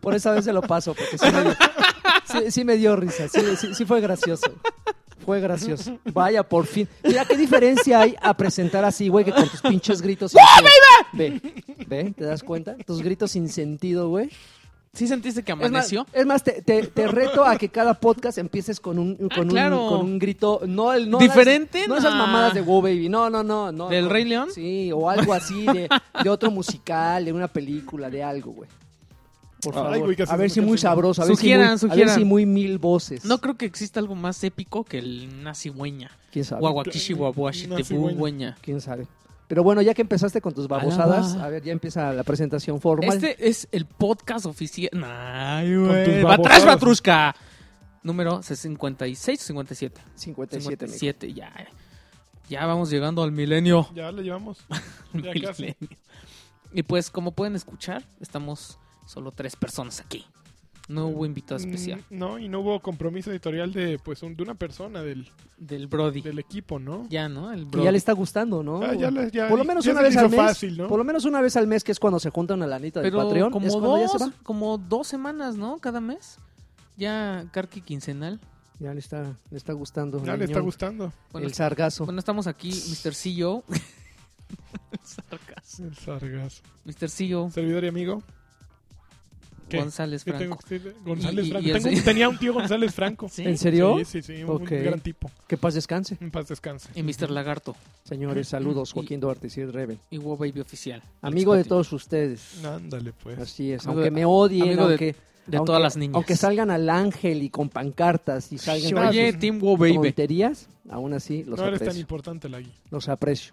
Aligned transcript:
Por 0.00 0.14
esa 0.14 0.32
vez 0.32 0.44
se 0.44 0.52
lo 0.52 0.62
paso, 0.62 0.94
porque 0.94 1.18
sí 1.18 1.26
me 1.32 1.42
dio, 1.42 1.56
sí- 2.24 2.50
sí 2.50 2.64
me 2.64 2.76
dio 2.76 2.96
risa. 2.96 3.26
Sí, 3.28 3.84
fue 3.84 4.00
gracioso. 4.00 4.52
Fue 5.24 5.40
gracioso. 5.40 5.98
Vaya, 6.12 6.42
por 6.42 6.66
fin. 6.66 6.88
Mira 7.04 7.24
qué 7.26 7.36
diferencia 7.36 8.00
hay 8.00 8.16
a 8.22 8.32
presentar 8.34 8.84
así, 8.84 9.08
güey, 9.08 9.24
que 9.26 9.32
con 9.32 9.46
tus 9.48 9.60
pinches 9.60 10.00
gritos. 10.00 10.32
sin 10.32 10.40
sen- 10.40 10.64
Ve, 11.12 11.40
ve, 11.86 12.14
¿te 12.16 12.24
das 12.24 12.42
cuenta? 12.42 12.76
Tus 12.86 13.02
gritos 13.02 13.32
sin 13.32 13.48
sentido, 13.50 14.08
güey. 14.08 14.30
¿Sí 14.94 15.06
sentiste 15.06 15.42
que 15.44 15.52
Es 15.52 15.58
más, 15.58 15.68
amaneció? 15.68 16.06
es 16.12 16.26
más, 16.26 16.42
te, 16.42 16.62
te- 16.62 16.86
te 16.86 17.06
reto 17.06 17.44
a 17.44 17.56
que 17.56 17.68
cada 17.68 17.94
podcast 17.94 18.38
empieces 18.38 18.80
con 18.80 18.98
un, 18.98 19.14
con 19.16 19.28
Ah, 19.32 19.40
un, 19.42 19.48
claro. 19.48 19.86
con 19.88 20.00
un 20.00 20.18
grito. 20.18 20.62
No, 20.66 20.92
el- 20.92 21.08
no 21.08 21.18
¿Diferente? 21.18 21.80
las- 21.80 21.88
no 21.88 21.96
esas 21.98 22.12
Nah. 22.12 22.26
mamadas 22.26 22.54
de 22.54 22.62
Wow 22.62 22.82
Baby. 22.82 23.08
No, 23.08 23.30
no, 23.30 23.42
no. 23.44 23.70
no 23.70 23.88
¿Del 23.88 24.04
no. 24.06 24.10
Rey 24.10 24.24
León? 24.24 24.48
Sí, 24.52 24.90
o 24.92 25.08
algo 25.08 25.32
así 25.34 25.66
de, 25.66 25.88
de 26.24 26.30
otro 26.30 26.50
musical, 26.50 27.24
de 27.24 27.32
una 27.32 27.46
película, 27.48 28.10
de 28.10 28.22
algo, 28.24 28.52
güey. 28.52 28.68
Por 29.62 29.74
Ay, 29.76 29.82
favor. 29.82 29.98
güey, 30.00 30.16
a 30.28 30.36
ver 30.36 30.50
si 30.50 30.60
muy 30.60 30.78
sabroso. 30.78 31.20
A 31.22 31.26
ver, 31.26 31.36
Sugieran, 31.36 31.78
si 31.78 31.86
muy, 31.86 31.92
a 31.92 31.94
ver 31.96 32.04
sugieran. 32.06 32.14
si 32.18 32.24
muy 32.24 32.46
mil 32.46 32.78
voces. 32.78 33.24
No 33.24 33.38
creo 33.38 33.56
que 33.56 33.66
exista 33.66 34.00
algo 34.00 34.14
más 34.14 34.42
épico 34.44 34.84
que 34.84 34.98
el, 34.98 35.28
una 35.40 35.54
cigüeña. 35.54 36.10
¿Quién 36.32 36.44
sabe? 36.44 36.60
Guaguaquishi, 36.60 37.12
güeña. 37.12 38.56
¿Quién 38.62 38.80
sabe? 38.80 39.06
Pero 39.48 39.62
bueno, 39.62 39.80
ya 39.80 39.94
que 39.94 40.02
empezaste 40.02 40.42
con 40.42 40.52
tus 40.52 40.68
babosadas, 40.68 41.34
a 41.36 41.48
ver, 41.48 41.62
ya 41.62 41.72
empieza 41.72 42.12
la 42.12 42.22
presentación 42.22 42.80
formal. 42.80 43.16
Este 43.16 43.48
es 43.48 43.66
el 43.72 43.86
podcast 43.86 44.44
oficial. 44.44 44.90
Ay, 45.02 45.74
güey. 45.74 46.26
¡Atrás, 46.26 46.66
Batrushka! 46.66 47.34
Número 48.02 48.42
56 48.42 49.40
o 49.40 49.44
57. 49.44 50.00
57. 50.14 50.56
amigo. 50.56 50.70
57, 50.70 51.32
ya. 51.32 51.50
Ya 52.48 52.66
vamos 52.66 52.90
llegando 52.90 53.22
al 53.22 53.32
milenio. 53.32 53.88
Ya 53.94 54.12
le 54.12 54.22
llevamos. 54.22 54.58
Ya 55.14 55.32
casi. 55.40 55.74
Y 56.72 56.82
pues, 56.82 57.10
como 57.10 57.32
pueden 57.32 57.56
escuchar, 57.56 58.04
estamos 58.20 58.78
solo 59.06 59.32
tres 59.32 59.56
personas 59.56 60.00
aquí. 60.00 60.26
No 60.88 61.06
hubo 61.08 61.26
invitado 61.26 61.60
especial. 61.60 62.02
Mm, 62.08 62.18
No, 62.18 62.38
y 62.38 62.48
no 62.48 62.60
hubo 62.60 62.80
compromiso 62.80 63.30
editorial 63.30 63.72
de 63.74 63.98
pues 63.98 64.22
un- 64.22 64.34
de 64.34 64.42
una 64.42 64.54
persona 64.54 65.02
del, 65.02 65.28
Del 65.58 65.86
Brody. 65.86 66.22
del 66.22 66.38
equipo, 66.38 66.78
¿no? 66.78 67.06
Ya, 67.10 67.28
¿no? 67.28 67.52
El 67.52 67.64
Que 67.64 67.70
Brody. 67.72 67.84
ya 67.84 67.92
le 67.92 67.98
está 67.98 68.12
gustando, 68.12 68.62
¿no? 68.62 68.82
Ah, 68.82 68.94
ya 68.94 69.10
le- 69.10 69.30
ya- 69.30 69.48
por 69.48 69.58
lo 69.58 69.64
menos 69.66 69.84
ya 69.84 69.92
una 69.92 70.00
vez 70.00 70.16
al 70.16 70.30
mes. 70.30 70.36
fácil, 70.40 70.78
¿no? 70.78 70.88
Por 70.88 70.96
lo 70.98 71.04
menos 71.04 71.26
una 71.26 71.40
vez 71.42 71.56
al 71.56 71.66
mes, 71.66 71.84
que 71.84 71.92
es 71.92 72.00
cuando 72.00 72.18
se 72.18 72.30
junta 72.30 72.54
una 72.54 72.66
lanita 72.66 73.00
del 73.02 73.10
Pero 73.12 73.22
Patreon. 73.24 73.50
como 73.52 73.66
es 73.66 73.72
cuando 73.74 73.98
ya 74.00 74.08
se 74.08 74.18
dos, 74.18 74.28
va. 74.28 74.32
como 74.42 74.78
dos 74.78 75.06
semanas, 75.06 75.56
¿no? 75.56 75.78
Cada 75.78 76.00
mes. 76.00 76.38
Ya 76.96 77.44
Carqui 77.52 77.82
quincenal. 77.82 78.40
Ya 78.80 78.94
le 78.94 79.00
está, 79.00 79.36
le 79.50 79.56
está 79.58 79.72
gustando. 79.74 80.24
Ya 80.24 80.34
el 80.34 80.38
le 80.38 80.44
está 80.46 80.60
gustando. 80.60 81.12
Bueno, 81.32 81.46
el 81.48 81.52
sargazo. 81.54 82.04
bueno, 82.06 82.18
estamos 82.20 82.46
aquí, 82.46 82.70
Mr. 82.70 83.12
CEO. 83.14 83.62
Sargazo. 85.02 85.84
El 85.84 85.94
sargazo. 85.96 86.62
Mr. 86.84 87.08
CEO 87.10 87.50
Servidor 87.50 87.84
y 87.84 87.88
amigo. 87.88 88.22
¿Qué? 89.68 89.78
González 89.78 90.24
¿Qué 90.24 90.32
tengo 90.32 90.56
Franco. 90.56 90.68
decir? 90.68 90.94
González 91.04 91.46
Y- 91.46 91.50
Franco. 91.50 91.68
y 91.68 91.72
Tengo- 91.72 92.02
tenía 92.04 92.28
un 92.28 92.38
tío 92.38 92.52
González 92.54 92.94
Franco. 92.94 93.28
¿Sí? 93.32 93.42
¿En 93.44 93.58
serio? 93.58 93.96
Sí, 93.98 94.04
sí, 94.04 94.22
sí. 94.22 94.42
Un, 94.44 94.50
Ok. 94.50 94.70
un 94.72 94.82
gran 94.84 95.00
tipo. 95.00 95.30
Que 95.46 95.56
paz 95.56 95.74
descanse. 95.74 96.16
En 96.20 96.30
paz 96.30 96.48
descanse. 96.48 96.88
Y 96.94 97.02
Mr. 97.02 97.30
Lagarto. 97.30 97.76
Señores, 98.04 98.48
saludos, 98.48 98.90
Y- 98.90 98.92
Joaquín 98.94 99.20
Duarte 99.20 99.48
y 99.54 99.64
Rebel. 99.64 99.98
Y 100.10 100.18
Wow 100.18 100.36
Baby 100.36 100.60
Oficial. 100.60 101.02
Amigo 101.22 101.54
de 101.54 101.64
todos 101.64 101.92
ustedes. 101.92 102.64
Ándale, 102.64 103.12
pues. 103.12 103.38
Así 103.38 103.72
es. 103.72 103.84
Amigo 103.86 104.00
Aunque 104.00 104.10
me 104.10 104.24
odien, 104.24 104.62
amigo 104.62 104.84
de- 104.84 104.92
aunque, 104.94 105.16
De 105.46 105.56
aunque- 105.56 105.66
todas 105.66 105.82
las 105.82 105.96
niñas. 105.96 106.14
aunque 106.16 106.36
salgan 106.36 106.70
al 106.70 106.88
ángel 106.90 107.42
y 107.42 107.50
con 107.50 107.68
pancartas 107.68 108.52
y 108.52 108.58
salgan 108.58 108.92
con 108.92 109.06
Oye, 109.08 109.32
Team 109.34 109.58
Wow 109.60 109.76
Baby. 109.76 109.94
tonterías, 109.94 110.68
aún 110.90 111.12
así 111.14 111.44
los 111.44 111.58
no 111.58 111.66
eres 111.66 111.78
tan 111.78 111.88
aprecio. 111.88 112.00
importante, 112.02 112.48
Lagui. 112.48 112.72
Los 112.90 113.08
aprecio. 113.08 113.52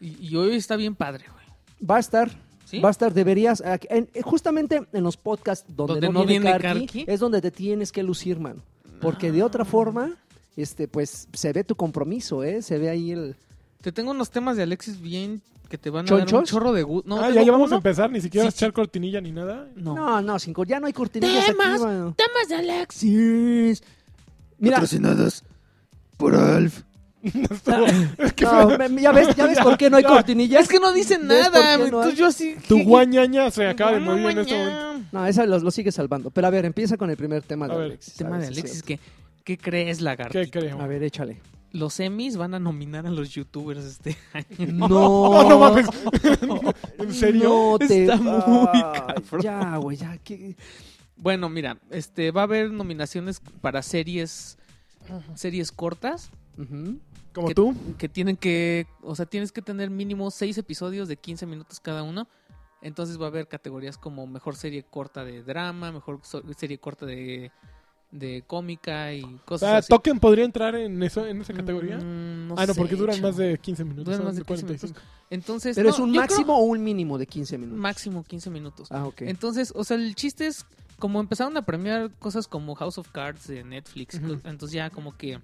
Y, 0.00 0.28
y 0.28 0.36
hoy 0.36 0.56
está 0.56 0.76
bien 0.76 0.94
padre, 0.94 1.24
güey. 1.32 1.44
Va 1.88 1.96
a 1.96 2.00
estar, 2.00 2.30
¿Sí? 2.72 2.80
va 2.80 2.88
a 2.88 2.90
estar, 2.90 3.12
deberías, 3.14 3.62
ah, 3.64 3.78
en- 3.90 4.08
eh, 4.14 4.22
justamente 4.22 4.82
en 4.92 5.02
los 5.04 5.16
podcasts 5.16 5.64
donde, 5.68 5.94
Donde 5.94 6.06
no, 6.08 6.12
no 6.14 6.26
viene, 6.26 6.44
viene 6.50 6.60
Karki, 6.60 6.86
Karki. 6.86 7.04
es 7.06 7.20
donde 7.20 7.40
te 7.40 7.50
tienes 7.50 7.92
que 7.92 8.02
lucir, 8.02 8.40
mano. 8.40 8.62
Porque 9.00 9.30
de 9.30 9.42
otra 9.42 9.64
forma, 9.64 10.16
este, 10.56 10.88
pues 10.88 11.28
se 11.32 11.52
ve 11.52 11.64
tu 11.64 11.74
compromiso, 11.76 12.42
¿eh? 12.42 12.62
Se 12.62 12.78
ve 12.78 12.88
ahí 12.88 13.10
el... 13.12 13.36
Te 13.82 13.92
tengo 13.92 14.12
unos 14.12 14.30
temas 14.30 14.56
de 14.56 14.62
Alexis 14.62 15.00
bien 15.00 15.42
que 15.68 15.76
te 15.78 15.90
van 15.90 16.06
a 16.06 16.16
dar 16.16 16.34
un 16.34 16.44
chorro 16.44 16.72
de 16.72 16.82
gusto. 16.82 17.08
No, 17.08 17.16
ah, 17.22 17.30
ya, 17.30 17.42
ya 17.42 17.50
vamos 17.52 17.72
a 17.72 17.76
empezar. 17.76 18.10
Ni 18.10 18.20
siquiera 18.20 18.44
Sí, 18.44 18.46
vas 18.48 18.54
a 18.54 18.56
echar 18.58 18.72
cortinilla 18.72 19.20
ni 19.20 19.32
nada. 19.32 19.68
No. 19.74 19.94
No, 19.94 20.22
no, 20.22 20.38
sin, 20.38 20.54
ya 20.66 20.78
no 20.80 20.86
hay 20.86 20.92
cortinillas 20.92 21.46
Temas. 21.46 21.82
aquí. 21.82 22.14
Temas 22.16 22.48
de 22.48 22.54
Alexis. 22.54 23.82
Mira, 24.58 24.76
Patrocinadas 24.76 25.42
por 26.16 26.34
Alf. 26.34 26.82
no, 28.42 28.78
me- 28.88 29.00
ya 29.02 29.12
ves, 29.12 29.34
ya 29.36 29.46
ves 29.46 29.58
por 29.62 29.76
qué 29.78 29.88
no 29.90 29.96
hay 29.96 30.02
Ya. 30.02 30.08
cortinillas. 30.08 30.62
Es 30.62 30.68
que 30.68 30.80
no 30.80 30.92
dicen 30.92 31.26
¿Ves 31.28 31.48
por 31.48 31.52
nada. 31.54 31.72
qué 31.72 31.78
no 31.78 31.84
Entonces 31.86 32.18
yo 32.18 32.26
así. 32.26 32.56
Tu 32.68 32.82
guañaña 32.82 33.50
se 33.50 33.66
acaba 33.66 33.92
de 33.92 34.00
morir 34.00 34.26
en 34.30 34.38
este 34.38 34.58
momento. 34.58 35.08
No, 35.12 35.26
esa 35.26 35.46
lo, 35.46 35.58
lo 35.58 35.70
sigue 35.70 35.92
salvando. 35.92 36.30
Pero 36.30 36.46
a 36.46 36.50
ver, 36.50 36.64
empieza 36.64 36.96
con 36.96 37.10
el 37.10 37.16
primer 37.16 37.42
tema 37.42 37.68
de 37.68 37.74
Alexis. 37.74 38.14
Tema 38.14 38.36
A 38.36 38.38
de 38.40 38.46
Alexis. 38.48 38.76
es 38.78 38.82
que 38.82 38.98
¿Qué 39.44 39.58
crees, 39.58 40.00
lagarto? 40.00 40.32
¿Qué 40.32 40.48
creo? 40.50 40.62
cierto. 40.64 40.82
A 40.82 40.86
ver, 40.86 41.02
échale. 41.02 41.40
Los 41.72 41.98
Emmys 42.00 42.36
van 42.36 42.54
a 42.54 42.58
nominar 42.60 43.06
a 43.06 43.10
los 43.10 43.30
youtubers 43.30 43.82
este 43.84 44.16
año. 44.34 44.72
No, 44.72 44.88
No, 44.88 45.48
no 45.48 45.58
mames. 45.58 45.86
¿En 46.98 47.12
serio? 47.14 47.48
No 47.48 47.78
te... 47.78 48.02
Está 48.02 48.16
muy 48.18 48.66
cabrón. 48.68 49.42
Ya, 49.42 49.76
güey, 49.78 49.96
ya. 49.96 50.18
que- 50.18 50.54
Bueno, 51.16 51.48
mira, 51.48 51.78
este 51.90 52.30
va 52.30 52.42
a 52.42 52.44
haber 52.44 52.70
nominaciones 52.70 53.40
para 53.60 53.82
series 53.82 54.58
series 55.34 55.72
cortas 55.72 56.30
Ujú. 56.56 56.98
Como 57.32 57.48
que, 57.48 57.54
tú. 57.54 57.74
que 57.98 58.08
tienen 58.08 58.36
que, 58.36 58.86
o 59.02 59.14
sea, 59.14 59.26
tienes 59.26 59.52
que 59.52 59.62
tener 59.62 59.90
mínimo 59.90 60.30
seis 60.30 60.58
episodios 60.58 61.08
de 61.08 61.16
15 61.16 61.46
minutos 61.46 61.80
cada 61.80 62.02
uno. 62.02 62.28
Entonces 62.82 63.20
va 63.20 63.26
a 63.26 63.28
haber 63.28 63.46
categorías 63.48 63.96
como 63.96 64.26
mejor 64.26 64.56
serie 64.56 64.82
corta 64.82 65.24
de 65.24 65.42
drama, 65.42 65.92
mejor 65.92 66.20
so- 66.24 66.42
serie 66.58 66.78
corta 66.78 67.06
de, 67.06 67.52
de 68.10 68.42
cómica 68.46 69.14
y 69.14 69.22
O 69.22 69.38
cosas 69.44 69.68
sea, 69.68 69.76
así. 69.78 69.88
¿Token 69.88 70.18
podría 70.18 70.44
entrar 70.44 70.74
en, 70.74 71.00
eso, 71.02 71.24
en 71.24 71.40
esa 71.40 71.54
categoría? 71.54 71.96
Mm, 71.98 72.52
ah, 72.56 72.66
no, 72.66 72.74
sé, 72.74 72.80
porque 72.80 72.96
duran 72.96 73.14
chavo. 73.16 73.28
más 73.28 73.36
de 73.36 73.56
15 73.56 73.84
minutos. 73.84 74.04
Duran 74.06 74.24
más 74.24 74.34
de 74.34 74.40
de 74.40 74.44
15 74.46 74.62
45. 74.66 75.00
Entonces, 75.30 75.76
¿Pero 75.76 75.88
no, 75.90 75.94
es 75.94 76.00
un 76.00 76.10
máximo 76.12 76.58
o 76.58 76.62
un 76.64 76.82
mínimo 76.82 77.18
de 77.18 77.26
15 77.26 77.48
creo 77.50 77.60
minutos? 77.60 77.80
máximo 77.80 78.24
15 78.24 78.50
minutos. 78.50 78.88
Ah, 78.90 79.06
ok. 79.06 79.22
Entonces, 79.22 79.72
o 79.76 79.84
sea, 79.84 79.96
el 79.96 80.14
chiste 80.16 80.48
es 80.48 80.66
como 80.98 81.20
empezaron 81.20 81.56
a 81.56 81.62
premiar 81.62 82.10
cosas 82.18 82.46
como 82.48 82.74
House 82.74 82.98
of 82.98 83.08
Cards 83.12 83.46
de 83.46 83.64
Netflix, 83.64 84.20
entonces 84.44 84.72
ya 84.72 84.90
como 84.90 85.16
que 85.16 85.40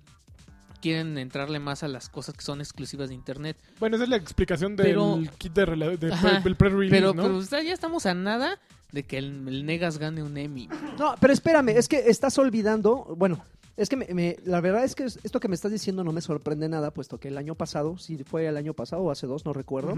quieren 0.80 1.18
entrarle 1.18 1.58
más 1.58 1.82
a 1.82 1.88
las 1.88 2.08
cosas 2.08 2.34
que 2.34 2.42
son 2.42 2.60
exclusivas 2.60 3.08
de 3.08 3.14
internet. 3.14 3.56
Bueno, 3.80 3.96
esa 3.96 4.04
es 4.04 4.10
la 4.10 4.16
explicación 4.16 4.76
del 4.76 4.86
Pero- 4.86 5.18
kit 5.38 5.52
de, 5.52 5.66
rela- 5.66 5.96
de 5.98 6.12
Ajá. 6.12 6.30
pre- 6.30 6.40
del 6.42 6.56
pre-release, 6.56 6.90
Pero, 6.94 7.14
¿no? 7.14 7.22
pero 7.22 7.62
ya 7.62 7.72
estamos 7.74 8.06
a 8.06 8.14
nada 8.14 8.58
de 8.92 9.02
que 9.02 9.18
el, 9.18 9.46
el 9.48 9.66
Negas 9.66 9.98
gane 9.98 10.22
un 10.22 10.36
Emmy. 10.36 10.68
No, 10.98 11.14
pero 11.20 11.32
espérame, 11.32 11.70
es 11.70 11.88
que 11.88 12.08
estás 12.08 12.38
olvidando, 12.38 13.14
bueno, 13.16 13.44
es 13.76 13.88
que 13.88 13.96
me- 13.96 14.06
me- 14.14 14.36
la 14.44 14.60
verdad 14.60 14.84
es 14.84 14.94
que 14.94 15.04
es- 15.04 15.18
esto 15.22 15.40
que 15.40 15.48
me 15.48 15.54
estás 15.54 15.70
diciendo 15.72 16.04
no 16.04 16.12
me 16.12 16.20
sorprende 16.20 16.68
nada, 16.68 16.90
puesto 16.92 17.18
que 17.20 17.28
el 17.28 17.38
año 17.38 17.54
pasado, 17.54 17.98
si 17.98 18.16
fue 18.24 18.46
el 18.46 18.56
año 18.56 18.72
pasado 18.74 19.02
o 19.02 19.10
hace 19.10 19.26
dos, 19.26 19.44
no 19.44 19.52
recuerdo, 19.52 19.92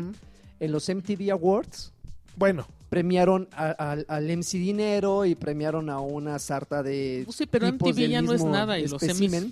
en 0.61 0.73
los 0.73 0.89
MTV 0.89 1.31
Awards 1.31 1.93
Bueno, 2.37 2.67
premiaron 2.89 3.49
a- 3.53 3.71
al- 3.73 4.07
al 4.09 4.31
MC 4.31 4.57
Dinero 4.59 5.25
y 5.27 5.35
premiaron 5.35 5.91
a 5.91 5.99
una 6.01 6.39
sarta 6.39 6.83
de... 6.83 7.23
Pues 7.25 7.37
sí, 7.37 7.45
pero 7.47 7.71
tipos 7.73 7.91
MTV 7.91 8.09
ya 8.09 8.23
no 8.23 8.33
es 8.33 8.45
nada 8.45 8.79
y 8.79 8.87
los 8.87 9.03
Emmys... 9.03 9.47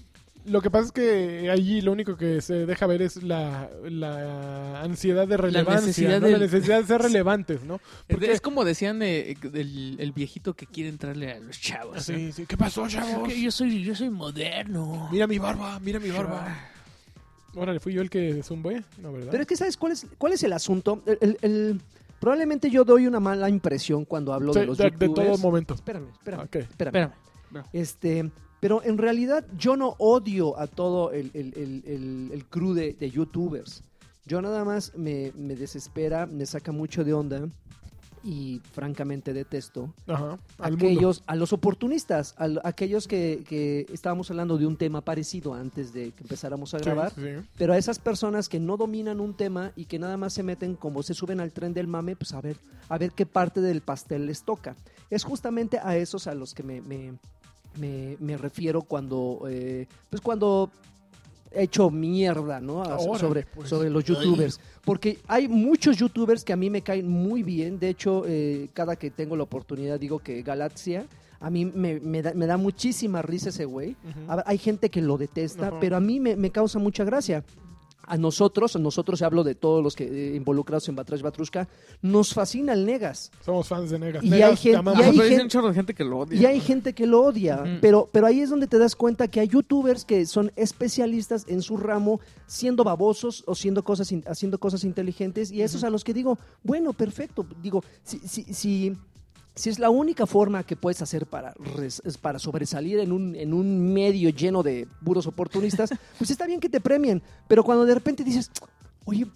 lo 0.47 0.61
que 0.63 0.71
pasa 0.71 0.87
es 0.87 0.93
que 0.93 1.51
allí 1.51 1.81
lo 1.81 1.93
único 1.93 2.17
que 2.17 2.41
se 2.41 2.67
deja 2.67 2.87
ver 2.87 3.03
es 3.03 3.23
la, 3.23 3.69
la 3.85 4.81
ansiedad 4.83 5.27
de 5.29 5.37
relevancia, 5.37 5.87
necesidad 5.87 6.21
¿no? 6.21 6.29
la 6.29 6.39
necesidad 6.39 6.81
de 6.81 6.87
ser 6.87 7.03
relevantes, 7.03 7.63
¿no? 7.65 7.81
Porque 8.07 8.33
Es 8.33 8.41
como 8.41 8.65
decían 8.65 9.03
eh, 9.03 9.37
el, 9.53 9.97
el 9.99 10.13
viejito 10.13 10.55
que 10.55 10.67
quiere 10.67 10.89
entrarle 10.89 11.33
a 11.33 11.41
los 11.41 11.61
chavos. 11.61 11.97
¿no? 11.97 12.01
Sí, 12.03 12.33
sí. 12.33 12.47
¿Qué 12.47 12.57
pasó, 12.57 12.87
chavos? 12.89 13.29
Que 13.29 13.41
yo 13.41 13.51
soy 13.51 13.83
yo 13.83 13.95
soy 13.95 14.11
moderno. 14.11 15.09
Mira 15.13 15.27
mi 15.27 15.39
barba, 15.39 15.79
mira 15.81 15.99
mi 16.01 16.11
barba. 16.11 16.57
Órale, 17.55 17.81
fui 17.81 17.93
yo 17.93 18.03
el 18.03 18.11
que 18.11 18.43
zumbé, 18.43 18.85
¿no, 18.99 19.13
verdad? 19.13 19.29
Pero 19.31 19.43
es 19.43 19.47
que, 19.49 19.57
¿sabes 19.57 19.77
cuál 19.77 19.93
es, 19.93 20.07
cuál 20.19 20.33
es 20.35 20.43
el 20.43 20.53
asunto? 20.53 21.03
El- 21.07 21.19
el- 21.21 21.39
el- 21.43 21.81
probablemente 22.21 22.71
yo 22.71 22.85
doy 22.85 23.07
una 23.07 23.21
mala 23.21 23.49
impresión 23.49 24.05
cuando 24.05 24.33
hablo 24.33 24.53
Sí, 24.53 24.61
de 24.61 24.67
los 24.67 24.79
de, 24.79 24.85
de 24.85 24.91
youtubers. 25.07 25.29
todo 25.29 25.39
momento. 25.39 25.75
Espérame, 25.75 26.09
espérame, 26.13 26.43
espérame. 26.45 26.69
Espérame. 26.71 27.13
Este, 27.73 28.31
pero 28.61 28.83
en 28.83 28.99
realidad 28.99 29.45
yo 29.57 29.77
no 29.77 29.95
odio 29.99 30.59
a 30.59 30.67
todo 30.67 31.13
el, 31.13 31.31
el, 31.35 31.53
el, 31.57 32.31
el- 32.33 32.45
crew 32.47 32.75
de, 32.75 32.95
de 32.95 33.11
youtubers. 33.11 33.83
Yo 34.27 34.43
nada 34.43 34.65
más 34.65 34.93
me, 34.97 35.33
me 35.37 35.55
desespera, 35.57 36.27
me 36.27 36.45
saca 36.47 36.71
mucho 36.73 37.03
de 37.05 37.15
onda 37.15 37.49
y 38.25 38.61
francamente 38.73 39.33
detesto 39.33 39.95
Ajá. 40.09 40.39
Al 40.59 40.73
mundo. 40.73 40.87
aquellos, 40.87 41.23
a 41.27 41.37
los 41.37 41.53
oportunistas, 41.53 42.35
a 42.37 42.49
lo- 42.49 42.61
aquellos 42.67 43.07
que, 43.07 43.45
que 43.49 43.87
estábamos 43.93 44.29
hablando 44.31 44.59
de 44.59 44.67
un 44.67 44.77
tema 44.77 45.01
parecido 45.03 45.55
antes 45.55 45.93
de 45.93 46.11
que 46.11 46.25
empezáramos 46.25 46.75
a 46.75 46.79
grabar. 46.79 47.13
sí, 47.15 47.23
sí. 47.23 47.47
Pero 47.57 47.73
a 47.73 47.79
esas 47.79 48.01
personas 48.01 48.49
que 48.49 48.59
no 48.59 48.77
dominan 48.77 49.21
un 49.21 49.35
tema 49.35 49.73
y 49.77 49.85
que 49.85 49.99
nada 50.01 50.17
más 50.17 50.33
se 50.35 50.43
meten 50.43 50.75
como 50.75 51.03
se 51.05 51.15
suben 51.15 51.39
al 51.41 51.53
tren 51.53 51.73
del 51.73 51.87
mame, 51.87 52.17
pues 52.17 52.33
a 52.35 52.41
ver, 52.41 52.57
a 52.89 52.99
ver 52.99 53.13
qué 53.13 53.25
parte 53.25 53.61
del 53.61 53.83
pastel 53.83 54.27
les 54.27 54.43
toca. 54.43 54.75
Es 55.11 55.23
justamente 55.23 55.79
a 55.79 55.97
esos 55.97 56.27
a 56.27 56.35
los 56.35 56.55
que 56.55 56.65
me, 56.65 56.81
me, 56.83 57.15
me- 57.79 58.17
me 58.21 58.37
refiero 58.37 58.83
cuando, 58.83 59.45
eh, 59.49 59.87
pues 60.11 60.21
cuando 60.21 60.71
hecho 61.51 61.89
mierda, 61.91 62.61
¿no? 62.61 62.83
Sobre, 63.19 63.47
pues. 63.47 63.69
sobre 63.69 63.89
los 63.91 64.05
youtubers. 64.05 64.61
Porque 64.85 65.19
hay 65.27 65.49
muchos 65.49 65.97
youtubers 65.97 66.45
que 66.45 66.53
a 66.53 66.57
mí 66.57 66.69
me 66.71 66.83
caen 66.83 67.09
muy 67.09 67.43
bien. 67.43 67.79
De 67.79 67.89
hecho, 67.89 68.25
eh, 68.27 68.69
cada 68.75 68.97
que 68.97 69.11
tengo 69.11 69.35
la 69.37 69.45
oportunidad 69.45 69.99
digo 69.99 70.19
que 70.19 70.43
Galaxia, 70.43 71.07
a 71.41 71.49
mí 71.51 71.65
me, 71.65 72.01
me 72.01 72.21
da, 72.21 72.35
me 72.35 72.47
da 72.47 72.57
muchísima 72.57 73.23
risa 73.23 73.49
ese 73.49 73.65
güey. 73.65 73.97
Hay 74.45 74.59
gente 74.59 74.91
que 74.91 75.01
lo 75.01 75.17
detesta, 75.17 75.71
pero 75.81 75.97
a 75.97 76.01
mí 76.01 76.21
me, 76.21 76.37
me 76.37 76.51
causa 76.51 76.79
mucha 76.79 77.05
gracia. 77.05 77.43
A 78.11 78.17
nosotros, 78.17 78.75
a 78.75 78.79
nosotros 78.79 79.21
hablo 79.23 79.45
de 79.45 79.55
todos 79.55 79.83
los 79.85 79.95
que 79.95 80.05
eh, 80.05 80.35
involucrados 80.37 80.89
en 80.89 80.97
Batrash 80.97 81.21
Batrushka, 81.23 81.69
nos 82.03 82.33
fascina 82.33 82.73
el 82.73 82.87
Negas. 82.87 83.31
Somos 83.45 83.69
fans 83.69 83.91
de 83.91 83.99
Negas. 83.99 84.25
Y 84.25 84.31
Negas, 84.31 84.49
hay 84.51 84.57
te 84.57 84.63
gente- 84.63 84.79
y 85.05 85.21
hay 85.21 85.39
pero 85.51 85.75
gente 85.75 85.95
que 85.95 86.05
lo 86.05 86.19
odia. 86.21 86.41
Y 86.41 86.47
hay 86.47 86.61
gente 86.61 86.93
que 86.95 87.07
lo 87.07 87.21
odia, 87.23 87.79
pero, 87.81 88.09
pero 88.11 88.27
ahí 88.27 88.41
es 88.41 88.51
donde 88.51 88.67
te 88.67 88.79
das 88.79 88.97
cuenta 88.97 89.29
que 89.29 89.41
hay 89.41 89.49
youtubers 89.49 90.05
que 90.05 90.25
son 90.27 90.51
especialistas 90.57 91.45
en 91.49 91.61
su 91.63 91.77
ramo, 91.77 92.21
siendo 92.47 92.83
babosos 92.85 93.45
o 93.47 93.55
siendo 93.55 93.83
cosas, 93.85 94.09
haciendo 94.27 94.59
cosas 94.59 94.85
inteligentes, 94.85 95.51
y 95.53 95.63
esos 95.63 95.85
a 95.85 95.91
los 95.91 96.03
que 96.05 96.15
digo, 96.15 96.39
bueno, 96.63 96.93
perfecto, 96.93 97.45
digo, 97.63 97.85
si, 98.03 98.19
si, 98.21 98.43
si, 98.55 98.93
si 99.59 99.71
es 99.71 99.79
la 99.79 99.91
única 99.91 100.27
forma 100.27 100.63
que 100.65 100.77
puedes 100.77 101.03
hacer 101.03 101.27
para, 101.27 101.53
res- 101.77 102.03
para 102.23 102.39
sobresalir 102.39 102.99
en 103.01 103.13
un, 103.13 103.35
en 103.35 103.53
un 103.53 103.93
medio 103.93 104.31
lleno 104.31 104.63
de 104.63 104.87
puros 105.05 105.27
oportunistas, 105.27 105.91
pues 106.19 106.31
está 106.31 106.47
bien 106.47 106.61
que 106.61 106.69
te 106.69 106.81
premien, 106.81 107.23
pero 107.49 107.65
cuando 107.65 107.85
de 107.85 107.95
repente 107.95 108.23
dices, 108.25 108.51
oye, 109.05 109.27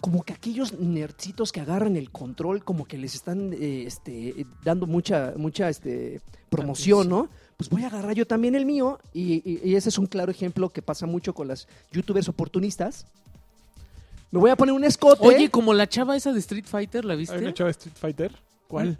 como 0.00 0.22
que 0.22 0.32
aquellos 0.34 0.78
nerdcitos 0.78 1.50
que 1.50 1.60
agarran 1.60 1.96
el 1.96 2.10
control, 2.10 2.62
como 2.62 2.84
que 2.84 2.98
les 2.98 3.14
están 3.14 3.52
eh, 3.54 3.84
este, 3.86 4.46
dando 4.62 4.86
mucha, 4.86 5.32
mucha 5.36 5.68
este, 5.70 6.20
promoción, 6.50 7.08
¿no? 7.08 7.28
Pues 7.56 7.70
voy 7.70 7.84
a 7.84 7.86
agarrar 7.86 8.14
yo 8.14 8.26
también 8.26 8.54
el 8.54 8.66
mío, 8.66 8.98
y, 9.14 9.34
y- 9.50 9.60
y 9.64 9.76
ese 9.76 9.88
es 9.88 9.96
un 9.98 10.06
claro 10.06 10.30
ejemplo 10.30 10.68
que 10.68 10.82
pasa 10.82 11.06
mucho 11.06 11.32
con 11.34 11.48
las 11.48 11.66
youtubers 11.90 12.28
oportunistas. 12.28 13.06
Me 14.30 14.40
voy 14.40 14.50
a 14.50 14.56
poner 14.56 14.74
un 14.74 14.84
escote. 14.84 15.26
Oye, 15.26 15.48
como 15.50 15.72
la 15.72 15.88
chava 15.88 16.16
esa 16.16 16.32
de 16.32 16.40
Street 16.40 16.64
Fighter, 16.66 17.04
¿la 17.04 17.12
¿Hay 17.14 17.20
viste? 17.20 17.38
una 17.38 17.54
chava 17.54 17.68
de 17.68 17.72
Street 17.72 17.96
Fighter? 17.96 18.32
¿Cuál? 18.68 18.96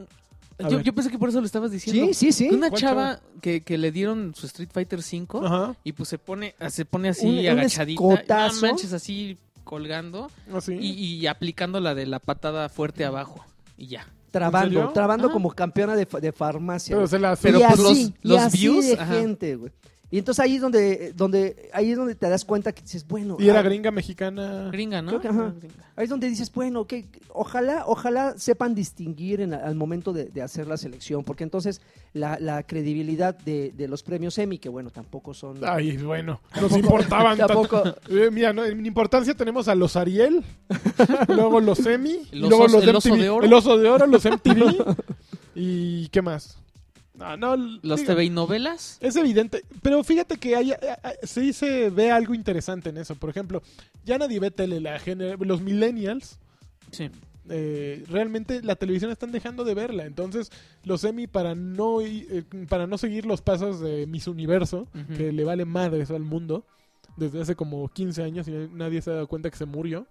Yo, 0.71 0.81
yo 0.81 0.95
pensé 0.95 1.11
que 1.11 1.19
por 1.19 1.29
eso 1.29 1.41
lo 1.41 1.47
estabas 1.47 1.71
diciendo. 1.73 2.07
sí, 2.07 2.15
sí, 2.15 2.33
sí. 2.33 2.49
Una 2.55 2.69
¿Cuál 2.71 2.81
chava 2.81 3.21
que, 3.41 3.63
que 3.63 3.77
le 3.77 3.91
dieron 3.91 4.35
su 4.37 4.47
Street 4.47 4.69
Fighter 4.73 5.03
5 5.03 5.45
Ajá. 5.47 5.75
y 5.83 5.93
pues 5.93 6.09
se 6.09 6.19
pone, 6.19 6.55
se 6.69 6.85
pone 6.85 7.09
así 7.09 7.27
Un- 7.27 7.39
un 7.41 7.47
agachadita. 7.49 8.01
No 8.49 8.61
manches, 8.61 8.93
así 8.93 9.37
colgando 9.65 10.31
¿Ah, 10.53 10.61
sí? 10.61 10.75
y, 10.81 10.91
y 11.17 11.27
aplicando 11.27 11.81
la 11.81 11.95
de 11.95 12.07
la 12.07 12.19
patada 12.21 12.69
fuerte 12.69 13.05
abajo. 13.05 13.45
Y 13.77 13.87
ya. 13.89 14.03
¿En 14.03 14.31
Trabando, 14.41 14.89
trabando 14.91 15.27
Ajá. 15.29 15.33
como 15.33 15.51
campeona 15.53 15.95
de, 15.97 16.07
fa- 16.07 16.19
de 16.21 16.33
farmacia. 16.33 16.97
Pero 16.97 17.07
se 17.07 17.19
la 17.21 17.37
Pero 17.37 17.59
y 17.59 17.63
pues, 17.63 17.73
así, 17.73 17.83
los- 17.83 17.99
y 17.99 18.15
los 18.29 18.41
así 18.41 18.59
views, 18.59 18.87
de 18.87 18.93
ajá. 18.95 19.07
gente, 19.15 19.57
güey. 19.57 19.73
Y 20.15 20.19
entonces 20.19 20.45
ahí 20.45 20.55
es 20.55 20.61
donde, 20.61 21.13
donde, 21.17 21.71
ahí 21.73 21.91
es 21.91 21.97
donde 21.97 22.15
te 22.15 22.29
das 22.29 22.45
cuenta 22.45 22.71
que 22.73 22.83
dices, 22.83 23.05
bueno. 23.09 23.37
¿Y 23.41 23.49
era 23.49 23.59
ah, 23.59 23.63
gringa 23.63 23.91
mexicana? 23.91 24.69
Gringa, 24.71 25.03
¿no? 25.03 25.09
Creo 25.09 25.21
que, 25.21 25.27
ajá. 25.27 25.47
Ah, 25.49 25.55
gringa. 25.59 25.75
Ahí 25.97 26.05
es 26.05 26.11
donde 26.11 26.29
dices, 26.29 26.53
bueno, 26.53 26.87
que 26.87 27.07
ojalá, 27.31 27.83
ojalá 27.87 28.35
sepan 28.39 28.77
distinguir 28.77 29.41
en- 29.41 29.55
al 29.55 29.75
momento 29.75 30.13
de, 30.13 30.27
de 30.27 30.41
hacer 30.41 30.69
la 30.69 30.77
selección, 30.77 31.25
porque 31.25 31.43
entonces 31.43 31.81
la, 32.13 32.39
la 32.39 32.63
credibilidad 32.63 33.37
de, 33.37 33.73
de 33.77 33.89
los 33.89 34.05
premios 34.05 34.39
Emmy, 34.39 34.59
que 34.59 34.69
bueno, 34.69 34.91
tampoco 34.91 35.35
son... 35.35 35.59
Ay, 35.65 35.97
bueno, 35.97 36.41
nos 36.61 36.77
importaban 36.77 37.37
tampoco, 37.37 37.83
Eh, 38.09 38.31
mira, 38.31 38.53
no, 38.53 38.65
en 38.65 38.87
importancia 38.87 39.35
tenemos 39.35 39.67
a 39.67 39.75
los 39.75 39.97
Ariel, 39.97 40.45
luego 41.27 41.59
los 41.61 41.85
Emmy, 41.87 42.21
Los 42.31 42.51
luego 42.51 42.65
os- 42.67 42.73
los 42.73 42.85
el 42.85 42.95
oso 42.95 43.17
de 43.17 43.29
oro. 43.31 43.45
el 43.47 43.53
oso 43.53 43.77
de 43.79 43.89
oro, 43.89 44.07
los 44.07 44.25
MTV 44.25 44.95
y 45.57 46.07
qué 46.11 46.23
más. 46.23 46.59
No, 47.15 47.37
no, 47.37 47.57
Los 47.57 48.01
digo, 48.01 48.13
TV 48.13 48.25
y 48.25 48.31
novelas. 48.31 48.99
Es 49.01 49.15
evidente, 49.17 49.65
pero 49.83 50.03
fíjate 50.03 50.37
que 50.37 50.57
hay, 50.57 50.73
sí 51.23 51.53
se 51.53 51.89
ve 51.91 52.11
algo 52.11 52.35
interesante 52.35 52.89
en 52.91 52.99
eso. 52.99 53.15
Por 53.15 53.31
ejemplo, 53.31 53.63
ya 54.05 54.19
nadie 54.19 54.41
ve 54.41 54.51
tele, 54.51 54.81
la 54.81 55.01
los 55.39 55.61
millennials 55.61 56.39
Sí. 56.91 57.11
eh, 57.49 58.05
realmente 58.09 58.63
la 58.63 58.77
televisión 58.77 59.11
están 59.11 59.31
dejando 59.33 59.65
de 59.65 59.75
verla. 59.75 60.07
Entonces, 60.07 60.51
los 60.83 61.05
Emmy 61.05 61.27
para 61.27 61.55
no 61.55 62.01
eh, 62.01 62.45
para 62.69 62.87
no 62.87 62.99
seguir 62.99 63.27
los 63.27 63.43
pasos 63.43 63.81
de 63.81 64.07
Miss 64.07 64.27
Universo, 64.27 64.89
que 65.17 65.33
le 65.33 65.45
vale 65.45 65.65
madres 65.65 66.11
al 66.11 66.23
mundo 66.23 66.67
desde 67.17 67.41
hace 67.41 67.55
como 67.55 67.89
15 67.89 68.23
años 68.25 68.49
y 68.49 68.53
nadie 68.73 69.01
se 69.03 69.11
ha 69.11 69.15
dado 69.15 69.29
cuenta 69.29 69.51
que 69.51 69.57
se 69.57 69.67
murió. 69.67 70.07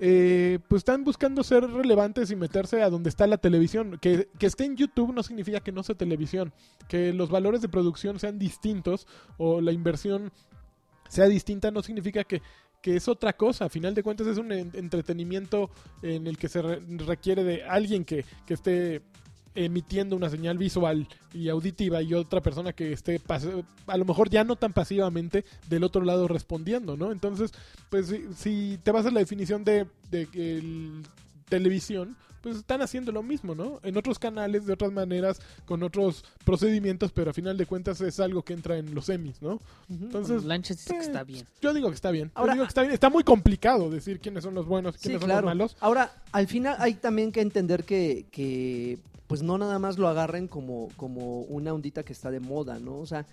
Eh, 0.00 0.58
pues 0.68 0.80
están 0.80 1.04
buscando 1.04 1.42
ser 1.42 1.64
relevantes 1.70 2.30
y 2.30 2.36
meterse 2.36 2.82
a 2.82 2.90
donde 2.90 3.08
está 3.08 3.26
la 3.26 3.38
televisión. 3.38 3.98
Que, 4.00 4.28
que 4.38 4.46
esté 4.46 4.64
en 4.64 4.76
YouTube 4.76 5.12
no 5.12 5.22
significa 5.22 5.60
que 5.60 5.72
no 5.72 5.82
sea 5.82 5.94
televisión. 5.96 6.52
Que 6.88 7.12
los 7.12 7.30
valores 7.30 7.60
de 7.62 7.68
producción 7.68 8.18
sean 8.18 8.38
distintos 8.38 9.06
o 9.36 9.60
la 9.60 9.72
inversión 9.72 10.32
sea 11.08 11.26
distinta 11.26 11.70
no 11.70 11.82
significa 11.82 12.22
que, 12.24 12.42
que 12.82 12.96
es 12.96 13.08
otra 13.08 13.32
cosa. 13.32 13.64
A 13.64 13.68
final 13.68 13.94
de 13.94 14.02
cuentas 14.02 14.26
es 14.26 14.38
un 14.38 14.52
en- 14.52 14.70
entretenimiento 14.74 15.70
en 16.02 16.26
el 16.26 16.36
que 16.38 16.48
se 16.48 16.62
re- 16.62 16.80
requiere 17.06 17.42
de 17.44 17.64
alguien 17.64 18.04
que, 18.04 18.24
que 18.46 18.54
esté 18.54 19.02
emitiendo 19.64 20.16
una 20.16 20.30
señal 20.30 20.58
visual 20.58 21.06
y 21.34 21.48
auditiva 21.48 22.00
y 22.02 22.14
otra 22.14 22.40
persona 22.40 22.72
que 22.72 22.92
esté 22.92 23.20
a 23.86 23.96
lo 23.96 24.04
mejor 24.04 24.30
ya 24.30 24.44
no 24.44 24.56
tan 24.56 24.72
pasivamente 24.72 25.44
del 25.68 25.84
otro 25.84 26.02
lado 26.04 26.28
respondiendo, 26.28 26.96
¿no? 26.96 27.12
Entonces, 27.12 27.52
pues 27.90 28.06
si, 28.06 28.24
si 28.36 28.78
te 28.82 28.90
vas 28.92 29.06
a 29.06 29.10
la 29.10 29.20
definición 29.20 29.64
de, 29.64 29.86
de 30.10 30.28
el- 30.34 31.02
televisión, 31.48 32.16
pues 32.42 32.56
están 32.56 32.82
haciendo 32.82 33.10
lo 33.10 33.22
mismo, 33.24 33.54
¿no? 33.56 33.80
En 33.82 33.96
otros 33.96 34.18
canales, 34.18 34.64
de 34.64 34.72
otras 34.72 34.92
maneras, 34.92 35.40
con 35.64 35.82
otros 35.82 36.24
procedimientos, 36.44 37.10
pero 37.10 37.30
a 37.30 37.34
final 37.34 37.56
de 37.56 37.66
cuentas 37.66 38.00
es 38.00 38.20
algo 38.20 38.42
que 38.42 38.52
entra 38.52 38.78
en 38.78 38.94
los 38.94 39.08
Emmys, 39.08 39.42
¿no? 39.42 39.60
Entonces, 39.90 40.44
Lanchas 40.44 40.76
dice 40.76 40.90
que 40.90 40.98
eh, 40.98 41.02
está 41.02 41.24
bien. 41.24 41.44
yo 41.60 41.74
digo 41.74 41.88
que 41.88 41.94
está 41.96 42.10
bien. 42.12 42.28
Yo 42.28 42.32
Ahora- 42.40 42.52
digo 42.52 42.64
que 42.64 42.68
está 42.68 42.82
bien. 42.82 42.92
Está 42.94 43.10
muy 43.10 43.24
complicado 43.24 43.90
decir 43.90 44.20
quiénes 44.20 44.44
son 44.44 44.54
los 44.54 44.66
buenos 44.66 44.94
y 44.94 44.98
Sí, 44.98 45.02
quiénes 45.04 45.20
son 45.20 45.28
claro. 45.28 45.46
los 45.46 45.50
malos. 45.50 45.76
Ahora, 45.80 46.12
al 46.30 46.46
final 46.46 46.76
hay 46.78 46.94
también 46.94 47.32
que 47.32 47.40
entender 47.40 47.82
que, 47.84 48.26
que, 48.30 48.98
pues 49.28 49.42
no 49.42 49.56
nada 49.58 49.78
más 49.78 49.96
lo 49.98 50.08
agarren 50.08 50.48
como, 50.48 50.88
como 50.96 51.42
una 51.42 51.72
ondita 51.72 52.02
que 52.02 52.12
está 52.12 52.30
de 52.32 52.40
moda, 52.40 52.78
¿no? 52.80 52.98
O 52.98 53.06
sea, 53.06 53.24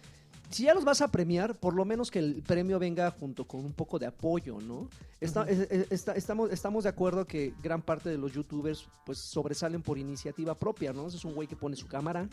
si 0.52 0.64
ya 0.66 0.76
los 0.76 0.86
vas 0.86 1.02
a 1.02 1.08
premiar, 1.08 1.56
por 1.56 1.74
lo 1.74 1.86
menos 1.86 2.12
que 2.12 2.20
el 2.20 2.44
premio 2.44 2.78
venga 2.78 3.10
junto 3.10 3.46
con 3.46 3.62
un 3.66 3.74
poco 3.74 3.98
de 3.98 4.06
apoyo, 4.06 4.60
¿no? 4.62 4.88
Está- 5.20 5.42
Ujú. 5.42 5.50
es- 5.52 5.72
es- 5.72 5.92
está- 5.92 6.14
estamos, 6.14 6.52
estamos 6.52 6.84
de 6.84 6.92
acuerdo 6.92 7.26
que 7.26 7.54
gran 7.64 7.82
parte 7.82 8.10
de 8.10 8.18
los 8.20 8.32
youtubers 8.34 8.86
pues 9.08 9.18
sobresalen 9.18 9.82
por 9.82 9.98
iniciativa 9.98 10.54
propia, 10.54 10.94
¿no? 10.94 11.08
Es 11.08 11.26
un 11.26 11.34
güey 11.34 11.48
que 11.48 11.56
pone 11.56 11.76
su 11.76 11.88
cámara 11.88 12.28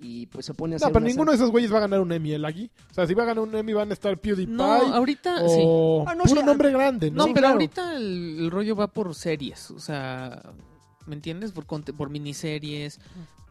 y 0.00 0.26
pues 0.26 0.44
se 0.46 0.52
pone 0.54 0.74
a 0.74 0.78
No, 0.80 0.88
pero 0.90 1.04
ninguno 1.04 1.30
de 1.30 1.36
esos 1.36 1.50
güeyes 1.52 1.72
va 1.72 1.76
a 1.76 1.82
ganar 1.82 2.00
un 2.00 2.10
Emmy, 2.10 2.32
el 2.32 2.44
Agui. 2.44 2.68
O 2.90 2.94
sea, 2.94 3.06
si 3.06 3.14
va 3.14 3.22
a 3.22 3.26
ganar 3.26 3.44
un 3.44 3.54
Emmy 3.54 3.72
van 3.72 3.90
a 3.90 3.92
estar 3.92 4.18
PewDiePie 4.18 4.52
No, 4.52 4.64
ahorita 4.72 5.46
sí. 5.48 5.60
o 5.64 6.04
Ah, 6.08 6.14
no, 6.16 6.24
puro 6.24 6.40
sí, 6.40 6.46
nombre 6.46 6.72
grande, 6.72 7.10
¿no? 7.12 7.18
No, 7.18 7.24
Sí, 7.26 7.30
pero 7.34 7.42
claro. 7.42 7.52
ahorita 7.54 7.96
el, 7.96 8.36
el 8.40 8.50
rollo 8.50 8.74
va 8.74 8.88
por 8.88 9.14
series, 9.14 9.70
o 9.70 9.78
sea, 9.78 10.42
¿me 11.06 11.14
entiendes? 11.14 11.52
Por, 11.52 11.66
conte- 11.66 11.92
por 11.92 12.10
miniseries, 12.10 12.98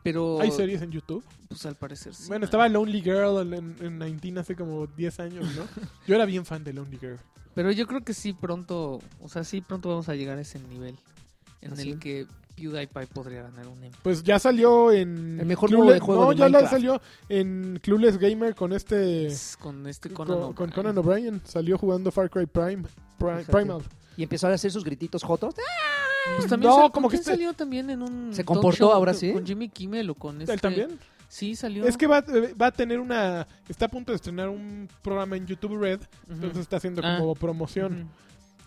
pero... 0.03 0.39
Hay 0.41 0.51
series 0.51 0.81
en 0.81 0.91
YouTube. 0.91 1.23
Pues 1.47 1.65
al 1.65 1.75
parecer 1.75 2.13
sí. 2.15 2.27
bueno, 2.27 2.45
estaba 2.45 2.67
Lonely 2.67 3.01
Girl 3.01 3.53
en, 3.53 3.75
en 3.79 3.99
19 3.99 4.39
hace 4.39 4.55
como 4.55 4.87
10 4.87 5.19
años, 5.19 5.45
¿no? 5.55 5.63
Yo 6.07 6.15
era 6.15 6.25
bien 6.25 6.45
fan 6.45 6.63
de 6.63 6.73
Lonely 6.73 6.97
Girl. 6.97 7.19
Pero 7.55 7.71
yo 7.71 7.85
creo 7.85 8.01
que 8.03 8.15
sí 8.15 8.33
pronto, 8.33 8.99
o 9.21 9.29
sea, 9.29 9.43
sí 9.43 9.61
pronto 9.61 9.87
vamos 9.89 10.09
a 10.09 10.15
llegar 10.15 10.39
a 10.39 10.41
ese 10.41 10.57
nivel 10.59 10.97
en 11.61 11.73
¿Ah, 11.73 11.81
el 11.81 11.99
que 11.99 12.25
PewDiePie 12.55 13.05
podría 13.13 13.43
ganar 13.43 13.67
un 13.67 13.77
Emmy. 13.83 13.95
Pues 14.01 14.23
ya 14.23 14.39
salió 14.39 14.91
en... 14.91 15.39
El 15.39 15.45
mejor 15.45 15.69
Clueless- 15.69 15.77
modo 15.77 15.91
de 15.93 15.99
juego 15.99 16.23
No, 16.23 16.29
de 16.31 16.35
ya 16.37 16.45
la 16.45 16.49
Minecraft. 16.59 16.71
salió 16.73 17.01
en 17.29 17.79
Clueless 17.83 18.17
Gamer 18.17 18.55
con 18.55 18.73
este... 18.73 19.27
Con 19.59 19.85
este 19.85 20.09
Conan 20.09 20.35
Con, 20.35 20.53
con 20.53 20.63
O'Brien. 20.69 20.71
Conan 20.75 20.97
O'Brien. 20.97 21.41
Salió 21.45 21.77
jugando 21.77 22.11
Far 22.11 22.31
Cry 22.31 22.47
Prime. 22.47 22.81
Pri- 23.19 23.29
Fíjate. 23.45 23.51
Primal. 23.51 23.83
Y 24.17 24.23
empezó 24.23 24.47
a 24.47 24.53
hacer 24.53 24.71
sus 24.71 24.83
grititos 24.83 25.21
jotos. 25.23 25.53
Pues 26.37 26.47
también 26.49 26.69
No, 26.71 26.77
sal- 26.81 26.91
como 26.91 27.07
¿con 27.07 27.11
que 27.11 27.17
quién 27.17 27.19
este- 27.21 27.31
salió 27.31 27.53
también 27.53 27.89
en 27.89 28.01
un 28.01 28.33
¿Se 28.33 28.43
comportó 28.45 28.77
show 28.77 28.91
ahora 28.91 29.11
con- 29.11 29.19
sí? 29.19 29.33
Con 29.33 29.45
Jimmy 29.45 29.69
Kimmel 29.69 30.09
o 30.09 30.15
con 30.15 30.41
este... 30.41 30.53
¿Él 30.53 30.61
también? 30.61 30.99
Sí, 31.27 31.55
salió. 31.55 31.85
Es 31.85 31.97
que 31.97 32.05
va, 32.07 32.19
eh, 32.19 32.53
va 32.59 32.67
a 32.67 32.71
tener 32.71 32.99
una... 32.99 33.47
Está 33.67 33.85
a 33.85 33.89
punto 33.89 34.11
de 34.11 34.17
estrenar 34.17 34.49
un 34.49 34.87
programa 35.01 35.35
en 35.35 35.47
YouTube 35.47 35.77
Red. 35.79 35.99
Entonces 36.29 36.59
está 36.59 36.77
haciendo 36.77 37.01
Ah. 37.03 37.17
como 37.19 37.33
promoción. 37.35 38.07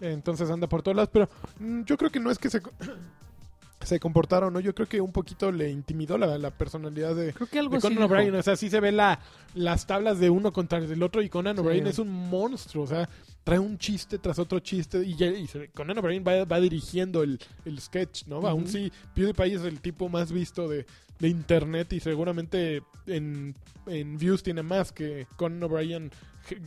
Entonces 0.01 0.51
anda 0.51 0.67
por 0.67 0.83
todas 0.83 0.97
lados. 0.97 1.11
Pero 1.13 1.29
mm, 1.61 1.83
yo 1.85 1.97
creo 1.97 2.11
que 2.11 2.19
no 2.21 2.31
es 2.31 2.39
que 2.39 2.51
se, 2.51 2.61
se 3.83 4.01
comportaron, 4.01 4.53
¿no? 4.53 4.61
Yo 4.61 4.75
creo 4.75 4.89
que 4.89 5.01
un 5.01 5.13
poquito 5.13 5.53
le 5.53 5.71
intimidó 5.71 6.19
la, 6.19 6.39
la 6.39 6.51
personalidad 6.51 7.15
de, 7.15 7.33
Creo 7.33 7.49
que 7.49 7.59
algo 7.61 7.73
de 7.73 7.79
así 7.79 7.89
Conan. 7.89 8.03
O'Brien. 8.11 8.35
O 8.35 8.43
sea, 8.43 8.57
sí 8.57 8.69
se 8.69 8.81
ve 8.81 8.91
la, 8.91 9.21
las 9.55 9.87
tablas 9.87 10.19
de 10.19 10.29
uno 10.31 10.53
contra 10.53 10.79
el 10.79 11.03
otro. 11.03 11.23
Y 11.23 11.29
Conan 11.29 11.57
Sí. 11.57 11.63
O'Brien 11.63 11.87
es 11.87 11.99
un 12.01 12.09
monstruo. 12.09 12.85
O 12.85 12.87
sea, 12.89 13.09
trae 13.47 13.61
un 13.61 13.79
chiste 13.79 14.19
tras 14.19 14.41
otro 14.41 14.59
chiste. 14.59 15.05
Y, 15.05 15.15
ya- 15.15 15.29
y 15.29 15.47
se- 15.47 15.69
Conan 15.69 15.97
O'Brien 15.99 16.25
va, 16.27 16.45
va 16.45 16.59
dirigiendo 16.59 17.23
el, 17.23 17.39
el 17.65 17.79
sketch, 17.81 18.25
¿no? 18.27 18.39
Aún 18.45 18.65
Ujú. 18.65 18.73
sí, 18.73 18.93
PewDiePie 19.15 19.55
es 19.55 19.63
el 19.63 19.81
tipo 19.81 20.09
más 20.09 20.33
visto 20.33 20.67
de, 20.69 20.85
de 21.21 21.29
internet. 21.29 21.93
Y 21.93 22.01
seguramente 22.01 22.83
en, 23.07 23.55
en 23.87 24.19
views 24.19 24.43
tiene 24.43 24.65
más 24.65 24.91
que 24.91 25.29
Conan 25.37 25.63
O'Brien 25.63 26.11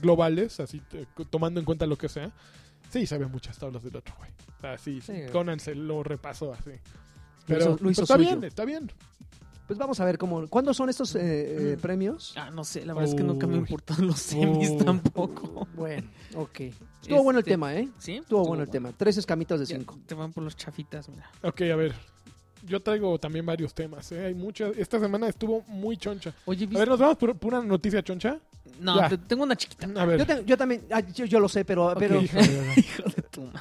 globales. 0.02 0.62
Así, 0.62 0.82
tomando 1.30 1.60
en 1.60 1.66
cuenta 1.66 1.86
lo 1.86 1.98
que 1.98 2.08
sea. 2.08 2.32
Sí, 2.90 3.06
sabe 3.06 3.26
muchas 3.28 3.58
tablas 3.60 3.84
del 3.84 3.98
otro, 3.98 4.16
güey. 4.18 4.32
O 4.58 4.62
sea, 4.62 4.78
sí, 4.78 5.02
Sí. 5.02 5.14
Conan 5.34 5.60
se 5.60 5.76
lo 5.76 6.02
repasó 6.02 6.54
así. 6.54 6.70
Lo 6.72 6.78
Pero 7.46 7.60
hizo- 7.76 7.78
lo 7.84 7.92
hizo 7.92 8.02
está 8.04 8.16
suyo. 8.16 8.30
bien, 8.30 8.44
está 8.46 8.64
bien. 8.64 8.90
Pues 9.70 9.78
vamos 9.78 10.00
a 10.00 10.06
ver 10.06 10.18
cómo. 10.18 10.48
¿Cuándo 10.48 10.74
son 10.74 10.90
estos 10.90 11.14
eh, 11.14 11.20
eh, 11.74 11.78
premios? 11.80 12.34
Ah, 12.36 12.50
no 12.50 12.64
sé, 12.64 12.84
la 12.88 12.96
verdad 12.96 13.08
es 13.12 13.16
que 13.16 13.22
nunca 13.22 13.46
me 13.46 13.56
importan 13.56 13.98
los 14.08 14.18
semis 14.20 14.72
Uy. 14.72 14.78
tampoco. 14.78 15.68
Bueno, 15.76 16.08
ok. 16.36 16.62
Estuvo 17.04 17.22
bueno 17.22 17.38
el 17.38 17.44
Este, 17.44 17.52
tema, 17.52 17.76
¿eh? 17.76 17.88
¿Sí? 18.00 18.14
Estuvo 18.16 18.44
bueno 18.48 18.64
el 18.64 18.70
tema. 18.72 18.92
Tres 18.98 19.18
escamitas 19.18 19.60
de 19.60 19.68
Ya, 19.68 19.78
cinco. 19.78 20.00
Te 20.08 20.16
van 20.16 20.34
por 20.34 20.44
los 20.44 20.56
chafitas, 20.58 21.08
mira. 21.08 21.30
Ok, 21.44 21.62
a 21.72 21.76
ver. 21.76 21.94
Yo 22.66 22.80
traigo 22.82 23.20
también 23.20 23.46
varios 23.46 23.72
temas. 23.76 24.12
¿eh? 24.12 24.26
Hay 24.26 24.34
muchas. 24.34 24.76
Esta 24.76 25.00
semana 25.00 25.28
estuvo 25.30 25.62
muy 25.68 25.98
choncha. 25.98 26.34
Oye, 26.46 26.64
A 26.66 26.68
¿viste? 26.68 26.80
ver, 26.80 26.88
nos 26.90 26.98
vamos 27.00 27.18
por 27.18 27.36
pura 27.38 27.62
noticia 27.62 28.02
choncha. 28.02 28.40
No, 28.82 29.08
te- 29.08 29.20
tengo 29.20 29.44
una 29.44 29.56
chiquita. 29.56 29.88
A 30.02 30.06
ver. 30.06 30.18
Yo, 30.18 30.26
te- 30.26 30.46
yo 30.46 30.58
también, 30.58 30.82
ah, 30.92 31.02
yo, 31.02 31.26
yo 31.26 31.40
lo 31.40 31.48
sé, 31.48 31.64
pero, 31.64 31.94
pero, 32.00 32.18
a. 32.20 32.24
Hijo 32.76 33.04
de 33.16 33.22
tu 33.30 33.42
madre. 33.44 33.60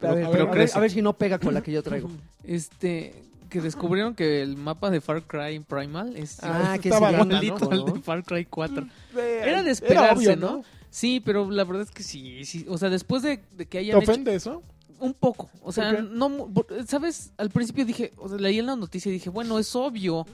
a, 0.00 0.12
ver, 0.14 0.28
pero 0.30 0.48
a 0.48 0.54
ver- 0.54 0.70
a 0.72 0.78
ver 0.78 0.90
si 0.92 1.02
no 1.02 1.12
pega 1.18 1.40
con 1.40 1.52
la 1.52 1.60
que 1.60 1.72
yo 1.72 1.82
traigo. 1.82 2.08
Este, 2.44 3.24
que 3.54 3.60
descubrieron 3.60 4.14
que 4.16 4.42
el 4.42 4.56
mapa 4.56 4.90
de 4.90 5.00
Far 5.00 5.22
Cry 5.22 5.60
Primal 5.60 6.16
es 6.16 6.42
Ah, 6.42 6.76
que 6.82 6.88
está 6.88 6.96
es 6.96 7.00
barata, 7.00 7.24
idéntico, 7.24 7.56
igualito 7.56 7.70
al 7.70 7.86
¿no? 7.86 7.92
de 7.94 8.00
Far 8.00 8.24
Cry 8.24 8.44
4. 8.46 8.86
Eh, 9.16 9.40
Era 9.44 9.62
de 9.62 9.70
esperarse, 9.70 10.16
obvio, 10.16 10.36
¿no? 10.36 10.64
Sí, 10.90 11.20
pero 11.24 11.48
la 11.50 11.62
verdad 11.62 11.82
es 11.82 11.90
que 11.92 12.02
sí, 12.02 12.44
sí. 12.44 12.66
O 12.68 12.76
sea, 12.78 12.90
después 12.90 13.22
de, 13.22 13.40
de 13.56 13.66
que 13.66 13.78
¿Te 13.78 13.78
hayan 13.78 14.02
hecho 14.02 14.10
ofende 14.10 14.34
eso? 14.34 14.62
un 15.00 15.12
poco, 15.14 15.50
o 15.62 15.70
sea, 15.72 15.92
no, 15.92 16.50
¿sabes? 16.86 17.32
Al 17.36 17.50
principio 17.50 17.84
dije, 17.84 18.12
o 18.16 18.28
sea, 18.28 18.38
leí 18.38 18.58
en 18.58 18.66
la 18.66 18.74
noticia 18.76 19.10
y 19.10 19.12
dije, 19.12 19.28
bueno, 19.30 19.58
es 19.58 19.74
obvio. 19.76 20.18
O 20.18 20.26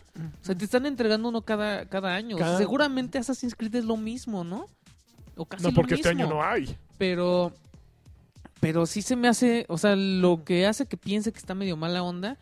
sea, 0.43 0.55
te 0.55 0.65
están 0.65 0.87
entregando 0.87 1.29
uno 1.29 1.43
cada, 1.43 1.87
cada 1.87 2.15
año. 2.15 2.37
Cada- 2.39 2.57
Seguramente 2.59 3.19
Assassin's 3.19 3.55
Creed 3.55 3.75
es 3.75 3.85
lo 3.85 3.97
mismo, 3.97 4.45
¿no? 4.45 4.67
O 5.37 5.45
casi 5.45 5.63
No, 5.63 5.71
lo 5.71 5.75
porque 5.75 5.95
este 5.97 6.09
año 6.11 6.27
no 6.29 6.43
hay. 6.43 6.75
Pero, 6.99 7.53
pero 8.61 8.87
sí 8.87 9.03
se 9.03 9.17
me 9.17 9.29
hace, 9.29 9.65
o 9.69 9.79
sea, 9.79 9.97
lo 9.97 10.43
que 10.45 10.67
hace 10.67 10.87
que 10.87 10.97
piense 10.99 11.33
que 11.33 11.39
está 11.39 11.55
medio 11.55 11.77
mala 11.77 12.03
onda 12.03 12.37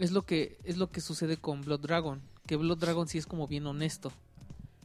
es 0.00 0.10
lo 0.12 0.22
que 0.22 0.58
es 0.64 0.76
lo 0.76 0.90
que 0.90 1.00
sucede 1.00 1.36
con 1.36 1.60
Blood 1.62 1.80
Dragon, 1.80 2.20
que 2.46 2.56
Blood 2.56 2.78
Dragon 2.78 3.06
sí 3.08 3.18
es 3.18 3.26
como 3.26 3.46
bien 3.46 3.66
honesto 3.66 4.12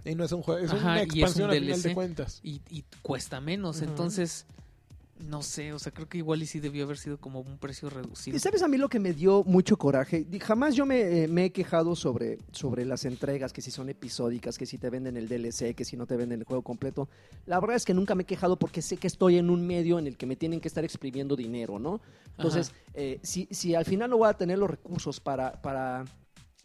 Y 0.04 0.14
no 0.16 0.24
es 0.24 0.32
un 0.32 0.42
juego, 0.44 0.64
es 0.64 0.72
Ajá, 0.72 0.92
una 0.92 1.04
y 1.04 1.06
es 1.06 1.12
un 1.14 1.18
expansión 1.20 1.50
final 1.52 1.68
DLC. 1.68 1.84
de 1.84 1.94
cuentas. 1.96 2.40
y, 2.44 2.62
y 2.70 2.84
cuesta 3.02 3.42
menos, 3.42 3.82
entonces 3.82 4.46
no 5.28 5.42
sé, 5.42 5.74
o 5.74 5.80
sea, 5.80 5.92
creo 5.92 6.08
que 6.08 6.18
igual 6.18 6.42
y 6.42 6.46
sí 6.46 6.60
debió 6.60 6.84
haber 6.86 6.98
sido 6.98 7.18
como 7.20 7.40
un 7.42 7.58
precio 7.58 7.90
reducido. 7.90 8.36
¿Y 8.38 8.40
sabes 8.40 8.62
a 8.64 8.68
mí 8.68 8.78
lo 8.78 8.88
que 8.90 9.00
me 9.00 9.14
dio 9.14 9.44
mucho 9.44 9.78
coraje? 9.78 10.24
Di- 10.24 10.40
Jamás 10.40 10.76
yo 10.76 10.86
me, 10.86 11.24
eh, 11.24 11.28
me 11.28 11.46
he 11.46 11.52
quejado 11.52 11.96
sobre, 11.96 12.38
sobre 12.52 12.86
las 12.86 13.06
entregas, 13.06 13.52
que 13.52 13.62
si 13.62 13.72
son 13.72 13.90
episódicas, 13.90 14.58
que 14.58 14.66
si 14.66 14.78
te 14.78 14.90
venden 14.90 15.18
el 15.18 15.28
DLC, 15.28 15.74
que 15.76 15.84
si 15.86 15.98
no 15.98 16.06
te 16.06 16.16
venden 16.16 16.40
el 16.40 16.46
juego 16.46 16.62
completo. 16.62 17.10
La 17.46 17.60
verdad 17.60 17.76
es 17.76 17.86
que 17.86 17.94
nunca 17.94 18.16
me 18.16 18.24
he 18.24 18.26
quejado 18.26 18.58
porque 18.58 18.82
sé 18.82 18.98
que 18.98 19.08
estoy 19.08 19.38
en 19.38 19.50
un 19.50 19.66
medio 19.66 20.00
en 20.00 20.08
el 20.08 20.18
que 20.18 20.26
me 20.26 20.36
tienen 20.36 20.62
que 20.62 20.68
estar 20.68 20.84
exprimiendo 20.86 21.36
dinero, 21.36 21.80
¿no? 21.80 22.00
Entonces, 22.38 22.72
eh, 22.94 23.20
si, 23.24 23.48
si 23.52 23.76
al 23.76 23.86
final 23.86 24.10
no 24.10 24.18
voy 24.18 24.30
a 24.30 24.34
tener 24.34 24.58
los 24.60 24.70
recursos 24.70 25.20
para, 25.20 25.62
para 25.62 26.06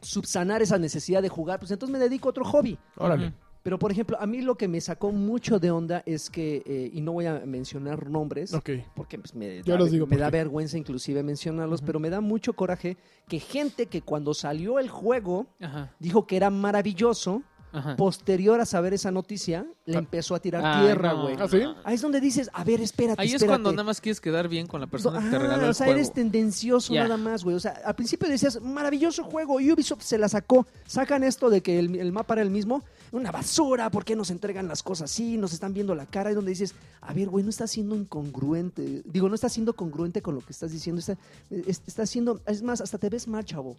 subsanar 0.00 0.62
esa 0.62 0.79
necesidad 0.79 1.23
de 1.23 1.29
jugar, 1.29 1.59
pues 1.59 1.71
entonces 1.71 1.93
me 1.93 1.99
dedico 1.99 2.29
a 2.29 2.31
otro 2.31 2.45
hobby. 2.45 2.79
Órale. 2.97 3.33
Pero, 3.62 3.79
por 3.79 3.93
ejemplo, 3.93 4.17
a 4.19 4.26
mí 4.26 4.40
lo 4.40 4.55
que 4.57 4.69
me 4.69 4.81
sacó 4.81 5.12
mucho 5.12 5.59
de 5.61 5.71
onda 5.71 6.02
es 6.07 6.31
que, 6.31 6.62
eh, 6.64 6.90
y 6.95 7.02
no 7.02 7.12
voy 7.12 7.26
a 7.26 7.40
mencionar 7.45 8.09
nombres, 8.09 8.52
porque 8.95 9.19
pues, 9.19 9.35
me, 9.35 9.62
da, 9.62 9.76
digo 9.85 10.07
me 10.07 10.17
por 10.17 10.19
da 10.21 10.31
vergüenza 10.31 10.79
inclusive 10.79 11.23
mencionarlos, 11.23 11.83
pero 11.83 12.00
me 12.00 12.09
da 12.09 12.21
mucho 12.23 12.55
coraje 12.55 12.97
que 13.29 13.38
gente 13.38 13.87
que 13.87 14.00
cuando 14.00 14.33
salió 14.33 14.79
el 14.79 14.88
juego 14.88 15.47
Ajá, 15.61 15.93
dijo 15.99 16.26
que 16.26 16.37
era 16.37 16.49
maravilloso, 16.49 17.43
ajá. 17.73 17.97
posterior 17.97 18.61
a 18.61 18.67
saber 18.67 18.95
esa 18.95 19.11
noticia, 19.11 19.67
le 19.85 19.97
Ah. 19.97 20.00
empezó 20.00 20.35
a 20.35 20.40
tirar 20.40 20.81
tierra, 20.83 21.12
no, 21.12 21.23
güey. 21.25 21.37
¿Ah, 21.38 21.47
sí? 21.47 21.61
Ahí 21.85 21.95
es 21.97 22.00
donde 22.00 22.21
dices, 22.21 22.49
a 22.55 22.64
ver, 22.64 22.81
espérate, 22.81 23.21
Ahí 23.21 23.29
es 23.29 23.35
espérate. 23.35 23.61
cuando 23.62 23.73
nada 23.73 23.85
más 23.85 24.00
quieres 24.00 24.21
quedar 24.23 24.49
bien 24.49 24.67
con 24.67 24.81
la 24.81 24.87
persona 24.87 25.21
que 25.23 25.29
te 25.29 25.37
Ah, 25.37 25.38
regaló 25.38 25.64
el 25.64 25.71
o 25.71 25.75
sea, 25.75 25.85
juego. 25.87 25.99
eres 26.00 26.12
tendencioso 26.14 26.95
nada 26.95 27.17
más, 27.19 27.45
güey. 27.45 27.55
O 27.57 27.61
sea, 27.61 27.79
al 27.85 27.95
principio 27.95 28.26
decías, 28.29 28.61
maravilloso 28.62 29.23
juego, 29.23 29.57
Ubisoft 29.57 30.02
se 30.02 30.17
la 30.19 30.29
sacó. 30.31 30.67
Sacan 30.87 31.23
esto 31.25 31.50
de 31.50 31.61
que 31.61 31.79
el, 31.79 31.95
el 31.97 32.11
mapa 32.12 32.35
era 32.35 32.43
el 32.43 32.50
mismo. 32.50 32.83
Una 33.12 33.33
basura, 33.33 33.90
¿por 33.90 34.05
qué 34.05 34.14
nos 34.14 34.31
entregan 34.31 34.69
las 34.69 34.83
cosas 34.83 35.11
así? 35.11 35.37
Nos 35.37 35.52
están 35.52 35.75
viendo 35.75 35.95
la 35.95 36.07
cara. 36.07 36.31
Y 36.31 36.35
donde 36.35 36.50
dices, 36.50 36.75
a 37.00 37.12
ver, 37.12 37.29
güey, 37.29 37.43
no 37.43 37.50
está 37.50 37.67
siendo 37.67 37.97
incongruente. 37.97 39.02
Digo, 39.05 39.29
no 39.29 39.35
está 39.35 39.49
siendo 39.49 39.75
congruente 39.75 40.23
con 40.23 40.35
lo 40.37 40.40
que 40.40 40.52
estás 40.52 40.71
diciendo. 40.71 41.00
Está, 41.00 41.17
es- 41.50 41.83
está 41.87 42.07
siendo, 42.07 42.40
es 42.47 42.62
más, 42.62 42.81
hasta 42.81 42.99
te 42.99 43.09
ves 43.09 43.26
mal, 43.26 43.45
chavo. 43.45 43.76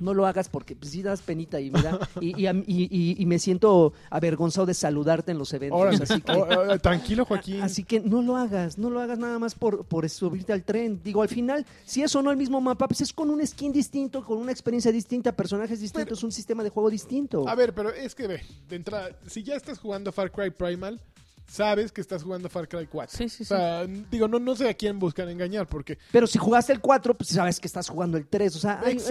No 0.00 0.14
lo 0.14 0.26
hagas 0.26 0.48
porque 0.48 0.74
pues, 0.74 0.92
sí 0.92 1.02
das 1.02 1.22
penita 1.22 1.60
y 1.60 1.70
mira, 1.70 1.98
y, 2.20 3.24
me 3.26 3.38
siento 3.38 3.92
avergonzado 4.10 4.66
de 4.66 4.74
saludarte 4.74 5.32
en 5.32 5.38
los 5.38 5.52
eventos. 5.52 5.80
Órale. 5.80 6.02
Así 6.02 6.20
que, 6.20 6.78
tranquilo, 6.80 7.24
Joaquín. 7.24 7.62
Así 7.62 7.84
que 7.84 8.00
no 8.00 8.22
lo 8.22 8.36
hagas, 8.36 8.78
no 8.78 8.90
lo 8.90 9.00
hagas 9.00 9.18
nada 9.18 9.38
más 9.38 9.54
por, 9.54 9.84
por 9.84 10.08
subirte 10.08 10.52
al 10.52 10.62
tren. 10.62 11.00
Digo, 11.02 11.22
al 11.22 11.28
final, 11.28 11.64
si 11.84 12.02
es 12.02 12.14
o 12.14 12.22
no 12.22 12.30
el 12.30 12.36
mismo 12.36 12.60
mapa, 12.60 12.88
pues 12.88 13.00
es 13.00 13.12
con 13.12 13.30
un 13.30 13.44
skin 13.46 13.72
distinto, 13.72 14.24
con 14.24 14.38
una 14.38 14.52
experiencia 14.52 14.92
distinta, 14.92 15.32
personajes 15.32 15.80
distintos, 15.80 16.22
un 16.22 16.32
sistema 16.32 16.62
de 16.62 16.70
juego 16.70 16.90
distinto. 16.90 17.48
A 17.48 17.54
ver, 17.54 17.74
pero 17.74 17.90
es 17.90 18.14
que 18.14 18.26
ve, 18.26 18.42
de 18.68 18.76
entrada, 18.76 19.10
si 19.26 19.42
ya 19.42 19.54
estás 19.54 19.78
jugando 19.78 20.12
Far 20.12 20.30
Cry 20.30 20.50
Primal, 20.50 21.00
sabes 21.46 21.92
que 21.92 22.00
estás 22.00 22.22
jugando 22.22 22.48
Far 22.48 22.68
Cry 22.68 22.86
4. 22.86 23.16
Sí, 23.16 23.28
sí, 23.28 23.42
O 23.42 23.46
sea, 23.46 23.86
digo, 23.86 24.28
no, 24.28 24.38
no 24.38 24.54
sé 24.56 24.68
a 24.68 24.74
quién 24.74 24.98
buscar 24.98 25.28
engañar, 25.28 25.66
porque 25.66 25.98
Pero 26.12 26.26
si 26.26 26.38
jugaste 26.38 26.72
el 26.72 26.80
4, 26.80 27.14
pues 27.14 27.30
sabes 27.30 27.60
que 27.60 27.66
estás 27.66 27.88
jugando 27.88 28.16
el 28.18 28.26
3. 28.26 28.56
O 28.56 28.58
sea, 28.58 28.80
hay, 28.80 28.86
hay 28.86 28.94
muchas 28.94 29.06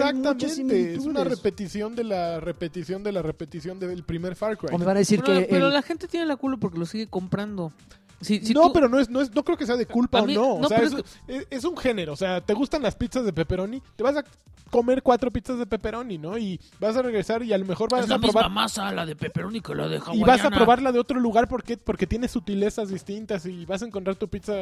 exactamente 0.58 0.94
es 0.94 1.00
una 1.06 1.24
repetición 1.24 1.94
de 1.94 2.04
la 2.04 2.40
repetición 2.40 3.02
de 3.02 3.12
la 3.12 3.22
repetición 3.22 3.78
del 3.78 4.02
primer 4.04 4.36
Far 4.36 4.56
Cry. 4.58 4.70
O 4.72 4.78
me 4.78 4.84
van 4.84 4.96
a 4.96 5.00
decir 5.00 5.22
Pero, 5.24 5.38
que 5.40 5.46
pero 5.46 5.66
el- 5.68 5.72
la 5.74 5.82
gente 5.82 6.08
tiene 6.08 6.26
la 6.26 6.36
culo 6.36 6.58
porque 6.58 6.78
lo 6.78 6.86
sigue 6.86 7.06
comprando. 7.06 7.72
Si, 8.20 8.40
si 8.40 8.54
no, 8.54 8.62
tú- 8.68 8.72
pero 8.72 8.88
no 8.88 8.98
es, 8.98 9.08
no 9.10 9.20
es, 9.20 9.34
no 9.34 9.44
creo 9.44 9.56
que 9.58 9.66
sea 9.66 9.76
de 9.76 9.86
culpa 9.86 10.18
A 10.18 10.22
o 10.22 10.26
no. 10.26 10.32
no, 10.34 10.54
o 10.56 10.68
sea, 10.68 10.78
es, 10.78 10.92
es- 11.28 11.46
es 11.50 11.64
un 11.64 11.76
género. 11.76 12.12
O 12.12 12.16
sea, 12.16 12.40
te 12.40 12.54
gustan 12.54 12.82
las 12.82 12.94
pizzas 12.96 13.24
de 13.24 13.32
pepperoni, 13.32 13.82
te 13.96 14.02
vas 14.02 14.16
a 14.16 14.24
comer 14.70 15.02
cuatro 15.04 15.30
pizzas 15.30 15.56
de 15.58 15.66
pepperoni, 15.66 16.18
¿no? 16.18 16.36
Y 16.36 16.58
vas 16.80 16.96
a 16.96 17.02
regresar 17.02 17.44
y 17.44 17.52
a 17.52 17.58
lo 17.58 17.64
mejor 17.64 17.88
vas 17.90 18.04
es 18.04 18.08
la 18.08 18.16
a 18.16 18.18
probar 18.18 18.44
misma 18.46 18.48
masa 18.62 18.90
la 18.92 19.06
de 19.06 19.14
pepperoni 19.14 19.60
que 19.60 19.72
la 19.72 19.86
de 19.86 20.00
y 20.14 20.20
vas 20.22 20.44
a 20.44 20.50
probarla 20.50 20.90
de 20.90 20.98
otro 20.98 21.20
lugar 21.20 21.46
porque, 21.46 21.76
porque 21.76 22.08
tiene 22.08 22.26
sutilezas 22.26 22.88
distintas 22.88 23.46
y 23.46 23.64
vas 23.66 23.82
a 23.82 23.86
encontrar 23.86 24.16
tu 24.16 24.26
pizza 24.26 24.54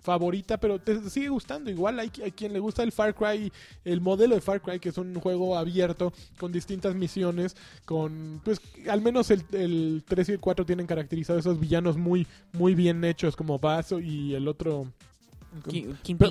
favorita, 0.00 0.56
pero 0.58 0.78
te 0.78 1.10
sigue 1.10 1.28
gustando. 1.28 1.70
Igual 1.70 1.98
hay, 1.98 2.10
hay 2.24 2.32
quien 2.32 2.52
le 2.54 2.58
gusta 2.58 2.82
el 2.82 2.92
Far 2.92 3.14
Cry, 3.14 3.52
el 3.84 4.00
modelo 4.00 4.34
de 4.34 4.40
Far 4.40 4.62
Cry, 4.62 4.80
que 4.80 4.88
es 4.90 4.96
un 4.98 5.14
juego 5.20 5.58
abierto 5.58 6.12
con 6.38 6.52
distintas 6.52 6.94
misiones, 6.94 7.54
con, 7.84 8.40
pues, 8.44 8.60
al 8.88 9.02
menos 9.02 9.30
el, 9.30 9.44
el 9.52 10.04
3 10.08 10.28
y 10.30 10.32
el 10.32 10.40
4 10.40 10.64
tienen 10.64 10.86
caracterizados 10.86 11.40
esos 11.40 11.60
villanos 11.60 11.98
muy, 11.98 12.26
muy 12.52 12.74
bien 12.74 12.99
hechos, 13.04 13.36
como 13.36 13.58
Basso 13.58 13.98
y 14.00 14.34
el 14.34 14.48
otro. 14.48 14.86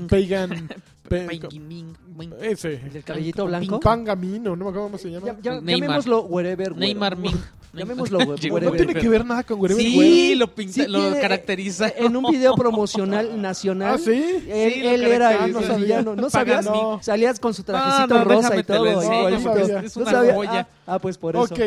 Pagan, 0.08 0.70
ese, 2.42 2.82
el 2.94 3.04
cabellito 3.04 3.46
blanco. 3.46 3.80
Pangamino, 3.80 4.56
no 4.56 4.66
me 4.66 4.70
acuerdo 4.70 4.84
cómo 4.84 4.98
se 4.98 5.12
llama. 5.12 5.36
Llamémoslo 5.42 6.22
wherever. 6.24 6.76
Neymar 6.76 7.18
Ming. 7.18 7.36
Llamémoslo 7.74 8.18
wherever. 8.28 8.64
No 8.64 8.72
tiene 8.72 8.94
que 8.96 9.10
ver 9.10 9.26
nada 9.26 9.44
con 9.44 9.60
Wherever 9.60 9.84
Sí, 9.84 10.36
lo 10.36 10.54
pinta, 10.56 10.88
lo 10.88 11.02
tiene- 11.02 11.20
caracteriza. 11.20 11.90
En 11.98 12.16
un 12.16 12.32
video 12.32 12.56
promocional 12.56 13.40
nacional. 13.42 13.96
¿Ah, 13.96 13.98
sí? 13.98 14.44
Él, 14.48 15.04
era 15.04 15.48
No 15.48 15.62
sabía. 15.62 16.02
¿No 16.02 16.30
sabías? 16.30 16.68
Salías 17.02 17.40
con 17.40 17.54
su 17.54 17.64
trajecito 17.64 18.16
no, 18.20 18.24
rosa 18.24 18.58
y 18.58 18.64
todo. 18.64 18.86
no 19.30 19.40
sabía. 19.42 19.80
Es 19.82 19.98
¿No 19.98 20.04
una 20.04 20.12
sabías? 20.12 20.36
joya. 20.36 20.68
Ah, 20.88 20.94
ah, 20.96 21.00
pues 21.00 21.18
por 21.18 21.36
eso. 21.36 21.44
Ok, 21.44 21.60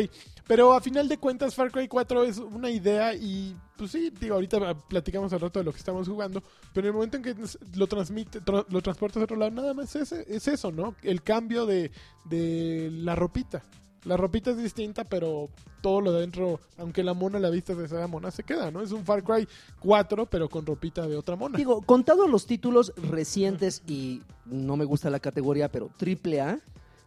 pero 0.47 0.73
a 0.73 0.81
final 0.81 1.07
de 1.07 1.17
cuentas 1.17 1.55
Far 1.55 1.71
Cry 1.71 1.87
4 1.87 2.23
es 2.23 2.37
una 2.37 2.69
idea 2.69 3.13
y 3.13 3.55
pues 3.77 3.91
sí, 3.91 4.11
digo, 4.19 4.35
ahorita 4.35 4.73
platicamos 4.87 5.31
al 5.33 5.39
rato 5.41 5.59
de 5.59 5.65
lo 5.65 5.71
que 5.71 5.79
estamos 5.79 6.07
jugando, 6.07 6.41
pero 6.73 6.87
en 6.87 6.89
el 6.89 6.93
momento 6.93 7.17
en 7.17 7.23
que 7.23 7.35
lo 7.75 7.87
transmite, 7.87 8.41
tra- 8.41 8.65
lo 8.69 8.81
transportas 8.81 9.21
a 9.21 9.23
otro 9.25 9.35
lado, 9.37 9.51
nada 9.51 9.73
más 9.73 9.95
es, 9.95 10.11
es 10.11 10.47
eso, 10.47 10.71
¿no? 10.71 10.95
El 11.01 11.21
cambio 11.23 11.65
de, 11.65 11.91
de 12.25 12.89
la 12.91 13.15
ropita. 13.15 13.63
La 14.05 14.17
ropita 14.17 14.51
es 14.51 14.57
distinta, 14.57 15.05
pero 15.05 15.49
todo 15.81 16.01
lo 16.01 16.11
de 16.11 16.17
adentro, 16.17 16.59
aunque 16.77 17.03
la 17.03 17.13
mona 17.13 17.39
la 17.39 17.49
vista 17.49 17.73
de 17.73 17.85
esa 17.85 18.05
mona, 18.07 18.31
se 18.31 18.43
queda, 18.43 18.69
¿no? 18.69 18.81
Es 18.81 18.91
un 18.91 19.05
Far 19.05 19.23
Cry 19.23 19.47
4, 19.79 20.25
pero 20.25 20.49
con 20.49 20.65
ropita 20.65 21.07
de 21.07 21.15
otra 21.15 21.37
mona. 21.37 21.57
Digo, 21.57 21.81
contados 21.81 22.29
los 22.29 22.45
títulos 22.45 22.91
recientes 22.97 23.81
y 23.87 24.21
no 24.45 24.75
me 24.75 24.83
gusta 24.83 25.09
la 25.09 25.21
categoría, 25.21 25.69
pero 25.71 25.89
triple 25.97 26.41
A, 26.41 26.59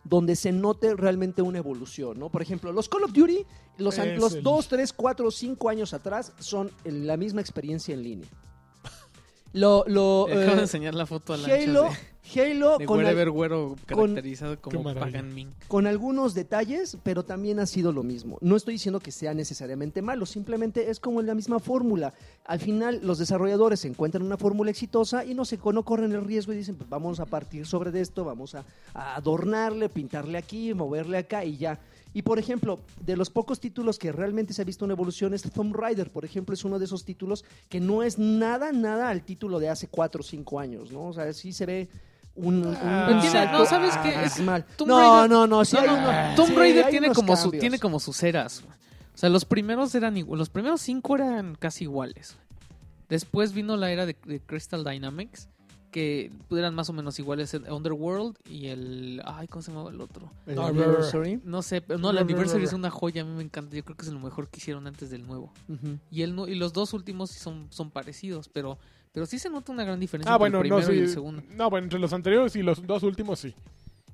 donde 0.08 0.36
se 0.36 0.52
note 0.52 0.94
realmente 0.94 1.42
una 1.42 1.58
evolución, 1.58 2.18
¿no? 2.18 2.28
Por 2.30 2.42
ejemplo, 2.42 2.72
los 2.72 2.88
Call 2.88 3.04
of 3.04 3.12
Duty, 3.12 3.44
los, 3.78 3.98
Es 3.98 4.18
los 4.18 4.34
el- 4.34 4.42
2, 4.42 4.68
3, 4.68 4.92
4, 4.92 5.30
5 5.30 5.68
años 5.68 5.94
atrás 5.94 6.32
son 6.38 6.70
la 6.84 7.16
misma 7.16 7.40
experiencia 7.40 7.94
en 7.94 8.02
línea. 8.02 8.28
Lo, 9.52 9.84
lo, 9.86 10.26
de 10.28 10.46
eh, 10.46 10.60
enseñar 10.60 10.94
la 10.94 11.06
foto 11.06 11.32
a 11.32 11.36
la 11.38 11.48
Halo, 11.54 11.88
Halo 12.34 12.78
de, 12.78 12.86
con, 12.86 13.04
al- 13.04 13.30
Güero 13.30 13.76
caracterizado 13.86 14.56
Qué 14.56 14.60
como. 14.62 14.94
Pagan 14.94 15.34
Ming. 15.34 15.48
con 15.68 15.86
algunos 15.86 16.34
detalles, 16.34 16.96
pero 17.02 17.24
también 17.24 17.58
ha 17.60 17.66
sido 17.66 17.92
lo 17.92 18.02
mismo. 18.02 18.38
No 18.40 18.56
estoy 18.56 18.74
diciendo 18.74 19.00
que 19.00 19.12
sea 19.12 19.34
necesariamente 19.34 20.02
malo, 20.02 20.26
simplemente 20.26 20.90
es 20.90 20.98
como 21.00 21.22
la 21.22 21.34
misma 21.34 21.58
fórmula. 21.60 22.12
Al 22.44 22.60
final, 22.60 23.00
los 23.02 23.18
desarrolladores 23.18 23.84
encuentran 23.84 24.22
una 24.24 24.36
fórmula 24.36 24.70
exitosa 24.70 25.24
y 25.24 25.34
no 25.34 25.44
se 25.44 25.58
no 25.72 25.84
corren 25.84 26.12
el 26.12 26.24
riesgo 26.24 26.52
y 26.52 26.56
dicen, 26.56 26.76
pues 26.76 26.88
vamos 26.88 27.20
a 27.20 27.26
partir 27.26 27.66
sobre 27.66 27.90
de 27.90 28.00
esto, 28.00 28.24
vamos 28.24 28.54
a, 28.54 28.64
a 28.94 29.16
adornarle, 29.16 29.88
pintarle 29.88 30.38
aquí, 30.38 30.72
moverle 30.74 31.18
acá 31.18 31.44
y 31.44 31.56
ya. 31.56 31.78
Y 32.14 32.22
por 32.22 32.38
ejemplo, 32.38 32.78
de 33.04 33.14
los 33.16 33.28
pocos 33.28 33.60
títulos 33.60 33.98
que 33.98 34.10
realmente 34.10 34.54
se 34.54 34.62
ha 34.62 34.64
visto 34.64 34.84
una 34.86 34.94
evolución 34.94 35.34
es 35.34 35.42
Tomb 35.42 35.74
Raider, 35.76 36.10
por 36.10 36.24
ejemplo, 36.24 36.54
es 36.54 36.64
uno 36.64 36.78
de 36.78 36.86
esos 36.86 37.04
títulos 37.04 37.44
que 37.68 37.78
no 37.78 38.02
es 38.02 38.18
nada, 38.18 38.72
nada 38.72 39.10
al 39.10 39.22
título 39.22 39.58
de 39.58 39.68
hace 39.68 39.88
4 39.88 40.20
o 40.20 40.24
5 40.24 40.58
años, 40.60 40.90
¿no? 40.92 41.08
O 41.08 41.12
sea, 41.12 41.30
sí 41.34 41.52
se 41.52 41.66
ve 41.66 41.88
un, 42.36 42.66
un 42.66 42.76
Ah. 42.80 43.48
No, 43.52 43.64
¿sabes 43.66 43.96
qué? 43.98 44.10
Es- 44.10 44.16
abismal. 44.36 44.64
Tomb 44.76 44.88
no, 44.88 44.98
Raider- 44.98 45.28
no, 45.30 45.46
no, 45.46 45.64
sí 45.64 45.76
No, 45.76 45.82
hay 45.82 45.88
no, 45.88 45.94
uno- 45.94 46.34
Tomb 46.36 46.48
sí, 46.48 46.54
Raider 46.54 46.84
hay 46.84 46.90
tiene 46.90 47.10
como, 47.12 47.36
su, 47.36 47.50
tiene 47.50 47.78
como 47.78 47.98
sus 48.00 48.22
eras. 48.22 48.62
güey. 48.64 48.76
O 49.14 49.18
sea, 49.18 49.28
los 49.30 49.44
primeros 49.44 49.94
eran 49.94 50.16
igual, 50.16 50.38
los 50.38 50.50
primeros 50.50 50.80
cinco 50.82 51.16
eran 51.16 51.54
casi 51.58 51.84
iguales. 51.84 52.36
Después 53.08 53.52
vino 53.52 53.76
la 53.76 53.90
era 53.90 54.04
de, 54.04 54.16
de 54.26 54.40
Crystal 54.40 54.84
Dynamics, 54.84 55.48
que 55.92 56.30
eran 56.50 56.74
más 56.74 56.90
o 56.90 56.92
menos 56.92 57.18
iguales 57.18 57.54
el 57.54 57.70
Underworld 57.72 58.36
y 58.50 58.66
el... 58.66 59.22
Ay, 59.24 59.46
¿cómo 59.48 59.62
se 59.62 59.70
llamaba 59.70 59.90
el 59.90 60.00
otro? 60.00 60.30
El 60.46 60.58
Anniversary. 60.58 61.40
No 61.44 61.62
sé, 61.62 61.80
pero 61.80 61.98
no, 61.98 62.10
el 62.10 62.18
Anniversary 62.18 62.64
es 62.64 62.72
una 62.74 62.90
joya, 62.90 63.22
a 63.22 63.24
mí 63.24 63.30
me 63.34 63.42
encanta. 63.42 63.74
Yo 63.74 63.82
creo 63.84 63.96
que 63.96 64.04
es 64.04 64.12
lo 64.12 64.18
mejor 64.20 64.48
que 64.48 64.58
hicieron 64.58 64.86
antes 64.86 65.08
del 65.08 65.26
nuevo. 65.26 65.52
Y 66.10 66.22
el 66.22 66.36
y 66.48 66.56
los 66.56 66.72
dos 66.74 66.92
últimos 66.92 67.30
sí 67.30 67.38
son, 67.38 67.68
son 67.70 67.90
parecidos, 67.90 68.50
pero, 68.52 68.78
pero 69.16 69.24
sí 69.24 69.38
se 69.38 69.48
nota 69.48 69.72
una 69.72 69.82
gran 69.82 69.98
diferencia 69.98 70.30
Ah, 70.30 70.34
entre 70.34 70.40
bueno, 70.50 70.60
el 70.60 70.68
no, 70.68 70.76
primero 70.76 70.94
y 70.94 70.98
el 71.04 71.08
sí. 71.08 71.14
segundo. 71.14 71.42
No, 71.54 71.70
bueno, 71.70 71.86
entre 71.86 71.98
los 71.98 72.12
anteriores 72.12 72.54
y 72.54 72.62
los 72.62 72.86
dos 72.86 73.02
últimos 73.02 73.38
sí. 73.38 73.54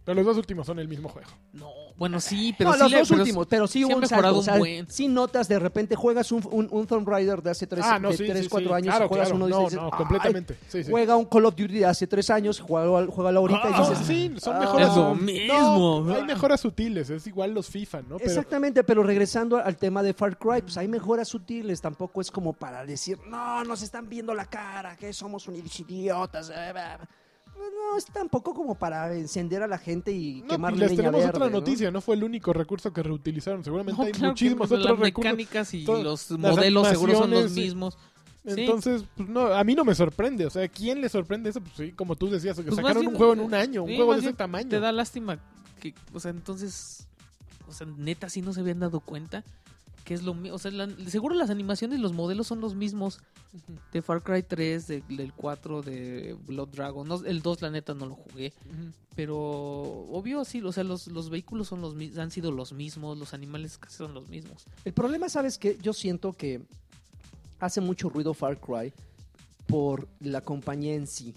Pero 0.05 0.17
los 0.17 0.27
dos 0.27 0.37
últimos 0.37 0.67
son 0.67 0.79
el 0.81 0.89
mismo 0.89 1.09
juego. 1.09 1.29
No, 1.53 1.71
bueno, 1.97 2.21
sí, 2.21 2.53
pero 2.59 2.71
no, 2.71 2.77
sí 2.77 2.81
los 2.83 2.91
le- 2.91 2.99
dos 2.99 3.09
pero- 3.09 3.21
últimos, 3.23 3.47
pero 3.47 3.67
sí 3.69 3.73
sí 3.79 3.85
hubo 3.85 3.93
ha 3.93 3.97
un 3.99 4.09
salto. 4.09 4.33
un 4.33 4.39
o 4.39 4.43
sea, 4.43 4.59
buen. 4.59 4.91
sí 4.91 5.07
notas 5.07 5.47
de 5.47 5.59
repente, 5.61 5.95
juegas 5.95 6.33
un, 6.33 6.43
un, 6.51 6.67
un 6.73 6.87
Tomb 6.89 7.07
Raider 7.09 7.41
de 7.41 7.51
hace 7.51 7.69
3, 7.69 7.85
ah, 7.87 7.99
no, 8.01 8.11
de 8.11 8.17
sí, 8.17 8.25
tres, 8.27 8.43
sí, 8.45 8.49
4 8.49 8.69
sí. 8.69 8.75
años, 8.75 8.87
Claro, 8.89 9.05
y 9.05 9.09
juegas 9.09 9.29
claro. 9.29 9.37
uno 9.45 9.47
y 9.49 9.51
no, 9.53 9.59
dices, 9.61 9.75
no, 9.75 9.85
"Ay", 9.85 9.91
completamente. 9.99 10.59
Sí, 10.69 10.83
sí. 10.83 10.91
Juega 10.91 11.15
un 11.17 11.25
Call 11.27 11.45
of 11.47 11.55
Duty 11.55 11.79
de 11.79 11.87
hace 11.87 12.07
3 12.09 12.31
años, 12.31 12.59
juega, 12.59 13.07
juega 13.07 13.31
ahorita 13.39 13.61
y 13.71 13.73
Ah, 13.75 13.79
dices, 13.89 13.99
sí, 14.07 14.35
son 14.41 14.57
ah, 14.57 14.61
mejoras. 14.61 14.91
Es 14.91 14.97
lo 14.97 15.09
no, 15.11 15.15
mismo. 15.15 16.15
hay 16.17 16.23
mejoras 16.25 16.61
sutiles, 16.61 17.09
es 17.11 17.27
igual 17.29 17.53
los 17.55 17.69
FIFA, 17.69 18.03
¿no? 18.03 18.17
Pero 18.17 18.29
Exactamente, 18.29 18.83
pero 18.83 19.05
regresando 19.05 19.59
al 19.59 19.77
tema 19.77 20.03
de 20.03 20.15
Far 20.15 20.37
Cry, 20.37 20.63
pues 20.63 20.77
hay 20.79 20.89
mejoras 20.89 21.29
sutiles, 21.29 21.81
tampoco 21.81 22.21
es 22.21 22.31
como 22.33 22.55
para 22.55 22.85
decir, 22.85 23.19
no, 23.29 23.63
nos 23.63 23.83
están 23.83 24.09
viendo 24.09 24.35
la 24.35 24.47
cara, 24.47 24.97
que 24.97 25.13
somos 25.13 25.47
unos 25.47 25.79
idiotas. 25.81 26.51
eh, 26.51 26.71
bla, 26.73 26.97
bla". 26.97 27.09
No, 27.57 27.99
es 27.99 28.07
tampoco 28.07 28.55
como 28.55 28.75
para 28.75 29.15
encender 29.15 29.63
a 29.63 29.67
la 29.67 29.79
gente 29.79 30.13
y 30.13 30.43
no, 30.43 30.49
quemarle 30.49 30.79
y 30.79 30.81
les 30.81 30.91
leña 30.91 30.97
tenemos 31.03 31.21
verde, 31.21 31.37
otra 31.37 31.47
¿no? 31.47 31.61
noticia, 31.61 31.91
¿no? 31.91 32.01
fue 32.01 32.17
el 32.17 32.25
único 32.25 32.53
recurso 32.53 32.93
que 32.93 33.03
reutilizaron. 33.03 33.63
Seguramente 33.63 34.01
No, 34.01 34.07
hay 34.07 34.13
claro 34.13 34.29
muchísimos 34.33 34.71
no, 34.71 34.77
otros 34.77 34.91
las 34.91 34.99
recursos. 34.99 35.33
mecánicas 35.33 35.75
y 35.75 35.85
Todas 35.85 36.03
los 36.03 36.31
modelos 36.39 36.89
seguro 36.89 37.15
son 37.19 37.31
los 37.31 37.53
mismos. 37.53 37.99
Sí. 38.47 38.63
Entonces, 38.63 39.05
pues 39.17 39.29
no, 39.29 39.47
a 39.47 39.63
mí 39.63 39.75
no 39.75 39.85
me 39.85 39.95
sorprende. 39.95 40.47
O 40.47 40.51
sea, 40.51 40.67
¿quién 40.67 41.01
le 41.01 41.09
sorprende 41.09 41.51
eso? 41.51 41.61
Pues 41.61 41.75
sí, 41.77 41.93
como 41.93 42.17
tú 42.17 42.29
decías, 42.29 42.57
que 42.57 42.65
Pues 42.65 42.77
sacaron 42.77 43.07
un 43.07 43.15
juego 43.15 43.35
en 43.35 43.41
eh, 43.41 43.45
un 43.45 43.55
año, 43.55 43.83
un 43.85 43.91
sí, 43.91 43.97
juego 43.97 44.13
más 44.13 44.23
de 44.23 44.29
ese 44.29 44.37
tamaño. 44.37 44.69
Te 44.69 44.81
da 44.81 44.91
lástima 44.91 45.39
que, 45.81 45.95
o 46.13 46.19
sea, 46.19 46.33
entonces, 46.33 47.07
o 47.69 47.73
sea, 47.73 47.87
neta, 47.87 48.29
sí 48.29 48.43
no 48.43 48.53
se 48.53 48.61
habían 48.61 48.81
dado 48.81 48.99
cuenta 49.01 49.45
que 50.05 50.15
es 50.15 50.23
lo 50.23 50.35
mismo. 50.35 50.57
O 50.57 50.59
sea, 50.59 50.71
la- 50.71 50.89
seguro 51.09 51.35
las 51.35 51.51
animaciones 51.51 51.99
y 51.99 52.03
los 52.03 52.13
modelos 52.13 52.47
son 52.47 52.61
los 52.61 52.75
mismos 52.75 53.21
de 53.93 54.03
Far 54.03 54.23
Cry 54.23 54.43
3, 54.43 54.87
de- 54.87 55.03
del 55.09 55.33
4, 55.33 55.83
de 55.83 56.37
Blood 56.47 56.69
Dragon. 56.71 57.07
No, 57.07 57.25
el 57.25 57.43
2, 57.43 57.63
la 57.63 57.71
neta, 57.71 57.95
no 57.95 58.07
lo 58.07 58.15
jugué. 58.15 58.53
Pero, 59.15 59.37
obvio, 59.39 60.45
sí, 60.45 60.63
o 60.63 60.73
sea, 60.73 60.85
los, 60.85 61.07
los 61.09 61.29
vehículos 61.29 61.69
son 61.69 61.81
los 61.83 61.95
han 62.19 62.31
sido 62.31 62.51
los 62.51 62.73
mismos, 62.73 63.19
los 63.19 63.35
animales 63.35 63.77
casi 63.79 63.97
son 63.99 64.15
los 64.15 64.29
mismos. 64.29 64.65
El 64.85 64.93
problema, 64.95 65.29
¿sabes 65.29 65.59
qué? 65.59 65.77
Yo 65.83 65.93
siento 65.93 66.33
que 66.33 66.63
hace 67.61 67.81
mucho 67.81 68.09
ruido 68.09 68.33
Far 68.35 68.59
Cry 68.59 68.93
por 69.67 70.09
la 70.21 70.41
compañía 70.41 70.95
en 70.95 71.07
sí. 71.07 71.35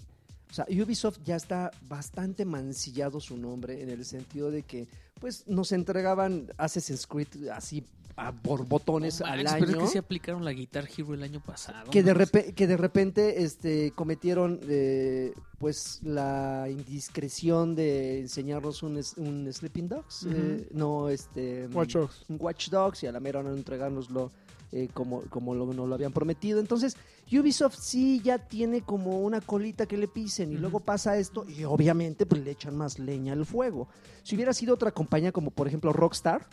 O 0.50 0.54
sea, 0.54 0.66
Ubisoft 0.70 1.18
ya 1.24 1.36
está 1.36 1.70
bastante 1.88 2.44
mancillado 2.44 3.20
su 3.20 3.36
nombre 3.36 3.82
en 3.82 3.90
el 3.90 4.04
sentido 4.04 4.50
de 4.50 4.62
que 4.62 4.88
pues 5.20 5.46
nos 5.46 5.72
entregaban 5.72 6.52
Assassin's 6.56 7.06
Creed 7.06 7.48
así 7.52 7.84
a 8.16 8.30
borbotones 8.30 9.20
al 9.20 9.44
manches, 9.44 9.52
Pero 9.58 9.64
es 9.70 9.76
año. 9.76 9.84
que 9.84 9.90
sí 9.92 9.98
aplicaron 9.98 10.44
la 10.44 10.52
Guitar 10.52 10.88
Hero 10.96 11.12
el 11.14 11.22
año 11.22 11.40
pasado. 11.44 11.90
que 11.90 12.02
de, 12.02 12.14
repe- 12.14 12.54
que 12.54 12.66
de 12.66 12.76
repente 12.78 13.42
este, 13.42 13.90
cometieron 13.92 14.58
eh, 14.68 15.34
pues 15.58 16.00
la 16.02 16.66
indiscreción 16.70 17.74
de 17.74 18.20
enseñarnos 18.20 18.82
un, 18.82 19.00
un 19.18 19.52
Sleeping 19.52 19.88
Dogs, 19.88 20.26
eh, 20.30 20.66
no 20.72 21.08
este 21.10 21.66
Watch 21.68 21.94
Dogs. 21.94 22.24
un 22.28 22.36
Watch 22.40 22.68
Dogs 22.70 23.02
y 23.02 23.06
a 23.06 23.12
la 23.12 23.20
mera 23.20 23.40
hora 23.40 23.50
no 23.50 23.56
entregárnoslo 23.56 24.30
eh, 24.72 24.88
como, 24.94 25.20
como 25.28 25.54
lo, 25.54 25.66
nos 25.72 25.86
lo 25.88 25.94
habían 25.94 26.12
prometido. 26.12 26.58
Entonces, 26.58 26.96
Ubisoft 27.30 27.76
sí 27.78 28.20
ya 28.24 28.38
tiene 28.38 28.80
como 28.82 29.20
una 29.20 29.40
colita 29.40 29.86
que 29.86 29.96
le 29.96 30.08
pisen 30.08 30.52
y 30.52 30.56
luego 30.56 30.80
pasa 30.80 31.18
esto 31.18 31.44
y 31.48 31.64
obviamente 31.64 32.24
pues 32.26 32.42
le 32.42 32.50
echan 32.52 32.76
más 32.76 32.98
leña 32.98 33.32
al 33.34 33.44
fuego. 33.46 33.88
Si 34.22 34.34
hubiera 34.36 34.52
sido 34.52 34.74
otra 34.74 34.90
compañía 34.90 35.32
como 35.32 35.50
por 35.50 35.68
ejemplo 35.68 35.92
Rockstar, 35.92 36.46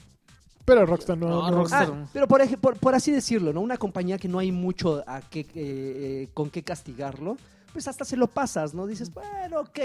Pero 0.66 0.86
Rockstar 0.86 1.18
no. 1.18 1.28
No, 1.28 1.52
no- 1.52 1.58
Rockstar. 1.58 1.90
Ah, 1.92 2.08
pero 2.14 2.28
por, 2.28 2.42
ej- 2.42 2.58
por, 2.58 2.78
por 2.78 2.96
así 2.96 3.12
decirlo, 3.12 3.52
¿no? 3.54 3.62
Una 3.62 3.78
compañía 3.78 4.18
que 4.18 4.28
no 4.28 4.40
hay 4.40 4.52
mucho 4.52 5.04
a 5.08 5.22
qué, 5.22 5.42
eh, 5.42 5.48
eh, 5.56 6.30
con 6.34 6.50
qué 6.50 6.64
castigarlo, 6.64 7.38
pues 7.74 7.88
hasta 7.88 8.06
se 8.06 8.16
lo 8.16 8.28
pasas, 8.28 8.74
¿no? 8.74 8.88
Dices, 8.88 9.14
bueno, 9.14 9.62
ok, 9.62 9.80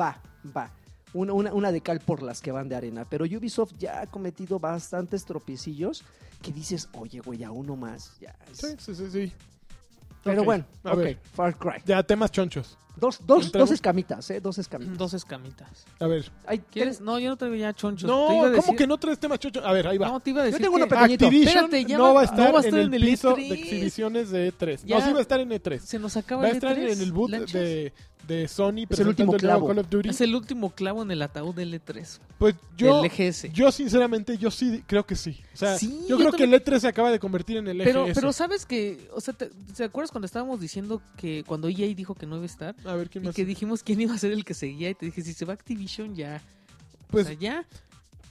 va, 0.00 0.20
va. 0.56 0.70
Una, 1.14 1.34
una, 1.34 1.52
una 1.52 1.70
de 1.72 1.82
cal 1.82 2.00
por 2.00 2.22
las 2.22 2.40
que 2.40 2.50
van 2.52 2.68
de 2.70 2.76
arena. 2.76 3.04
Pero 3.08 3.24
Ubisoft 3.26 3.72
ya 3.78 4.00
ha 4.00 4.06
cometido 4.06 4.58
bastantes 4.58 5.24
tropiecillos 5.26 6.02
que 6.40 6.50
dices, 6.52 6.88
oye, 6.94 7.20
güey, 7.20 7.40
ya 7.40 7.50
uno 7.50 7.76
más. 7.76 8.18
Ya 8.18 8.34
es- 8.50 8.58
Sí, 8.58 8.68
sí, 8.78 8.94
sí, 8.94 9.10
sí. 9.10 9.32
Pero 10.24 10.40
Ok, 10.42 10.46
bueno, 10.46 10.64
a 10.84 10.92
ok, 10.92 10.98
ver. 10.98 11.18
Far 11.34 11.58
Cry. 11.58 11.82
Ya, 11.84 12.02
temas 12.02 12.30
chonchos. 12.30 12.78
Dos, 12.94 13.20
dos, 13.26 13.50
dos 13.50 13.70
escamitas, 13.70 14.30
¿eh? 14.30 14.40
Dos 14.40 14.58
escamitas. 14.58 14.98
Dos 14.98 15.14
escamitas. 15.14 15.84
A 15.98 16.06
ver. 16.06 16.30
Hay 16.46 16.58
¿Quieres? 16.58 17.00
No, 17.00 17.18
yo 17.18 17.30
no 17.30 17.36
traigo 17.36 17.56
ya 17.56 17.72
chonchos. 17.72 18.08
No, 18.08 18.28
Te 18.28 18.34
iba 18.34 18.42
a 18.46 18.50
¿cómo 18.50 18.62
decir- 18.62 18.76
que 18.76 18.86
no 18.86 18.98
traes 18.98 19.18
temas 19.18 19.38
chonchos? 19.38 19.64
A 19.64 19.72
ver, 19.72 19.86
ahí 19.88 19.98
va. 19.98 20.08
No, 20.08 20.20
te 20.20 20.30
iba 20.30 20.42
a 20.42 20.44
decir 20.44 20.60
tengo 20.60 20.76
uno 20.76 20.84
que- 20.86 20.94
pequeñito. 20.94 21.24
Activision 21.26 21.64
Espérate, 21.64 21.84
ya 21.86 21.96
no 21.98 22.04
va- 22.04 22.12
va 22.12 22.20
a 22.20 22.24
estar, 22.24 22.38
no 22.48 22.52
va 22.52 22.58
a 22.60 22.62
estar 22.62 22.80
en 22.80 22.86
en 22.86 22.94
el 22.94 23.02
el 23.02 23.08
piso 23.10 23.36
E3. 23.36 23.48
de 23.48 23.54
exhibiciones 23.54 24.30
de 24.30 24.52
E3. 24.52 24.80
Ya. 24.84 24.98
No, 24.98 25.06
sí 25.06 25.12
va 25.12 25.18
a 25.18 25.22
estar 25.22 25.40
en 25.40 25.50
E3. 25.50 25.78
se 25.80 25.98
nos 25.98 26.16
acaba 26.16 26.42
Va 26.42 26.48
a 26.48 26.50
el 26.50 26.56
estar 26.56 26.76
E3, 26.76 26.92
en 26.92 27.00
el 27.00 27.12
boot 27.12 27.30
lanchas. 27.30 27.52
de, 27.52 27.92
de 28.28 28.46
Sony 28.46 28.68
Es 28.68 28.82
el 28.82 28.86
presentando 28.86 29.10
último 29.10 29.34
el 29.36 29.42
nuevo 29.42 29.58
clavo. 29.58 29.66
Call 29.68 29.78
of 29.80 29.90
Duty. 29.90 30.08
Es 30.10 30.20
el 30.20 30.34
último 30.36 30.70
clavo 30.70 31.02
en 31.02 31.10
el 31.10 31.22
ataúd 31.22 31.54
del 31.56 31.74
E3. 31.74 32.20
Pues 32.38 32.54
yo, 32.76 33.02
del 33.02 33.06
EGS. 33.10 33.52
yo 33.52 33.72
sinceramente, 33.72 34.38
yo 34.38 34.50
sí 34.52 34.82
creo 34.86 35.04
que 35.04 35.16
sí. 35.16 35.40
O 35.54 35.56
sea, 35.56 35.76
Sí, 35.78 36.02
yo 36.08 36.18
yo 36.18 36.18
creo 36.18 36.32
que 36.32 36.44
el 36.44 36.52
E3 36.54 36.78
se 36.80 36.88
acaba 36.88 37.10
de 37.10 37.18
convertir 37.18 37.56
en 37.56 37.66
el 37.68 37.80
E 37.80 37.84
Pero, 37.84 38.04
EGS. 38.06 38.14
pero 38.14 38.32
sabes 38.32 38.64
que, 38.66 39.08
o 39.14 39.20
sea, 39.20 39.34
te, 39.34 39.50
¿te 39.76 39.84
acuerdas 39.84 40.10
cuando 40.12 40.26
estábamos 40.26 40.60
diciendo 40.60 41.02
que 41.16 41.42
cuando 41.46 41.68
EA 41.68 41.92
dijo 41.94 42.14
que 42.14 42.26
no 42.26 42.36
iba 42.36 42.44
a 42.44 42.46
estar? 42.46 42.74
A 42.84 42.94
ver, 42.94 43.08
¿quién 43.10 43.24
Y 43.24 43.26
más? 43.28 43.36
que 43.36 43.44
dijimos 43.44 43.82
quién 43.82 44.00
iba 44.00 44.14
a 44.14 44.18
ser 44.18 44.32
el 44.32 44.44
que 44.44 44.54
seguía 44.54 44.90
y 44.90 44.94
te 44.94 45.06
dije, 45.06 45.22
si 45.22 45.32
se 45.32 45.44
va 45.44 45.52
Activision 45.54 46.14
ya. 46.14 46.42
Pues 47.10 47.26
o 47.26 47.28
sea, 47.30 47.38
ya 47.38 47.66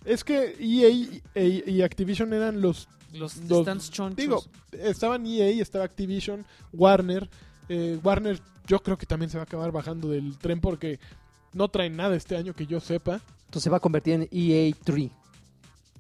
es 0.06 0.24
que 0.24 0.56
EA 0.60 0.90
y, 0.90 1.64
y 1.68 1.82
Activision 1.84 2.34
eran 2.34 2.62
los... 2.62 2.88
los, 3.14 3.38
los- 3.38 3.62
stands 3.62 3.92
chonchos. 3.92 4.16
Digo, 4.18 4.44
estaban 4.72 5.26
EA, 5.26 5.62
estaba 5.62 5.86
Activision, 5.86 6.46
Warner. 6.74 7.30
Eh, 7.70 8.00
Warner 8.04 8.40
yo 8.68 8.80
creo 8.80 8.98
que 8.98 9.06
también 9.06 9.30
se 9.30 9.38
va 9.38 9.44
a 9.44 9.46
acabar 9.46 9.72
bajando 9.72 10.10
del 10.10 10.38
tren 10.38 10.60
porque 10.60 11.00
no 11.54 11.68
traen 11.68 11.96
nada 11.96 12.16
este 12.16 12.36
año 12.36 12.54
que 12.54 12.66
yo 12.66 12.80
sepa. 12.80 13.22
Entonces 13.46 13.64
se 13.64 13.70
va 13.70 13.78
a 13.78 13.82
convertir 13.82 14.14
en 14.16 14.22
E 14.24 14.30
EA3. 14.72 15.12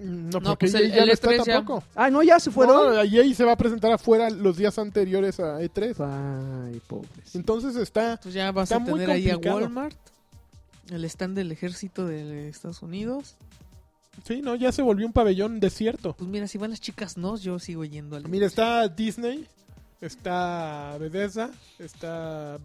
No, 0.01 0.39
No, 0.39 0.49
porque 0.49 0.65
pues 0.67 0.73
el- 0.75 0.91
ya 0.91 0.97
el 1.03 1.07
no 1.07 1.13
está 1.13 1.29
E3 1.31 1.45
ya- 1.45 1.53
tampoco. 1.55 1.83
Ah, 1.95 2.09
no, 2.09 2.23
ya 2.23 2.39
se 2.39 2.49
fueron. 2.51 2.93
No, 2.95 3.01
EA 3.03 3.33
se 3.35 3.43
va 3.43 3.51
a 3.53 3.57
presentar 3.57 3.91
afuera 3.91 4.29
los 4.29 4.57
días 4.57 4.77
anteriores 4.79 5.39
a 5.39 5.61
E3. 5.61 5.95
Ay, 5.99 6.81
pobres. 6.87 7.35
Entonces 7.35 7.75
está... 7.75 8.11
Entonces 8.11 8.33
ya 8.33 8.51
vas 8.51 8.63
Está 8.71 8.75
a 8.77 8.79
muy 8.79 8.93
tener 8.99 9.11
ahí 9.11 9.29
a 9.29 9.33
complicado. 9.33 9.59
Walmart, 9.61 9.97
el 10.89 11.05
stand 11.05 11.35
del 11.35 11.51
ejército 11.51 12.05
de 12.07 12.49
Estados 12.49 12.81
Unidos. 12.81 13.35
Sí, 14.25 14.41
no, 14.41 14.55
ya 14.55 14.71
se 14.71 14.81
volvió 14.81 15.05
un 15.07 15.13
pabellón 15.13 15.59
desierto. 15.59 16.13
Pues 16.17 16.29
mira, 16.29 16.47
si 16.47 16.57
van 16.57 16.71
las 16.71 16.81
chicas 16.81 17.17
no, 17.17 17.37
yo 17.37 17.59
sigo 17.59 17.85
yendo 17.85 18.15
al. 18.17 18.27
Mira, 18.27 18.45
está 18.47 18.87
Disney, 18.89 19.47
está 20.01 20.97
Bethesda, 20.99 21.51
está... 21.79 22.57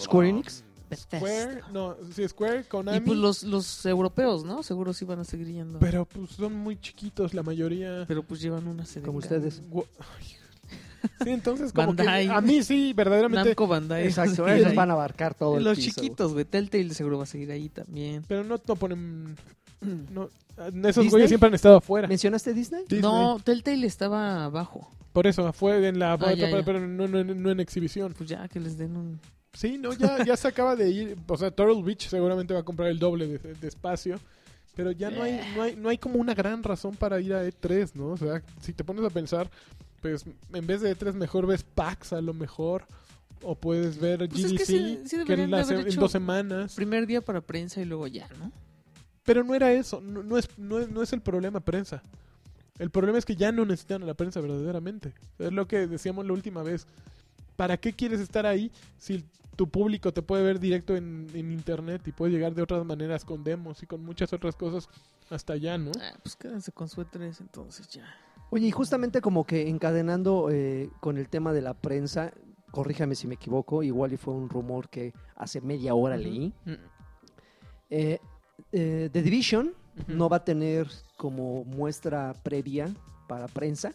Square 0.00 0.28
Enix. 0.30 0.64
Square, 0.94 1.62
no, 1.72 1.96
sí, 2.14 2.26
Square, 2.28 2.64
Konami. 2.64 2.98
Y 2.98 3.00
pues 3.00 3.18
los, 3.18 3.42
los 3.42 3.86
europeos, 3.86 4.44
¿no? 4.44 4.62
Seguro 4.62 4.92
sí 4.92 5.04
van 5.04 5.20
a 5.20 5.24
seguir 5.24 5.48
yendo. 5.48 5.78
Pero 5.78 6.04
pues 6.04 6.30
son 6.30 6.54
muy 6.54 6.78
chiquitos 6.80 7.34
la 7.34 7.42
mayoría. 7.42 8.04
Pero 8.06 8.22
pues 8.22 8.40
llevan 8.40 8.66
una 8.68 8.84
serie. 8.86 9.06
Como 9.06 9.18
ustedes. 9.18 9.62
Sí, 11.22 11.30
entonces 11.30 11.72
como 11.72 11.88
Bandai. 11.94 12.26
que 12.26 12.32
a 12.32 12.40
mí 12.40 12.62
sí, 12.62 12.92
verdaderamente... 12.92 13.50
Namco 13.50 13.66
Bandai. 13.66 14.04
Exacto, 14.06 14.46
ellos 14.48 14.74
van 14.74 14.90
a 14.90 14.94
abarcar 14.94 15.34
todo 15.34 15.56
el 15.58 15.64
Los 15.64 15.78
piso. 15.78 16.00
chiquitos, 16.00 16.32
güey. 16.32 16.44
Telltale 16.44 16.92
seguro 16.94 17.18
va 17.18 17.24
a 17.24 17.26
seguir 17.26 17.50
ahí 17.52 17.68
también. 17.68 18.24
Pero 18.26 18.44
no, 18.44 18.60
no 18.66 18.76
ponen... 18.76 19.36
No, 20.12 20.30
esos 20.88 21.04
¿Disney? 21.04 21.08
güeyes 21.10 21.28
siempre 21.28 21.48
han 21.48 21.54
estado 21.54 21.76
afuera. 21.76 22.08
¿Mencionaste 22.08 22.54
Disney? 22.54 22.82
Disney. 22.88 23.02
No, 23.02 23.38
Telltale 23.44 23.86
estaba 23.86 24.46
abajo. 24.46 24.90
Por 25.12 25.26
eso, 25.26 25.52
fue 25.52 25.86
en 25.86 25.98
la... 25.98 26.14
Ah, 26.14 26.32
ya, 26.32 26.46
pero 26.46 26.58
ya. 26.60 26.64
pero 26.64 26.80
no, 26.86 27.06
no- 27.06 27.22
no 27.24 27.50
en 27.50 27.60
exhibición. 27.60 28.14
Pues 28.16 28.30
ya 28.30 28.48
que 28.48 28.58
les 28.58 28.78
den 28.78 28.96
un. 28.96 29.20
Sí, 29.56 29.78
no, 29.78 29.92
ya, 29.94 30.22
ya 30.24 30.36
se 30.36 30.48
acaba 30.48 30.76
de 30.76 30.90
ir. 30.90 31.16
O 31.26 31.36
sea, 31.36 31.50
Turtle 31.50 31.82
Beach 31.82 32.08
seguramente 32.08 32.52
va 32.52 32.60
a 32.60 32.64
comprar 32.64 32.90
el 32.90 32.98
doble 32.98 33.26
de, 33.26 33.38
de 33.54 33.68
espacio. 33.68 34.20
Pero 34.74 34.90
ya 34.92 35.10
no 35.10 35.22
hay, 35.22 35.40
no 35.56 35.62
hay, 35.62 35.74
no 35.76 35.88
hay 35.88 35.96
como 35.96 36.18
una 36.18 36.34
gran 36.34 36.62
razón 36.62 36.94
para 36.94 37.18
ir 37.18 37.32
a 37.32 37.42
E3, 37.48 37.92
¿no? 37.94 38.08
O 38.08 38.16
sea, 38.18 38.42
si 38.60 38.74
te 38.74 38.84
pones 38.84 39.02
a 39.06 39.08
pensar, 39.10 39.50
pues 40.02 40.26
en 40.52 40.66
vez 40.66 40.82
de 40.82 40.94
E3 40.94 41.14
mejor 41.14 41.46
ves 41.46 41.62
PAX 41.64 42.12
a 42.12 42.20
lo 42.20 42.34
mejor. 42.34 42.84
O 43.42 43.54
puedes 43.54 43.98
ver 43.98 44.28
Pues 44.28 44.44
es 44.44 44.52
GDC, 44.52 44.56
que 44.58 44.64
sí- 44.66 45.00
sí 45.06 45.24
que 45.24 45.32
en, 45.34 45.50
la 45.50 45.62
dos 45.62 46.10
semanas. 46.12 46.74
Primer 46.74 47.06
día 47.06 47.20
para 47.22 47.40
prensa 47.40 47.80
y 47.80 47.84
luego 47.84 48.06
ya, 48.06 48.28
¿no? 48.38 48.50
Pero 49.24 49.44
no 49.44 49.54
era 49.54 49.72
eso, 49.72 50.00
no, 50.00 50.22
no 50.22 50.38
es, 50.38 50.48
no, 50.56 50.78
es, 50.78 50.88
no 50.90 51.02
es 51.02 51.12
el 51.12 51.20
problema 51.20 51.60
prensa. 51.60 52.02
El 52.78 52.90
problema 52.90 53.18
es 53.18 53.24
que 53.24 53.36
ya 53.36 53.52
no 53.52 53.64
necesitan 53.64 54.02
a 54.02 54.06
la 54.06 54.14
prensa 54.14 54.40
verdaderamente. 54.40 55.14
Es 55.38 55.52
lo 55.52 55.66
que 55.66 55.86
decíamos 55.86 56.26
la 56.26 56.32
última 56.34 56.62
vez. 56.62 56.86
¿Para 57.56 57.76
qué 57.76 57.92
quieres 57.92 58.20
estar 58.20 58.46
ahí 58.46 58.70
si 58.98 59.24
tu 59.56 59.68
público 59.68 60.12
te 60.12 60.22
puede 60.22 60.42
ver 60.42 60.60
directo 60.60 60.96
en, 60.96 61.26
en 61.32 61.50
internet 61.50 62.06
y 62.06 62.12
puede 62.12 62.32
llegar 62.32 62.54
de 62.54 62.62
otras 62.62 62.84
maneras 62.84 63.24
con 63.24 63.42
demos 63.42 63.82
y 63.82 63.86
con 63.86 64.04
muchas 64.04 64.32
otras 64.32 64.54
cosas 64.54 64.88
hasta 65.30 65.54
allá, 65.54 65.78
¿no? 65.78 65.90
Ah, 65.98 66.12
pues 66.22 66.36
quédense 66.36 66.72
con 66.72 66.88
su 66.88 67.02
E3 67.02 67.40
entonces 67.40 67.88
ya. 67.88 68.04
Oye, 68.50 68.66
y 68.66 68.70
justamente 68.70 69.20
como 69.20 69.44
que 69.44 69.68
encadenando 69.68 70.50
eh, 70.50 70.90
con 71.00 71.16
el 71.18 71.28
tema 71.28 71.52
de 71.52 71.62
la 71.62 71.74
prensa, 71.74 72.32
corríjame 72.70 73.14
si 73.14 73.26
me 73.26 73.34
equivoco, 73.34 73.82
igual 73.82 74.12
y 74.12 74.16
fue 74.18 74.34
un 74.34 74.48
rumor 74.48 74.88
que 74.88 75.12
hace 75.34 75.60
media 75.60 75.94
hora 75.94 76.16
leí. 76.16 76.52
Mm, 76.64 76.72
Eh, 77.90 78.18
eh, 78.72 79.10
The 79.12 79.22
Division 79.22 79.72
no 80.08 80.28
va 80.28 80.38
a 80.38 80.44
tener 80.44 80.88
como 81.16 81.64
muestra 81.64 82.34
previa 82.42 82.88
para 83.28 83.46
prensa. 83.48 83.94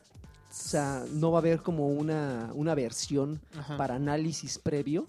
O 0.51 0.53
sea, 0.53 1.05
no 1.13 1.31
va 1.31 1.37
a 1.37 1.41
haber 1.41 1.61
como 1.61 1.87
una, 1.87 2.51
una 2.53 2.75
versión 2.75 3.39
Ajá. 3.57 3.77
para 3.77 3.95
análisis 3.95 4.59
previo. 4.59 5.07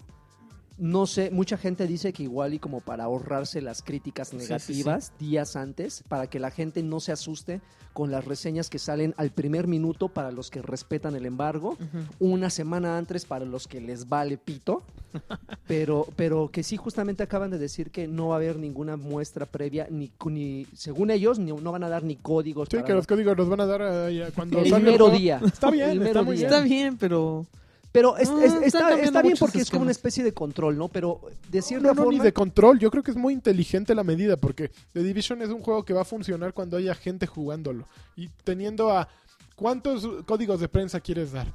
No 0.83 1.07
sé, 1.07 1.31
mucha 1.31 1.55
gente 1.55 1.87
dice 1.87 2.11
que 2.11 2.23
igual 2.23 2.53
y 2.53 2.59
como 2.59 2.81
para 2.81 3.05
ahorrarse 3.05 3.61
las 3.61 3.81
críticas 3.81 4.27
sí, 4.27 4.37
sí. 4.37 4.43
negativas 4.43 5.13
días 5.17 5.55
antes, 5.55 6.03
para 6.09 6.27
que 6.27 6.39
la 6.39 6.51
gente 6.51 6.83
no 6.83 6.99
se 6.99 7.13
asuste 7.13 7.61
con 7.93 8.11
las 8.11 8.25
reseñas 8.25 8.69
que 8.69 8.79
salen 8.79 9.13
al 9.15 9.29
primer 9.29 9.65
minuto 9.65 10.09
para 10.09 10.29
los 10.29 10.49
que 10.49 10.61
respetan 10.61 11.15
el 11.15 11.25
embargo, 11.25 11.77
una 12.19 12.49
semana 12.49 12.97
antes 12.97 13.23
para 13.23 13.45
los 13.45 13.65
que 13.65 13.79
les 13.79 14.09
vale 14.09 14.37
pito, 14.37 14.83
pero, 15.67 16.05
pero 16.17 16.49
que 16.51 16.63
sí 16.63 16.75
justamente 16.75 17.23
acaban 17.23 17.49
de 17.49 17.59
decir 17.59 17.89
que 17.89 18.09
no 18.09 18.27
va 18.27 18.35
a 18.35 18.37
haber 18.39 18.57
ninguna 18.57 18.97
muestra 18.97 19.45
previa, 19.45 19.87
ni, 19.89 20.11
ni 20.25 20.67
según 20.75 21.11
ellos, 21.11 21.39
ni, 21.39 21.53
no 21.53 21.71
van 21.71 21.85
a 21.85 21.89
dar 21.89 22.03
ni 22.03 22.17
códigos. 22.17 22.67
Sí, 22.69 22.75
para 22.75 22.87
que 22.87 22.93
los 22.93 23.07
códigos 23.07 23.37
los 23.37 23.47
van 23.47 23.61
a 23.61 23.65
dar 23.67 24.09
eh, 24.11 24.31
cuando 24.35 24.59
el 24.59 24.83
mero 24.83 25.09
día. 25.11 25.39
Está 25.45 25.71
bien, 25.71 25.91
El 25.91 25.97
está 26.01 26.09
mero 26.09 26.23
muy 26.25 26.35
día. 26.35 26.49
bien. 26.49 26.53
Está 26.53 26.67
bien, 26.67 26.97
pero 26.97 27.45
Pero 27.93 28.17
es- 28.17 28.29
No, 28.29 28.41
es- 28.41 28.51
están 28.63 28.99
está, 28.99 29.21
bien 29.21 29.35
porque 29.39 29.59
es 29.59 29.69
como 29.69 29.83
una 29.83 29.91
especie 29.91 30.23
de 30.23 30.33
control, 30.33 30.77
¿no? 30.77 30.89
Pero 30.89 31.21
de 31.49 31.61
cierta 31.61 31.87
No, 31.89 31.93
no, 31.93 32.03
forma... 32.03 32.17
ni 32.17 32.23
de 32.25 32.33
control. 32.33 32.79
Yo 32.79 32.89
creo 32.91 33.03
que 33.03 33.11
es 33.11 33.17
muy 33.17 33.33
inteligente 33.33 33.93
la 33.95 34.03
medida 34.03 34.35
porque 34.35 34.71
The 34.93 35.03
Division 35.03 35.41
es 35.43 35.49
un 35.49 35.61
juego 35.61 35.85
que 35.85 35.93
va 35.93 36.01
a 36.01 36.05
funcionar 36.05 36.53
cuando 36.53 36.75
haya 36.75 36.95
gente 36.95 37.27
jugándolo. 37.27 37.87
Y 38.17 38.27
teniendo 38.43 38.89
a... 38.89 39.07
¿Cuántos 39.55 40.05
códigos 40.25 40.59
de 40.59 40.67
prensa 40.67 40.99
quieres 40.99 41.31
dar? 41.31 41.47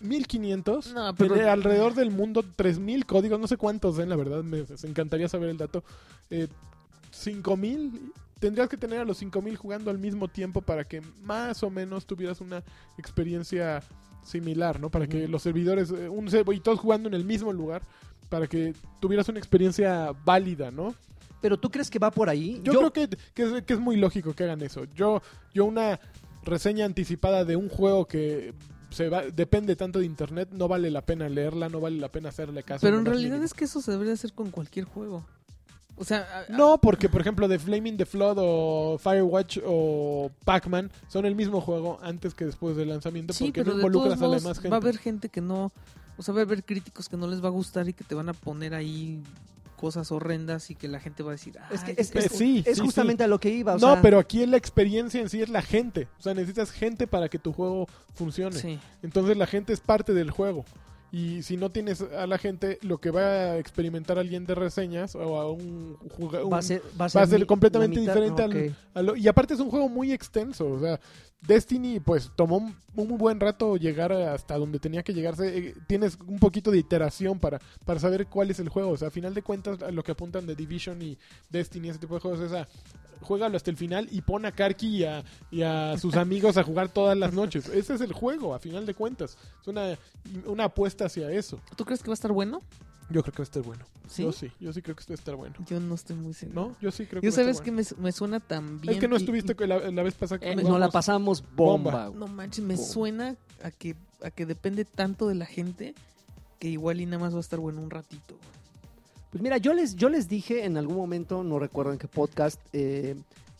1500. 0.00 0.92
No, 0.92 1.14
pero- 1.14 1.34
Tiene 1.34 1.48
alrededor 1.48 1.94
del 1.94 2.10
mundo 2.10 2.42
3000 2.56 3.06
códigos. 3.06 3.38
No 3.38 3.46
sé 3.46 3.56
cuántos 3.56 3.96
den, 3.96 4.08
la 4.08 4.16
verdad. 4.16 4.42
Me, 4.42 4.62
me 4.62 4.88
encantaría 4.88 5.28
saber 5.28 5.50
el 5.50 5.56
dato. 5.56 5.84
Eh, 6.30 6.48
5000. 7.12 8.12
Tendrías 8.38 8.68
que 8.68 8.76
tener 8.76 8.98
a 9.00 9.04
los 9.04 9.18
5000 9.18 9.56
jugando 9.56 9.90
al 9.90 9.98
mismo 9.98 10.26
tiempo 10.26 10.62
para 10.62 10.84
que 10.84 11.02
más 11.22 11.62
o 11.62 11.70
menos 11.70 12.06
tuvieras 12.06 12.40
una 12.40 12.62
experiencia 12.96 13.82
similar, 14.22 14.80
¿no? 14.80 14.90
Para 14.90 15.06
que 15.06 15.28
los 15.28 15.42
servidores, 15.42 15.90
eh, 15.90 16.08
un 16.08 16.28
y 16.28 16.60
todos 16.60 16.78
jugando 16.78 17.08
en 17.08 17.14
el 17.14 17.24
mismo 17.24 17.52
lugar, 17.52 17.82
para 18.28 18.46
que 18.46 18.74
tuvieras 19.00 19.28
una 19.28 19.38
experiencia 19.38 20.12
válida, 20.24 20.70
¿no? 20.70 20.94
Pero 21.40 21.58
tú 21.58 21.70
crees 21.70 21.90
que 21.90 21.98
va 21.98 22.10
por 22.10 22.28
ahí? 22.28 22.60
Yo, 22.62 22.72
creo 22.72 22.92
que, 22.92 23.08
que 23.34 23.42
es, 23.42 23.62
que 23.64 23.72
es 23.72 23.80
muy 23.80 23.96
lógico 23.96 24.34
que 24.34 24.44
hagan 24.44 24.62
eso. 24.62 24.84
Yo, 24.94 25.22
yo 25.54 25.64
una 25.64 25.98
reseña 26.44 26.84
anticipada 26.84 27.44
de 27.44 27.56
un 27.56 27.68
juego 27.68 28.06
que 28.06 28.54
se 28.90 29.08
va, 29.08 29.22
depende 29.22 29.76
tanto 29.76 30.00
de 30.00 30.06
internet, 30.06 30.48
no 30.52 30.68
vale 30.68 30.90
la 30.90 31.02
pena 31.02 31.28
leerla, 31.28 31.68
no 31.68 31.80
vale 31.80 31.98
la 31.98 32.08
pena 32.08 32.28
hacerle 32.28 32.62
caso. 32.62 32.80
pero 32.82 32.98
en 32.98 33.04
realidad 33.04 33.30
mínimo. 33.30 33.44
es 33.44 33.54
que 33.54 33.64
eso 33.64 33.80
se 33.80 33.92
debería 33.92 34.14
hacer 34.14 34.32
con 34.32 34.50
cualquier 34.50 34.84
juego. 34.84 35.24
O 36.00 36.04
sea, 36.04 36.46
No, 36.48 36.78
porque 36.80 37.10
por 37.10 37.20
ejemplo 37.20 37.46
de 37.46 37.58
Flaming 37.58 37.98
the 37.98 38.06
Flood 38.06 38.38
o 38.40 38.96
Firewatch 38.98 39.58
o 39.66 40.30
Pac-Man 40.46 40.90
son 41.08 41.26
el 41.26 41.34
mismo 41.34 41.60
juego 41.60 41.98
antes 42.02 42.32
que 42.34 42.46
después 42.46 42.74
del 42.74 42.88
lanzamiento 42.88 43.34
sí, 43.34 43.44
porque 43.44 43.60
pero 43.64 43.72
no 43.72 43.76
de 43.76 43.82
todos 43.92 44.14
involucras 44.14 44.44
a 44.44 44.48
la 44.48 44.54
gente. 44.54 44.68
va 44.70 44.76
a 44.76 44.80
haber 44.80 44.96
gente 44.98 45.28
que 45.28 45.42
no, 45.42 45.70
o 46.16 46.22
sea, 46.22 46.32
va 46.32 46.40
a 46.40 46.44
haber 46.44 46.64
críticos 46.64 47.08
que 47.08 47.18
no 47.18 47.26
les 47.26 47.44
va 47.44 47.48
a 47.48 47.50
gustar 47.52 47.86
y 47.86 47.92
que 47.92 48.02
te 48.02 48.14
van 48.14 48.30
a 48.30 48.32
poner 48.32 48.72
ahí 48.72 49.22
cosas 49.76 50.10
horrendas 50.12 50.70
y 50.70 50.74
que 50.74 50.88
la 50.88 51.00
gente 51.00 51.22
va 51.22 51.30
a 51.30 51.32
decir, 51.32 51.58
Es 51.70 51.82
que 51.84 51.90
"Ay, 51.92 51.96
es, 51.98 52.14
es- 52.16 52.32
sí, 52.32 52.62
es 52.66 52.76
sí, 52.78 52.82
justamente 52.84 53.24
a 53.24 53.26
lo 53.26 53.38
que 53.38 53.50
iba. 53.50 53.72
o 53.74 53.78
no, 53.78 53.92
sea, 53.94 54.02
pero 54.02 54.18
aquí 54.18 54.44
la 54.46 54.56
experiencia 54.58 55.20
en 55.20 55.28
sí 55.30 55.40
es 55.42 55.48
la 55.48 55.62
gente. 55.62 56.08
O 56.18 56.22
sea, 56.22 56.34
necesitas 56.34 56.70
gente 56.70 57.06
para 57.06 57.28
que 57.30 57.38
tu 57.38 57.52
juego 57.52 57.86
funcione. 58.14 58.56
sí. 58.56 58.78
Entonces 59.02 59.36
la 59.38 59.46
gente 59.46 59.72
es 59.72 59.80
parte 59.80 60.12
del 60.14 60.30
juego. 60.30 60.64
Y 61.12 61.42
si 61.42 61.56
no 61.56 61.70
tienes 61.70 62.00
a 62.02 62.26
la 62.26 62.38
gente, 62.38 62.78
lo 62.82 62.98
que 62.98 63.10
va 63.10 63.20
a 63.22 63.58
experimentar 63.58 64.18
alguien 64.18 64.46
de 64.46 64.54
reseñas 64.54 65.14
o 65.16 65.40
a 65.40 65.50
un 65.50 65.96
jugador... 66.16 66.52
va 66.52 66.58
a 66.58 66.62
ser, 66.62 66.80
va 66.82 66.86
a 66.92 66.98
va 66.98 67.04
a 67.06 67.08
ser 67.08 67.28
ser 67.28 67.40
mi- 67.40 67.46
completamente 67.46 67.98
mitad- 68.00 68.14
diferente 68.14 68.42
al- 68.42 68.50
ok. 68.68 68.74
a 68.94 69.02
lo- 69.02 69.16
y 69.16 69.26
aparte 69.26 69.54
es 69.54 69.60
un 69.60 69.70
juego 69.70 69.88
muy 69.88 70.12
extenso. 70.12 70.68
O 70.70 70.78
sea, 70.78 71.00
Destiny 71.42 71.98
pues 72.00 72.30
tomó 72.36 72.58
un, 72.58 72.76
un 72.94 73.08
muy 73.08 73.16
buen 73.18 73.40
rato 73.40 73.76
llegar 73.76 74.12
hasta 74.12 74.56
donde 74.56 74.78
tenía 74.78 75.02
que 75.02 75.12
llegarse. 75.14 75.58
Eh, 75.58 75.74
tienes 75.88 76.16
un 76.26 76.38
poquito 76.38 76.70
de 76.70 76.78
iteración 76.78 77.38
para, 77.40 77.58
para 77.84 77.98
saber 77.98 78.26
cuál 78.26 78.50
es 78.50 78.60
el 78.60 78.68
juego. 78.68 78.90
O 78.90 78.96
sea, 78.96 79.08
a 79.08 79.10
final 79.10 79.34
de 79.34 79.42
cuentas 79.42 79.78
lo 79.92 80.04
que 80.04 80.12
apuntan 80.12 80.46
de 80.46 80.54
Division 80.54 81.02
y 81.02 81.18
Destiny, 81.48 81.88
ese 81.88 81.98
tipo 81.98 82.14
de 82.14 82.20
juegos 82.20 82.40
es 82.40 82.52
a... 82.52 82.68
Juégalo 83.22 83.56
hasta 83.56 83.70
el 83.70 83.76
final 83.76 84.08
y 84.10 84.20
pon 84.22 84.44
a 84.46 84.52
Karki 84.52 84.98
y 84.98 85.04
a, 85.04 85.24
y 85.50 85.62
a 85.62 85.96
sus 85.98 86.14
amigos 86.16 86.56
a 86.56 86.62
jugar 86.64 86.88
todas 86.88 87.16
las 87.16 87.32
noches. 87.32 87.68
Ese 87.68 87.94
es 87.94 88.00
el 88.00 88.12
juego, 88.12 88.54
a 88.54 88.58
final 88.58 88.86
de 88.86 88.94
cuentas. 88.94 89.36
Es 89.60 89.68
una, 89.68 89.96
una 90.46 90.64
apuesta 90.64 91.06
hacia 91.06 91.30
eso. 91.30 91.60
¿Tú 91.76 91.84
crees 91.84 92.02
que 92.02 92.08
va 92.08 92.12
a 92.12 92.14
estar 92.14 92.32
bueno? 92.32 92.60
Yo 93.12 93.22
creo 93.22 93.32
que 93.32 93.38
va 93.38 93.42
a 93.42 93.50
estar 93.50 93.62
bueno. 93.62 93.84
Sí. 94.08 94.22
Yo 94.22 94.32
sí, 94.32 94.50
yo 94.60 94.72
sí 94.72 94.82
creo 94.82 94.94
que 94.96 95.02
va 95.04 95.12
a 95.12 95.14
estar 95.14 95.34
bueno. 95.36 95.54
Yo 95.66 95.80
no 95.80 95.94
estoy 95.96 96.14
muy 96.16 96.32
seguro. 96.32 96.68
¿No? 96.70 96.76
Yo 96.80 96.90
sí 96.92 97.06
creo 97.06 97.20
que 97.20 97.26
Yo 97.26 97.32
va 97.32 97.38
a 97.38 97.40
estar 97.40 97.44
sabes 97.44 97.60
que 97.60 97.70
bueno. 97.72 97.88
me, 97.98 98.02
me 98.04 98.12
suena 98.12 98.38
tan 98.40 98.80
bien. 98.80 98.94
Es 98.94 99.00
que 99.00 99.08
no 99.08 99.16
estuviste 99.16 99.56
y- 99.58 99.66
la, 99.66 99.90
la 99.90 100.02
vez 100.02 100.14
pasada 100.14 100.40
Eh, 100.46 100.54
Nos 100.56 100.78
la 100.78 100.90
pasamos 100.90 101.44
bomba. 101.56 102.10
No 102.14 102.26
manches, 102.28 102.64
me 102.64 102.76
suena 102.76 103.36
a 103.64 103.70
que 103.72 103.96
a 104.22 104.30
que 104.30 104.46
depende 104.46 104.84
tanto 104.84 105.26
de 105.28 105.34
la 105.34 105.46
gente 105.46 105.94
que 106.60 106.68
igual 106.68 107.00
y 107.00 107.06
nada 107.06 107.18
más 107.18 107.32
va 107.34 107.38
a 107.38 107.40
estar 107.40 107.58
bueno 107.58 107.80
un 107.80 107.90
ratito. 107.90 108.36
Pues 109.30 109.42
mira, 109.42 109.58
yo 109.58 109.72
les, 109.72 109.94
yo 109.96 110.08
les 110.08 110.28
dije 110.28 110.64
en 110.64 110.76
algún 110.76 110.96
momento, 110.96 111.42
no 111.44 111.58
recuerdo 111.58 111.92
en 111.92 111.98
qué 111.98 112.08
podcast, 112.08 112.60
eh, 112.72 113.14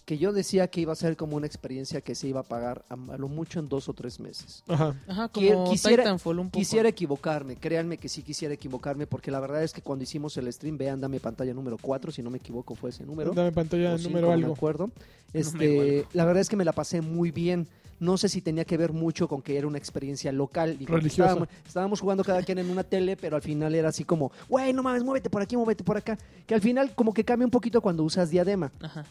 que 0.05 0.19
yo 0.19 0.33
decía 0.33 0.67
que 0.67 0.81
iba 0.81 0.93
a 0.93 0.97
ser 0.97 1.17
como 1.17 1.37
una 1.37 1.47
experiencia 1.47 2.01
que 2.01 2.17
se 2.17 2.27
iba 2.27 2.41
a 2.41 2.43
pagar 2.43 2.85
a, 2.89 2.95
a 2.95 3.17
lo 3.17 3.29
mucho 3.29 3.61
en 3.61 3.69
dos 3.69 3.89
o 3.89 3.93
tres 3.93 4.19
meses. 4.19 4.65
Ajá. 4.67 4.97
Ajá, 5.07 5.29
como 5.29 5.71
quisiera- 5.71 6.03
Titanfall 6.03 6.41
un 6.41 6.47
poco. 6.49 6.59
Quisiera 6.59 6.89
equivocarme, 6.89 7.55
créanme 7.55 7.97
que 7.99 8.09
sí 8.09 8.23
quisiera 8.23 8.53
equivocarme, 8.53 9.07
porque 9.07 9.31
la 9.31 9.39
verdad 9.39 9.63
es 9.63 9.73
que 9.73 9.83
cuando 9.83 10.03
hicimos 10.03 10.37
el 10.37 10.53
stream, 10.53 10.77
vean, 10.77 11.01
dame 11.01 11.21
pantalla 11.21 11.55
número 11.55 11.77
4, 11.81 12.11
si 12.11 12.23
no 12.23 12.31
me 12.31 12.39
equivoco 12.39 12.75
fue 12.75 12.91
ese 12.91 13.05
número. 13.07 13.31
Dame 13.33 13.53
pantalla 13.53 13.97
cinco, 13.97 14.09
número 14.11 14.27
no 14.27 14.37
me 14.37 14.43
algo. 14.43 14.55
acuerdo. 14.55 14.91
Este, 15.33 15.75
acuerdo. 16.01 16.09
la 16.15 16.25
verdad 16.25 16.41
es 16.41 16.49
que 16.49 16.57
me 16.57 16.65
la 16.65 16.73
pasé 16.73 17.01
muy 17.03 17.31
bien. 17.31 17.69
No 18.01 18.17
sé 18.17 18.29
si 18.29 18.41
tenía 18.41 18.65
que 18.65 18.77
ver 18.77 18.93
mucho 18.93 19.29
con 19.29 19.43
que 19.43 19.57
era 19.57 19.67
una 19.67 19.79
experiencia 19.79 20.33
local. 20.33 20.77
Digo, 20.79 20.97
Religiosa. 20.97 21.31
Estábamos, 21.31 21.49
estábamos 21.67 22.01
jugando 22.01 22.25
cada 22.25 22.43
quien 22.43 22.59
en 22.59 22.71
una 22.71 22.83
tele, 22.83 23.17
pero 23.17 23.37
al 23.37 23.43
final 23.43 23.75
era 23.75 23.91
así 23.91 24.05
como, 24.05 24.33
güey, 24.49 24.73
no 24.73 24.83
mames, 24.83 25.05
muévete 25.05 25.31
por 25.31 25.43
aquí, 25.43 25.57
muévete 25.57 25.85
por 25.85 25.97
acá. 25.97 26.19
Que 26.47 26.55
al 26.55 26.61
final 26.61 26.95
como 26.95 27.13
que 27.15 27.25
cambia 27.25 27.45
un 27.47 27.51
poquito 27.51 27.81
cuando 27.81 28.03
usas 28.03 28.31
diadema. 28.31 28.73
Ajá. 28.81 29.05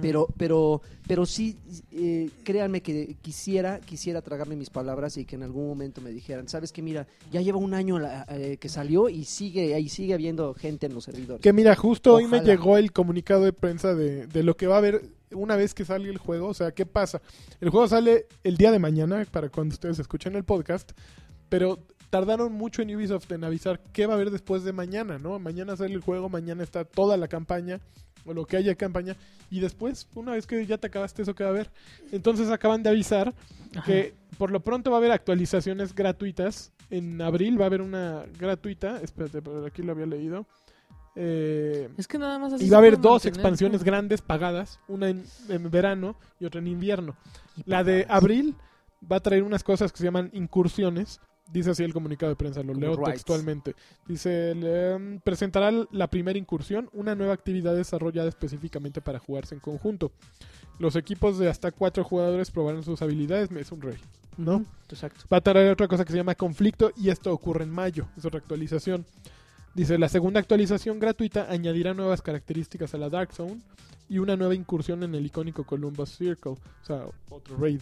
Pero, 0.00 0.26
pero, 0.36 0.82
pero 1.06 1.26
sí, 1.26 1.56
eh, 1.92 2.28
créanme 2.42 2.80
que 2.80 3.14
quisiera, 3.22 3.78
quisiera 3.78 4.20
tragarme 4.20 4.56
mis 4.56 4.68
palabras 4.70 5.16
y 5.16 5.24
que 5.24 5.36
en 5.36 5.44
algún 5.44 5.68
momento 5.68 6.00
me 6.00 6.10
dijeran, 6.10 6.48
sabes 6.48 6.72
que 6.72 6.82
mira, 6.82 7.06
ya 7.30 7.40
lleva 7.40 7.58
un 7.58 7.72
año 7.72 7.98
la- 8.00 8.26
eh, 8.30 8.56
que 8.58 8.68
salió 8.68 9.08
y 9.08 9.24
sigue, 9.24 9.74
ahí 9.76 9.88
sigue 9.88 10.14
habiendo 10.14 10.54
gente 10.54 10.86
en 10.86 10.94
los 10.94 11.04
servidores. 11.04 11.40
Que 11.40 11.52
mira, 11.52 11.76
justo 11.76 12.14
hoy 12.14 12.26
me 12.26 12.40
llegó 12.40 12.76
el 12.78 12.90
comunicado 12.92 13.44
de 13.44 13.52
prensa 13.52 13.94
de, 13.94 14.26
de 14.26 14.42
lo 14.42 14.56
que 14.56 14.66
va 14.66 14.74
a 14.74 14.78
haber 14.78 15.02
una 15.36 15.56
vez 15.56 15.74
que 15.74 15.84
salga 15.84 16.08
el 16.08 16.18
juego. 16.18 16.48
O 16.48 16.54
sea, 16.54 16.72
¿qué 16.72 16.86
pasa? 16.86 17.20
El 17.60 17.70
juego 17.70 17.88
sale 17.88 18.26
el 18.44 18.56
día 18.56 18.72
de 18.72 18.78
mañana, 18.78 19.24
para 19.30 19.48
cuando 19.48 19.74
ustedes 19.74 19.98
escuchen 19.98 20.34
el 20.36 20.44
podcast, 20.44 20.92
pero 21.48 21.78
tardaron 22.10 22.52
mucho 22.52 22.82
en 22.82 22.94
Ubisoft 22.94 23.30
en 23.32 23.44
avisar 23.44 23.80
qué 23.92 24.06
va 24.06 24.14
a 24.14 24.16
haber 24.16 24.30
después 24.30 24.64
de 24.64 24.72
mañana, 24.72 25.18
¿no? 25.18 25.38
Mañana 25.38 25.76
sale 25.76 25.94
el 25.94 26.00
juego, 26.00 26.28
mañana 26.28 26.62
está 26.62 26.84
toda 26.84 27.16
la 27.16 27.28
campaña, 27.28 27.80
o 28.24 28.34
lo 28.34 28.46
que 28.46 28.56
haya 28.56 28.74
campaña, 28.74 29.16
y 29.50 29.60
después, 29.60 30.08
una 30.14 30.32
vez 30.32 30.46
que 30.46 30.66
ya 30.66 30.78
te 30.78 30.88
acabaste 30.88 31.22
eso, 31.22 31.34
¿qué 31.34 31.44
va 31.44 31.50
a 31.50 31.52
haber? 31.52 31.70
Entonces 32.10 32.50
acaban 32.50 32.82
de 32.82 32.90
avisar 32.90 33.34
Ajá. 33.74 33.84
que 33.84 34.14
por 34.38 34.50
lo 34.50 34.60
pronto 34.60 34.90
va 34.90 34.96
a 34.96 34.98
haber 34.98 35.12
actualizaciones 35.12 35.94
gratuitas. 35.94 36.72
En 36.90 37.20
abril 37.20 37.58
va 37.58 37.64
a 37.64 37.66
haber 37.66 37.82
una 37.82 38.24
gratuita. 38.38 39.00
Espérate, 39.00 39.42
por 39.42 39.64
aquí 39.66 39.82
lo 39.82 39.92
había 39.92 40.06
leído. 40.06 40.46
Eh, 41.16 41.88
Es 41.96 42.06
que 42.06 42.18
nada 42.18 42.38
más 42.38 42.52
así 42.52 42.66
y 42.66 42.70
va 42.70 42.76
a 42.76 42.80
haber 42.80 43.00
dos 43.00 43.24
expansiones 43.26 43.80
¿no? 43.80 43.84
grandes 43.86 44.20
pagadas. 44.22 44.80
Una 44.86 45.08
en, 45.08 45.24
en 45.48 45.70
verano 45.70 46.16
y 46.38 46.44
otra 46.44 46.60
en 46.60 46.66
invierno. 46.68 47.16
La 47.64 47.82
de 47.82 48.06
abril 48.08 48.54
va 49.10 49.16
a 49.16 49.20
traer 49.20 49.42
unas 49.42 49.64
cosas 49.64 49.92
que 49.92 49.98
se 49.98 50.04
llaman 50.04 50.30
incursiones. 50.32 51.20
Dice 51.50 51.70
así 51.70 51.84
el 51.84 51.92
comunicado 51.94 52.30
de 52.30 52.36
prensa, 52.36 52.60
lo 52.62 52.68
Como 52.72 52.80
leo 52.80 52.96
rights. 52.96 53.12
textualmente. 53.12 53.74
Dice, 54.06 54.50
em, 54.50 55.20
presentará 55.20 55.70
la 55.92 56.08
primera 56.10 56.36
incursión, 56.38 56.90
una 56.92 57.14
nueva 57.14 57.34
actividad 57.34 57.74
desarrollada 57.76 58.28
específicamente 58.28 59.00
para 59.00 59.20
jugarse 59.20 59.54
en 59.54 59.60
conjunto. 59.60 60.10
Los 60.80 60.96
equipos 60.96 61.38
de 61.38 61.48
hasta 61.48 61.70
cuatro 61.70 62.02
jugadores 62.04 62.50
probarán 62.50 62.82
sus 62.82 63.00
habilidades. 63.00 63.50
Es 63.52 63.72
un 63.72 63.80
rey. 63.80 63.96
¿no? 64.36 64.64
Exacto. 64.90 65.24
Va 65.32 65.38
a 65.38 65.40
traer 65.40 65.70
otra 65.72 65.88
cosa 65.88 66.04
que 66.04 66.10
se 66.12 66.18
llama 66.18 66.34
conflicto 66.34 66.90
y 66.96 67.08
esto 67.08 67.32
ocurre 67.32 67.64
en 67.64 67.70
mayo. 67.70 68.06
Es 68.18 68.24
otra 68.26 68.38
actualización. 68.40 69.06
Dice, 69.76 69.98
la 69.98 70.08
segunda 70.08 70.40
actualización 70.40 70.98
gratuita 70.98 71.48
añadirá 71.50 71.92
nuevas 71.92 72.22
características 72.22 72.94
a 72.94 72.98
la 72.98 73.10
Dark 73.10 73.32
Zone 73.34 73.60
y 74.08 74.18
una 74.18 74.34
nueva 74.36 74.54
incursión 74.54 75.02
en 75.02 75.14
el 75.14 75.26
icónico 75.26 75.64
Columbus 75.64 76.16
Circle. 76.16 76.52
O 76.52 76.58
sea, 76.86 77.02
otro 77.28 77.56
raid. 77.58 77.80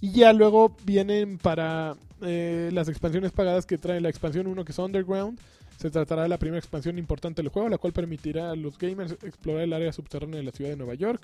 Y 0.00 0.12
ya 0.12 0.32
luego 0.34 0.76
vienen 0.84 1.38
para 1.38 1.96
eh, 2.20 2.68
las 2.72 2.88
expansiones 2.88 3.32
pagadas 3.32 3.64
que 3.66 3.78
trae 3.78 4.00
la 4.00 4.10
expansión 4.10 4.46
1 4.46 4.64
que 4.64 4.72
es 4.72 4.78
Underground. 4.78 5.38
Se 5.78 5.90
tratará 5.90 6.24
de 6.24 6.28
la 6.28 6.38
primera 6.38 6.58
expansión 6.58 6.98
importante 6.98 7.40
del 7.40 7.50
juego, 7.50 7.68
la 7.68 7.78
cual 7.78 7.92
permitirá 7.92 8.50
a 8.50 8.56
los 8.56 8.76
gamers 8.78 9.12
explorar 9.22 9.62
el 9.62 9.72
área 9.72 9.92
subterránea 9.92 10.36
de 10.38 10.42
la 10.42 10.52
ciudad 10.52 10.70
de 10.70 10.76
Nueva 10.76 10.94
York. 10.94 11.22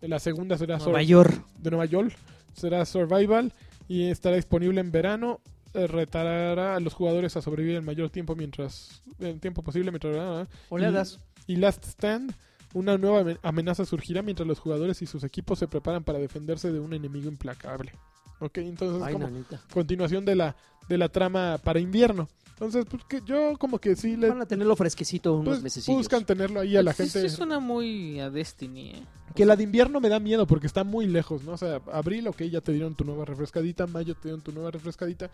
La 0.00 0.18
segunda 0.18 0.58
será 0.58 0.78
Nueva 0.78 1.00
Sur- 1.00 1.06
York. 1.06 1.44
de 1.58 1.70
Nueva 1.70 1.84
York 1.84 2.12
será 2.54 2.84
Survival 2.86 3.52
y 3.88 4.08
estará 4.08 4.36
disponible 4.36 4.80
en 4.80 4.90
verano. 4.90 5.40
Eh, 5.74 5.86
retará 5.86 6.76
a 6.76 6.80
los 6.80 6.92
jugadores 6.94 7.36
a 7.36 7.42
sobrevivir 7.42 7.76
el 7.76 7.82
mayor 7.82 8.10
tiempo 8.10 8.34
mientras 8.36 9.02
el 9.20 9.40
tiempo 9.40 9.62
posible 9.62 9.90
mientras 9.90 10.46
Oleadas. 10.68 11.18
y 11.46 11.56
Last 11.56 11.84
Stand 11.86 12.34
una 12.74 12.98
nueva 12.98 13.20
amen- 13.20 13.38
amenaza 13.42 13.84
surgirá 13.86 14.20
mientras 14.22 14.46
los 14.46 14.58
jugadores 14.58 15.00
y 15.02 15.06
sus 15.06 15.24
equipos 15.24 15.58
se 15.58 15.68
preparan 15.68 16.04
para 16.04 16.18
defenderse 16.18 16.70
de 16.72 16.80
un 16.80 16.92
enemigo 16.94 17.28
implacable. 17.28 17.92
Ok, 18.40 18.58
entonces 18.58 18.98
es 18.98 19.02
Ay, 19.02 19.12
como 19.14 19.26
nanita. 19.28 19.60
continuación 19.72 20.24
de 20.24 20.36
la 20.36 20.56
de 20.88 20.98
la 20.98 21.08
trama 21.08 21.58
para 21.62 21.78
invierno. 21.80 22.28
Entonces, 22.52 22.84
pues 22.88 23.02
que 23.04 23.20
yo 23.26 23.56
como 23.58 23.78
que 23.78 23.96
sí 23.96 24.16
le 24.16 24.28
Van 24.28 24.40
a 24.42 24.46
tenerlo 24.46 24.76
fresquecito 24.76 25.34
unos 25.34 25.54
pues, 25.54 25.62
meses. 25.62 25.86
buscan 25.88 26.24
tenerlo 26.24 26.60
ahí 26.60 26.76
a 26.76 26.82
la 26.82 26.92
Pues, 26.94 27.12
gente. 27.12 27.28
Sí 27.28 27.34
suena 27.36 27.58
muy 27.58 28.20
a 28.20 28.30
Destiny, 28.30 28.90
¿eh? 28.90 29.02
Que 29.34 29.44
la 29.46 29.56
de 29.56 29.64
invierno 29.64 29.98
me 30.00 30.08
da 30.08 30.20
miedo 30.20 30.46
porque 30.46 30.66
está 30.66 30.84
muy 30.84 31.06
lejos, 31.06 31.42
¿no? 31.42 31.52
O 31.52 31.56
sea, 31.56 31.80
abril, 31.92 32.28
ok, 32.28 32.42
ya 32.42 32.60
te 32.60 32.72
dieron 32.72 32.94
tu 32.94 33.04
nueva 33.04 33.24
refrescadita, 33.24 33.86
mayo 33.86 34.14
te 34.14 34.28
dieron 34.28 34.42
tu 34.42 34.52
nueva 34.52 34.70
refrescadita, 34.70 35.30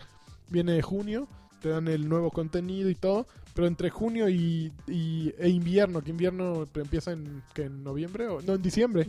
viene 0.48 0.80
junio, 0.80 1.26
te 1.60 1.68
dan 1.70 1.88
el 1.88 2.08
nuevo 2.08 2.30
contenido 2.30 2.88
y 2.88 2.94
todo, 2.94 3.26
pero 3.54 3.66
entre 3.66 3.90
junio 3.90 4.28
y, 4.28 4.72
y- 4.86 5.34
e 5.38 5.48
invierno, 5.48 6.00
que 6.02 6.10
invierno 6.12 6.66
empieza 6.74 7.10
en, 7.10 7.42
que 7.54 7.62
en 7.64 7.82
noviembre 7.82 8.28
o 8.28 8.40
no, 8.40 8.54
en 8.54 8.62
diciembre, 8.62 9.06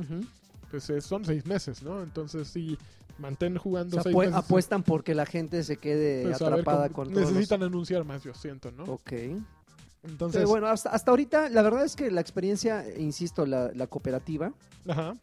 pues 0.71 0.89
eh, 0.89 0.99
son 1.01 1.23
seis 1.23 1.45
meses, 1.45 1.83
¿no? 1.83 2.01
Entonces 2.01 2.47
sí, 2.47 2.75
mantén 3.19 3.57
O 3.57 3.59
jugando 3.59 4.01
sea, 4.01 4.03
seis 4.11 4.33
apuestan 4.33 4.81
porque 4.83 5.13
la 5.13 5.25
gente 5.25 5.63
se 5.63 5.77
quede 5.77 6.23
pues, 6.23 6.39
ver 6.39 6.53
atrapada 6.53 6.83
cómo- 6.89 6.95
con 6.95 7.07
todos 7.09 7.21
los- 7.23 7.31
Necesitan 7.33 7.63
anunciar 7.63 8.03
más, 8.05 8.23
yo 8.23 8.33
siento, 8.33 8.71
¿no? 8.71 8.83
Ok. 8.85 9.11
Entonces, 10.03 10.37
Pero 10.39 10.49
bueno, 10.49 10.67
hasta, 10.67 10.89
hasta 10.91 11.11
ahorita, 11.11 11.49
la 11.49 11.61
verdad 11.61 11.83
es 11.83 11.95
que 11.95 12.09
la 12.09 12.21
experiencia, 12.21 12.85
insisto, 12.97 13.45
la, 13.45 13.71
la 13.73 13.85
cooperativa, 13.87 14.53
ajá. 14.87 15.13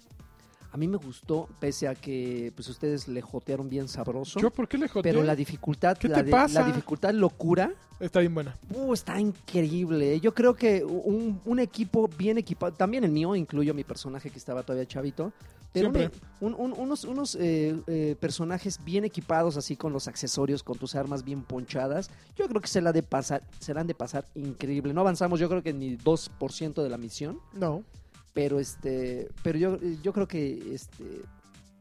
a 0.71 0.77
mí 0.77 0.87
me 0.87 0.99
gustó, 0.99 1.49
pese 1.59 1.89
a 1.89 1.95
que 1.95 2.53
pues 2.55 2.69
ustedes 2.69 3.09
le 3.09 3.23
jotearon 3.23 3.71
bien 3.71 3.89
sabroso. 3.89 4.39
¿Yo 4.39 4.51
por 4.51 4.69
qué 4.69 4.77
le 4.77 4.89
joteé? 4.89 5.11
pero 5.13 5.25
la 5.25 5.35
dificultad, 5.35 5.97
¿Qué 5.97 6.09
la, 6.09 6.17
te 6.17 6.25
de- 6.25 6.31
pasa? 6.31 6.61
la 6.61 6.67
dificultad 6.67 7.15
locura, 7.15 7.73
Está 7.99 8.21
bien 8.21 8.35
buena. 8.35 8.55
uh, 8.75 8.93
está 8.93 9.19
increíble. 9.19 10.21
Yo 10.21 10.35
creo 10.35 10.53
que 10.55 10.85
un, 10.85 11.41
un 11.47 11.59
equipo 11.59 12.07
bien 12.09 12.37
equipado, 12.37 12.75
también 12.75 13.05
el 13.05 13.11
mío, 13.11 13.35
incluyo 13.35 13.73
mi 13.73 13.85
personaje 13.85 14.29
que 14.29 14.39
estaba 14.39 14.63
todavía 14.63 14.87
chavito, 14.87 15.33
pero 15.73 15.89
un- 15.89 15.95
Siempre. 15.95 16.19
un- 16.41 16.55
un- 16.55 16.73
unos, 16.73 17.05
unos 17.05 17.35
eh, 17.35 17.77
eh, 17.87 18.17
personajes 18.19 18.79
bien 18.85 19.05
equipados, 19.05 19.57
así 19.57 19.77
con 19.77 19.93
los 19.93 20.09
accesorios, 20.09 20.63
con 20.63 20.79
tus 20.79 20.95
armas 20.95 21.25
bien 21.25 21.43
ponchadas, 21.43 22.11
yo 22.37 22.49
creo 22.49 22.61
que 22.61 22.69
se 22.69 22.81
la 22.81 22.93
de 22.93 23.03
pasar, 23.03 23.43
se 23.61 23.75
la 23.75 23.81
han 23.83 23.87
de 23.87 23.95
pasar 23.95 24.27
increíble. 24.35 24.93
No 24.95 25.03
avanzamos, 25.03 25.39
yo 25.41 25.49
creo 25.49 25.63
que 25.63 25.73
ni 25.73 25.97
2% 25.97 26.83
de 26.83 26.89
la 26.89 26.97
misión. 26.99 27.39
No. 27.53 27.83
Pero 28.33 28.59
este, 28.61 29.29
pero 29.43 29.59
yo, 29.59 29.79
yo 30.03 30.13
creo 30.13 30.29
que 30.29 30.75
este, 30.75 31.23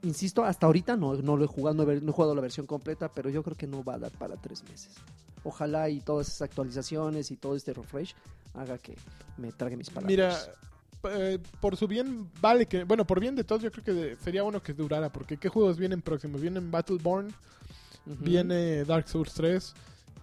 insisto, 0.03 0.43
hasta 0.45 0.65
ahorita 0.67 0.95
no, 0.95 1.15
no 1.15 1.35
lo 1.37 1.43
he 1.43 1.47
jugado, 1.47 1.83
no 1.85 1.91
he, 1.91 1.99
no 1.99 2.11
he 2.11 2.13
jugado 2.13 2.33
la 2.35 2.41
versión 2.41 2.65
completa, 2.65 3.09
pero 3.09 3.29
yo 3.29 3.43
creo 3.43 3.57
que 3.57 3.67
no 3.67 3.83
va 3.83 3.95
a 3.95 3.99
dar 3.99 4.11
para 4.11 4.35
tres 4.37 4.63
meses. 4.69 4.91
Ojalá 5.43 5.89
y 5.89 5.99
todas 5.99 6.27
esas 6.27 6.43
actualizaciones 6.43 7.29
y 7.31 7.35
todo 7.35 7.55
este 7.55 7.73
refresh 7.73 8.15
haga 8.53 8.77
que 8.77 8.95
me 9.37 9.51
trague 9.51 9.75
mis 9.77 9.89
palabras. 9.89 10.07
Mira, 10.09 10.37
eh, 11.03 11.39
por 11.59 11.75
su 11.77 11.87
bien, 11.87 12.29
vale 12.41 12.65
que. 12.67 12.83
Bueno, 12.83 13.05
por 13.05 13.19
bien 13.19 13.35
de 13.35 13.43
todos, 13.43 13.61
yo 13.61 13.71
creo 13.71 13.83
que 13.83 14.15
sería 14.23 14.43
bueno 14.43 14.61
que 14.61 14.73
durara. 14.73 15.09
Porque 15.11 15.37
¿qué 15.37 15.49
juegos 15.49 15.77
vienen 15.77 16.01
próximos? 16.01 16.41
Vienen 16.41 16.71
Battleborn, 16.71 17.27
Ujú. 18.07 18.23
viene 18.23 18.83
Dark 18.85 19.07
Souls 19.07 19.33
3, 19.33 19.73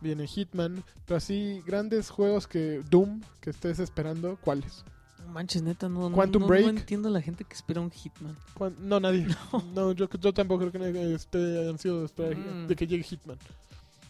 viene 0.01 0.27
Hitman. 0.27 0.83
Pero 1.07 1.17
así, 1.19 1.63
grandes 1.67 2.11
juegos 2.11 2.47
que. 2.47 2.83
Doom, 2.91 3.21
que 3.41 3.51
estés 3.51 3.79
esperando, 3.79 4.37
¿cuáles? 4.41 4.85
No 5.25 5.33
manches, 5.33 5.63
neta, 5.63 5.89
no, 5.89 6.09
no, 6.11 6.15
Quantum 6.17 6.43
no- 6.43 6.49
Break. 6.49 6.65
no 6.65 6.71
entiendo 6.71 7.09
a 7.09 7.13
la 7.13 7.23
gente 7.23 7.45
que 7.45 7.55
espera 7.55 7.81
un 7.81 7.91
Hitman. 7.91 8.37
¿Cuán- 8.55 8.75
No, 8.81 8.99
nadie. 8.99 9.27
No, 9.75 9.93
yo, 9.93 10.09
yo 10.21 10.33
tampoco 10.35 10.61
creo 10.69 10.73
que 10.73 10.79
nadie 10.81 11.15
esté 11.15 11.69
ansioso 11.71 12.01
de 12.01 12.05
esperar 12.07 12.37
Mm. 12.37 12.67
de 12.67 12.77
que 12.77 12.87
llegue 12.87 13.05
Hitman. 13.05 13.39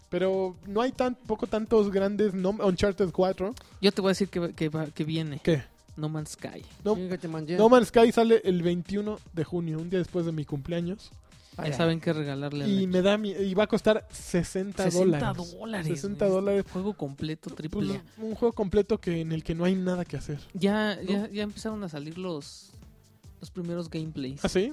Pero 0.08 0.56
no 0.66 0.82
hay 0.82 0.92
tan 0.92 1.14
poco 1.14 1.46
tantos 1.46 1.90
grandes. 1.90 2.34
No, 2.34 2.50
Uncharted 2.50 3.10
4. 3.12 3.54
Yo 3.80 3.92
te 3.92 4.00
voy 4.02 4.08
a 4.10 4.12
decir 4.12 4.28
que, 4.28 4.52
que, 4.54 4.70
que 4.94 5.04
viene 5.04 5.40
¿Qué? 5.42 5.64
No 5.96 6.08
Man's 6.08 6.30
Sky. 6.30 6.62
No, 6.84 7.68
Man's 7.68 7.88
Sky 7.88 8.12
sale 8.12 8.40
el 8.44 8.62
21 8.62 9.18
de 9.32 9.44
junio, 9.44 9.78
un 9.78 9.90
día 9.90 9.98
después 9.98 10.24
de 10.26 10.32
mi 10.32 10.44
cumpleaños. 10.44 11.10
Ay, 11.58 11.70
Ya 11.70 11.76
saben 11.76 12.00
qué 12.00 12.14
regalarle 12.14 12.64
a 12.64 12.66
Y 12.66 12.86
la- 12.86 12.92
me 12.92 13.02
da 13.02 13.18
mi- 13.18 13.32
y 13.32 13.52
va 13.52 13.64
a 13.64 13.66
costar 13.66 14.08
60, 14.10 14.84
60 14.84 15.18
dólares. 15.34 15.52
dólares. 15.58 15.86
60 15.86 16.24
güey. 16.26 16.34
dólares. 16.40 16.64
Juego 16.72 16.94
completo, 16.94 17.50
triple. 17.50 17.86
Pues, 17.88 18.00
A. 18.00 18.22
un 18.22 18.34
juego 18.34 18.54
completo 18.54 18.98
que 18.98 19.20
en 19.20 19.32
el 19.32 19.44
que 19.44 19.54
no 19.54 19.64
hay 19.66 19.74
nada 19.74 20.06
que 20.06 20.16
hacer. 20.16 20.38
Ya, 20.54 20.98
ya, 21.02 21.28
ya 21.28 21.42
empezaron 21.42 21.84
a 21.84 21.90
salir 21.90 22.16
los, 22.16 22.70
los 23.40 23.50
primeros 23.50 23.90
gameplays. 23.90 24.42
¿Ah, 24.42 24.48
sí? 24.48 24.72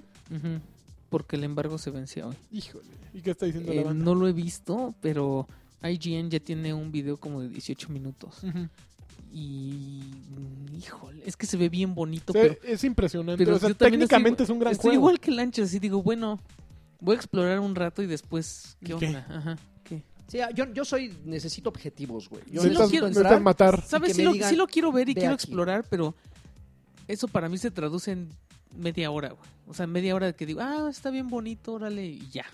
Porque 1.09 1.35
el 1.35 1.43
embargo 1.43 1.77
se 1.77 1.89
venció 1.91 2.29
hoy. 2.29 2.35
Híjole. 2.51 2.85
¿Y 3.13 3.21
qué 3.21 3.31
está 3.31 3.45
diciendo 3.45 3.71
Eh, 3.73 3.75
la 3.77 3.83
banda? 3.83 4.05
no 4.05 4.15
lo 4.15 4.27
he 4.27 4.31
visto, 4.33 4.95
pero 5.01 5.47
IGN 5.83 6.29
ya 6.29 6.39
tiene 6.39 6.73
un 6.73 6.91
video 6.93 7.17
como 7.17 7.41
de 7.41 7.49
18 7.49 7.89
minutos. 7.89 8.41
Ujú. 8.43 8.69
Y. 9.31 10.01
mm, 10.29 10.75
Híjole, 10.77 11.23
es 11.25 11.35
que 11.35 11.45
se 11.45 11.57
ve 11.57 11.67
bien 11.69 11.93
bonito, 11.93 12.31
Sí, 12.33 12.39
pero. 12.41 12.55
es 12.63 12.83
impresionante. 12.83 13.43
pero 13.43 13.57
o 13.57 13.59
sea, 13.59 13.73
técnicamente 13.73 14.43
estoy- 14.43 14.43
es 14.45 14.49
un 14.49 14.59
gran 14.59 14.71
Estoy 14.71 14.89
juego. 14.91 15.01
igual 15.01 15.19
que 15.19 15.31
Lancho, 15.31 15.63
así 15.63 15.77
digo, 15.79 16.01
bueno, 16.01 16.39
voy 17.01 17.15
a 17.15 17.17
explorar 17.17 17.59
un 17.59 17.75
rato 17.75 18.01
y 18.01 18.07
después. 18.07 18.77
¿Qué 18.79 18.95
¿Qué? 18.95 19.07
onda? 19.07 19.25
Ajá. 19.29 19.57
¿Qué? 19.83 20.03
Sí, 20.27 20.39
yo, 20.55 20.71
yo 20.73 20.85
soy, 20.85 21.13
necesito 21.25 21.69
objetivos, 21.69 22.29
güey. 22.29 22.43
Yo 22.51 22.61
Sí, 22.61 22.67
lo 22.69 22.73
necesitas- 22.79 22.89
quiero- 22.91 23.07
necesitas 23.09 23.41
matar. 23.41 23.83
¿Sabes? 23.85 24.15
Sí 24.15 24.23
lo, 24.23 24.33
sí 24.33 24.55
lo 24.55 24.67
quiero 24.67 24.91
ver 24.91 25.09
y 25.09 25.13
"Ve 25.13 25.19
quiero 25.21 25.35
aquí". 25.35 25.43
explorar, 25.43 25.85
pero 25.89 26.15
eso 27.07 27.27
para 27.27 27.49
mí 27.49 27.57
se 27.57 27.71
traduce 27.71 28.11
en 28.11 28.29
media 28.77 29.11
hora, 29.11 29.29
güey. 29.29 29.49
O 29.67 29.73
sea, 29.73 29.85
media 29.85 30.15
hora 30.15 30.31
que 30.33 30.45
digo, 30.45 30.61
ah, 30.61 30.87
está 30.89 31.09
bien 31.11 31.27
bonito, 31.27 31.73
órale, 31.73 32.05
y 32.05 32.29
ya. 32.31 32.45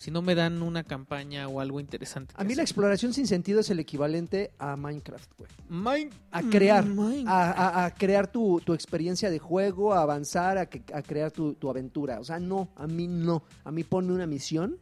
Si 0.00 0.10
no 0.10 0.22
me 0.22 0.34
dan 0.34 0.62
una 0.62 0.82
campaña 0.82 1.46
o 1.46 1.60
algo 1.60 1.78
interesante. 1.78 2.32
A 2.38 2.42
mí 2.42 2.54
la 2.54 2.62
exploración 2.62 3.12
sin 3.12 3.26
sentido 3.26 3.60
es 3.60 3.68
el 3.68 3.78
equivalente 3.80 4.50
a 4.58 4.74
Minecraft, 4.74 5.30
güey. 5.36 5.50
Mine- 5.68 6.10
A 6.30 6.40
crear. 6.42 6.86
Mm, 6.86 7.28
A, 7.28 7.50
a- 7.50 7.84
a 7.84 7.94
crear 7.94 8.26
tu, 8.32 8.62
tu 8.64 8.72
experiencia 8.72 9.28
de 9.28 9.38
juego, 9.38 9.92
a 9.92 10.00
avanzar, 10.00 10.56
a, 10.56 10.64
que- 10.66 10.82
a 10.94 11.02
crear 11.02 11.30
tu, 11.30 11.52
tu 11.52 11.68
aventura. 11.68 12.18
O 12.18 12.24
sea, 12.24 12.40
no, 12.40 12.70
a 12.76 12.86
mí 12.86 13.08
no. 13.08 13.42
A 13.62 13.70
mí 13.70 13.84
ponme 13.84 14.14
una 14.14 14.26
misión 14.26 14.78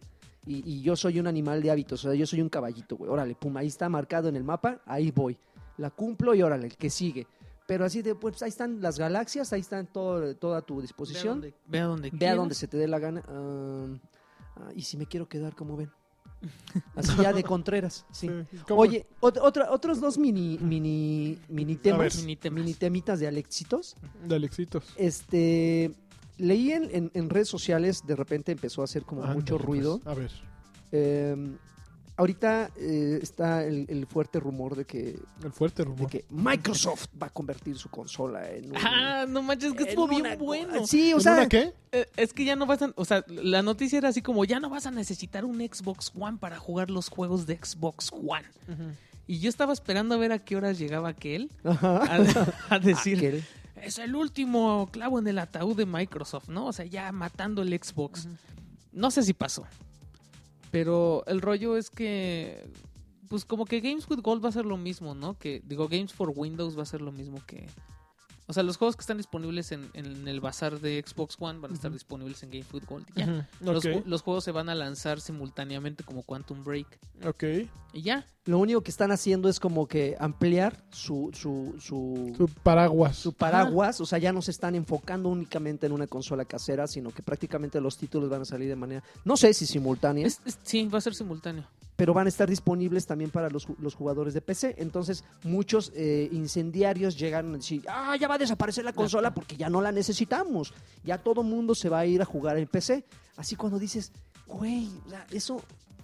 y, 0.47 0.63
y 0.65 0.83
yo 0.83 0.95
soy 0.95 1.19
un 1.19 1.27
animal 1.27 1.63
de 1.63 1.73
hábitos. 1.73 2.05
O 2.05 2.09
sea, 2.11 2.15
yo 2.17 2.25
soy 2.25 2.41
un 2.41 2.49
caballito, 2.49 2.97
güey. 2.97 3.11
Órale, 3.11 3.35
pum, 3.35 3.57
ahí 3.57 3.67
está 3.67 3.89
marcado 3.89 4.29
en 4.29 4.37
el 4.37 4.45
mapa, 4.45 4.81
ahí 4.87 5.11
voy. 5.11 5.37
La 5.79 5.91
cumplo 5.91 6.33
y 6.37 6.43
órale, 6.43 6.69
el 6.69 6.77
que 6.77 6.91
sigue. 6.91 7.27
Pero 7.67 7.85
así 7.85 8.03
de, 8.03 8.15
pues 8.15 8.41
ahí 8.45 8.51
están 8.51 8.81
las 8.81 8.99
galaxias, 9.01 9.53
ahí 9.53 9.61
están 9.63 9.89
todo, 9.89 10.35
toda 10.37 10.63
tu 10.63 10.77
Ve 10.77 10.79
a 10.79 10.83
disposición. 10.83 11.41
donde, 11.41 11.55
ve 11.67 11.79
a 11.81 11.85
donde 11.87 12.11
Ve 12.13 12.29
a 12.29 12.35
donde 12.37 12.55
se 12.55 12.69
te 12.69 12.77
dé 12.77 12.87
la 12.89 12.99
gana. 13.01 13.23
Ah, 13.29 13.87
ah, 14.59 14.71
y 14.75 14.83
si 14.83 14.97
me 14.97 15.07
quiero 15.07 15.29
quedar, 15.29 15.55
como 15.55 15.77
ven. 15.77 15.91
Así 16.95 17.11
ya 17.21 17.33
de 17.33 17.43
Contreras, 17.55 18.07
sí. 18.13 18.31
Oye, 18.71 19.07
ot- 19.21 19.41
otra, 19.43 19.71
otros 19.73 20.01
dos 20.01 20.19
mini, 20.19 20.57
mini, 20.59 21.39
mini 21.49 21.77
temas, 21.77 22.17
ver. 22.17 22.25
Mini 22.25 22.37
temas. 22.37 22.61
mini 22.61 22.75
temitas 22.75 23.19
de 23.21 23.27
Alexitos. 23.27 23.97
De 24.25 24.37
Alexitos. 24.37 24.85
Este, 24.97 25.93
leí 26.37 26.71
en, 26.73 26.85
en- 26.95 27.11
en 27.15 27.31
redes 27.31 27.49
sociales, 27.49 28.03
de 28.07 28.15
repente 28.15 28.53
empezó 28.53 28.83
a 28.83 28.85
hacer 28.85 29.03
como 29.05 29.23
Ándale, 29.23 29.41
mucho 29.41 29.57
pues, 29.57 29.67
ruido. 29.67 30.01
a 30.05 30.15
ver, 30.15 30.31
Eh, 30.93 31.37
ahorita 32.19 32.71
eh, 32.77 33.19
está 33.23 33.65
el, 33.65 33.87
el 33.89 34.07
fuerte 34.07 34.39
rumor 34.41 34.77
de 34.77 34.85
que, 34.85 35.19
el 35.43 35.53
fuerte 35.53 35.83
de 35.83 35.89
rumor. 35.89 36.11
que 36.11 36.27
Microsoft 36.29 37.07
va 37.21 37.29
a 37.29 37.31
convertir 37.31 37.79
su 37.79 37.89
consola 37.89 38.51
en 38.51 38.71
un... 38.71 38.77
Ah, 38.77 39.25
no 39.27 39.43
manches, 39.43 39.73
que 39.73 39.85
estuvo 39.85 40.07
bien 40.07 40.27
una- 40.27 40.37
bueno. 40.37 40.87
Sí, 40.87 41.13
o 41.15 41.17
¿En 41.17 41.23
sea, 41.23 41.33
una 41.33 41.49
qué? 41.49 41.73
Eh, 41.93 42.07
es 42.17 42.35
que 42.35 42.45
ya 42.45 42.55
no 42.57 42.67
vas 42.67 42.83
a. 42.83 42.93
O 42.97 43.05
sea, 43.07 43.25
la 43.29 43.63
noticia 43.63 43.97
era 43.97 44.11
así 44.11 44.21
como: 44.21 44.45
ya 44.45 44.61
no 44.61 44.69
vas 44.69 44.85
a 44.87 44.91
necesitar 44.91 45.47
un 45.47 45.57
Xbox 45.61 46.13
One 46.19 46.37
para 46.39 46.59
jugar 46.59 46.91
los 46.91 47.09
juegos 47.09 47.47
de 47.47 47.57
Xbox 47.57 48.11
One. 48.13 48.45
Y 49.27 49.39
yo 49.39 49.49
estaba 49.49 49.73
esperando 49.73 50.15
a 50.15 50.19
ver 50.19 50.33
a 50.33 50.39
qué 50.39 50.57
horas 50.57 50.79
llegaba 50.79 51.09
aquel 51.09 51.51
Ajá. 51.65 52.03
a, 52.69 52.75
a 52.75 52.79
decir: 52.81 53.17
Aquel. 53.19 53.45
es 53.83 53.99
el 53.99 54.15
último 54.17 54.89
clavo 54.93 55.19
en 55.19 55.29
el 55.29 55.39
ataúd 55.39 55.77
de 55.77 55.87
Microsoft, 55.87 56.49
¿no? 56.49 56.67
O 56.67 56.73
sea, 56.75 56.85
ya 56.85 57.11
matando 57.13 57.63
el 57.63 57.69
Xbox. 57.73 58.29
No 58.93 59.11
sé 59.11 59.23
si 59.23 59.33
pasó. 59.33 59.65
Pero 60.71 61.25
el 61.27 61.41
rollo 61.41 61.77
es 61.77 61.91
que. 61.91 62.69
Pues 63.29 63.45
como 63.45 63.67
que 63.67 63.81
Games 63.81 64.09
with 64.09 64.21
Gold 64.21 64.43
va 64.43 64.49
a 64.49 64.53
ser 64.53 64.65
lo 64.65 64.79
mismo, 64.79 65.15
¿no? 65.15 65.39
Que 65.39 65.61
digo, 65.67 65.87
Games 65.89 66.15
for 66.15 66.33
Windows 66.35 66.79
va 66.79 66.83
a 66.83 66.87
ser 66.87 67.03
lo 67.03 67.13
mismo 67.13 67.45
que, 67.47 67.67
O 68.51 68.55
sea, 68.55 68.63
los 68.63 68.79
juegos 68.79 68.97
que 68.97 69.03
están 69.03 69.19
disponibles 69.19 69.73
en, 69.73 69.91
en 69.93 70.27
el 70.27 70.41
bazar 70.41 70.81
de 70.81 71.05
Xbox 71.07 71.37
One 71.39 71.59
van 71.61 71.71
a 71.71 71.75
estar 71.75 71.93
disponibles 71.93 72.43
en 72.43 72.51
Game 72.51 72.65
Food 72.65 72.85
Gold. 72.89 73.07
Ya. 73.15 73.47
Los, 73.61 74.23
juegos 74.23 74.43
se 74.43 74.53
van 74.53 74.71
a 74.71 74.75
lanzar 74.75 75.21
simultáneamente 75.21 76.03
como 76.03 76.23
Quantum 76.23 76.65
Break. 76.65 76.87
ok. 77.27 77.45
Y 77.93 78.03
ya. 78.03 78.27
Lo 78.47 78.59
único 78.59 78.83
que 78.83 78.91
están 78.91 79.11
haciendo 79.13 79.49
es 79.51 79.61
como 79.61 79.87
que 79.87 80.17
ampliar 80.19 80.83
su, 80.91 81.31
su, 81.35 81.75
su, 81.79 82.35
Su 82.37 82.49
paraguas. 82.63 83.17
su 83.17 83.33
paraguas, 83.35 84.01
o 84.01 84.07
sea, 84.07 84.19
ya 84.19 84.33
no 84.33 84.41
se 84.41 84.51
están 84.51 84.75
enfocando 84.75 85.29
únicamente 85.29 85.87
en 85.87 85.93
una 85.93 86.07
consola 86.07 86.45
casera, 86.47 86.87
sino 86.87 87.11
que 87.11 87.23
prácticamente 87.23 87.81
los 87.83 87.99
títulos 87.99 88.31
van 88.31 88.43
a 88.43 88.45
salir 88.47 88.69
de 88.69 88.77
manera, 88.77 89.03
no 89.27 89.37
sé 89.37 89.53
si 89.53 89.67
simultánea, 89.67 90.27
Es- 90.27 90.41
es- 90.47 90.59
sí, 90.63 90.87
va 90.87 90.99
a 90.99 91.03
ser 91.03 91.15
simultáneo. 91.15 91.65
Pero 91.99 92.15
van 92.15 92.27
a 92.27 92.29
estar 92.29 92.49
disponibles 92.49 93.07
también 93.07 93.29
para 93.29 93.51
los, 93.51 93.67
los 93.81 93.97
jugadores 93.97 94.33
de 94.33 94.41
PC. 94.41 94.77
Entonces, 94.79 95.25
muchos 95.43 95.91
eh, 95.97 96.29
incendiarios 96.31 97.19
llegan 97.19 97.53
a 97.53 97.57
decir, 97.57 97.85
ah, 97.89 98.15
ya 98.15 98.29
va 98.29 98.37
a 98.37 98.39
desaparecer 98.39 98.85
la 98.85 98.93
consola 98.93 99.35
porque 99.35 99.57
ya 99.57 99.69
no 99.69 99.81
la 99.81 99.91
necesitamos. 99.91 100.73
Ya 101.03 101.19
todo 101.19 101.43
mundo 101.43 101.75
se 101.75 101.89
va 101.89 101.99
a 101.99 102.07
ir 102.07 102.23
a 102.23 102.25
jugar 102.25 102.57
en 102.57 102.69
PC. 102.69 103.05
Así 103.37 103.57
cuando 103.57 103.81
dices, 103.81 104.13
güey, 104.47 104.89
o 105.07 105.11
sea, 105.11 105.27
eso 105.33 105.61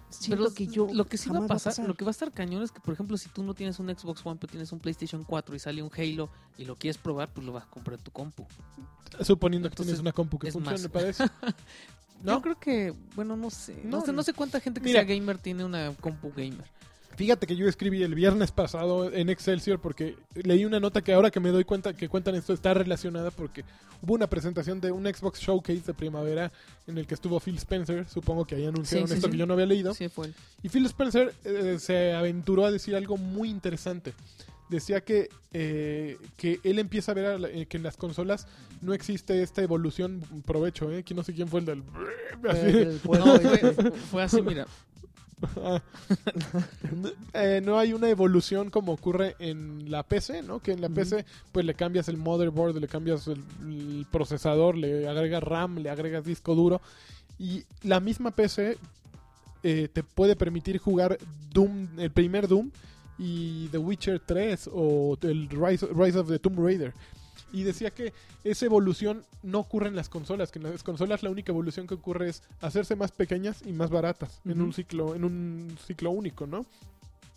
siento 0.09 0.43
Pero 0.43 0.53
que 0.53 0.67
yo 0.67 0.89
lo 0.91 1.05
que 1.05 1.17
sí 1.17 1.29
va 1.29 1.39
a 1.39 1.47
pasar, 1.47 1.79
lo 1.87 1.93
que 1.93 2.03
va 2.03 2.09
a 2.09 2.11
estar 2.11 2.29
cañón 2.33 2.61
es 2.61 2.73
que, 2.73 2.81
por 2.81 2.93
ejemplo, 2.93 3.15
si 3.15 3.29
tú 3.29 3.41
no 3.41 3.53
tienes 3.53 3.79
un 3.79 3.87
Xbox 3.87 4.25
One, 4.25 4.37
pero 4.37 4.51
tienes 4.51 4.73
un 4.73 4.79
PlayStation 4.79 5.23
4 5.23 5.55
y 5.55 5.59
sale 5.59 5.81
un 5.81 5.91
Halo 5.95 6.29
y 6.57 6.65
lo 6.65 6.75
quieres 6.75 6.97
probar, 6.97 7.31
pues 7.31 7.45
lo 7.45 7.53
vas 7.53 7.63
a 7.63 7.69
comprar 7.69 7.97
en 7.99 8.03
tu 8.03 8.11
compu. 8.11 8.45
Suponiendo 9.21 9.69
que 9.69 9.75
Entonces, 9.75 9.93
tienes 9.93 10.01
una 10.01 10.11
compu 10.11 10.39
que 10.39 10.51
funcione 10.51 10.77
más. 10.77 10.87
para 10.89 11.07
eso. 11.07 11.23
Yo 12.25 12.31
¿No? 12.33 12.41
creo 12.41 12.59
que, 12.59 12.93
bueno, 13.15 13.35
no 13.37 13.49
sé. 13.49 13.75
No, 13.83 13.99
No, 13.99 14.05
sé, 14.05 14.13
no 14.13 14.23
sé 14.23 14.33
cuánta 14.33 14.59
gente 14.59 14.81
que 14.81 14.87
Mira. 14.87 15.05
sea 15.05 15.15
gamer 15.15 15.37
tiene 15.37 15.63
una 15.63 15.93
compu 16.01 16.31
gamer. 16.35 16.65
Fíjate 17.15 17.47
que 17.47 17.55
yo 17.55 17.65
escribí 17.69 18.03
el 18.03 18.13
viernes 18.13 18.51
pasado 18.51 19.09
en 19.09 19.29
Excelsior 19.29 19.79
porque 19.79 20.17
leí 20.33 20.65
una 20.65 20.81
nota 20.81 21.01
que 21.01 21.13
ahora 21.13 21.31
que 21.31 21.39
me 21.39 21.49
doy 21.49 21.63
cuenta 21.63 21.93
que 21.93 22.09
cuentan 22.09 22.35
esto 22.35 22.51
está 22.51 22.73
relacionada 22.73 23.31
porque 23.31 23.63
hubo 24.01 24.15
una 24.15 24.27
presentación 24.27 24.81
de 24.81 24.91
un 24.91 25.05
Xbox 25.05 25.39
Showcase 25.39 25.79
de 25.87 25.93
primavera 25.93 26.51
en 26.87 26.97
el 26.97 27.07
que 27.07 27.13
estuvo 27.13 27.39
Phil 27.39 27.55
Spencer, 27.55 28.05
supongo 28.09 28.43
que 28.43 28.55
ahí 28.55 28.65
anunciaron 28.65 29.07
Sí, 29.07 29.13
sí, 29.13 29.17
esto 29.17 29.27
sí. 29.27 29.31
que 29.31 29.37
yo 29.37 29.45
no 29.45 29.53
había 29.53 29.65
leído. 29.65 29.93
Sí, 29.93 30.09
fue. 30.09 30.29
Y 30.61 30.67
Phil 30.67 30.85
Spencer 30.87 31.33
eh, 31.45 31.77
se 31.79 32.11
aventuró 32.13 32.65
a 32.65 32.71
decir 32.71 32.93
algo 32.97 33.15
muy 33.15 33.49
interesante. 33.49 34.13
Decía 34.75 35.01
que, 35.01 35.29
eh, 35.53 36.17
que 36.37 36.59
él 36.63 36.79
empieza 36.79 37.11
a 37.11 37.15
ver 37.15 37.25
a 37.25 37.37
la- 37.39 37.49
eh, 37.49 37.65
que 37.65 37.77
en 37.77 37.83
las 37.83 37.95
consolas 37.97 38.47
no 38.81 38.93
existe 38.93 39.41
esta 39.41 39.61
evolución, 39.63 40.21
provecho, 40.45 40.91
¿eh? 40.91 41.03
Que 41.03 41.13
no 41.13 41.23
sé 41.23 41.33
quién 41.33 41.47
fue 41.47 41.61
el 41.61 41.65
del... 41.65 41.83
así. 42.49 42.59
Eh, 42.65 42.81
el 42.81 42.99
juego 43.05 43.25
No, 43.25 43.39
fue, 43.39 43.91
fue 44.11 44.23
así, 44.23 44.41
mira. 44.41 44.67
Ah. 45.57 45.81
Eh, 47.33 47.61
no 47.63 47.77
hay 47.77 47.93
una 47.93 48.09
evolución 48.09 48.69
como 48.69 48.93
ocurre 48.93 49.35
en 49.39 49.91
la 49.91 50.03
PC, 50.03 50.41
¿no? 50.43 50.59
Que 50.59 50.71
en 50.71 50.81
la. 50.81 50.89
PC 50.89 51.25
pues 51.51 51.65
le 51.65 51.73
cambias 51.73 52.07
el 52.07 52.17
motherboard, 52.17 52.77
le 52.79 52.87
cambias 52.87 53.27
el, 53.27 53.43
el 53.63 54.05
procesador, 54.11 54.77
le 54.77 55.07
agregas 55.07 55.43
RAM, 55.43 55.77
le 55.79 55.89
agregas 55.89 56.23
disco 56.25 56.55
duro 56.55 56.81
y 57.37 57.63
la 57.83 57.99
misma 57.99 58.31
PC 58.31 58.77
eh, 59.63 59.89
te 59.91 60.03
puede 60.03 60.35
permitir 60.35 60.77
jugar 60.77 61.17
Doom, 61.53 61.99
el 61.99 62.11
primer 62.11 62.47
Doom 62.47 62.71
y 63.17 63.67
The 63.69 63.77
Witcher 63.77 64.19
3 64.19 64.69
o 64.73 65.17
el 65.21 65.49
Rise, 65.49 65.87
Rise 65.87 66.19
of 66.19 66.27
the 66.27 66.39
Tomb 66.39 66.59
Raider. 66.59 66.93
Y 67.53 67.63
decía 67.63 67.91
que 67.91 68.11
esa 68.43 68.65
evolución 68.65 69.23
no 69.41 69.59
ocurre 69.59 69.87
en 69.87 69.95
las 69.95 70.09
consolas, 70.09 70.51
que 70.51 70.59
en 70.59 70.71
las 70.71 70.83
consolas 70.83 71.23
la 71.23 71.29
única 71.29 71.51
evolución 71.51 71.87
que 71.87 71.93
ocurre 71.93 72.29
es 72.29 72.43
hacerse 72.59 72.95
más 72.95 73.11
pequeñas 73.11 73.61
y 73.65 73.71
más 73.71 73.89
baratas 73.89 74.41
en 74.43 74.61
un 74.61 74.73
ciclo, 74.73 75.15
en 75.15 75.23
un 75.23 75.77
ciclo 75.85 76.11
único, 76.11 76.47
¿no? 76.47 76.65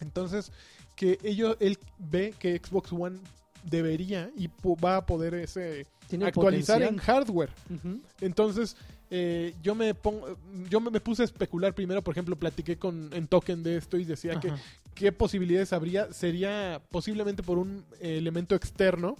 Entonces, 0.00 0.50
que 0.96 1.18
ellos, 1.22 1.56
él 1.60 1.78
ve 1.98 2.34
que 2.38 2.58
Xbox 2.58 2.92
One 2.92 3.18
debería 3.64 4.30
y 4.36 4.48
va 4.64 4.96
a 4.96 5.06
poder 5.06 5.34
ese 5.34 5.86
actualizar 6.24 6.82
en 6.82 6.96
hardware. 6.96 7.50
Entonces, 8.20 8.76
eh, 9.10 9.54
yo 9.62 9.74
me 9.74 9.94
pongo, 9.94 10.36
yo 10.68 10.80
me, 10.80 10.90
me 10.90 11.00
puse 11.00 11.22
a 11.22 11.24
especular 11.24 11.74
primero, 11.74 12.02
por 12.02 12.12
ejemplo, 12.12 12.36
platiqué 12.36 12.76
con 12.76 13.10
en 13.12 13.26
Token 13.26 13.62
de 13.62 13.76
esto 13.76 13.96
y 13.96 14.04
decía 14.04 14.38
que 14.40 14.52
qué 14.94 15.12
posibilidades 15.12 15.72
habría. 15.72 16.12
Sería 16.12 16.82
posiblemente 16.90 17.42
por 17.42 17.58
un 17.58 17.84
elemento 18.00 18.54
externo, 18.54 19.16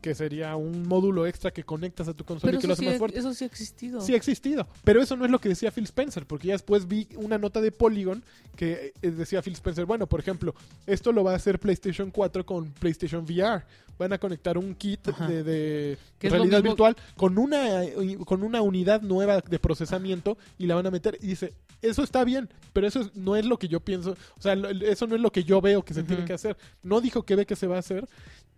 que 0.00 0.14
sería 0.14 0.56
un 0.56 0.86
módulo 0.86 1.26
extra 1.26 1.50
que 1.50 1.64
conectas 1.64 2.08
a 2.08 2.14
tu 2.14 2.24
consola 2.24 2.50
Pero 2.50 2.58
y 2.58 2.60
que 2.60 2.66
lo 2.66 2.72
hace 2.72 2.82
sí, 2.82 2.88
más 2.88 2.98
fuerte. 2.98 3.18
eso 3.18 3.34
sí 3.34 3.44
ha 3.44 3.46
existido. 3.46 4.00
Sí 4.00 4.14
ha 4.14 4.16
existido, 4.16 4.66
pero 4.84 5.02
eso 5.02 5.16
no 5.16 5.24
es 5.24 5.30
lo 5.30 5.38
que 5.38 5.48
decía 5.48 5.70
Phil 5.70 5.84
Spencer, 5.84 6.26
porque 6.26 6.48
ya 6.48 6.54
después 6.54 6.88
vi 6.88 7.08
una 7.16 7.38
nota 7.38 7.60
de 7.60 7.72
Polygon 7.72 8.22
que 8.56 8.92
eh, 9.02 9.10
decía 9.10 9.42
Phil 9.42 9.54
Spencer, 9.54 9.84
bueno, 9.84 10.06
por 10.06 10.20
ejemplo, 10.20 10.54
esto 10.86 11.12
lo 11.12 11.24
va 11.24 11.32
a 11.32 11.36
hacer 11.36 11.58
PlayStation 11.58 12.10
4 12.10 12.44
con 12.46 12.70
PlayStation 12.72 13.24
VR. 13.24 13.64
Van 13.98 14.12
a 14.14 14.18
conectar 14.18 14.56
un 14.56 14.74
kit 14.74 15.08
Ajá. 15.08 15.28
de, 15.28 15.44
de 15.44 15.98
realidad 16.22 16.62
virtual 16.62 16.96
con 17.16 17.36
una 17.36 17.84
eh, 17.84 18.16
con 18.24 18.42
una 18.42 18.62
unidad 18.62 19.02
nueva 19.02 19.40
de 19.42 19.58
procesamiento 19.58 20.38
y 20.58 20.66
la 20.66 20.74
van 20.74 20.86
a 20.86 20.90
meter 20.90 21.18
y 21.20 21.26
dice, 21.26 21.52
eso 21.82 22.02
está 22.02 22.24
bien, 22.24 22.48
pero 22.72 22.86
eso 22.86 23.00
es- 23.00 23.14
no 23.16 23.36
es 23.36 23.44
lo 23.46 23.58
que 23.58 23.68
yo 23.68 23.80
pienso, 23.80 24.12
o 24.36 24.40
sea, 24.42 24.54
eso 24.82 25.06
no 25.06 25.14
es 25.14 25.20
lo 25.20 25.32
que 25.32 25.44
yo 25.44 25.60
veo 25.60 25.82
que 25.84 25.94
se 25.94 26.02
tiene 26.02 26.24
que 26.24 26.32
hacer. 26.34 26.56
No 26.82 27.00
dijo 27.00 27.22
que 27.24 27.36
ve 27.36 27.46
que 27.46 27.56
se 27.56 27.66
va 27.66 27.76
a 27.76 27.80
hacer. 27.80 28.06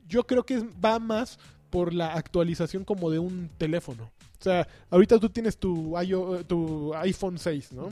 Yo 0.08 0.26
creo 0.26 0.44
que 0.44 0.58
va 0.84 0.98
más 0.98 1.38
por 1.70 1.94
la 1.94 2.14
actualización 2.14 2.84
como 2.84 3.10
de 3.10 3.18
un 3.18 3.48
teléfono. 3.58 4.10
O 4.38 4.42
sea, 4.42 4.66
ahorita 4.90 5.18
tú 5.20 5.28
tienes 5.30 5.56
tu, 5.56 5.92
iO- 5.96 6.44
tu 6.44 6.92
iPhone 6.96 7.38
6, 7.38 7.72
¿no? 7.72 7.88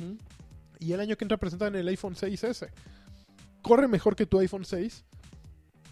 Y 0.81 0.93
el 0.93 1.01
año 1.01 1.16
que 1.16 1.25
entra 1.25 1.37
presentan 1.37 1.75
el 1.77 1.87
iPhone 1.88 2.14
6S. 2.16 2.69
Corre 3.62 3.87
mejor 3.88 4.16
que 4.16 4.27
tu 4.27 4.38
iPhone 4.40 4.64
6, 4.64 5.05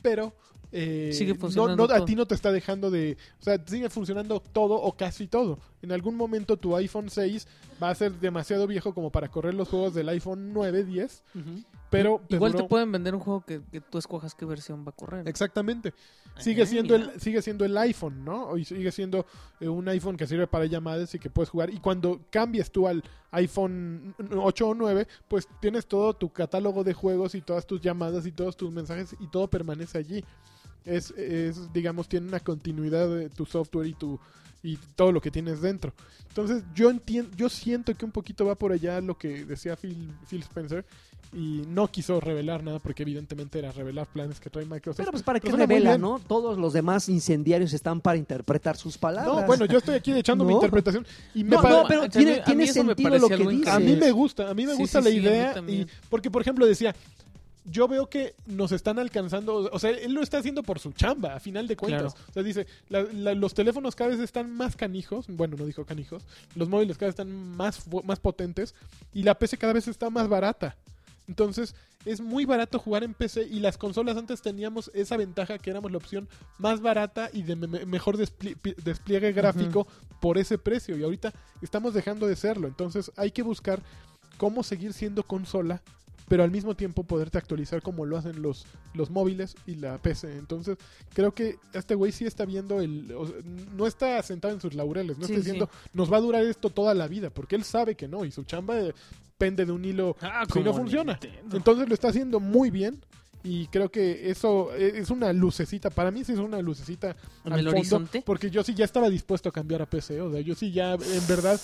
pero 0.02 0.34
eh, 0.72 1.10
Sigue 1.12 1.34
funcionando 1.34 1.86
no, 1.86 1.94
a 1.94 2.04
ti 2.04 2.14
no 2.14 2.26
te 2.26 2.34
está 2.34 2.52
dejando 2.52 2.90
de... 2.90 3.16
O 3.40 3.42
sea, 3.42 3.58
sigue 3.64 3.88
funcionando 3.88 4.40
todo 4.40 4.74
o 4.74 4.96
casi 4.96 5.26
todo. 5.26 5.58
En 5.82 5.92
algún 5.92 6.16
momento 6.16 6.56
tu 6.56 6.76
iPhone 6.76 7.10
6 7.10 7.46
va 7.82 7.90
a 7.90 7.94
ser 7.94 8.12
demasiado 8.12 8.66
viejo 8.66 8.94
como 8.94 9.10
para 9.10 9.28
correr 9.28 9.54
los 9.54 9.68
juegos 9.68 9.94
del 9.94 10.08
iPhone 10.08 10.52
9, 10.52 10.84
10, 10.84 11.22
Ujú. 11.34 11.64
Pero... 11.90 12.20
Igual 12.28 12.52
duró- 12.52 12.64
te 12.64 12.68
pueden 12.68 12.92
vender 12.92 13.14
un 13.14 13.20
juego 13.20 13.40
que, 13.44 13.60
que 13.70 13.80
tú 13.80 13.98
escojas 13.98 14.34
qué 14.34 14.44
versión 14.44 14.84
va 14.84 14.90
a 14.90 14.92
correr. 14.92 15.26
Exactamente. 15.28 15.94
Sigue 16.38 16.62
Eh, 16.62 16.66
siendo 16.66 16.98
mira. 16.98 17.12
el 17.14 17.20
sigue 17.20 17.42
siendo 17.42 17.64
el 17.64 17.76
iPhone, 17.78 18.24
¿no? 18.24 18.56
Y 18.56 18.64
sigue 18.64 18.92
siendo 18.92 19.26
eh, 19.60 19.68
un 19.68 19.88
iPhone 19.88 20.16
que 20.16 20.26
sirve 20.26 20.46
para 20.46 20.66
llamadas 20.66 21.14
y 21.14 21.18
que 21.18 21.30
puedes 21.30 21.48
jugar. 21.50 21.70
Y 21.70 21.78
cuando 21.80 22.20
cambies 22.30 22.70
tú 22.70 22.86
al 22.86 23.02
iPhone 23.32 24.14
8 24.36 24.68
o 24.68 24.74
9, 24.74 25.06
pues 25.26 25.48
tienes 25.60 25.86
todo 25.86 26.14
tu 26.14 26.30
catálogo 26.32 26.84
de 26.84 26.94
juegos 26.94 27.34
y 27.34 27.40
todas 27.40 27.66
tus 27.66 27.80
llamadas 27.80 28.24
y 28.26 28.32
todos 28.32 28.56
tus 28.56 28.70
mensajes 28.72 29.16
y 29.18 29.26
todo 29.28 29.48
permanece 29.48 29.98
allí. 29.98 30.24
Es, 30.84 31.10
es 31.12 31.72
digamos, 31.72 32.08
tiene 32.08 32.28
una 32.28 32.40
continuidad 32.40 33.08
de 33.08 33.28
tu 33.30 33.44
software 33.44 33.86
y 33.88 33.94
tu 33.94 34.18
y 34.62 34.76
todo 34.96 35.12
lo 35.12 35.20
que 35.20 35.30
tienes 35.30 35.60
dentro. 35.60 35.92
Entonces, 36.28 36.64
yo 36.74 36.90
entiendo, 36.90 37.30
yo 37.36 37.48
siento 37.48 37.94
que 37.94 38.04
un 38.04 38.10
poquito 38.10 38.44
va 38.44 38.56
por 38.56 38.72
allá 38.72 39.00
lo 39.00 39.16
que 39.16 39.44
decía 39.44 39.76
Phil, 39.76 40.12
Phil 40.28 40.40
Spencer 40.42 40.84
y 41.32 41.62
no 41.68 41.88
quiso 41.88 42.20
revelar 42.20 42.62
nada 42.64 42.78
porque 42.78 43.02
evidentemente 43.02 43.58
era 43.58 43.70
revelar 43.72 44.06
planes 44.06 44.40
que 44.40 44.48
trae 44.50 44.64
Microsoft. 44.64 44.96
Pero 44.98 45.10
pues 45.10 45.22
para 45.22 45.40
qué 45.40 45.52
revela. 45.52 45.98
¿no? 45.98 46.18
Todos 46.26 46.56
los 46.58 46.72
demás 46.72 47.08
incendiarios 47.08 47.72
están 47.72 48.00
para 48.00 48.16
interpretar 48.18 48.76
sus 48.76 48.96
palabras. 48.96 49.34
No, 49.42 49.46
bueno, 49.46 49.64
yo 49.66 49.78
estoy 49.78 49.94
aquí 49.96 50.12
echando 50.12 50.44
mi 50.44 50.54
interpretación 50.54 51.06
y 51.34 51.44
me 51.44 51.50
No, 51.56 51.62
no, 51.62 51.84
pero 51.86 52.08
tiene, 52.08 52.40
tiene 52.40 52.66
sentido 52.66 53.18
lo 53.18 53.28
que 53.28 53.36
dice. 53.36 53.70
a 53.70 53.78
mí 53.78 53.94
me 53.96 54.10
gusta, 54.10 54.48
a 54.50 54.54
mí 54.54 54.64
me 54.66 54.72
Sí, 54.72 54.78
gusta 54.78 55.00
sí, 55.00 55.04
la 55.04 55.10
sí, 55.10 55.16
idea 55.18 55.54
y 55.68 55.86
porque 56.08 56.30
por 56.30 56.40
ejemplo 56.42 56.64
decía, 56.64 56.94
yo 57.70 57.86
veo 57.86 58.08
que 58.08 58.34
nos 58.46 58.72
están 58.72 58.98
alcanzando, 58.98 59.68
o 59.70 59.78
sea, 59.78 59.90
él 59.90 60.14
lo 60.14 60.22
está 60.22 60.38
haciendo 60.38 60.62
por 60.62 60.78
su 60.78 60.92
chamba, 60.92 61.34
a 61.34 61.40
final 61.40 61.68
de 61.68 61.76
cuentas. 61.76 62.14
O 62.30 62.32
sea, 62.32 62.42
dice, 62.42 62.66
la- 62.88 63.02
la- 63.12 63.34
los 63.34 63.52
teléfonos 63.52 63.94
cada 63.94 64.08
vez 64.08 64.20
están 64.20 64.50
más 64.50 64.74
canijos, 64.76 65.26
bueno, 65.28 65.56
no 65.58 65.66
dijo 65.66 65.84
canijos, 65.84 66.22
los 66.54 66.70
móviles 66.70 66.96
cada 66.96 67.08
vez 67.08 67.12
están 67.12 67.30
más, 67.30 67.82
más 68.04 68.18
potentes 68.20 68.74
y 69.12 69.22
la 69.24 69.34
PC 69.38 69.58
cada 69.58 69.74
vez 69.74 69.86
está 69.86 70.08
más 70.08 70.26
barata. 70.28 70.76
Entonces, 71.28 71.74
es 72.04 72.20
muy 72.20 72.44
barato 72.46 72.78
jugar 72.78 73.04
en 73.04 73.12
PC 73.14 73.42
y 73.44 73.60
las 73.60 73.76
consolas 73.78 74.16
antes 74.16 74.40
teníamos 74.42 74.90
esa 74.94 75.16
ventaja 75.16 75.58
que 75.58 75.70
éramos 75.70 75.92
la 75.92 75.98
opción 75.98 76.28
más 76.58 76.80
barata 76.80 77.28
y 77.32 77.42
de 77.42 77.54
me- 77.54 77.66
me- 77.66 77.84
mejor 77.86 78.16
despliegue 78.16 79.32
gráfico 79.32 79.86
por 80.20 80.38
ese 80.38 80.58
precio 80.58 80.96
y 80.96 81.02
ahorita 81.02 81.32
estamos 81.62 81.94
dejando 81.94 82.26
de 82.26 82.36
serlo. 82.36 82.66
Entonces, 82.68 83.12
hay 83.16 83.30
que 83.30 83.42
buscar 83.42 83.82
cómo 84.38 84.62
seguir 84.62 84.92
siendo 84.92 85.22
consola 85.22 85.82
pero 86.28 86.42
al 86.44 86.50
mismo 86.50 86.76
tiempo 86.76 87.04
poderte 87.04 87.38
actualizar 87.38 87.80
como 87.80 88.04
lo 88.04 88.18
hacen 88.18 88.42
los, 88.42 88.66
los 88.92 89.08
móviles 89.08 89.56
y 89.66 89.76
la 89.76 89.96
PC. 89.96 90.36
Entonces, 90.36 90.76
creo 91.14 91.32
que 91.32 91.56
este 91.72 91.94
güey 91.94 92.12
sí 92.12 92.26
está 92.26 92.44
viendo 92.44 92.82
el... 92.82 93.10
o 93.16 93.26
sea, 93.26 93.36
no 93.74 93.86
está 93.86 94.22
sentado 94.22 94.52
en 94.52 94.60
sus 94.60 94.74
laureles, 94.74 95.16
no 95.16 95.24
Sí, 95.26 95.32
está 95.32 95.42
sí. 95.42 95.50
diciendo, 95.52 95.70
nos 95.94 96.12
va 96.12 96.18
a 96.18 96.20
durar 96.20 96.44
esto 96.44 96.68
toda 96.68 96.92
la 96.92 97.08
vida, 97.08 97.30
porque 97.30 97.56
él 97.56 97.64
sabe 97.64 97.94
que 97.94 98.08
no, 98.08 98.26
y 98.26 98.30
su 98.30 98.44
chamba 98.44 98.76
pende 99.38 99.64
de 99.64 99.72
un 99.72 99.84
hilo 99.84 100.16
Ah, 100.20 100.44
si 100.52 100.58
no 100.58 100.66
como 100.72 100.78
funciona. 100.80 101.12
Nintendo. 101.20 101.56
Entonces 101.56 101.88
lo 101.88 101.94
está 101.94 102.08
haciendo 102.08 102.40
muy 102.40 102.70
bien. 102.70 103.00
Y 103.44 103.68
creo 103.68 103.88
que 103.88 104.30
eso 104.30 104.74
eh, 104.74 104.94
es 104.96 105.10
una 105.10 105.32
lucecita. 105.32 105.90
Para 105.90 106.10
mí 106.10 106.24
sí 106.24 106.32
es 106.32 106.38
una 106.40 106.60
lucecita 106.60 107.14
¿En 107.44 107.52
al 107.52 107.60
el 107.60 107.64
fondo, 107.66 107.78
horizonte? 107.80 108.22
Porque 108.26 108.50
yo 108.50 108.64
sí 108.64 108.74
ya 108.74 108.84
estaba 108.84 109.08
dispuesto 109.08 109.48
a 109.48 109.52
cambiar 109.52 109.80
a 109.80 109.86
PC. 109.86 110.20
O 110.20 110.32
sea, 110.32 110.40
yo 110.40 110.56
sí 110.56 110.72
ya, 110.72 110.94
en 110.94 111.26
verdad, 111.28 111.58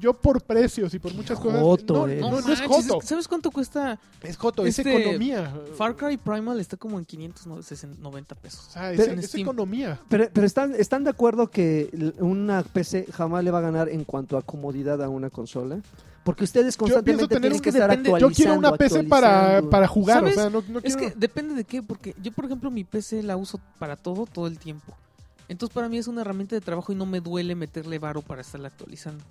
yo 0.00 0.14
por 0.14 0.40
precios 0.42 0.94
y 0.94 0.98
por 0.98 1.12
muchas 1.12 1.38
cosas. 1.38 1.60
joto, 1.60 1.94
no, 1.94 2.08
eh. 2.08 2.16
no, 2.18 2.40
no 2.40 2.52
es 2.52 2.62
joto. 2.62 2.98
es- 3.02 3.06
¿Sabes 3.08 3.28
cuánto 3.28 3.50
cuesta? 3.50 4.00
Es 4.22 4.38
joto, 4.38 4.64
es 4.64 4.78
Este, 4.78 4.96
economía. 5.00 5.54
Far 5.76 5.94
Cry 5.96 6.16
Primal 6.16 6.58
está 6.58 6.78
como 6.78 6.98
en 6.98 7.04
590 7.04 8.34
pesos. 8.34 8.66
O 8.68 8.70
sea, 8.70 8.90
es, 8.90 8.98
Pero- 8.98 9.12
es 9.20 9.26
Steam. 9.28 9.42
economía. 9.42 10.00
Pero, 10.08 10.28
pero 10.32 10.46
están, 10.46 10.74
están 10.74 11.04
de 11.04 11.10
acuerdo 11.10 11.48
que 11.50 12.12
una 12.20 12.62
PC 12.62 13.06
jamás 13.12 13.44
le 13.44 13.50
va 13.50 13.58
a 13.58 13.62
ganar 13.62 13.90
en 13.90 14.04
cuanto 14.04 14.38
a 14.38 14.42
comodidad 14.42 15.02
a 15.02 15.10
una 15.10 15.28
consola. 15.28 15.80
Porque 16.24 16.44
ustedes 16.44 16.76
constantemente 16.76 17.26
tienen 17.26 17.50
que 17.50 17.56
es 17.56 17.62
que 17.62 17.68
estar 17.70 17.90
depende- 17.90 18.10
Yo 18.10 18.14
actualizando. 18.16 18.36
quiero 18.36 18.58
una 18.58 18.76
PC 18.78 19.02
para, 19.04 19.60
para 19.68 19.88
jugar, 19.88 20.18
¿Sabes? 20.20 20.36
o 20.36 20.40
sea, 20.40 20.50
no, 20.50 20.62
no 20.68 20.78
Es 20.82 20.96
quiero... 20.96 21.12
que 21.14 21.18
depende 21.18 21.54
de 21.54 21.64
qué, 21.64 21.82
porque 21.82 22.14
yo, 22.22 22.30
por 22.30 22.44
ejemplo, 22.44 22.70
mi 22.70 22.84
PC 22.84 23.22
la 23.24 23.36
uso 23.36 23.58
para 23.80 23.96
todo, 23.96 24.26
todo 24.26 24.46
el 24.46 24.58
tiempo. 24.58 24.94
Entonces, 25.48 25.74
para 25.74 25.88
mí 25.88 25.98
es 25.98 26.06
una 26.06 26.20
herramienta 26.20 26.54
de 26.54 26.60
trabajo 26.60 26.92
y 26.92 26.94
no 26.94 27.06
me 27.06 27.20
duele 27.20 27.54
meterle 27.56 27.98
varo 27.98 28.22
para 28.22 28.40
estarla 28.40 28.68
actualizando. 28.68 29.24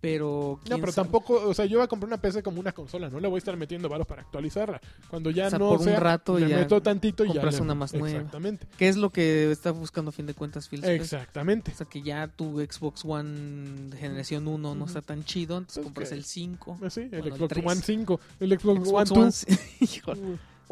Pero. 0.00 0.58
No, 0.58 0.64
¿quién 0.64 0.80
pero 0.80 0.92
sabe? 0.92 1.04
tampoco, 1.06 1.48
o 1.48 1.52
sea, 1.52 1.66
yo 1.66 1.76
voy 1.78 1.84
a 1.84 1.88
comprar 1.88 2.06
una 2.08 2.16
PC 2.20 2.42
como 2.42 2.58
una 2.58 2.72
consola, 2.72 3.10
no 3.10 3.20
le 3.20 3.28
voy 3.28 3.36
a 3.36 3.38
estar 3.38 3.56
metiendo 3.56 3.88
varos 3.88 4.06
para 4.06 4.22
actualizarla. 4.22 4.80
Cuando 5.10 5.30
ya 5.30 5.48
O 5.48 5.50
sea, 5.50 5.58
no 5.58 5.68
por 5.68 5.78
un 5.80 5.84
sea, 5.84 6.00
rato 6.00 6.38
le 6.38 6.48
ya 6.48 6.56
meto 6.56 6.80
tantito 6.80 7.22
y 7.24 7.28
ya 7.28 7.34
compras 7.34 7.56
le- 7.56 7.60
una 7.60 7.74
más 7.74 7.92
nueva. 7.92 8.16
Exactamente. 8.16 8.66
¿Qué 8.78 8.88
es 8.88 8.96
lo 8.96 9.10
que 9.10 9.50
está 9.52 9.72
buscando 9.72 10.08
a 10.08 10.12
fin 10.12 10.24
de 10.26 10.32
cuentas 10.34 10.68
Phil 10.68 10.80
Spencer? 10.80 11.02
Exactamente. 11.02 11.72
O 11.72 11.74
sea, 11.74 11.86
que 11.86 12.00
ya 12.00 12.28
tu 12.28 12.60
Xbox 12.60 13.04
One 13.04 13.90
generación 13.98 14.48
1 14.48 14.74
no 14.74 14.84
está 14.86 15.02
tan 15.02 15.24
chido, 15.24 15.58
entonces 15.58 15.84
compras 15.84 16.08
que- 16.08 16.14
el 16.14 16.24
5. 16.24 16.78
Eh, 16.82 16.90
Sí, 16.90 17.00
el 17.02 17.08
Bueno, 17.10 17.26
el 17.26 17.32
Xbox 17.36 17.48
tres. 17.50 17.66
One 17.66 17.80
5, 17.82 18.20
el 18.40 18.58
Xbox, 18.58 18.88
Xbox 18.88 19.10
One 19.10 19.20
One, 19.20 19.24
2. 19.26 19.34
sí. 19.34 19.60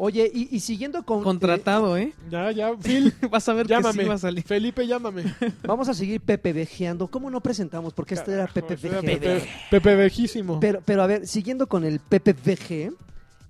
Oye, 0.01 0.31
y, 0.33 0.47
y 0.55 0.61
siguiendo 0.61 1.03
con... 1.03 1.23
Contratado, 1.23 1.97
¿eh? 1.97 2.13
Ya, 2.31 2.49
ya, 2.53 2.71
Phil, 2.77 3.13
Vas 3.29 3.49
a 3.49 3.53
ver 3.53 3.67
llámame. 3.67 3.97
que 3.97 4.03
sí 4.03 4.07
va 4.07 4.15
a 4.15 4.17
salir. 4.17 4.43
Felipe, 4.45 4.87
llámame. 4.87 5.23
eh, 5.41 5.51
vamos 5.63 5.89
a 5.89 5.93
seguir 5.93 6.21
PPVGeando. 6.21 7.09
¿Cómo 7.09 7.29
no 7.29 7.41
presentamos? 7.41 7.93
Porque 7.93 8.13
este 8.13 8.31
era 8.31 8.47
Carajo, 8.47 8.59
era 8.81 9.01
PPVG. 9.01 9.05
Pepe, 9.05 9.41
Pepe 9.69 9.95
Vejísimo. 9.95 10.59
Pero, 10.61 10.81
pero 10.85 11.03
a 11.03 11.07
ver, 11.07 11.27
siguiendo 11.27 11.67
con 11.67 11.83
el 11.83 11.99
PPVG 11.99 12.93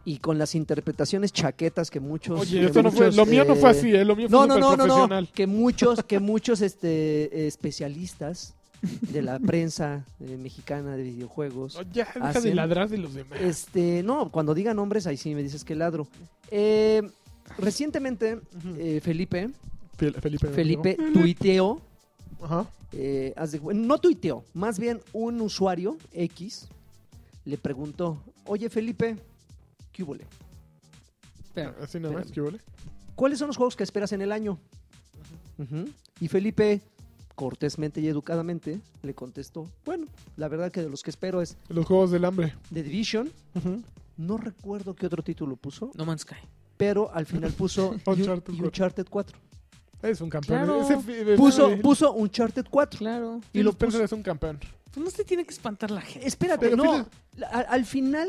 y 0.06 0.18
con 0.18 0.40
las 0.40 0.56
interpretaciones 0.56 1.32
chaquetas 1.32 1.92
que 1.92 2.00
muchos... 2.00 2.42
Oye, 2.42 2.62
que 2.62 2.66
esto 2.66 2.82
no 2.82 2.92
fue, 2.92 3.12
lo 3.12 3.28
mío 3.28 3.46
no 3.46 3.56
fue 3.56 3.70
eh, 3.70 3.72
así, 3.72 3.94
¿eh? 3.96 4.04
lo 4.04 4.16
mío 4.16 4.28
fue 4.28 4.40
No, 4.40 4.48
no, 4.48 4.56
no, 4.56 4.60
no, 4.60 4.70
no, 4.70 4.84
superprofesional. 4.84 5.30
que 5.32 5.46
muchos, 5.46 6.04
que 6.08 6.20
muchos 6.20 6.62
este, 6.62 7.44
eh, 7.44 7.48
especialistas 7.48 8.56
de 9.02 9.22
la 9.22 9.40
prensa 9.40 10.06
eh, 10.20 10.38
mexicana 10.38 10.96
de 10.96 11.04
videojuegos, 11.04 11.74
ya, 11.92 12.06
deja 12.06 12.20
de 12.20 12.26
hacen- 12.40 12.56
ladrar 12.56 12.90
de 12.90 12.98
los 12.98 13.14
demás. 13.14 13.40
este, 13.42 14.04
no, 14.04 14.32
cuando 14.32 14.54
digan 14.54 14.76
nombres 14.78 15.06
ahí 15.08 15.18
sí 15.18 15.34
me 15.36 15.44
dices 15.44 15.64
que 15.64 15.76
ladro. 15.76 16.08
Eh, 16.52 17.02
recientemente 17.58 18.40
eh, 18.78 19.00
Felipe, 19.04 19.50
Fel- 19.98 20.14
Felipe. 20.22 20.48
Felipe 20.50 20.98
tuiteó, 21.14 21.82
Ajá. 22.42 22.66
eh, 22.94 23.34
de 23.36 23.60
no 23.74 23.98
tuiteó, 23.98 24.44
más 24.54 24.80
bien 24.80 25.02
un 25.14 25.42
usuario 25.42 25.98
X 26.14 26.68
le 27.46 27.58
preguntó, 27.58 28.22
oye 28.46 28.70
Felipe, 28.70 29.18
¿qué 29.92 30.04
hubo? 30.04 30.24
Así 31.82 32.00
nada 32.00 32.14
más. 32.14 32.32
¿qué 32.32 32.40
huele? 32.42 32.60
¿Cuáles 33.16 33.38
son 33.40 33.48
los 33.48 33.58
juegos 33.58 33.76
que 33.76 33.84
esperas 33.84 34.12
en 34.14 34.22
el 34.22 34.32
año? 34.32 34.58
Y 36.22 36.28
Felipe, 36.30 36.80
cortésmente 37.40 38.02
y 38.02 38.08
educadamente, 38.10 38.82
le 39.02 39.14
contestó, 39.14 39.66
bueno, 39.86 40.08
la 40.36 40.50
verdad 40.50 40.74
que 40.74 40.82
de 40.82 40.90
los 40.90 41.04
que 41.04 41.10
espero 41.10 41.42
es 41.42 41.56
Los 41.70 41.86
juegos 41.86 42.12
del 42.12 42.26
hambre. 42.26 42.54
The 42.74 42.84
Division, 42.84 43.32
no 44.18 44.36
recuerdo 44.36 44.94
qué 44.94 45.06
otro 45.06 45.24
título 45.24 45.56
puso, 45.56 45.90
No 45.96 46.04
Man's 46.06 46.24
Sky. 46.24 46.36
pero 46.76 47.10
al 47.14 47.26
final 47.26 47.54
puso 47.54 47.92
Un- 47.92 48.02
Uncharted 48.20 48.54
y 48.54 48.62
Uncharted 48.62 49.08
4. 49.10 49.38
Es 50.02 50.20
un 50.20 50.30
campeón. 50.30 50.58
Claro. 50.66 50.82
Ese 50.82 50.98
fi- 51.00 51.38
Puso, 51.38 51.70
ese- 51.70 51.82
puso 51.82 52.12
Uncharted 52.14 52.66
4. 52.70 52.98
Claro. 53.00 53.40
Y 53.54 53.64
lo 53.64 53.70
Spencer 53.70 54.00
puso... 54.02 54.04
es 54.04 54.12
un 54.12 54.22
campeón. 54.24 54.60
Pues 54.94 55.06
no 55.06 55.10
se 55.10 55.24
tiene 55.24 55.46
que 55.46 55.54
espantar 55.54 55.92
la 55.92 56.02
gente. 56.02 56.28
Espérate, 56.28 56.66
Pero 56.70 56.76
no. 56.76 57.06
Al 57.70 57.86
final, 57.86 58.28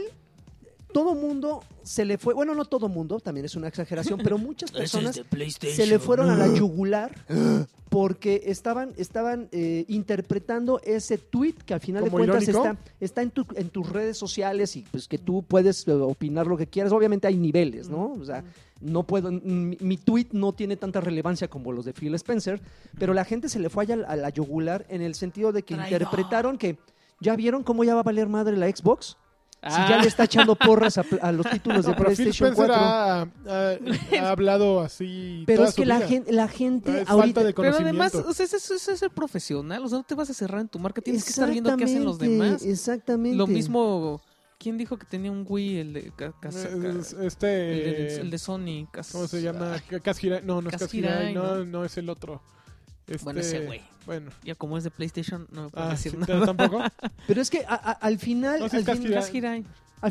todo 0.92 1.14
mundo 1.14 1.62
se 1.82 2.04
le 2.04 2.18
fue... 2.18 2.34
Bueno, 2.34 2.54
no 2.54 2.64
todo 2.64 2.88
mundo, 2.88 3.20
también 3.20 3.46
es 3.46 3.54
una 3.56 3.68
exageración, 3.68 4.20
pero 4.22 4.38
muchas 4.38 4.70
personas 4.70 5.20
se 5.58 5.86
le 5.86 5.98
fueron 5.98 6.30
a 6.30 6.36
la 6.36 6.46
yugular 6.54 7.12
porque 7.88 8.42
estaban, 8.46 8.92
estaban 8.96 9.48
eh, 9.50 9.84
interpretando 9.88 10.80
ese 10.84 11.18
tweet 11.18 11.54
que 11.66 11.74
al 11.74 11.80
final 11.80 12.04
de 12.04 12.10
¿Como 12.10 12.24
cuentas 12.24 12.48
irónico? 12.48 12.72
está, 12.74 12.90
está 13.00 13.22
en, 13.22 13.30
tu- 13.30 13.46
en 13.56 13.68
tus 13.68 13.88
redes 13.88 14.16
sociales 14.16 14.76
y 14.76 14.82
pues 14.82 15.08
que 15.08 15.18
tú 15.18 15.42
puedes 15.42 15.86
eh, 15.88 15.92
opinar 15.92 16.46
lo 16.46 16.56
que 16.56 16.66
quieras. 16.68 16.92
Obviamente 16.92 17.26
hay 17.26 17.36
niveles, 17.36 17.88
¿no? 17.88 18.12
O 18.12 18.24
sea, 18.24 18.44
no 18.80 19.02
puedo, 19.02 19.32
mi, 19.32 19.76
mi 19.80 19.96
tweet 19.96 20.28
no 20.32 20.52
tiene 20.52 20.76
tanta 20.76 21.00
relevancia 21.00 21.48
como 21.48 21.72
los 21.72 21.84
de 21.84 21.92
Phil 21.92 22.14
Spencer, 22.14 22.60
pero 22.98 23.12
la 23.12 23.24
gente 23.24 23.48
se 23.48 23.58
le 23.58 23.68
fue 23.70 23.84
a 23.92 23.96
la, 23.96 24.06
a 24.06 24.14
la 24.16 24.30
yugular 24.30 24.86
en 24.88 25.02
el 25.02 25.14
sentido 25.16 25.50
de 25.52 25.64
que 25.64 25.74
interpretaron 25.74 26.58
que 26.58 26.78
ya 27.20 27.34
vieron 27.34 27.64
cómo 27.64 27.82
ya 27.84 27.94
va 27.94 28.00
a 28.00 28.04
valer 28.04 28.28
madre 28.28 28.56
la 28.56 28.68
Xbox. 28.70 29.16
Si 29.62 29.68
Ah. 29.76 29.86
ya 29.90 29.98
le 30.00 30.08
está 30.08 30.24
echando 30.24 30.56
porras 30.56 30.96
a, 30.96 31.04
a 31.20 31.32
los 31.32 31.44
títulos 31.50 31.84
de 31.84 31.90
No, 31.92 31.96
PlayStation 31.98 32.48
Spencer 32.48 32.66
4. 32.66 32.74
ha, 32.74 33.20
ha- 33.22 33.76
ha 34.22 34.30
hablado 34.30 34.80
así. 34.80 35.44
Pero 35.46 35.58
toda 35.58 35.68
es 35.68 35.74
que 35.74 35.82
su 35.82 35.88
la 35.88 35.96
vida. 35.98 36.08
gente, 36.08 36.32
la 36.32 36.48
gente 36.48 37.02
es 37.02 37.08
ahorita 37.10 37.40
falta 37.42 37.44
de 37.44 37.52
Pero 37.52 37.76
además, 37.76 38.14
o 38.14 38.32
sea, 38.32 38.46
eso, 38.46 38.56
eso- 38.56 38.74
eso 38.74 38.92
es 38.92 38.98
ser 38.98 39.10
profesional. 39.10 39.84
O 39.84 39.88
sea, 39.88 39.98
no 39.98 40.04
te 40.04 40.14
vas 40.14 40.30
a 40.30 40.34
cerrar 40.34 40.62
en 40.62 40.68
tu 40.68 40.78
marca. 40.78 41.02
Tienes 41.02 41.24
que 41.24 41.30
estar 41.30 41.50
viendo 41.50 41.76
qué 41.76 41.84
hacen 41.84 42.04
los 42.04 42.18
demás. 42.18 42.62
Exactamente. 42.64 43.36
Lo 43.36 43.46
mismo. 43.46 44.22
¿Quién 44.58 44.76
dijo 44.78 44.98
que 44.98 45.06
tenía 45.06 45.30
un 45.30 45.44
Wii? 45.48 45.78
El 45.78 45.92
de, 45.94 46.12
este. 47.22 47.72
el 47.72 47.96
de, 47.96 48.16
el 48.20 48.30
de 48.30 48.38
Sony. 48.38 48.86
Cas- 48.90 49.12
¿Cómo 49.12 49.26
se 49.26 49.42
llama? 49.42 49.76
Kaz 50.02 50.22
Hirai. 50.22 50.42
No, 50.44 50.60
no 50.60 50.68
es 50.68 50.72
Kaz 50.72 50.82
Kaz 50.82 50.94
Hirai, 50.94 51.30
Hirai, 51.30 51.34
No, 51.34 51.56
¿no? 51.56 51.64
no 51.64 51.84
es 51.84 51.96
el 51.96 52.08
otro. 52.10 52.42
Este... 53.10 53.24
Bueno, 53.24 53.40
ese 53.40 53.66
güey. 53.66 53.80
Bueno. 54.06 54.30
Ya 54.44 54.54
como 54.54 54.78
es 54.78 54.84
de 54.84 54.90
PlayStation, 54.90 55.46
no 55.52 55.64
me 55.64 55.68
puedo 55.70 55.86
Ah, 55.86 55.90
decir 55.90 56.12
sí, 56.12 56.18
nada. 56.18 56.46
tampoco. 56.46 56.80
Pero 57.26 57.40
es 57.42 57.50
que 57.50 57.64
a- 57.66 57.74
a- 57.74 57.92
al 57.92 58.18
final, 58.18 58.60
No, 58.60 58.68
sí 58.68 58.76
al, 58.76 58.82
fin- 58.82 58.86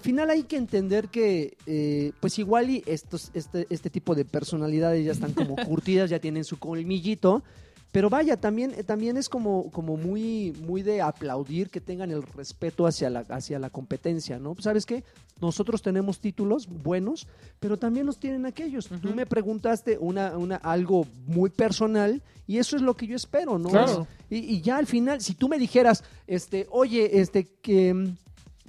final 0.01 0.29
hay 0.29 0.43
que 0.43 0.55
entender 0.57 1.07
que, 1.07 1.57
eh, 1.65 2.11
pues 2.19 2.37
igual 2.37 2.69
y 2.69 2.83
estos, 2.85 3.31
este, 3.33 3.65
este 3.71 3.89
tipo 3.89 4.13
de 4.13 4.23
personalidades 4.25 5.03
ya 5.05 5.11
están 5.11 5.33
como 5.33 5.55
curtidas, 5.67 6.09
ya 6.11 6.19
tienen 6.19 6.43
su 6.43 6.59
colmillito. 6.59 7.43
Pero 7.91 8.07
vaya, 8.07 8.37
también, 8.37 8.71
eh, 8.77 8.83
también 8.83 9.17
es 9.17 9.29
como, 9.29 9.71
como 9.71 9.97
muy, 9.97 10.53
muy 10.61 10.83
de 10.83 11.01
aplaudir 11.01 11.71
que 11.71 11.81
tengan 11.81 12.11
el 12.11 12.21
respeto 12.21 12.85
hacia 12.85 13.09
la, 13.09 13.21
hacia 13.21 13.57
la 13.57 13.71
competencia, 13.71 14.37
¿no? 14.37 14.55
¿Sabes 14.59 14.85
qué? 14.85 15.03
Nosotros 15.41 15.81
tenemos 15.81 16.19
títulos 16.19 16.67
buenos, 16.67 17.27
pero 17.59 17.77
también 17.77 18.05
los 18.05 18.19
tienen 18.19 18.45
aquellos. 18.45 18.89
Tú 19.01 19.13
me 19.13 19.25
preguntaste 19.25 19.97
una, 19.99 20.37
una, 20.37 20.57
algo 20.57 21.05
muy 21.27 21.49
personal 21.49 22.21
y 22.47 22.57
eso 22.57 22.75
es 22.75 22.81
lo 22.81 22.95
que 22.95 23.07
yo 23.07 23.15
espero, 23.15 23.57
¿no? 23.57 23.69
Claro. 23.69 24.07
Y, 24.29 24.37
y 24.37 24.61
ya 24.61 24.77
al 24.77 24.87
final, 24.87 25.21
si 25.21 25.33
tú 25.33 25.47
me 25.47 25.57
dijeras, 25.57 26.03
este, 26.27 26.67
oye, 26.71 27.19
este, 27.19 27.45
que, 27.61 27.93
mm, 27.93 28.15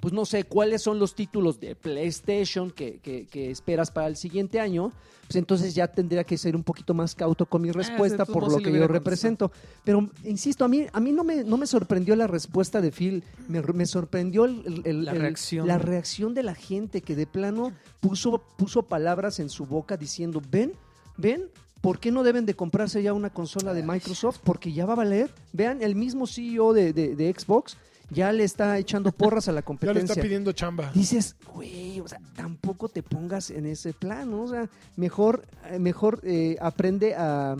pues 0.01 0.13
no 0.15 0.25
sé, 0.25 0.45
cuáles 0.45 0.83
son 0.83 0.99
los 0.99 1.15
títulos 1.15 1.61
de 1.61 1.75
PlayStation 1.77 2.71
que, 2.71 2.99
que- 3.01 3.27
que 3.27 3.51
esperas 3.51 3.91
para 3.91 4.07
el 4.07 4.17
siguiente 4.17 4.59
año, 4.61 4.93
pues 5.27 5.37
entonces 5.37 5.75
ya 5.75 5.87
tendría 5.89 6.25
que 6.25 6.37
ser 6.39 6.57
un 6.57 6.63
poquito 6.65 6.93
más 6.95 7.15
cauto 7.15 7.47
con 7.47 7.63
mi 7.63 7.71
respuesta 7.71 8.23
Ah, 8.23 8.27
todos 8.27 8.39
por 8.39 8.51
lo 8.51 8.59
que 8.59 8.73
yo 8.73 8.89
represento. 8.89 9.53
Pero, 9.85 10.09
insisto, 10.25 10.65
a 10.65 10.69
mí, 10.69 10.87
a 10.93 10.99
mí 11.01 11.13
no, 11.13 11.23
me, 11.23 11.45
no 11.45 11.57
me 11.57 11.67
sorprendió 11.67 12.17
la 12.17 12.27
respuesta 12.27 12.81
de 12.81 12.91
Phil, 12.91 13.23
me, 13.47 13.61
me 13.63 13.87
sorprendió 13.87 14.45
el- 14.47 14.63
el- 14.67 14.83
el- 14.87 15.05
La 15.05 15.13
el- 15.13 15.21
reacción. 15.21 15.67
la 15.69 15.79
reacción 15.79 16.35
de 16.35 16.43
la 16.43 16.55
gente 16.55 17.03
que 17.03 17.15
de 17.15 17.27
plano 17.27 17.73
puso, 18.01 18.43
puso 18.57 18.83
palabras 18.85 19.39
en 19.39 19.51
su 19.51 19.67
boca 19.67 19.97
diciendo, 19.97 20.43
ven, 20.51 20.73
ven, 21.17 21.45
¿Por 21.81 21.99
qué 21.99 22.11
no 22.13 22.23
deben 22.25 22.45
de 22.45 22.53
comprarse 22.53 23.03
ya 23.03 23.15
una 23.15 23.31
consola 23.31 23.73
de 23.73 23.83
Microsoft? 23.83 24.41
Porque 24.45 24.71
ya 24.71 24.85
va 24.85 24.93
a 24.93 24.97
valer. 24.97 25.31
Vean, 25.55 25.81
el 25.81 25.95
mismo 25.95 26.27
CEO 26.27 26.75
de, 26.75 26.93
de- 26.93 27.17
de 27.17 27.33
Xbox 27.33 27.79
ya 28.11 28.33
le 28.33 28.45
está 28.45 28.77
echando 28.79 29.13
porras 29.13 29.49
a 29.49 29.53
la 29.53 29.61
Ya 29.61 29.63
le 29.63 29.65
competencia. 29.65 30.03
está 30.13 30.23
pidiendo 30.23 30.53
chamba. 30.53 30.91
Dices, 30.95 31.37
güey, 31.55 32.01
o 32.01 32.09
sea, 32.09 32.21
tampoco 32.37 32.89
te 32.89 33.03
pongas 33.03 33.51
en 33.51 33.67
ese 33.67 33.93
plan, 33.93 34.31
¿no? 34.31 34.43
O 34.43 34.49
sea, 34.49 34.69
mejor, 34.97 35.45
eh, 35.71 35.79
mejor 35.79 36.21
eh, 36.25 36.57
aprende 36.61 37.15
a... 37.15 37.57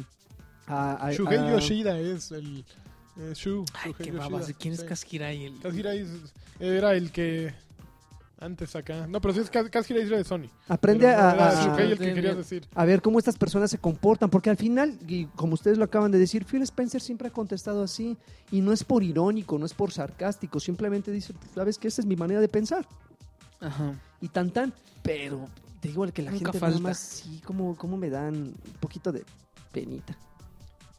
a, 0.67 1.07
a- 1.07 1.13
Shuhei 1.13 1.39
a- 1.39 1.51
Yoshida 1.53 1.99
es 1.99 2.31
el. 2.33 2.65
eh, 3.19 3.33
Shu. 3.35 3.65
Ay, 3.75 3.93
Shuhei 3.93 3.95
qué 3.95 4.05
Yoshida, 4.13 4.29
babas. 4.29 4.53
¿Quién 4.59 4.75
es 4.75 4.81
sí. 4.81 4.87
Kaz 4.87 5.13
Hirai? 5.13 5.45
El... 5.47 5.59
Kaz 5.61 5.75
Hirai 5.75 5.99
es- 5.99 6.33
era 6.61 6.95
el 6.95 7.11
que. 7.11 7.53
Antes 8.41 8.75
acá. 8.75 9.07
No, 9.07 9.21
pero 9.21 9.35
sí 9.35 9.41
es 9.41 9.51
Kaz 9.51 9.91
Hirai 9.91 10.07
era 10.07 10.17
de 10.17 10.25
Sony. 10.25 10.49
aprende 10.67 11.05
Pero 11.07 11.19
a, 11.21 11.31
a- 11.31 11.77
el 11.79 11.99
que 11.99 12.35
decir. 12.37 12.67
a 12.75 12.85
ver 12.87 13.03
cómo 13.03 13.19
estas 13.19 13.37
personas 13.37 13.71
se 13.71 13.77
comportan, 13.77 14.31
porque 14.31 14.49
al 14.49 14.57
final, 14.57 14.99
y 15.07 15.27
como 15.27 15.53
ustedes 15.55 15.77
lo 15.77 15.85
acaban 15.85 16.11
de 16.11 16.19
decir, 16.19 16.47
Phil 16.47 16.63
Spencer 16.63 17.03
siempre 17.03 17.29
ha 17.29 17.31
contestado 17.31 17.83
así, 17.83 18.17
y 18.51 18.63
no 18.63 18.73
es 18.73 18.83
por 18.83 19.03
irónico, 19.03 19.59
no 19.59 19.67
es 19.67 19.75
por 19.75 19.93
sarcástico, 19.93 20.59
simplemente 20.59 21.11
dice, 21.13 21.35
¿sabes 21.55 21.77
qué? 21.77 21.89
Esa 21.89 22.01
es 22.01 22.07
mi 22.07 22.17
manera 22.17 22.41
de 22.41 22.49
pensar. 22.49 22.87
Ajá. 23.61 23.93
y 24.23 24.29
tan 24.29 24.51
tan, 24.51 24.73
pero 25.03 25.47
te 25.81 25.89
digo 25.89 26.07
que 26.11 26.23
la 26.23 26.31
Nunca 26.31 26.47
gente 26.47 26.59
nada 26.61 26.73
falta. 26.73 26.89
más 26.89 26.99
sí 26.99 27.43
como, 27.45 27.77
como 27.77 27.99
me 27.99 28.09
dan 28.09 28.35
un 28.35 28.55
poquito 28.81 29.13
de 29.13 29.23
penita. 29.71 30.17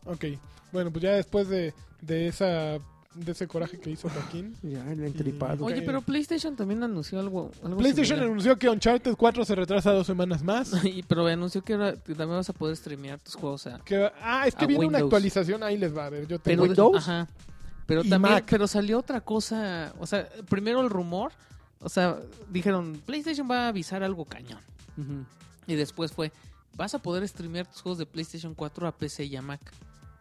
Ok. 0.06 0.26
Bueno, 0.72 0.92
pues 0.92 1.02
ya 1.02 1.14
después 1.14 1.48
de, 1.50 1.74
de 2.02 2.28
esa 2.28 2.78
de 3.14 3.32
ese 3.34 3.48
coraje 3.48 3.78
que 3.80 3.90
hizo 3.90 4.10
Joaquín. 4.10 4.56
Ya, 4.64 4.90
el 4.92 5.04
entripado. 5.04 5.66
Oye, 5.66 5.82
pero 5.82 6.02
PlayStation 6.02 6.56
también 6.56 6.82
anunció 6.84 7.20
algo. 7.20 7.52
algo 7.64 7.78
PlayStation 7.78 8.18
similar. 8.18 8.30
anunció 8.32 8.58
que 8.58 8.70
Uncharted 8.70 9.16
4 9.16 9.46
se 9.46 9.56
retrasa 9.56 9.92
dos 9.92 10.08
semanas 10.08 10.44
más. 10.44 10.72
Y- 10.86 11.04
pero 11.04 11.28
anunció 11.28 11.62
que, 11.64 11.74
ahora 11.74 11.94
que 11.94 12.16
también 12.16 12.38
vas 12.38 12.50
a 12.50 12.54
poder 12.54 12.76
streamear 12.78 13.20
tus 13.20 13.36
juegos 13.36 13.68
a. 13.68 13.80
Que, 13.80 14.10
ah, 14.22 14.48
es 14.48 14.56
que 14.56 14.66
A 14.66 14.68
viene 14.68 14.86
una 14.86 15.00
actualización. 15.00 15.62
Ahí 15.64 15.78
les 15.78 15.96
va 15.96 16.06
a 16.06 16.10
ver. 16.10 16.22
Yo 16.28 16.40
Pero, 16.40 16.64
tengo. 16.64 16.64
Windows? 16.64 16.98
Ajá. 16.98 17.28
Pero 17.86 18.02
y 18.06 18.10
también, 18.10 18.36
Mac. 18.36 18.48
pero 18.50 18.68
salió 18.68 19.00
otra 19.00 19.20
cosa, 19.20 19.94
o 20.00 20.08
sea, 20.08 20.30
primero 20.48 20.80
el 20.80 20.90
rumor, 20.90 21.34
o 21.82 21.90
sea, 21.90 22.20
dijeron, 22.50 23.02
PlayStation 23.06 23.50
va 23.52 23.66
a 23.66 23.68
avisar 23.68 24.02
algo 24.04 24.24
cañón. 24.24 24.62
Y 25.68 25.76
después 25.76 26.12
fue, 26.14 26.32
vas 26.78 26.94
a 26.94 27.00
poder 27.00 27.28
streamear 27.28 27.66
tus 27.68 27.82
juegos 27.82 27.98
de 27.98 28.06
PlayStation 28.06 28.54
4 28.54 28.88
a 28.88 28.92
PC 28.94 29.26
y 29.26 29.36
a 29.36 29.42
Mac. 29.42 29.60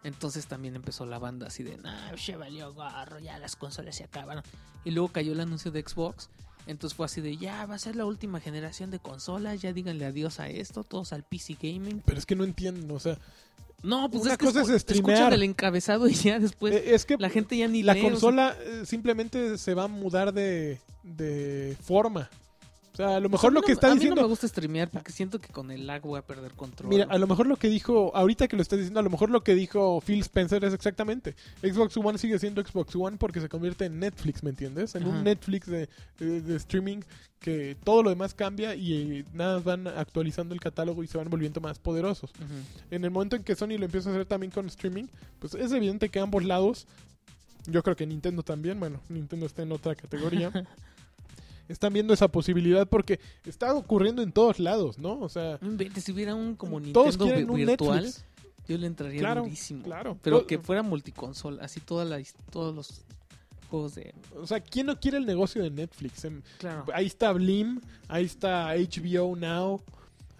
Entonces 0.02 0.46
también 0.46 0.76
empezó 0.76 1.04
la 1.04 1.18
banda 1.18 1.48
así 1.48 1.62
de, 1.62 1.76
nah, 1.76 2.16
se 2.16 2.36
valió 2.36 2.72
gorro, 2.72 3.18
ya 3.18 3.38
las 3.38 3.54
consolas 3.56 3.96
se 3.96 4.04
acabaron. 4.04 4.42
Y 4.84 4.92
luego 4.92 5.08
cayó 5.08 5.32
el 5.32 5.40
anuncio 5.40 5.70
de 5.70 5.82
Xbox. 5.82 6.30
Entonces 6.66 6.96
fue 6.96 7.06
así 7.06 7.20
de, 7.20 7.36
ya 7.36 7.66
va 7.66 7.74
a 7.74 7.78
ser 7.78 7.96
la 7.96 8.04
última 8.06 8.40
generación 8.40 8.90
de 8.90 8.98
consolas, 8.98 9.60
ya 9.60 9.72
díganle 9.72 10.04
adiós 10.06 10.40
a 10.40 10.48
esto, 10.48 10.84
todos 10.84 11.12
al 11.12 11.22
PC 11.24 11.56
Gaming. 11.60 12.02
Pero 12.04 12.18
es 12.18 12.26
que 12.26 12.36
no 12.36 12.44
entiendo, 12.44 12.94
o 12.94 13.00
sea, 13.00 13.18
No, 13.82 14.10
pues 14.10 14.22
Una 14.22 14.32
es 14.32 14.38
que 14.38 14.44
cosa 14.46 14.60
es 14.60 14.82
streamear. 14.82 15.10
escuchan 15.18 15.32
el 15.32 15.42
encabezado 15.42 16.06
y 16.08 16.14
ya 16.14 16.38
después 16.38 16.74
eh, 16.74 16.94
es 16.94 17.04
que 17.06 17.16
la 17.16 17.30
gente 17.30 17.56
ya 17.56 17.66
ni 17.66 17.82
la 17.82 17.94
lee, 17.94 18.00
o 18.00 18.02
sea, 18.02 18.10
consola 18.12 18.56
eh, 18.60 18.82
simplemente 18.84 19.56
se 19.58 19.74
va 19.74 19.84
a 19.84 19.88
mudar 19.88 20.32
de, 20.34 20.80
de 21.02 21.76
forma. 21.82 22.28
Sea, 23.00 23.16
a 23.16 23.20
lo 23.20 23.28
mejor 23.28 23.50
a 23.50 23.54
lo 23.54 23.60
no- 23.60 23.66
que 23.66 23.72
está 23.72 23.86
a 23.88 23.90
mí 23.90 23.96
diciendo... 23.96 24.16
no 24.16 24.22
me 24.22 24.28
gusta 24.28 24.46
streamear 24.48 24.90
porque 24.90 25.12
siento 25.12 25.40
que 25.40 25.48
con 25.52 25.70
el 25.70 25.86
lag 25.86 26.02
voy 26.02 26.18
a 26.18 26.22
perder 26.22 26.52
control. 26.52 26.88
Mira, 26.88 27.06
a 27.10 27.18
lo 27.18 27.26
mejor 27.26 27.46
lo 27.46 27.56
que 27.56 27.68
dijo, 27.68 28.14
ahorita 28.14 28.48
que 28.48 28.56
lo 28.56 28.62
estás 28.62 28.78
diciendo, 28.78 29.00
a 29.00 29.02
lo 29.02 29.10
mejor 29.10 29.30
lo 29.30 29.42
que 29.42 29.54
dijo 29.54 30.00
Phil 30.00 30.20
Spencer 30.20 30.64
es 30.64 30.74
exactamente. 30.74 31.34
Xbox 31.62 31.96
One 31.96 32.18
sigue 32.18 32.38
siendo 32.38 32.62
Xbox 32.64 32.94
One 32.96 33.16
porque 33.16 33.40
se 33.40 33.48
convierte 33.48 33.86
en 33.86 33.98
Netflix, 34.00 34.42
¿me 34.42 34.50
entiendes? 34.50 34.94
En 34.94 35.02
Ajá. 35.04 35.10
un 35.12 35.24
Netflix 35.24 35.66
de, 35.66 35.88
de- 36.18 36.40
de 36.42 36.56
streaming 36.56 37.00
que 37.38 37.74
todo 37.84 38.02
lo 38.02 38.10
demás 38.10 38.34
cambia 38.34 38.74
y 38.74 38.92
eh, 39.20 39.24
nada 39.32 39.54
más 39.54 39.64
van 39.64 39.86
actualizando 39.88 40.52
el 40.52 40.60
catálogo 40.60 41.02
y 41.02 41.06
se 41.06 41.16
van 41.16 41.30
volviendo 41.30 41.60
más 41.62 41.78
poderosos. 41.78 42.30
En 42.90 43.02
el 43.02 43.10
momento 43.10 43.34
en 43.36 43.42
que 43.44 43.54
Sony 43.56 43.78
lo 43.78 43.86
empieza 43.86 44.10
a 44.10 44.12
hacer 44.12 44.26
también 44.26 44.50
con 44.52 44.66
streaming, 44.66 45.04
pues 45.38 45.54
es 45.54 45.72
evidente 45.72 46.10
que 46.10 46.20
ambos 46.20 46.44
lados, 46.44 46.86
yo 47.66 47.82
creo 47.82 47.96
que 47.96 48.06
Nintendo 48.06 48.42
también, 48.42 48.78
bueno, 48.78 49.00
Nintendo 49.08 49.46
está 49.46 49.62
en 49.62 49.72
otra 49.72 49.94
categoría, 49.94 50.50
están 51.72 51.92
viendo 51.92 52.12
esa 52.12 52.28
posibilidad 52.28 52.86
porque 52.88 53.20
está 53.44 53.74
ocurriendo 53.74 54.22
en 54.22 54.32
todos 54.32 54.58
lados, 54.58 54.98
¿no? 54.98 55.18
O 55.20 55.28
sea, 55.28 55.58
si 55.96 56.12
hubiera 56.12 56.34
un 56.34 56.56
como 56.56 56.80
Nintendo 56.80 57.24
un 57.24 57.54
virtual, 57.54 58.04
Netflix. 58.04 58.24
yo 58.68 58.78
le 58.78 58.86
entraría 58.86 59.18
Claro, 59.20 59.42
durísimo. 59.42 59.84
claro. 59.84 60.18
Pero 60.22 60.46
que 60.46 60.58
fuera 60.58 60.82
multiconsola, 60.82 61.64
así 61.64 61.80
toda 61.80 62.04
la, 62.04 62.20
todos 62.50 62.74
los 62.74 63.02
juegos 63.70 63.94
de... 63.94 64.14
O 64.36 64.46
sea, 64.46 64.60
¿quién 64.60 64.86
no 64.86 64.98
quiere 64.98 65.18
el 65.18 65.26
negocio 65.26 65.62
de 65.62 65.70
Netflix? 65.70 66.26
Claro. 66.58 66.84
Ahí 66.92 67.06
está 67.06 67.32
Blim, 67.32 67.80
ahí 68.08 68.24
está 68.24 68.74
HBO 68.74 69.36
Now, 69.36 69.80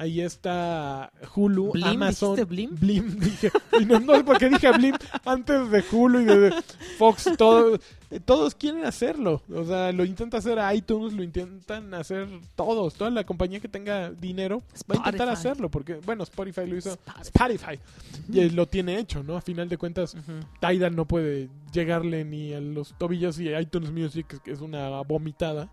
ahí 0.01 0.23
está 0.23 1.13
Hulu, 1.35 1.73
¿Blim? 1.73 1.87
Amazon. 1.87 2.35
¿Dijiste 2.35 2.45
Blim? 2.51 2.75
Blim, 2.75 3.19
dije. 3.21 3.51
Y 3.79 3.85
no, 3.85 4.01
no 4.01 4.17
sé 4.17 4.25
por 4.25 4.39
qué 4.39 4.49
dije 4.49 4.73
Blim 4.73 4.95
antes 5.27 5.71
de 5.71 5.85
Hulu 5.93 6.21
y 6.21 6.25
de, 6.25 6.55
Fox. 6.99 7.29
Todo, 7.37 7.79
todos 8.25 8.55
quieren 8.55 8.87
hacerlo. 8.87 9.43
O 9.55 9.65
sea, 9.65 9.93
lo 9.93 10.07
intenta 10.07 10.39
hacer 10.39 10.59
iTunes, 10.75 11.13
lo 11.13 11.23
intentan 11.23 11.93
hacer 11.93 12.27
todos. 12.57 12.95
Toda 12.95 13.11
la 13.11 13.25
compañía 13.25 13.61
que 13.61 13.69
tenga 13.69 14.11
dinero 14.11 14.63
va 14.91 14.95
a 14.95 14.99
intentar 14.99 15.29
hacerlo. 15.29 15.71
Porque, 15.71 15.97
bueno, 15.97 16.23
Spotify 16.23 16.67
lo 16.67 16.77
hizo. 16.77 16.99
Spotify. 17.21 17.79
Spotify. 17.79 17.79
Y 18.33 18.51
lo 18.51 18.67
tiene 18.67 18.99
hecho, 18.99 19.23
¿no? 19.23 19.37
A 19.37 19.43
final 19.43 19.69
de 19.69 19.77
cuentas. 19.77 20.17
Tidal 20.61 20.97
no 20.97 21.05
puede 21.05 21.51
llegarle 21.73 22.25
ni 22.25 22.55
a 22.55 22.61
los 22.61 22.97
tobillos 22.97 23.39
y 23.39 23.55
iTunes 23.55 23.93
Music 23.93 24.41
que 24.43 24.51
es 24.51 24.63
una 24.63 24.89
vomitada. 25.03 25.69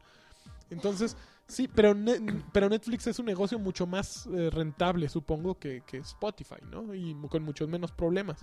Entonces, 0.69 1.15
sí, 1.47 1.67
pero, 1.73 1.93
Ne- 1.93 2.43
pero 2.51 2.69
Netflix 2.69 3.07
es 3.07 3.19
un 3.19 3.25
negocio 3.25 3.57
mucho 3.59 3.87
más 3.87 4.27
eh, 4.27 4.49
rentable, 4.49 5.09
supongo, 5.09 5.57
que, 5.57 5.81
que 5.85 5.97
Spotify, 5.97 6.55
¿no? 6.71 6.93
Y 6.93 7.15
con 7.29 7.43
muchos 7.43 7.67
menos 7.69 7.91
problemas. 7.91 8.39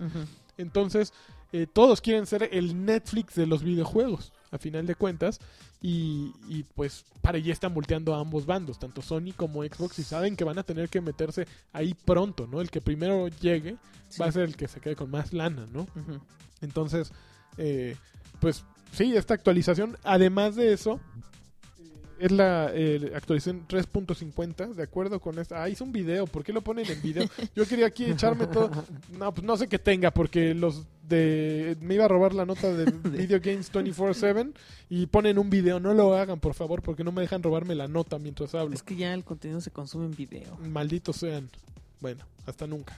Entonces, 0.57 1.13
eh, 1.51 1.67
todos 1.71 2.01
quieren 2.01 2.25
ser 2.25 2.49
el 2.51 2.85
Netflix 2.85 3.35
de 3.35 3.45
los 3.45 3.63
videojuegos, 3.63 4.33
a 4.51 4.57
final 4.57 4.85
de 4.87 4.95
cuentas. 4.95 5.39
Y, 5.81 6.33
y, 6.49 6.63
pues 6.73 7.05
para 7.21 7.37
allí 7.37 7.51
están 7.51 7.73
volteando 7.75 8.15
a 8.15 8.19
ambos 8.19 8.45
bandos, 8.47 8.79
tanto 8.79 9.03
Sony 9.03 9.33
como 9.35 9.63
Xbox, 9.63 9.99
y 9.99 10.03
saben 10.03 10.35
que 10.35 10.43
van 10.43 10.57
a 10.57 10.63
tener 10.63 10.89
que 10.89 10.99
meterse 10.99 11.47
ahí 11.73 11.93
pronto, 11.93 12.47
¿no? 12.47 12.59
El 12.59 12.71
que 12.71 12.81
primero 12.81 13.27
llegue 13.27 13.77
va 14.19 14.25
a 14.25 14.31
ser 14.31 14.43
el 14.43 14.55
que 14.55 14.67
se 14.67 14.79
quede 14.79 14.95
con 14.95 15.11
más 15.11 15.31
lana, 15.33 15.67
¿no? 15.71 15.85
Entonces, 16.61 17.11
eh, 17.57 17.95
pues 18.39 18.63
sí, 18.93 19.15
esta 19.15 19.35
actualización, 19.35 19.95
además 20.03 20.55
de 20.55 20.73
eso, 20.73 20.99
es 22.19 22.31
la 22.31 22.71
eh, 22.73 23.11
actualización 23.15 23.67
3.50, 23.67 24.73
de 24.73 24.83
acuerdo 24.83 25.19
con 25.19 25.39
esta. 25.39 25.63
Ah, 25.63 25.69
hice 25.69 25.83
un 25.83 25.91
video, 25.91 26.27
¿por 26.27 26.43
qué 26.43 26.53
lo 26.53 26.61
ponen 26.61 26.89
en 26.89 27.01
video? 27.01 27.25
Yo 27.55 27.65
quería 27.67 27.87
aquí 27.87 28.05
echarme 28.05 28.47
todo. 28.47 28.71
No, 29.17 29.33
pues 29.33 29.45
no 29.45 29.57
sé 29.57 29.67
qué 29.67 29.79
tenga, 29.79 30.11
porque 30.11 30.53
los 30.53 30.83
de. 31.07 31.77
Me 31.81 31.95
iba 31.95 32.05
a 32.05 32.07
robar 32.07 32.33
la 32.33 32.45
nota 32.45 32.71
de 32.71 32.85
Video 33.09 33.39
Games 33.41 33.71
24-7 33.71 34.53
y 34.89 35.05
ponen 35.07 35.37
un 35.37 35.49
video. 35.49 35.79
No 35.79 35.93
lo 35.93 36.15
hagan, 36.15 36.39
por 36.39 36.53
favor, 36.53 36.81
porque 36.81 37.03
no 37.03 37.11
me 37.11 37.21
dejan 37.21 37.43
robarme 37.43 37.75
la 37.75 37.87
nota 37.87 38.19
mientras 38.19 38.55
hablo. 38.55 38.75
Es 38.75 38.83
que 38.83 38.95
ya 38.95 39.13
el 39.13 39.23
contenido 39.23 39.61
se 39.61 39.71
consume 39.71 40.05
en 40.05 40.15
video. 40.15 40.57
Malditos 40.57 41.17
sean. 41.17 41.49
Bueno, 42.01 42.25
hasta 42.45 42.67
nunca. 42.67 42.97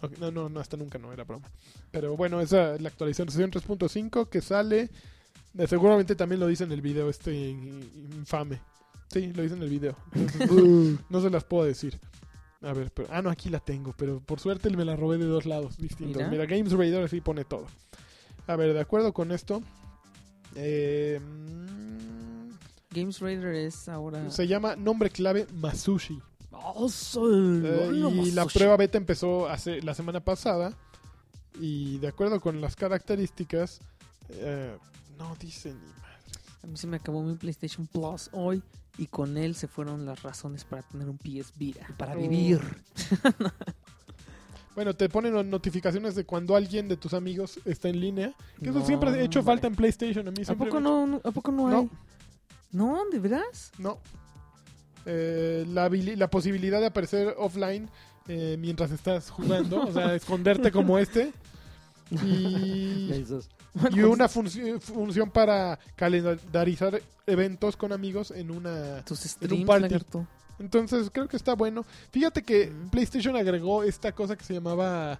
Ok, 0.00 0.18
No, 0.18 0.30
no, 0.30 0.48
no, 0.48 0.60
hasta 0.60 0.76
nunca 0.76 0.98
no 0.98 1.12
era 1.12 1.24
broma. 1.24 1.48
Pero 1.90 2.16
bueno, 2.16 2.40
esa 2.40 2.74
es 2.74 2.80
la 2.80 2.88
actualización 2.88 3.50
3.5 3.50 4.28
que 4.28 4.40
sale. 4.40 4.90
Eh, 5.58 5.66
seguramente 5.66 6.14
también 6.14 6.40
lo 6.40 6.46
dice 6.46 6.64
en 6.64 6.72
el 6.72 6.80
video 6.80 7.10
este 7.10 7.34
in- 7.34 7.90
infame. 8.16 8.60
Sí, 9.10 9.32
lo 9.34 9.42
dice 9.42 9.54
en 9.56 9.62
el 9.62 9.68
video. 9.70 9.96
No 11.10 11.20
se 11.20 11.28
las 11.30 11.44
puedo 11.44 11.64
decir. 11.64 11.98
A 12.62 12.72
ver, 12.72 12.90
pero. 12.92 13.08
Ah, 13.12 13.22
no, 13.22 13.30
aquí 13.30 13.50
la 13.50 13.60
tengo. 13.60 13.94
Pero 13.96 14.20
por 14.20 14.40
suerte 14.40 14.68
me 14.70 14.84
la 14.84 14.96
robé 14.96 15.18
de 15.18 15.26
dos 15.26 15.46
lados 15.46 15.76
distintos. 15.78 16.16
Mira. 16.16 16.28
Mira, 16.28 16.46
Games 16.46 16.72
Radar 16.72 17.02
así 17.04 17.20
pone 17.20 17.44
todo. 17.44 17.66
A 18.46 18.56
ver, 18.56 18.72
de 18.74 18.80
acuerdo 18.80 19.12
con 19.12 19.30
esto. 19.32 19.62
eh, 20.56 21.20
mm, 21.22 22.48
Games 22.90 23.20
Raider 23.20 23.54
es 23.54 23.88
ahora... 23.88 24.30
se 24.30 24.46
llama 24.46 24.74
nombre 24.74 25.10
clave 25.10 25.46
Masushi. 25.54 26.20
Oh. 26.50 26.88
Eh, 27.30 27.90
y 28.24 28.30
la 28.32 28.46
prueba 28.46 28.76
beta 28.76 28.96
empezó 28.98 29.46
hace 29.48 29.80
la 29.82 29.94
semana 29.94 30.20
pasada. 30.20 30.72
Y 31.60 31.98
de 31.98 32.08
acuerdo 32.08 32.40
con 32.40 32.60
las 32.60 32.74
características, 32.76 33.80
eh, 34.30 34.76
no 35.18 35.36
dice 35.36 35.70
ni 35.74 35.86
madre. 36.00 36.18
A 36.62 36.66
mí 36.66 36.76
se 36.76 36.86
me 36.86 36.96
acabó 36.96 37.22
mi 37.22 37.34
PlayStation 37.34 37.86
Plus 37.86 38.30
hoy 38.32 38.62
y 38.96 39.06
con 39.06 39.36
él 39.36 39.54
se 39.54 39.68
fueron 39.68 40.04
las 40.06 40.22
razones 40.22 40.64
para 40.64 40.82
tener 40.82 41.08
un 41.08 41.18
PS 41.18 41.52
Vita. 41.56 41.86
Para 41.96 42.14
Oh. 42.14 42.18
vivir. 42.18 42.60
Bueno, 44.74 44.94
te 44.94 45.08
ponen 45.08 45.50
notificaciones 45.50 46.14
de 46.14 46.22
cuando 46.24 46.54
alguien 46.54 46.86
de 46.86 46.96
tus 46.96 47.12
amigos 47.12 47.58
está 47.64 47.88
en 47.88 47.98
línea. 48.00 48.32
Que 48.62 48.70
eso 48.70 48.84
siempre 48.86 49.10
ha 49.10 49.20
hecho 49.20 49.40
hombre. 49.40 49.54
falta 49.54 49.66
en 49.66 49.74
PlayStation. 49.74 50.28
A 50.28 50.30
mí 50.30 50.42
¿A 50.46 50.54
poco 50.54 50.76
me- 50.76 50.80
no, 50.80 51.04
no- 51.04 51.20
¿A 51.24 51.32
poco 51.32 51.50
no 51.50 51.66
hay? 51.66 51.72
No. 51.74 51.90
No, 52.70 53.00
¿de 53.10 53.18
veras? 53.18 53.72
No. 53.78 53.98
Eh, 55.04 55.64
la 55.66 56.30
posibilidad 56.30 56.78
de 56.78 56.86
aparecer 56.86 57.34
offline 57.38 57.90
eh, 58.28 58.56
mientras 58.60 58.92
estás 58.92 59.30
jugando, 59.30 59.82
o 59.82 59.92
sea, 59.92 60.14
esconderte 60.14 60.70
como 60.70 60.96
este. 60.98 61.32
Y, 62.12 63.10
Y 63.94 64.00
una 64.00 64.28
funci- 64.28 64.80
función 64.80 65.30
para 65.30 65.78
calendarizar 65.96 67.00
eventos 67.26 67.76
con 67.76 67.92
amigos 67.92 68.30
en 68.30 68.50
una 68.50 69.04
Tus 69.04 69.36
un 69.50 69.64
party. 69.66 69.82
lagarto. 69.82 70.26
Entonces 70.58 71.08
creo 71.12 71.28
que 71.28 71.36
está 71.36 71.54
bueno. 71.54 71.84
Fíjate 72.10 72.42
que 72.42 72.66
Mm. 72.70 72.90
PlayStation 72.90 73.36
agregó 73.36 73.82
esta 73.84 74.12
cosa 74.12 74.36
que 74.36 74.44
se 74.44 74.54
llamaba 74.54 75.18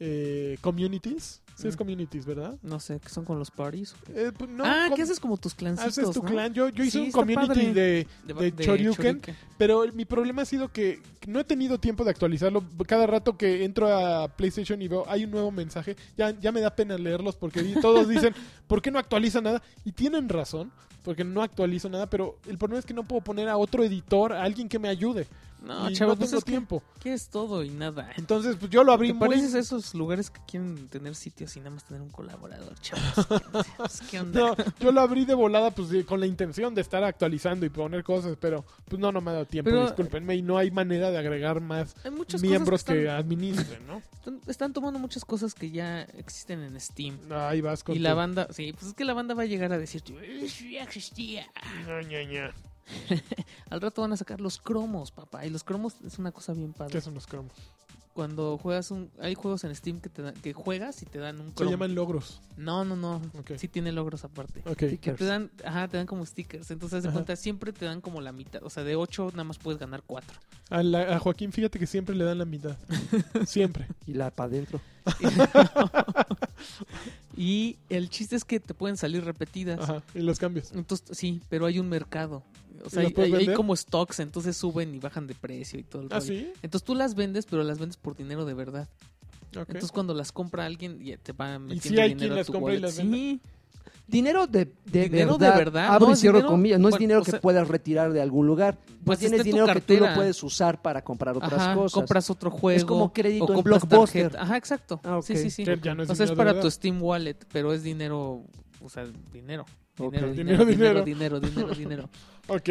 eh, 0.00 0.56
Communities. 0.62 1.40
Sí 1.60 1.68
es 1.68 1.74
Mm. 1.74 1.78
Communities, 1.78 2.24
¿verdad? 2.24 2.56
No 2.62 2.80
sé, 2.80 2.98
¿qué 3.00 3.08
son 3.10 3.24
con 3.24 3.38
los 3.38 3.50
parties? 3.50 3.94
Eh, 4.14 4.32
pues, 4.36 4.48
no, 4.50 4.64
ah, 4.64 4.88
¿qué 4.94 5.02
haces 5.02 5.20
como 5.20 5.36
tus 5.36 5.54
clancitos, 5.54 5.98
Haces 5.98 6.10
tu 6.10 6.22
no? 6.22 6.28
clan. 6.28 6.54
Yo, 6.54 6.68
yo 6.70 6.82
hice 6.84 6.98
Sí, 6.98 7.04
un 7.04 7.12
community 7.12 7.66
de, 7.72 8.06
De, 8.26 8.34
de 8.34 8.50
de 8.52 8.64
Choryuken, 8.64 9.20
pero 9.58 9.84
mi 9.92 10.04
problema 10.04 10.42
ha 10.42 10.44
sido 10.46 10.72
que 10.72 11.02
no 11.26 11.38
he 11.40 11.44
tenido 11.44 11.78
tiempo 11.78 12.02
de 12.04 12.10
actualizarlo. 12.10 12.64
Cada 12.86 13.06
rato 13.06 13.36
que 13.36 13.64
entro 13.64 13.94
a 13.94 14.28
PlayStation 14.28 14.80
y 14.80 14.88
veo 14.88 15.04
hay 15.08 15.24
un 15.24 15.30
nuevo 15.32 15.50
mensaje, 15.50 15.96
ya, 16.16 16.30
ya 16.40 16.50
me 16.50 16.60
da 16.60 16.74
pena 16.74 16.96
leerlos 16.96 17.36
porque 17.36 17.62
todos 17.82 18.08
dicen, 18.08 18.34
¿por 18.66 18.80
qué 18.80 18.90
no 18.90 18.98
actualiza 18.98 19.40
nada? 19.40 19.62
Y 19.84 19.92
tienen 19.92 20.28
razón, 20.28 20.72
porque 21.04 21.24
no 21.24 21.42
actualizo 21.42 21.88
nada, 21.88 22.08
pero 22.08 22.38
el 22.46 22.56
problema 22.58 22.78
es 22.78 22.86
que 22.86 22.94
no 22.94 23.04
puedo 23.04 23.22
poner 23.22 23.48
a 23.48 23.56
otro 23.56 23.84
editor, 23.84 24.32
a 24.32 24.42
alguien 24.42 24.68
que 24.68 24.78
me 24.78 24.88
ayude. 24.88 25.26
No, 25.62 25.90
y 25.90 25.92
chavo, 25.94 26.12
no 26.12 26.16
pues 26.16 26.30
tengo 26.30 26.38
es 26.38 26.44
que 26.44 26.50
tiempo. 26.50 26.82
¿qué 27.00 27.12
es 27.12 27.28
todo 27.28 27.62
y 27.62 27.70
nada? 27.70 28.10
Entonces, 28.16 28.56
pues 28.58 28.70
yo 28.70 28.82
lo 28.82 28.92
abrí 28.92 29.08
¿Te 29.08 29.14
muy... 29.14 29.28
pareces 29.28 29.54
a 29.54 29.58
esos 29.58 29.94
lugares 29.94 30.30
que 30.30 30.40
quieren 30.46 30.88
tener 30.88 31.14
sitios 31.14 31.54
y 31.56 31.60
nada 31.60 31.70
más 31.70 31.84
tener 31.84 32.00
un 32.02 32.08
colaborador, 32.10 32.74
chavos? 32.80 33.26
Pues, 33.76 34.00
¿Qué 34.10 34.20
onda? 34.20 34.40
No, 34.40 34.56
yo 34.80 34.92
lo 34.92 35.00
abrí 35.00 35.24
de 35.26 35.34
volada 35.34 35.70
pues 35.70 35.90
de- 35.90 36.04
con 36.06 36.18
la 36.20 36.26
intención 36.26 36.74
de 36.74 36.80
estar 36.80 37.04
actualizando 37.04 37.66
y 37.66 37.68
poner 37.68 38.02
cosas, 38.04 38.36
pero 38.40 38.64
pues 38.86 38.98
no, 39.00 39.12
no 39.12 39.20
me 39.20 39.30
ha 39.30 39.34
dado 39.34 39.46
tiempo, 39.46 39.70
Pero- 39.70 39.82
discúlpenme, 39.86 40.34
y 40.36 40.42
no 40.42 40.56
hay 40.56 40.70
manera 40.70 41.10
de 41.10 41.18
agregar 41.18 41.60
más 41.60 41.94
miembros 42.40 42.82
que, 42.84 42.92
que 42.94 43.00
están, 43.02 43.16
administren, 43.16 43.86
¿no? 43.86 44.02
están, 44.14 44.40
están 44.46 44.72
tomando 44.72 44.98
muchas 44.98 45.24
cosas 45.24 45.54
que 45.54 45.70
ya 45.70 46.02
existen 46.02 46.62
en 46.62 46.80
Steam. 46.80 47.18
Ahí 47.30 47.60
vas 47.60 47.84
con 47.84 47.94
Y 47.94 47.98
la 47.98 48.14
banda, 48.14 48.48
sí, 48.50 48.72
pues 48.72 48.86
es 48.88 48.94
que 48.94 49.04
la 49.04 49.12
banda 49.14 49.34
va 49.34 49.42
a 49.42 49.46
llegar 49.46 49.72
a 49.72 49.78
decir, 49.78 50.02
"Eso 50.42 50.64
ya 50.64 50.82
existía. 50.84 51.46
Ña, 51.86 52.02
Ña, 52.02 52.22
Ña. 52.24 52.54
Al 53.70 53.80
rato 53.80 54.02
van 54.02 54.12
a 54.12 54.16
sacar 54.16 54.40
los 54.40 54.58
cromos, 54.58 55.10
papá. 55.10 55.46
Y 55.46 55.50
los 55.50 55.64
cromos 55.64 55.94
es 56.06 56.18
una 56.18 56.32
cosa 56.32 56.52
bien 56.52 56.72
padre. 56.72 56.92
¿Qué 56.92 57.00
son 57.00 57.14
los 57.14 57.26
cromos? 57.26 57.52
cuando 58.12 58.58
juegas 58.58 58.90
un 58.90 59.08
hay 59.20 59.34
juegos 59.34 59.62
en 59.64 59.74
Steam 59.74 60.00
que 60.00 60.08
te 60.10 60.20
dan- 60.20 60.34
que 60.34 60.52
juegas 60.52 61.00
y 61.00 61.06
te 61.06 61.18
dan 61.20 61.40
un 61.40 61.50
Se 61.50 61.54
Chrome. 61.54 61.70
llaman 61.70 61.94
logros. 61.94 62.40
No, 62.56 62.84
no, 62.84 62.96
no. 62.96 63.22
Ok. 63.38 63.52
Sí 63.56 63.68
tiene 63.68 63.92
logros 63.92 64.24
aparte. 64.24 64.60
Ok. 64.66 64.78
Stickers. 64.82 65.16
Te 65.16 65.24
dan, 65.24 65.50
ajá, 65.64 65.86
te 65.88 65.96
dan 65.96 66.06
como 66.06 66.26
stickers. 66.26 66.70
Entonces, 66.72 67.02
de 67.04 67.08
Ajá. 67.08 67.14
cuenta, 67.14 67.36
siempre 67.36 67.72
te 67.72 67.84
dan 67.86 68.00
como 68.00 68.20
la 68.20 68.32
mitad. 68.32 68.62
O 68.64 68.68
sea, 68.68 68.82
de 68.82 68.96
8 68.96 69.28
nada 69.30 69.44
más 69.44 69.58
puedes 69.58 69.78
ganar 69.80 70.02
4. 70.04 70.38
A, 70.70 70.82
la- 70.82 71.14
a 71.14 71.18
Joaquín, 71.20 71.52
fíjate 71.52 71.78
que 71.78 71.86
siempre 71.86 72.14
le 72.16 72.24
dan 72.24 72.38
la 72.38 72.44
mitad. 72.44 72.76
siempre. 73.46 73.86
Y 74.06 74.12
la 74.14 74.30
para 74.32 74.48
adentro. 74.50 74.80
y 77.36 77.76
el 77.88 78.10
chiste 78.10 78.36
es 78.36 78.44
que 78.44 78.60
te 78.60 78.74
pueden 78.74 78.96
salir 78.96 79.24
repetidas. 79.24 79.80
Ajá. 79.80 80.02
Y 80.14 80.20
los 80.20 80.38
cambios. 80.38 80.72
Entonces, 80.72 81.16
sí, 81.16 81.40
pero 81.48 81.64
hay 81.66 81.78
un 81.78 81.88
mercado. 81.88 82.42
O 82.84 82.90
sea, 82.90 83.02
¿Y 83.02 83.14
hay, 83.34 83.54
como 83.54 83.76
stocks, 83.76 84.20
entonces 84.20 84.56
suben 84.56 84.94
y 84.94 84.98
bajan 84.98 85.26
de 85.26 85.34
precio 85.34 85.78
y 85.78 85.82
todo 85.82 86.02
el 86.02 86.08
¿Ah, 86.10 86.18
rollo. 86.18 86.26
sí? 86.26 86.52
Entonces 86.62 86.84
tú 86.86 86.94
las 86.94 87.14
vendes, 87.14 87.46
pero 87.46 87.62
las 87.62 87.78
vendes 87.78 87.96
por 87.96 88.16
dinero 88.16 88.44
de 88.44 88.54
verdad. 88.54 88.88
Entonces 89.52 89.90
cuando 89.92 90.14
las 90.14 90.32
compra 90.32 90.64
alguien, 90.64 90.98
ya 91.04 91.16
te 91.16 91.32
va 91.32 91.58
metiendo 91.58 91.82
sí 91.82 91.98
hay 92.00 92.08
dinero 92.14 92.18
quien 92.18 92.32
a 92.32 92.36
las 92.36 92.46
compra 92.50 92.74
y 92.74 92.78
las 92.78 92.96
vende? 92.96 93.16
Sí, 93.16 93.40
Dinero 94.06 94.48
de, 94.48 94.64
de 94.86 95.08
Dinero 95.08 95.38
de 95.38 95.46
verdad. 95.46 95.56
verdad, 95.58 95.86
Abro 95.94 96.06
no, 96.06 96.10
y 96.10 96.14
es 96.14 96.20
cierro 96.20 96.38
dinero- 96.38 96.50
comillas. 96.50 96.80
No 96.80 96.88
es 96.88 96.96
dinero 96.98 97.22
que 97.22 97.30
sea- 97.30 97.40
puedas 97.40 97.68
retirar 97.68 98.12
de 98.12 98.20
algún 98.20 98.44
lugar. 98.44 98.76
Pues 99.04 99.22
es 99.22 99.30
en 99.30 99.38
tu 99.38 99.44
dinero 99.44 99.66
que 99.72 99.80
tú 99.80 99.94
lo 99.98 100.12
puedes 100.14 100.42
usar 100.42 100.82
para 100.82 101.02
comprar 101.04 101.36
otras 101.36 101.52
Ajá, 101.52 101.74
cosas. 101.74 101.92
compras 101.94 102.28
otro 102.28 102.50
juego. 102.50 102.86
como 102.88 103.12
crédito 103.12 103.44
o 103.44 103.58
en 103.58 103.62
Blockbuster. 103.62 104.22
tarjeta. 104.30 104.42
Ajá, 104.42 104.56
exacto. 104.56 105.00
Ah. 105.04 105.20
Sí, 105.22 105.36
sí, 105.36 105.48
sí. 105.50 105.64
No 105.64 106.02
es 106.02 106.10
o 106.10 106.14
sea, 106.16 106.24
es 106.24 106.30
de 106.30 106.36
para 106.36 106.52
verdad. 106.52 106.62
tu 106.62 106.70
Steam 106.72 107.00
Wallet, 107.00 107.36
pero 107.52 107.72
es 107.72 107.84
dinero, 107.84 108.42
o 108.82 108.88
sea, 108.88 109.06
dinero. 109.32 109.64
Ok. 109.98 110.12
Dinero, 110.14 110.32
Dinero, 110.32 110.64
dinero, 110.64 111.04
dinero, 111.04 111.04
dinero, 111.04 111.40
dinero, 111.40 111.74
dinero. 111.74 112.08
Ok. 112.48 112.68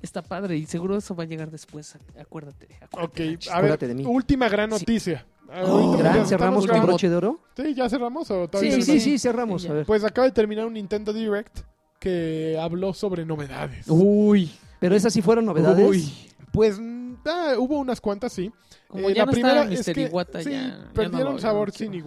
Está 0.00 0.22
padre 0.22 0.56
y 0.56 0.64
seguro 0.66 0.96
eso 0.96 1.14
va 1.16 1.24
a 1.24 1.26
llegar 1.26 1.50
después. 1.50 1.96
Acuérdate. 2.18 2.68
Ok. 2.92 3.20
acuérdate 3.20 3.26
Nachi. 3.26 3.48
A 3.48 3.52
ver, 3.52 3.58
Acuérdate 3.58 3.88
de 3.88 3.94
mí. 3.94 4.04
última 4.06 4.48
gran 4.48 4.70
noticia. 4.70 5.26
Oh, 5.62 5.92
Gran, 5.96 6.06
estamos 6.08 6.28
cerramos 6.28 6.66
con 6.66 6.82
broche 6.82 7.08
de 7.08 7.16
oro. 7.16 7.40
Sí, 7.56 7.74
¿ya 7.74 7.88
cerramos 7.88 8.30
o 8.30 8.44
Sí, 8.44 8.48
todavía 8.50 8.72
sí, 8.72 8.78
no? 8.78 8.84
sí, 8.84 9.00
sí, 9.00 9.18
cerramos. 9.18 9.62
Sí, 9.62 9.68
a 9.68 9.72
ver. 9.72 9.86
Pues 9.86 10.04
acaba 10.04 10.26
de 10.26 10.32
terminar 10.32 10.66
un 10.66 10.74
Nintendo 10.74 11.12
Direct 11.12 11.60
que 11.98 12.56
habló 12.60 12.92
sobre 12.94 13.24
novedades. 13.24 13.86
Uy. 13.88 14.50
Pero 14.78 14.94
esas 14.94 15.12
sí 15.12 15.20
fueron 15.22 15.46
novedades. 15.46 15.84
Uy. 15.88 16.08
Pues 16.52 16.78
mm, 16.78 17.14
ah, 17.26 17.54
hubo 17.58 17.78
unas 17.78 18.00
cuantas, 18.00 18.32
sí. 18.32 18.52
Como 18.88 19.08
Eh, 19.08 19.14
ya 19.14 19.22
la 19.22 19.26
no 19.26 19.32
primera 19.32 19.62
está 19.64 19.90
es 19.90 19.94
que 19.96 20.02
Iwata, 20.02 20.42
sí, 20.42 20.50
ya, 20.50 20.60
ya 20.60 20.78
no 20.78 20.92
perdieron 20.92 21.40
sabor 21.40 21.70
sin 21.72 21.90
quiero. 21.90 22.04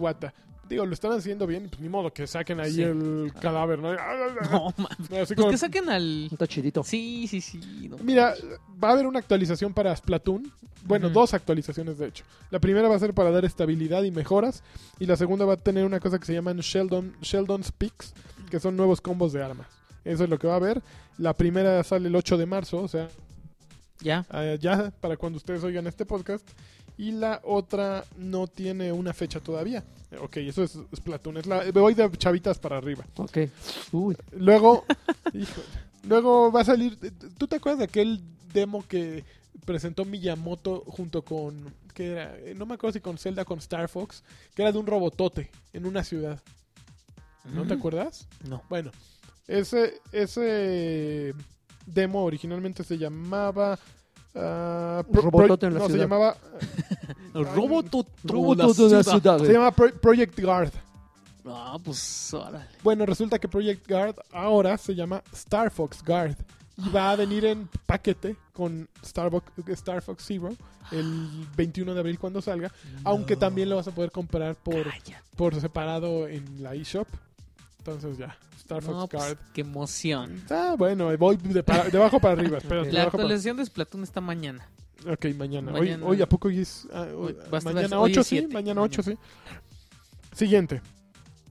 Digo, 0.72 0.86
lo 0.86 0.94
están 0.94 1.12
haciendo 1.12 1.46
bien, 1.46 1.68
pues 1.68 1.80
ni 1.80 1.88
modo 1.90 2.10
que 2.12 2.26
saquen 2.26 2.58
ahí 2.60 2.72
Sí. 2.72 2.82
el 2.82 3.30
cadáver, 3.40 3.78
¿no? 3.78 3.92
No, 4.50 4.74
man. 4.78 4.88
Así 4.90 5.06
Pues 5.08 5.32
como- 5.34 5.50
que 5.50 5.58
saquen 5.58 5.90
al... 5.90 6.28
Está 6.32 6.46
chidito. 6.46 6.82
Sí, 6.82 7.26
sí, 7.28 7.40
sí. 7.42 7.60
no 7.90 7.98
Mira, 7.98 8.34
va 8.82 8.88
a 8.88 8.92
haber 8.92 9.06
una 9.06 9.18
actualización 9.18 9.74
para 9.74 9.94
Splatoon. 9.94 10.50
Bueno, 10.84 11.08
Ujú. 11.08 11.14
dos 11.20 11.34
actualizaciones 11.34 11.98
de 11.98 12.06
hecho. 12.08 12.24
La 12.50 12.58
primera 12.58 12.88
va 12.88 12.96
a 12.96 12.98
ser 12.98 13.12
para 13.12 13.30
dar 13.30 13.44
estabilidad 13.44 14.02
y 14.02 14.10
mejoras. 14.10 14.62
Y 14.98 15.04
la 15.06 15.16
segunda 15.16 15.44
va 15.44 15.52
a 15.54 15.56
tener 15.58 15.84
una 15.84 16.00
cosa 16.00 16.18
que 16.18 16.24
se 16.24 16.32
llaman 16.32 16.58
Sheldon, 16.60 17.14
Sheldon's 17.20 17.70
Picks, 17.70 18.14
que 18.50 18.58
son 18.58 18.74
nuevos 18.76 19.00
combos 19.02 19.32
de 19.34 19.42
armas. 19.42 19.66
Eso 20.04 20.24
es 20.24 20.30
lo 20.30 20.38
que 20.38 20.46
va 20.46 20.54
a 20.54 20.56
haber. 20.56 20.82
La 21.18 21.34
primera 21.34 21.84
sale 21.84 22.08
el 22.08 22.16
8 22.16 22.36
de 22.38 22.46
marzo, 22.46 22.78
o 22.78 22.88
sea, 22.88 23.08
Ya. 24.00 24.26
ah, 24.30 24.54
ya 24.58 24.90
para 25.00 25.16
cuando 25.16 25.36
ustedes 25.36 25.62
oigan 25.62 25.86
este 25.86 26.04
podcast. 26.06 26.48
Y 26.98 27.12
la 27.12 27.40
otra 27.44 28.04
no 28.16 28.46
tiene 28.46 28.92
una 28.92 29.12
fecha 29.12 29.40
todavía. 29.40 29.82
Ok, 30.20 30.36
eso 30.38 30.62
es 30.62 30.78
Splatoon. 30.94 31.38
Es 31.38 31.46
la, 31.46 31.70
voy 31.72 31.94
de 31.94 32.10
chavitas 32.18 32.58
para 32.58 32.76
arriba. 32.76 33.04
Ok. 33.16 33.38
Uy. 33.92 34.16
Luego, 34.32 34.84
luego 36.04 36.52
va 36.52 36.60
a 36.60 36.64
salir. 36.64 36.98
¿Tú 37.38 37.46
te 37.48 37.56
acuerdas 37.56 37.78
de 37.78 37.84
aquel 37.84 38.20
demo 38.52 38.84
que 38.86 39.24
presentó 39.64 40.04
Miyamoto 40.04 40.84
junto 40.86 41.22
con. 41.22 41.72
que 41.94 42.08
era? 42.12 42.36
Eh, 42.38 42.54
No 42.56 42.66
me 42.66 42.74
acuerdo 42.74 42.92
si 42.94 43.00
con 43.00 43.16
Zelda, 43.18 43.44
con 43.44 43.58
Star 43.58 43.88
Fox, 43.88 44.22
que 44.54 44.62
era 44.62 44.72
de 44.72 44.78
un 44.78 44.86
robotote 44.86 45.50
en 45.72 45.86
una 45.86 46.04
ciudad. 46.04 46.40
¿No 47.44 47.62
te 47.62 47.72
Ujú. 47.72 47.78
acuerdas? 47.78 48.28
No. 48.48 48.62
Bueno, 48.68 48.92
ese, 49.48 50.00
ese 50.12 51.34
demo 51.86 52.22
originalmente 52.24 52.84
se 52.84 52.98
llamaba. 52.98 53.78
Pro- 54.32 55.58
en 55.62 55.74
la 55.74 55.80
no, 55.80 55.88
se 55.88 55.96
llamaba. 55.98 56.36
Roboto. 57.34 58.06
Roboto 58.24 58.88
de 58.88 58.96
la 58.96 59.02
ciudad. 59.02 59.38
Se 59.38 59.52
llama 59.52 59.70
Pro- 59.72 59.92
Project 59.94 60.38
Guard. 60.40 60.72
Ah, 61.46 61.76
pues, 61.82 62.32
órale. 62.34 62.64
Bueno, 62.82 63.04
resulta 63.04 63.38
que 63.38 63.48
Project 63.48 63.88
Guard 63.88 64.14
ahora 64.32 64.78
se 64.78 64.94
llama 64.94 65.22
Star 65.32 65.70
Fox 65.70 66.02
Guard. 66.04 66.36
Y 66.78 66.88
va 66.88 67.10
a 67.10 67.16
venir 67.16 67.44
en 67.44 67.68
paquete 67.84 68.36
con 68.52 68.88
Starbucks, 69.04 69.52
Star 69.68 70.00
Fox 70.02 70.24
Zero 70.26 70.54
el 70.90 71.46
21 71.56 71.92
de 71.94 72.00
abril 72.00 72.18
cuando 72.18 72.40
salga. 72.40 72.72
Aunque 73.04 73.36
también 73.36 73.68
lo 73.68 73.76
vas 73.76 73.88
a 73.88 73.90
poder 73.92 74.10
comprar 74.10 74.56
por, 74.56 74.82
Cállate. 74.84 75.16
por 75.36 75.60
separado 75.60 76.26
en 76.28 76.62
la 76.62 76.74
eShop. 76.74 77.06
Entonces 77.78 78.16
ya, 78.16 78.36
Star 78.62 78.80
Fox 78.82 78.96
No, 78.96 79.06
pues, 79.08 79.22
Guard. 79.24 79.38
qué 79.52 79.60
emoción. 79.62 80.42
Ah, 80.50 80.74
bueno, 80.78 81.16
voy 81.18 81.36
de, 81.36 81.62
para- 81.62 81.84
de 81.88 81.98
abajo 81.98 82.20
para 82.20 82.40
arriba. 82.40 82.58
espérate, 82.58 82.86
de 82.86 82.92
La 82.92 83.02
abajo 83.02 83.16
para- 83.16 83.24
actualización 83.24 83.56
de 83.56 83.66
Splatoon 83.66 84.02
está 84.04 84.20
mañana. 84.20 84.66
Ok, 85.10 85.26
mañana. 85.36 85.72
Mañana. 85.72 86.06
Hoy, 86.06 86.22
¿a 86.22 86.28
poco 86.28 86.48
hoy 86.48 86.60
es? 86.60 86.86
ah, 86.92 87.06
hoy- 87.16 87.32
Hoy- 87.32 87.36
basta 87.50 87.70
ver- 87.70 87.74
mañana 87.82 88.00
hoy 88.00 88.10
8, 88.12 88.20
es 88.20 88.26
sí. 88.26 88.38
siete. 88.38 88.54
Mañana 88.54 88.80
8, 88.82 89.02
sí. 89.02 89.18
Siguiente. 90.34 90.80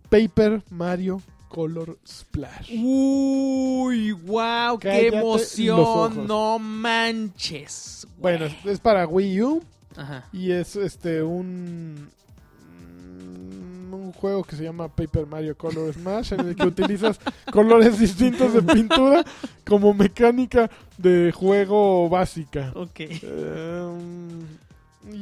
Paper 0.10 0.64
Mario 0.70 1.22
Color 1.50 1.98
Splash. 2.08 2.72
Uy, 2.74 4.12
wow, 4.14 4.80
qué 4.80 5.08
emoción. 5.08 6.26
No 6.28 6.58
manches. 6.60 8.08
Bueno, 8.18 8.46
es, 8.46 8.66
es 8.66 8.80
para 8.80 9.06
Wii 9.08 9.42
U 9.42 9.64
Ajá. 9.98 10.28
y 10.32 10.52
es 10.52 10.76
este 10.78 11.22
un 11.24 12.10
un 14.12 14.20
juego 14.20 14.44
que 14.44 14.56
se 14.56 14.64
llama 14.64 14.88
Paper 14.90 15.26
Mario 15.26 15.58
Color 15.58 15.94
Smash 15.94 16.34
en 16.34 16.42
el 16.42 16.56
que 16.56 16.66
utilizas 16.66 17.20
colores 17.52 17.98
distintos 18.00 18.54
de 18.54 18.62
pintura 18.62 19.24
como 19.66 19.94
mecánica 19.94 20.70
de 20.98 21.32
juego 21.34 22.10
básica. 22.10 22.72
Ok. 22.76 23.00
Em, 23.00 24.42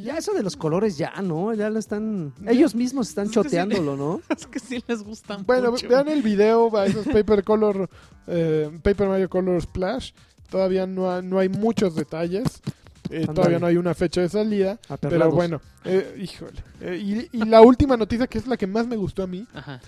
Ya 0.04 0.18
eso 0.18 0.34
de 0.34 0.44
los 0.44 0.58
colores 0.58 0.98
ya, 0.98 1.22
¿no? 1.22 1.54
Ya 1.54 1.70
lo 1.70 1.80
están... 1.80 2.34
Ellos 2.48 2.76
mismos 2.76 3.10
están 3.10 3.26
Es 3.26 3.32
que 3.32 3.40
sí. 3.40 3.44
choteándolo, 3.46 3.96
¿no? 3.96 4.22
Es 4.36 4.46
que 4.46 4.60
sí 4.60 4.84
les 4.88 5.04
gustan 5.04 5.46
Bueno, 5.46 5.72
mucho. 5.72 5.88
vean 5.88 6.10
el 6.10 6.22
video, 6.22 6.70
esos 6.84 7.06
Paper 7.08 7.44
Color, 7.46 7.90
eh, 8.28 8.70
Paper 8.84 9.08
Mario 9.08 9.30
Color 9.30 9.62
Splash. 9.62 10.12
Todavía 10.50 10.86
no, 10.86 11.10
ha- 11.10 11.22
no 11.22 11.40
hay 11.40 11.48
muchos 11.48 11.96
detalles. 11.96 12.62
Eh, 13.10 13.26
todavía 13.34 13.60
no 13.60 13.66
hay 13.68 13.78
una 13.78 13.94
fecha 13.94 14.22
de 14.22 14.30
salida. 14.30 14.80
Pero 15.02 15.32
bueno, 15.32 15.62
eh, 15.86 16.16
híjole. 16.22 16.62
Eh, 16.82 17.28
y, 17.32 17.38
y 17.38 17.46
la 17.46 17.62
última 17.62 17.98
noticia, 17.98 18.28
que 18.28 18.38
es 18.38 18.48
la 18.48 18.56
que 18.58 18.68
más 18.68 18.86
me 18.88 18.96
gustó 18.96 19.24
a 19.24 19.28
mí, 19.28 19.46
Ajá. 19.54 19.82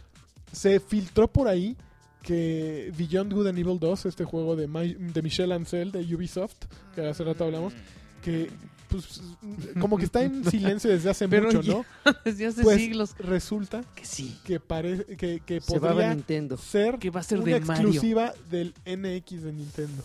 se 0.51 0.79
filtró 0.79 1.27
por 1.27 1.47
ahí 1.47 1.75
que 2.23 2.91
Beyond 2.97 3.33
Good 3.33 3.47
and 3.47 3.57
Evil 3.59 3.79
2, 3.79 4.05
este 4.05 4.25
juego 4.25 4.55
de, 4.55 4.67
Mi- 4.67 4.93
de 4.93 5.21
Michel 5.21 5.51
Ancel 5.51 5.91
de 5.91 5.99
Ubisoft, 6.15 6.55
que 6.95 7.05
hace 7.07 7.23
rato 7.23 7.45
hablamos, 7.45 7.73
que 8.23 8.49
pues 8.87 9.21
como 9.79 9.97
que 9.97 10.03
está 10.05 10.21
en 10.21 10.43
silencio 10.51 10.89
desde 10.91 11.09
hace 11.09 11.27
Pero 11.27 11.45
mucho, 11.47 11.61
ya- 11.61 11.73
¿no? 11.73 11.85
Desde 12.25 12.45
hace 12.47 12.61
Pues 12.61 12.77
siglos. 12.77 13.15
resulta 13.19 13.83
Que 13.95 14.05
sí. 14.05 14.37
que 14.43 14.59
parece 14.59 15.05
que, 15.15 15.41
que 15.45 15.61
Se 15.61 15.79
va 15.79 15.91
a 15.91 15.93
ver 15.93 16.05
podría 16.07 16.13
Nintendo. 16.15 16.57
ser 16.57 16.99
Que 16.99 17.09
va 17.09 17.21
a 17.21 17.23
ser 17.23 17.39
una 17.39 17.53
de 17.53 17.59
Mario. 17.61 17.83
exclusiva 17.89 18.33
del 18.51 18.73
NX 18.85 19.43
de 19.43 19.53
Nintendo. 19.53 20.03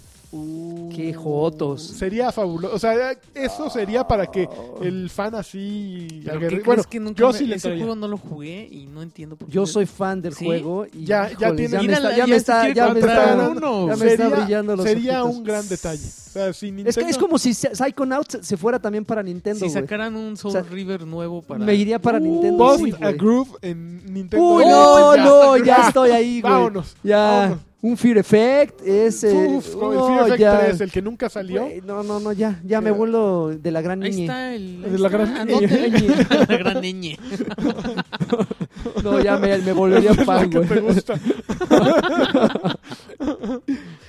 Qué 0.94 1.12
jotos. 1.12 1.82
Sería 1.82 2.32
fabuloso. 2.32 2.74
O 2.74 2.78
sea, 2.78 3.12
eso 3.34 3.68
sería 3.68 4.06
para 4.08 4.26
que 4.28 4.48
el 4.80 5.10
fan 5.10 5.34
así 5.34 6.08
¿qué 6.24 6.62
Bueno, 6.64 6.82
que 6.84 6.98
nunca 6.98 7.20
yo 7.20 7.32
me- 7.32 7.38
sí 7.38 7.46
le 7.46 7.56
ese 7.56 7.76
juego 7.76 7.94
no 7.94 8.08
lo 8.08 8.16
jugué 8.16 8.66
y 8.70 8.86
no 8.86 9.02
entiendo 9.02 9.36
por 9.36 9.46
qué. 9.48 9.52
Yo 9.54 9.66
soy 9.66 9.84
fan 9.84 10.22
del 10.22 10.34
¿Sí? 10.34 10.46
juego 10.46 10.86
y 10.86 11.04
Ya- 11.04 11.30
ya 11.38 11.52
me 11.52 11.64
está, 11.64 11.80
ya 11.82 12.16
ya 12.16 12.26
me 12.26 12.32
se 12.32 12.36
está, 12.36 12.60
quiere 12.60 12.74
ya 12.74 12.88
me 12.88 12.92
comprar 13.00 13.28
está, 13.30 13.48
uno. 13.50 13.88
ya 13.88 13.96
me 13.96 14.06
está 14.12 14.28
brillando 14.30 14.76
los 14.76 14.86
sería 14.86 15.22
ojitos. 15.22 15.38
un 15.38 15.44
gran 15.44 15.68
detalle. 15.68 16.02
O 16.06 16.30
sea, 16.38 16.52
si 16.54 16.66
Es 16.68 16.72
Nintendo... 16.72 17.00
que 17.04 17.10
es 17.10 17.18
como 17.18 17.38
si 17.38 17.52
Psychonauts 17.54 18.38
se 18.42 18.56
fuera 18.56 18.78
también 18.78 19.04
para 19.04 19.22
Nintendo, 19.22 19.60
Si 19.66 19.70
sacaran 19.70 20.16
un 20.16 20.36
Soul 20.36 20.48
O 20.50 20.52
sea, 20.52 20.62
River 20.62 21.06
nuevo 21.06 21.42
para. 21.42 21.62
Me 21.64 21.74
iría 21.74 21.98
para 21.98 22.18
Nintendo. 22.18 22.56
Post 22.58 22.84
sí, 22.84 22.94
a. 23.02 23.12
Groove 23.12 23.50
en 23.62 24.14
Nintendo. 24.14 24.44
Uy, 24.46 24.64
NX, 24.64 24.70
no, 24.70 25.16
ya. 25.16 25.24
no, 25.24 25.56
ya 25.58 25.76
estoy 25.88 26.10
ahí, 26.10 26.40
güey. 26.40 26.52
Vámonos. 26.52 26.96
Ya, 27.02 27.18
vámonos. 27.18 27.58
Un 27.82 27.96
Fear 27.96 28.18
Effect, 28.18 28.80
ese... 28.84 29.32
Uf, 29.32 29.74
con 29.76 29.92
el 29.92 30.00
Fear 30.00 30.20
Effect 30.26 30.40
ya. 30.40 30.58
3, 30.66 30.80
el 30.80 30.92
que 30.92 31.02
nunca 31.02 31.28
salió. 31.28 31.62
Güey, 31.62 31.82
no, 31.82 32.02
no, 32.02 32.18
no, 32.20 32.32
ya, 32.32 32.60
ya 32.64 32.80
me 32.80 32.90
vuelvo 32.90 33.50
de 33.50 33.70
la 33.70 33.80
gran 33.80 34.02
Ahí 34.02 34.10
niña. 34.10 34.22
está 34.24 34.54
el. 34.54 34.82
De 34.82 34.90
ahí 34.90 34.98
la 34.98 35.08
gran 35.08 35.46
niña. 35.46 35.68
la 36.48 36.56
gran 36.56 36.80
niña. 36.80 37.16
No, 39.02 39.20
ya 39.22 39.38
me, 39.38 39.58
me 39.58 39.72
volvería 39.72 40.14
fan, 40.24 40.50
güey. 40.50 40.80
gusta. 40.80 41.14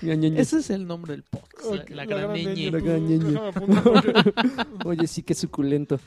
Ña, 0.02 0.14
ña, 0.16 0.30
ña. 0.30 0.40
Ese 0.40 0.60
es 0.60 0.70
el 0.70 0.86
nombre 0.86 1.14
del 1.14 1.24
podcast. 1.24 1.66
la- 1.66 1.82
Ok, 1.82 1.90
la, 1.90 2.06
gran. 2.06 2.22
La 2.34 2.80
gran 2.80 2.82
Déjame 2.84 3.02
ñeñe. 3.02 3.38
apuntar 3.40 3.84
porque- 3.84 4.14
Oye, 4.86 5.08
sí, 5.08 5.24
qué 5.24 5.34
suculento. 5.34 6.00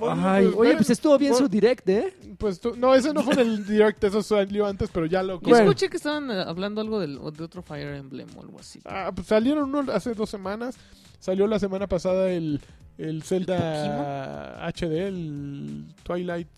Ay, 0.00 0.46
pues, 0.46 0.56
oye, 0.56 0.76
pues 0.76 0.90
estuvo 0.90 1.18
bien 1.18 1.34
su 1.34 1.48
direct, 1.48 1.88
¿eh? 1.88 2.14
Pues 2.38 2.60
tú- 2.60 2.74
no, 2.76 2.94
ese 2.94 3.12
no 3.12 3.22
fue 3.22 3.34
en 3.34 3.40
el 3.40 3.66
direct, 3.66 4.02
eso 4.04 4.22
salió 4.22 4.66
antes, 4.66 4.88
pero 4.92 5.06
ya 5.06 5.22
lo... 5.22 5.34
Yo 5.34 5.48
Bueno. 5.48 5.64
escuché 5.70 5.88
que 5.90 5.98
estaban 5.98 6.30
eh, 6.30 6.42
hablando 6.46 6.80
algo 6.80 6.98
del, 6.98 7.18
de 7.36 7.44
otro 7.44 7.62
Fire 7.62 7.94
Emblem 7.94 8.28
o 8.36 8.40
algo 8.40 8.58
así. 8.58 8.80
Ah, 8.86 9.12
pues 9.14 9.26
salieron 9.26 9.74
uno 9.74 9.92
hace 9.92 10.14
dos 10.14 10.30
semanas. 10.30 10.76
Salió 11.18 11.46
la 11.46 11.58
semana 11.58 11.86
pasada 11.86 12.30
el, 12.32 12.60
el 12.96 13.22
Zelda 13.22 14.66
HD, 14.72 15.06
el 15.08 15.84
Twilight 16.02 16.48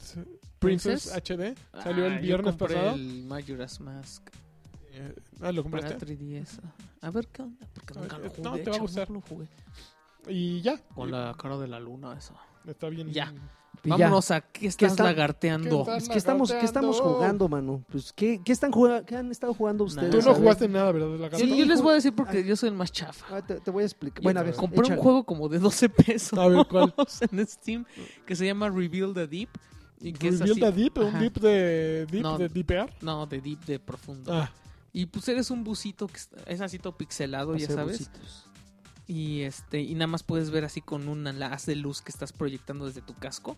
Princess, 0.63 1.11
Princess? 1.11 1.23
HD. 1.39 1.83
Salió 1.83 2.05
Ah, 2.05 2.09
el 2.09 2.15
yo 2.17 2.21
viernes 2.23 2.57
compré 2.57 2.75
pasado. 2.77 2.95
el 2.95 3.25
Majora's 3.25 3.81
Mask 3.81 4.29
Eh, 4.95 5.15
ah, 5.41 5.53
lo 5.53 5.63
para 5.65 5.83
compraste. 5.83 6.07
3DS. 6.07 6.61
A 7.01 7.11
ver 7.11 7.27
qué 7.29 7.43
onda, 7.43 7.67
porque 7.75 7.95
nunca 7.95 8.17
ver, 8.19 8.27
lo 8.27 8.27
eh, 8.27 8.35
jugué. 8.37 8.51
no, 8.51 8.59
te 8.65 8.71
va 8.71 8.77
a 8.77 8.81
gustar. 8.81 9.11
no 9.11 9.15
lo 9.17 9.21
jugué. 9.23 9.47
Y 10.29 10.61
ya. 10.63 10.79
Con 10.95 11.11
la 11.11 11.35
cara 11.41 11.57
de 11.59 11.67
la 11.67 11.81
luna, 11.81 12.15
eso. 12.17 12.35
Está 12.67 12.89
bien. 12.89 13.11
Ya. 13.11 13.33
Y 13.85 13.89
ya. 13.89 13.97
Vámonos 13.97 14.31
a 14.31 14.41
qué 14.43 14.69
estás 14.69 14.93
está- 14.93 15.03
lagarteando. 15.03 15.85
¿Qué 15.85 16.07
¿Qué 16.13 16.19
estamos, 16.19 16.53
¿Qué 16.53 16.65
estamos 16.65 17.01
jugando, 17.01 17.49
mano? 17.49 17.83
Pues, 17.91 18.13
¿qué, 18.13 18.41
qué, 18.45 18.53
están 18.53 18.71
jugando, 18.71 19.05
¿Qué 19.05 19.17
han 19.17 19.31
estado 19.33 19.53
jugando 19.55 19.83
ustedes? 19.85 20.11
Tú 20.11 20.21
no 20.29 20.35
jugaste 20.37 20.69
nada, 20.69 20.93
¿verdad? 20.93 21.33
Sí, 21.39 21.57
yo 21.59 21.65
les 21.65 21.81
voy 21.83 21.93
a 21.93 21.95
decir 21.95 22.15
porque 22.15 22.45
yo 22.45 22.55
soy 22.55 22.69
el 22.69 22.77
más 22.77 22.93
chafa. 22.93 23.39
Ah, 23.39 23.43
te, 23.45 23.59
te 23.61 23.71
voy 23.73 23.83
a 23.83 23.87
explicar. 23.87 24.23
Bueno, 24.23 24.39
a 24.39 24.43
ver, 24.45 24.55
Compré 24.55 24.81
échale. 24.83 24.97
un 24.99 25.03
juego 25.03 25.25
como 25.25 25.49
de 25.49 25.59
12 25.59 25.89
pesos 25.89 26.39
A 26.39 26.47
ver, 26.47 26.65
¿cuál? 26.71 26.95
en 27.33 27.47
Steam 27.49 27.85
que 28.27 28.37
se 28.37 28.47
llama 28.47 28.69
Reveal 28.69 29.13
the 29.15 29.27
Deep. 29.27 29.49
Y 30.03 30.13
que 30.13 30.29
es 30.29 30.39
Reveal 30.41 30.53
así- 30.53 30.61
the 30.61 30.73
Deep, 30.73 30.99
un 30.99 31.07
Ajá. 31.07 31.19
deep 31.21 31.35
de 31.41 32.07
deep 32.11 32.23
No. 32.23 32.39
de 32.39 32.49
deepear. 32.49 32.93
No, 33.01 33.27
de 33.27 33.41
Deep, 33.41 33.61
de 33.65 33.79
profundo. 33.79 34.33
Ah, 34.33 34.51
Y 34.93 35.07
pues 35.07 35.27
eres 35.29 35.51
un 35.51 35.65
busito 35.65 36.07
que 36.07 36.17
está- 36.19 36.43
es 36.47 36.61
así 36.61 36.79
todo 36.79 36.97
pixelado, 36.97 37.57
ya 37.57 37.67
sabes. 37.69 37.99
busitos. 37.99 38.45
Y 39.07 39.41
este 39.41 39.81
y 39.81 39.95
nada 39.95 40.07
más 40.07 40.23
puedes 40.23 40.51
ver 40.51 40.65
así 40.65 40.81
con 40.81 41.09
una 41.09 41.31
haz 41.47 41.67
de 41.67 41.77
luz 41.77 42.01
que 42.03 42.11
estás 42.11 42.33
proyectando 42.33 42.87
desde 42.87 43.01
tu 43.03 43.15
casco. 43.15 43.57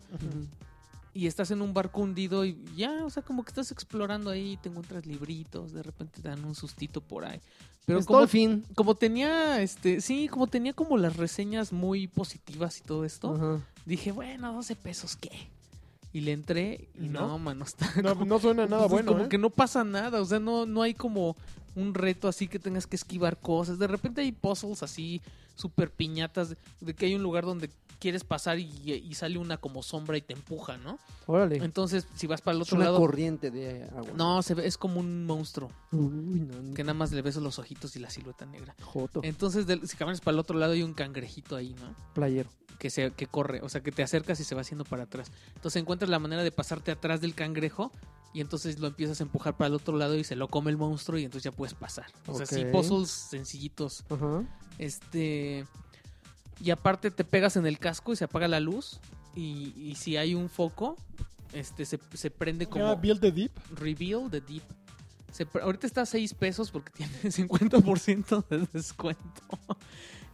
Y 1.13 1.27
estás 1.29 1.51
en 1.53 1.63
un 1.63 1.73
barco 1.75 2.01
hundido 2.01 2.45
y 2.45 2.59
ya, 2.77 3.05
o 3.05 3.11
sea, 3.11 3.23
como 3.23 3.45
que 3.45 3.51
estás 3.51 3.71
explorando 3.71 4.31
ahí, 4.31 4.57
te 4.61 4.69
encuentras 4.69 5.07
libritos, 5.07 5.73
de 5.73 5.83
repente 5.85 6.21
te 6.21 6.29
dan 6.29 6.45
un 6.45 6.55
sustito 6.57 7.01
por 7.01 7.25
ahí. 7.25 7.41
Pero 7.87 7.99
Es 8.01 8.07
como, 8.07 8.17
todo 8.19 8.23
el 8.25 8.29
fin. 8.31 8.65
como 8.75 8.95
tenía, 8.97 9.61
este, 9.63 10.01
sí, 10.01 10.27
como 10.29 10.47
tenía 10.49 10.73
como 10.73 10.97
las 10.97 11.17
reseñas 11.17 11.73
muy 11.73 12.09
positivas 12.09 12.79
y 12.79 12.83
todo 12.83 13.05
esto, 13.05 13.35
Ajá. 13.37 13.61
dije, 13.87 14.11
bueno, 14.11 14.53
12 14.55 14.75
pesos, 14.75 15.15
¿qué? 15.17 15.31
Y 16.15 16.21
le 16.21 16.33
entré 16.33 16.89
y 16.95 17.09
¿No? 17.09 17.27
no, 17.27 17.39
mano, 17.39 17.65
está 17.65 17.93
no, 18.01 18.15
como, 18.15 18.25
no 18.25 18.39
suena 18.39 18.67
nada 18.67 18.83
pues, 18.89 18.93
bueno, 18.93 19.13
como 19.13 19.25
¿eh? 19.25 19.29
que 19.29 19.37
no 19.37 19.51
pasa 19.51 19.83
nada, 19.83 20.23
o 20.23 20.25
sea, 20.25 20.39
no, 20.39 20.65
no 20.65 20.81
hay 20.81 20.95
como 20.95 21.37
un 21.75 21.93
reto 21.93 22.29
así 22.29 22.47
que 22.47 22.61
tengas 22.61 22.87
que 22.87 22.95
esquivar 22.95 23.37
cosas. 23.37 23.81
De 23.81 23.89
repente 23.89 24.21
hay 24.21 24.31
puzzles 24.31 24.85
así, 24.85 25.21
súper 25.57 25.91
piñatas, 25.91 26.57
de 26.81 26.95
que 26.95 27.07
hay 27.07 27.17
un 27.17 27.23
lugar 27.23 27.45
donde 27.45 27.69
quieres 27.99 28.25
pasar 28.25 28.59
y, 28.59 28.69
y 28.93 29.15
sale 29.15 29.39
una 29.39 29.57
como 29.57 29.83
sombra 29.83 30.17
y 30.17 30.23
te 30.23 30.33
empuja, 30.35 30.77
¿no? 30.77 30.99
Órale. 31.27 31.57
Entonces, 31.57 32.07
si 32.15 32.27
vas 32.27 32.41
para 32.41 32.57
el 32.57 32.63
Es 32.63 32.69
otro 32.69 32.77
una 32.77 32.87
lado... 32.87 32.99
corriente 32.99 33.51
de 33.51 33.85
agua. 33.85 34.11
No, 34.17 34.43
se 34.43 34.55
ve, 34.55 34.67
es 34.67 34.77
como 34.77 35.01
un 35.01 35.25
monstruo, 35.27 35.71
Uy, 35.93 36.41
no, 36.41 36.75
que 36.75 36.83
nada 36.85 36.95
más 36.95 37.13
le 37.13 37.23
ves 37.23 37.37
los 37.37 37.59
ojitos 37.59 37.97
y 37.97 37.99
la 37.99 38.11
silueta 38.11 38.45
negra. 38.47 38.75
Joto. 38.83 39.21
Entonces, 39.23 39.67
si 39.87 39.97
caminas 39.97 40.21
para 40.21 40.35
el 40.35 40.41
otro 40.41 40.59
lado 40.59 40.73
hay 40.73 40.83
un 40.83 40.95
cangrejito 40.95 41.57
ahí, 41.57 41.75
¿no? 41.81 41.95
Playero. 42.15 42.51
que 42.79 42.91
se 42.91 43.11
que 43.13 43.27
corre, 43.27 43.61
o 43.63 43.69
sea, 43.69 43.81
que 43.83 43.93
te 43.93 44.03
acercas 44.03 44.39
y 44.41 44.45
se 44.45 44.55
va 44.55 44.61
haciendo 44.61 44.85
para 44.85 45.05
atrás. 45.05 45.31
Entonces 45.55 45.81
encuentras 45.81 46.11
la 46.11 46.19
manera 46.19 46.43
de 46.43 46.53
pasarte 46.53 46.91
atrás 46.91 47.21
del 47.21 47.35
cangrejo 47.35 47.91
y 48.35 48.41
entonces 48.41 48.81
lo 48.81 48.89
empiezas 48.89 49.21
a 49.21 49.23
empujar 49.23 49.57
para 49.57 49.69
el 49.69 49.75
otro 49.75 49.97
lado 49.97 50.17
y 50.17 50.25
se 50.25 50.35
lo 50.37 50.49
come 50.49 50.71
el 50.73 50.77
monstruo 50.77 51.19
y 51.19 51.25
entonces 51.25 51.45
ya 51.45 51.57
puedes 51.57 51.73
pasar. 51.75 52.07
O 52.27 52.37
sea, 52.37 52.47
sí, 52.47 52.65
puzzles 52.73 53.09
sencillitos. 53.11 54.05
Ajá. 54.11 54.43
Este 54.79 55.67
y 56.65 56.71
aparte 56.71 57.11
te 57.11 57.25
pegas 57.25 57.57
en 57.57 57.67
el 57.67 57.79
casco 57.79 58.13
y 58.13 58.17
se 58.17 58.25
apaga 58.25 58.49
la 58.49 58.59
luz 58.59 58.99
y, 59.35 59.75
y 59.77 59.97
si 59.97 60.17
hay 60.17 60.35
un 60.35 60.49
foco, 60.49 60.97
este 61.53 61.85
se, 61.85 62.01
se 62.15 62.31
prende 62.31 62.67
como 62.67 62.97
Build 62.97 63.21
the 63.21 63.31
Deep. 63.31 63.53
Reveal 63.77 64.31
the 64.31 64.41
Deep. 64.41 64.63
Se 65.31 65.47
ahorita 65.61 65.87
está 65.87 66.03
a 66.03 66.07
6 66.07 66.33
pesos 66.35 66.71
porque 66.71 66.91
tiene 66.97 67.13
50% 67.13 68.49
de 68.49 68.69
descuento. 68.73 69.43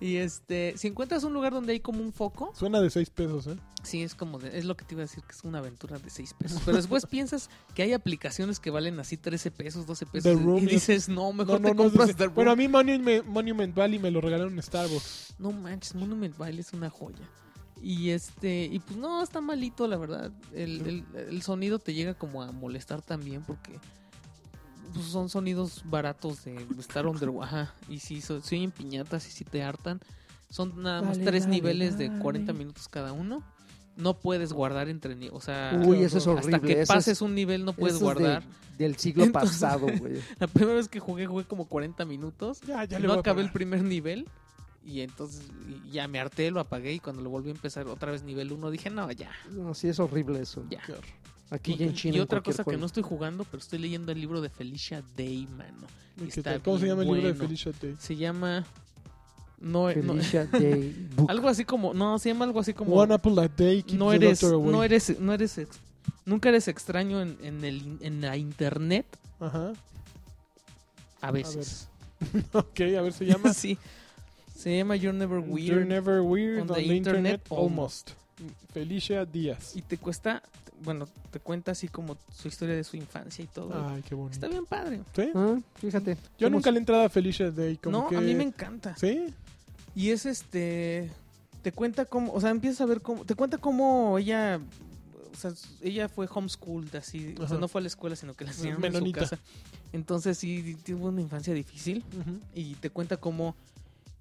Y 0.00 0.16
este, 0.16 0.72
si 0.78 0.88
encuentras 0.88 1.24
un 1.24 1.34
lugar 1.34 1.52
donde 1.52 1.74
hay 1.74 1.80
como 1.80 2.00
un 2.02 2.12
foco, 2.14 2.52
Suena 2.56 2.80
de 2.80 2.88
6 2.88 3.10
pesos, 3.10 3.46
¿eh? 3.48 3.56
Sí, 3.82 4.02
es 4.02 4.14
como 4.14 4.38
de- 4.38 4.56
es 4.58 4.64
lo 4.64 4.74
que 4.76 4.84
te 4.86 4.94
iba 4.94 5.02
a 5.02 5.04
decir, 5.06 5.22
que 5.22 5.32
es 5.32 5.44
una 5.44 5.58
aventura 5.58 5.98
de 5.98 6.08
6 6.08 6.34
pesos. 6.38 6.62
Pero 6.64 6.78
después 6.78 7.04
piensas 7.10 7.50
que 7.74 7.82
hay 7.82 7.92
aplicaciones 7.92 8.60
que 8.60 8.70
valen 8.70 8.98
así 8.98 9.18
13 9.18 9.50
pesos, 9.50 9.86
12 9.86 10.06
pesos. 10.06 10.24
The 10.24 10.40
y- 10.40 10.44
Room 10.44 10.62
y 10.62 10.66
es- 10.66 10.70
dices, 10.72 11.08
no, 11.10 11.32
mejor 11.34 11.60
No, 11.60 11.68
te 11.68 11.74
no, 11.74 11.82
compras 11.84 12.08
de- 12.08 12.14
The 12.14 12.24
Room. 12.24 12.34
Bueno, 12.34 12.50
a 12.52 12.56
mí 12.56 12.66
Monument, 12.66 13.26
Monument 13.26 13.74
Valley 13.74 13.98
me 13.98 14.10
lo 14.10 14.20
regalaron 14.22 14.54
en 14.54 14.62
Starbucks. 14.62 15.34
No 15.38 15.52
manches, 15.52 15.94
Monument 15.94 16.36
Valley 16.38 16.60
es 16.60 16.72
una 16.72 16.88
joya. 16.88 17.28
Y 17.82 18.10
este, 18.10 18.64
y 18.64 18.78
pues 18.78 18.98
no, 18.98 19.22
está 19.22 19.40
malito, 19.42 19.86
la 19.86 19.96
verdad. 19.98 20.30
El, 20.54 20.80
el- 21.14 21.18
el 21.28 21.42
sonido 21.42 21.78
te 21.78 21.92
llega 21.92 22.14
como 22.14 22.42
a 22.42 22.52
molestar 22.52 23.02
también 23.02 23.42
porque 23.46 23.78
pues, 24.92 25.06
son 25.06 25.28
sonidos 25.28 25.82
baratos 25.84 26.44
de 26.44 26.66
estar 26.78 27.06
underwater. 27.06 27.48
Ajá. 27.60 27.74
Y 27.88 27.98
si 28.00 28.20
so, 28.20 28.40
se 28.40 28.56
oyen 28.56 28.70
piñatas 28.70 29.26
y 29.28 29.30
si 29.30 29.44
te 29.44 29.62
hartan. 29.62 30.00
Son 30.48 30.82
nada 30.82 31.00
más 31.02 31.16
Dale, 31.18 31.30
tres 31.30 31.44
dale, 31.44 31.54
niveles 31.56 31.96
de 31.98 32.08
dale. 32.08 32.20
40 32.20 32.52
minutos 32.52 32.88
cada 32.88 33.12
uno. 33.12 33.42
No 33.96 34.14
puedes 34.18 34.52
guardar 34.52 34.88
entre 34.88 35.14
ni, 35.14 35.28
o 35.28 35.40
sea, 35.40 35.78
Uy, 35.84 36.02
eso 36.02 36.18
es 36.18 36.26
hasta 36.26 36.58
que 36.60 36.80
eso 36.82 36.92
pases 36.92 37.08
es- 37.18 37.22
un 37.22 37.34
nivel 37.34 37.64
no 37.64 37.72
puedes 37.72 37.96
eso 37.96 38.10
es 38.10 38.16
de- 38.18 38.22
guardar. 38.24 38.42
del 38.78 38.96
siglo 38.96 39.24
Entonces- 39.24 39.50
pasado, 39.50 39.86
güey. 39.98 40.20
La 40.38 40.46
primera 40.46 40.74
vez 40.76 40.88
que 40.88 41.00
jugué 41.00 41.26
jugué 41.26 41.44
como 41.44 41.66
40 41.66 42.04
minutos. 42.04 42.60
Ya, 42.62 42.84
ya 42.84 42.98
le 42.98 43.06
no 43.08 43.14
acabé 43.14 43.42
el 43.42 43.52
primer 43.52 43.82
nivel 43.82 44.26
y 44.84 45.00
entonces 45.02 45.42
y 45.86 45.90
ya 45.90 46.08
me 46.08 46.18
harté, 46.18 46.50
lo 46.50 46.60
apagué 46.60 46.94
y 46.94 46.98
cuando 47.00 47.20
lo 47.20 47.28
volví 47.30 47.50
a 47.50 47.52
empezar 47.52 47.86
otra 47.88 48.10
vez 48.10 48.22
nivel 48.22 48.50
1 48.52 48.70
dije, 48.70 48.88
"No, 48.90 49.10
ya, 49.12 49.30
No, 49.50 49.74
sí, 49.74 49.88
es 49.88 50.00
horrible 50.00 50.40
eso. 50.40 50.64
ya." 50.70 50.80
Aquí 51.50 51.72
Y, 51.72 51.76
ya 51.78 51.86
en 51.86 51.94
China. 51.94 52.16
y 52.16 52.20
otra 52.20 52.40
cosa 52.42 52.62
que 52.64 52.76
no 52.76 52.86
estoy 52.86 53.02
jugando, 53.02 53.44
pero 53.44 53.58
estoy 53.60 53.78
leyendo 53.80 54.12
el 54.12 54.20
libro 54.20 54.40
de 54.40 54.48
Felicia 54.50 55.02
Day, 55.16 55.46
mano. 55.56 55.86
¿Cómo 56.64 56.78
se 56.78 56.86
llama 56.86 57.02
el 57.02 57.08
libro 57.12 57.28
de. 57.28 57.34
Felicia 57.34 57.72
Day? 57.80 57.96
Se 57.98 58.14
llama 58.16 58.64
no, 59.58 59.88
no- 59.88 59.92
Felicia 60.14 60.46
Day 60.46 61.08
Book. 61.16 61.30
algo 61.30 61.48
así 61.48 61.64
como, 61.64 61.92
no, 61.92 62.18
se 62.18 62.28
llama 62.30 62.44
algo 62.44 62.60
así 62.60 62.72
como 62.72 62.94
One 62.94 63.14
apple 63.14 63.32
a 63.42 63.48
day 63.48 63.82
keeps 63.82 63.98
no 63.98 64.10
the 64.10 64.16
eres 64.16 64.40
doctor 64.40 64.54
away. 64.54 64.72
no 64.72 64.84
eres 64.84 65.18
no 65.20 65.32
eres 65.34 65.58
ex- 65.58 65.80
nunca 66.24 66.48
eres 66.50 66.68
extraño 66.68 67.20
en, 67.20 67.36
en 67.42 67.64
el 67.64 67.98
en 68.00 68.20
la 68.20 68.36
internet 68.36 69.06
Ajá. 69.40 69.72
a 71.20 71.30
veces. 71.30 71.88
Ok, 72.52 72.80
a 72.98 73.00
ver, 73.00 73.12
se 73.14 73.24
llama... 73.24 73.52
sí. 73.54 73.78
Se 74.54 74.76
llama 74.76 74.94
You're 74.94 75.16
Never 75.16 75.38
Weird. 75.38 75.68
You're 75.68 75.84
never 75.86 76.20
weird 76.20 76.60
on 76.60 76.70
on, 76.70 76.76
the 76.76 76.82
the 76.86 76.94
internet, 76.94 77.40
internet, 77.40 77.40
almost. 77.50 78.10
Felicia 78.74 79.24
Díaz. 79.24 79.74
Y 79.74 79.80
te 79.80 79.96
cuesta, 79.96 80.42
bueno, 80.82 81.06
te 81.30 81.40
cuenta 81.40 81.72
así 81.72 81.88
como 81.88 82.16
su 82.34 82.48
historia 82.48 82.74
de 82.74 82.84
su 82.84 82.96
infancia 82.96 83.44
y 83.44 83.48
todo. 83.48 83.88
Ay, 83.88 84.02
qué 84.02 84.14
bonito. 84.14 84.34
Está 84.34 84.48
bien 84.48 84.66
padre. 84.66 85.00
¿Sí? 85.14 85.30
Ah, 85.34 85.58
fíjate. 85.74 86.16
Yo 86.38 86.48
Somos- 86.48 86.52
nunca 86.52 86.70
le 86.70 86.78
he 86.78 86.80
entrado 86.80 87.04
a 87.04 87.08
Felicia 87.08 87.50
Day. 87.50 87.76
Como 87.76 87.98
no, 87.98 88.08
que... 88.08 88.16
a 88.16 88.20
mí 88.20 88.34
me 88.34 88.44
encanta. 88.44 88.96
¿Sí? 88.96 89.32
Y 89.94 90.10
es 90.10 90.26
este, 90.26 91.10
te 91.62 91.72
cuenta 91.72 92.04
cómo, 92.04 92.32
o 92.32 92.40
sea, 92.40 92.50
empiezas 92.50 92.80
a 92.80 92.86
ver 92.86 93.00
cómo, 93.00 93.24
te 93.24 93.34
cuenta 93.34 93.58
cómo 93.58 94.18
ella, 94.18 94.60
o 95.32 95.36
sea, 95.36 95.52
ella 95.82 96.08
fue 96.08 96.28
homeschooled 96.32 96.94
así, 96.94 97.34
o 97.40 97.46
sea, 97.48 97.58
no 97.58 97.68
fue 97.68 97.80
a 97.80 97.82
la 97.82 97.88
escuela, 97.88 98.16
sino 98.16 98.34
que 98.34 98.44
la 98.44 98.52
enseñaron 98.52 98.84
en 98.84 98.94
su 98.94 99.12
casa. 99.12 99.38
Entonces 99.92 100.38
sí, 100.38 100.76
tuvo 100.84 101.08
una 101.08 101.20
infancia 101.20 101.52
difícil 101.52 102.04
y 102.54 102.74
te 102.76 102.90
cuenta 102.90 103.16
cómo 103.16 103.56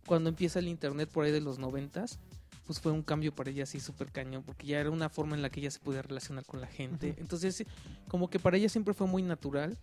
cuando 0.05 0.29
empieza 0.29 0.57
el 0.59 0.67
internet 0.67 1.07
por 1.07 1.25
ahí 1.25 1.31
de 1.31 1.41
los 1.41 1.59
noventas, 1.59 2.17
pues 2.69 2.79
fue 2.79 2.91
un 2.91 3.01
cambio 3.01 3.33
para 3.33 3.49
ella 3.49 3.63
así 3.63 3.79
súper 3.79 4.11
cañón, 4.11 4.43
porque 4.43 4.67
ya 4.67 4.79
era 4.79 4.91
una 4.91 5.09
forma 5.09 5.35
en 5.35 5.41
la 5.41 5.49
que 5.49 5.59
ella 5.59 5.71
se 5.71 5.79
podía 5.79 6.03
relacionar 6.03 6.45
con 6.45 6.61
la 6.61 6.67
gente. 6.67 7.15
Entonces, 7.17 7.65
como 8.07 8.29
que 8.29 8.37
para 8.37 8.57
ella 8.57 8.69
siempre 8.69 8.93
fue 8.93 9.07
muy 9.07 9.23
natural. 9.23 9.75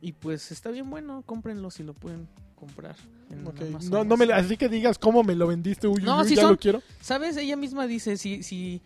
Y 0.00 0.12
pues 0.12 0.52
está 0.52 0.70
bien 0.70 0.88
bueno, 0.88 1.24
cómprenlo 1.26 1.68
si 1.72 1.82
lo 1.82 1.94
pueden 1.94 2.28
comprar. 2.54 2.94
en. 3.28 3.42
No, 3.90 4.04
no 4.04 4.16
me, 4.16 4.32
así 4.32 4.56
que 4.56 4.68
digas 4.68 5.00
cómo 5.00 5.24
me 5.24 5.34
lo 5.34 5.48
vendiste, 5.48 5.88
uy, 5.88 6.00
No, 6.04 6.20
uy, 6.20 6.28
sí 6.28 6.36
ya 6.36 6.42
son- 6.42 6.52
lo 6.52 6.58
quiero. 6.58 6.80
¿Sabes? 7.00 7.36
Ella 7.38 7.56
misma 7.56 7.88
dice, 7.88 8.16
si, 8.16 8.44
si, 8.44 8.80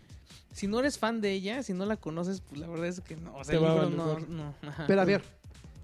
si 0.51 0.65
no 0.65 0.79
eres 0.79 0.97
fan 0.97 1.21
de 1.21 1.31
ella, 1.31 1.61
si 1.61 1.73
no 1.73 1.85
la 1.85 1.97
conoces, 1.97 2.41
pues 2.41 2.59
la 2.59 2.65
verdad 2.69 2.87
es 2.87 3.01
que 3.01 3.17
no. 3.17 3.35
O 3.35 3.43
sea, 3.43 3.51
Te 3.51 3.57
el 3.57 3.63
va 3.63 3.83
a 3.83 3.85
libro 3.85 4.19
no, 4.19 4.19
no. 4.27 4.55
Pero 4.87 4.99
a 4.99 5.05
ver, 5.05 5.21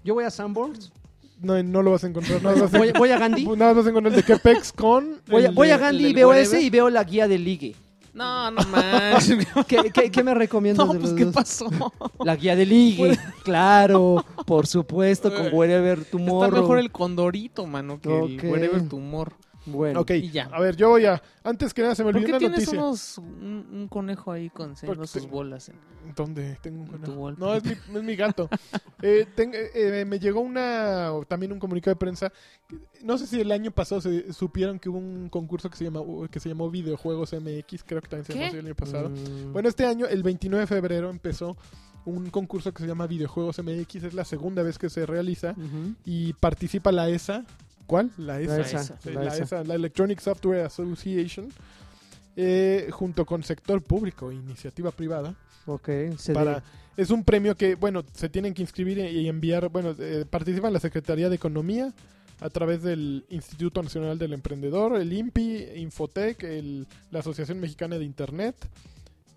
yo 0.02 0.14
voy 0.14 0.24
a 0.24 0.30
Sanborns, 0.32 0.90
No, 1.40 1.62
no 1.62 1.82
lo 1.82 1.92
vas 1.92 2.04
a 2.04 2.08
encontrar. 2.08 2.42
Nada 2.42 2.56
más 2.56 2.64
vas 2.64 2.74
a, 2.74 2.78
voy, 2.78 2.92
voy 2.92 3.10
a 3.10 3.18
Gandhi, 3.18 3.44
nada 3.56 3.66
más 3.72 3.76
vas 3.76 3.86
a 3.86 3.88
encontrar 3.90 4.14
el 4.14 4.20
de 4.20 4.26
Kepex 4.26 4.72
con... 4.72 5.20
voy 5.28 5.44
a, 5.44 5.48
el 5.48 5.54
voy 5.54 5.70
a 5.70 5.76
de- 5.78 5.82
Gandhi 5.84 6.06
y 6.08 6.12
veo 6.12 6.32
ese 6.32 6.60
y 6.60 6.70
veo 6.70 6.90
la 6.90 7.04
guía 7.04 7.28
de 7.28 7.38
ligue. 7.38 7.76
No, 8.14 8.50
no 8.50 8.60
manches. 8.64 9.46
¿Qué, 9.68 9.92
qué, 9.94 10.10
qué 10.10 10.22
me 10.24 10.34
recomiendas 10.34 10.84
no, 10.84 10.92
de 10.92 10.98
pues 10.98 11.10
los 11.12 11.18
¿qué 11.18 11.24
dos? 11.26 11.34
pasó? 11.34 11.70
La 12.24 12.34
guía 12.34 12.56
de 12.56 12.66
ligue, 12.66 13.16
claro, 13.44 14.24
por 14.44 14.66
supuesto, 14.66 15.32
con 15.32 15.50
Wherever 15.52 15.98
Está 16.00 16.10
Tomorrow. 16.12 16.60
mejor 16.62 16.78
el 16.80 16.90
condorito, 16.90 17.64
mano, 17.66 18.00
que 18.00 18.08
Ok. 18.08 18.28
el 18.42 18.50
wherever 18.50 18.88
tumor. 18.88 19.34
Bueno, 19.72 20.00
Ok, 20.00 20.10
Y 20.12 20.30
ya. 20.30 20.44
a 20.52 20.60
ver, 20.60 20.76
yo 20.76 20.88
voy 20.90 21.04
a... 21.06 21.22
Antes 21.44 21.72
que 21.72 21.82
nada 21.82 21.94
se 21.94 22.02
me 22.04 22.12
¿Por 22.12 22.16
olvidó 22.20 22.26
qué 22.38 22.44
una 22.46 22.54
tienes 22.56 22.58
noticia. 22.60 22.78
unos, 22.78 23.18
un, 23.18 23.66
un 23.72 23.88
conejo 23.88 24.32
ahí 24.32 24.50
con 24.50 24.74
Porque 24.84 25.06
sus 25.06 25.22
te- 25.22 25.28
bolas? 25.28 25.68
en- 25.68 25.76
¿Dónde? 26.16 26.56
Tengo 26.62 26.82
un 26.82 26.94
En 26.94 27.00
tu 27.02 27.14
conejo. 27.14 27.32
No, 27.38 27.54
es 27.54 27.64
mi, 27.64 27.72
es 27.72 28.02
mi 28.02 28.16
gato. 28.16 28.48
Eh, 29.00 29.26
ten- 29.36 29.52
eh, 29.54 30.04
me 30.08 30.18
llegó 30.18 30.40
una 30.40 31.12
también 31.28 31.52
un 31.52 31.60
comunicado 31.60 31.94
de 31.94 31.98
prensa. 32.00 32.32
No 33.04 33.16
sé 33.16 33.28
si 33.28 33.40
el 33.40 33.52
año 33.52 33.70
pasado 33.70 34.00
se 34.00 34.32
supieron 34.32 34.80
que 34.80 34.88
hubo 34.88 34.98
un 34.98 35.28
concurso 35.28 35.70
que 35.70 35.76
se 35.76 35.84
llama 35.84 36.00
que 36.32 36.40
se 36.40 36.48
llamó 36.48 36.68
Videojuegos 36.68 37.32
MX, 37.32 37.84
creo 37.84 38.02
que 38.02 38.08
también 38.08 38.24
se 38.24 38.32
¿Qué? 38.32 38.46
el 38.58 38.66
año 38.66 38.74
pasado. 38.74 39.10
mm, 39.10 39.52
Bueno, 39.52 39.68
este 39.68 39.86
año, 39.86 40.06
el 40.06 40.24
29 40.24 40.62
de 40.62 40.66
febrero, 40.66 41.10
empezó 41.10 41.56
un 42.06 42.28
concurso 42.30 42.74
que 42.74 42.82
se 42.82 42.88
llama 42.88 43.06
Videojuegos 43.06 43.60
MX. 43.62 44.02
Es 44.02 44.14
la 44.14 44.24
segunda 44.24 44.64
vez 44.64 44.78
que 44.78 44.90
se 44.90 45.06
realiza 45.06 45.52
ujú. 45.52 45.94
y 46.04 46.32
participa 46.32 46.90
la 46.90 47.08
ESA. 47.08 47.44
¿Cuál? 47.88 48.12
La 48.18 48.38
ESA. 48.40 48.56
La 48.58 48.60
ESA, 48.60 48.80
esa, 48.82 48.98
Sí, 49.00 49.10
la 49.10 49.24
la, 49.24 49.34
ESA. 49.34 49.42
ESA, 49.44 49.64
la 49.64 49.74
Electronic 49.74 50.20
Software 50.20 50.60
Association. 50.66 51.48
eh, 52.36 52.88
junto 52.92 53.26
con 53.26 53.42
sector 53.42 53.82
público 53.82 54.30
e 54.30 54.34
iniciativa 54.36 54.92
privada. 54.92 55.34
Ok, 55.66 55.88
se 56.16 56.32
para 56.32 56.62
Es 56.96 57.10
un 57.10 57.24
premio 57.24 57.56
que, 57.56 57.74
bueno, 57.74 58.04
se 58.12 58.28
tienen 58.28 58.54
que 58.54 58.62
inscribir 58.62 58.98
y 58.98 59.28
enviar, 59.28 59.68
bueno, 59.70 59.94
eh, 59.98 60.24
participa 60.28 60.68
en 60.68 60.74
la 60.74 60.80
Secretaría 60.80 61.28
de 61.28 61.34
Economía 61.34 61.92
a 62.40 62.48
través 62.50 62.82
del 62.84 63.24
Instituto 63.30 63.82
Nacional 63.82 64.18
del 64.18 64.32
Emprendedor, 64.34 64.96
el 65.00 65.12
INPI, 65.12 65.64
Infotec, 65.78 66.44
el- 66.44 66.86
la 67.10 67.18
Asociación 67.20 67.58
Mexicana 67.58 67.98
de 67.98 68.04
Internet 68.04 68.54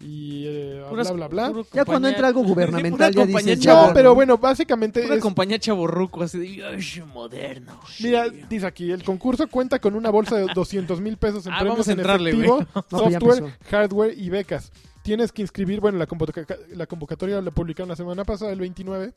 y 0.03 0.45
eh, 0.47 0.83
Puras- 0.89 1.07
bla, 1.13 1.27
bla, 1.27 1.27
bla. 1.27 1.47
puro 1.49 1.67
Ya 1.73 1.85
cuando 1.85 2.07
entra 2.07 2.27
algo 2.27 2.41
Pura 2.41 2.53
gubernamental 2.53 3.13
ya 3.13 3.21
compañía 3.21 3.51
dices... 3.55 3.65
chavo, 3.65 3.87
No, 3.87 3.93
pero 3.93 4.15
bueno, 4.15 4.37
básicamente 4.37 5.05
Una 5.05 5.15
es- 5.15 5.21
compañía 5.21 5.59
chaborruco 5.59 6.23
así 6.23 6.37
de 6.39 6.65
"Ay, 6.65 7.03
moderno. 7.13 7.79
Mira, 7.99 8.29
sí". 8.29 8.41
dice 8.49 8.65
aquí, 8.65 8.91
el 8.91 9.03
concurso 9.03 9.47
cuenta 9.47 9.79
con 9.79 9.95
una 9.95 10.09
bolsa 10.09 10.35
de 10.37 10.47
200 10.53 10.99
mil 11.01 11.17
pesos 11.17 11.45
en 11.45 11.53
Ah, 11.53 11.57
premios 11.59 11.75
vamos 11.75 11.87
a 11.87 11.91
en 11.91 11.99
entrarle, 11.99 12.29
efectivo. 12.31 12.59
No, 12.75 12.83
pues 12.89 13.03
ya 13.13 13.19
software, 13.19 13.37
empezó. 13.43 13.57
hardware 13.69 14.13
y 14.17 14.29
becas. 14.29 14.71
Tienes 15.03 15.31
que 15.31 15.41
inscribir, 15.41 15.79
bueno, 15.79 15.97
la, 15.97 16.07
convoca- 16.07 16.45
la 16.75 16.85
convocatoria 16.85 17.41
la 17.41 17.51
publicaron 17.51 17.89
la 17.89 17.95
semana 17.95 18.23
pasada, 18.23 18.51
el 18.51 18.59
29, 18.59 19.13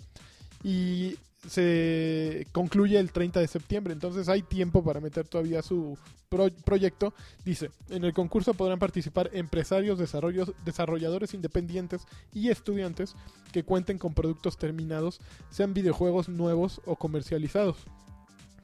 y 0.62 1.16
se 1.48 2.46
concluye 2.52 2.98
el 2.98 3.12
30 3.12 3.40
de 3.40 3.48
septiembre. 3.48 3.92
Entonces 3.92 4.28
hay 4.28 4.42
tiempo 4.42 4.82
para 4.82 5.00
meter 5.00 5.26
todavía 5.28 5.62
su 5.62 5.98
pro- 6.28 6.50
proyecto. 6.64 7.14
Dice, 7.44 7.70
en 7.90 8.04
el 8.04 8.12
concurso 8.14 8.54
podrán 8.54 8.78
participar 8.78 9.30
empresarios, 9.32 9.98
desarrollos, 9.98 10.52
desarrolladores 10.64 11.34
independientes 11.34 12.02
y 12.32 12.50
estudiantes 12.50 13.14
que 13.52 13.62
cuenten 13.64 13.98
con 13.98 14.14
productos 14.14 14.56
terminados, 14.58 15.20
sean 15.50 15.74
videojuegos 15.74 16.28
nuevos 16.28 16.80
o 16.86 16.96
comercializados. 16.96 17.76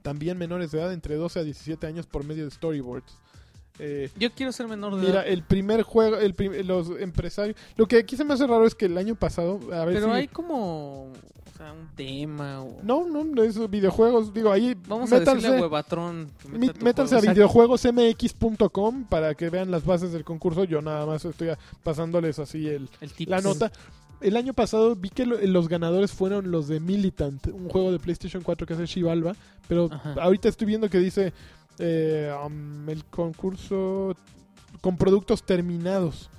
También 0.02 0.38
menores 0.38 0.70
de 0.70 0.78
edad 0.80 0.92
entre 0.92 1.16
12 1.16 1.40
a 1.40 1.44
17 1.44 1.86
años 1.86 2.06
por 2.06 2.24
medio 2.24 2.44
de 2.44 2.50
storyboards. 2.50 3.18
Eh, 3.80 4.10
Yo 4.18 4.30
quiero 4.32 4.52
ser 4.52 4.68
menor 4.68 4.94
de 4.96 5.00
Mira, 5.06 5.20
edad. 5.22 5.28
el 5.28 5.42
primer 5.42 5.82
juego, 5.82 6.16
el 6.18 6.34
prim- 6.34 6.52
los 6.66 6.90
empresarios. 7.00 7.56
Lo 7.76 7.86
que 7.86 7.96
aquí 7.98 8.16
se 8.16 8.24
me 8.24 8.34
hace 8.34 8.46
raro 8.46 8.66
es 8.66 8.74
que 8.74 8.86
el 8.86 8.98
año 8.98 9.14
pasado. 9.14 9.58
A 9.72 9.84
ver 9.86 9.94
Pero 9.94 10.06
si- 10.08 10.12
hay 10.12 10.28
como 10.28 11.04
o 11.06 11.62
sea, 11.62 11.72
un 11.72 11.88
tema 11.94 12.62
o... 12.62 12.78
No, 12.82 13.06
no, 13.06 13.22
no, 13.24 13.42
esos 13.42 13.68
videojuegos. 13.70 14.32
Digo, 14.32 14.50
ahí. 14.52 14.74
Vamos 14.88 15.12
a 15.12 15.20
decirle 15.20 15.48
a 15.48 15.82
tu 15.82 16.84
métanse 16.84 17.16
a 17.16 17.18
juego. 17.20 17.32
videojuegosmx.com 17.34 19.04
para 19.04 19.34
que 19.34 19.50
vean 19.50 19.70
las 19.70 19.84
bases 19.84 20.12
del 20.12 20.24
concurso. 20.24 20.64
Yo 20.64 20.80
nada 20.82 21.06
más 21.06 21.24
estoy 21.24 21.50
pasándoles 21.82 22.38
así 22.38 22.66
el, 22.68 22.88
la 23.26 23.40
nota. 23.40 23.70
El 24.20 24.36
año 24.36 24.52
pasado 24.52 24.94
vi 24.96 25.08
que 25.08 25.24
lo- 25.24 25.38
los 25.40 25.68
ganadores 25.68 26.12
fueron 26.12 26.50
los 26.50 26.68
de 26.68 26.78
Militant, 26.78 27.46
un 27.46 27.68
juego 27.70 27.90
de 27.92 27.98
PlayStation 27.98 28.42
4 28.42 28.66
que 28.66 28.74
es 28.74 28.78
el 28.80 28.86
Shivalba. 28.86 29.34
Pero 29.66 29.88
Ajá. 29.90 30.14
ahorita 30.20 30.48
estoy 30.48 30.66
viendo 30.66 30.90
que 30.90 30.98
dice 30.98 31.32
eh, 31.80 32.32
um, 32.46 32.88
el 32.88 33.04
concurso 33.06 34.14
con 34.80 34.96
productos 34.96 35.42
terminados. 35.42 36.30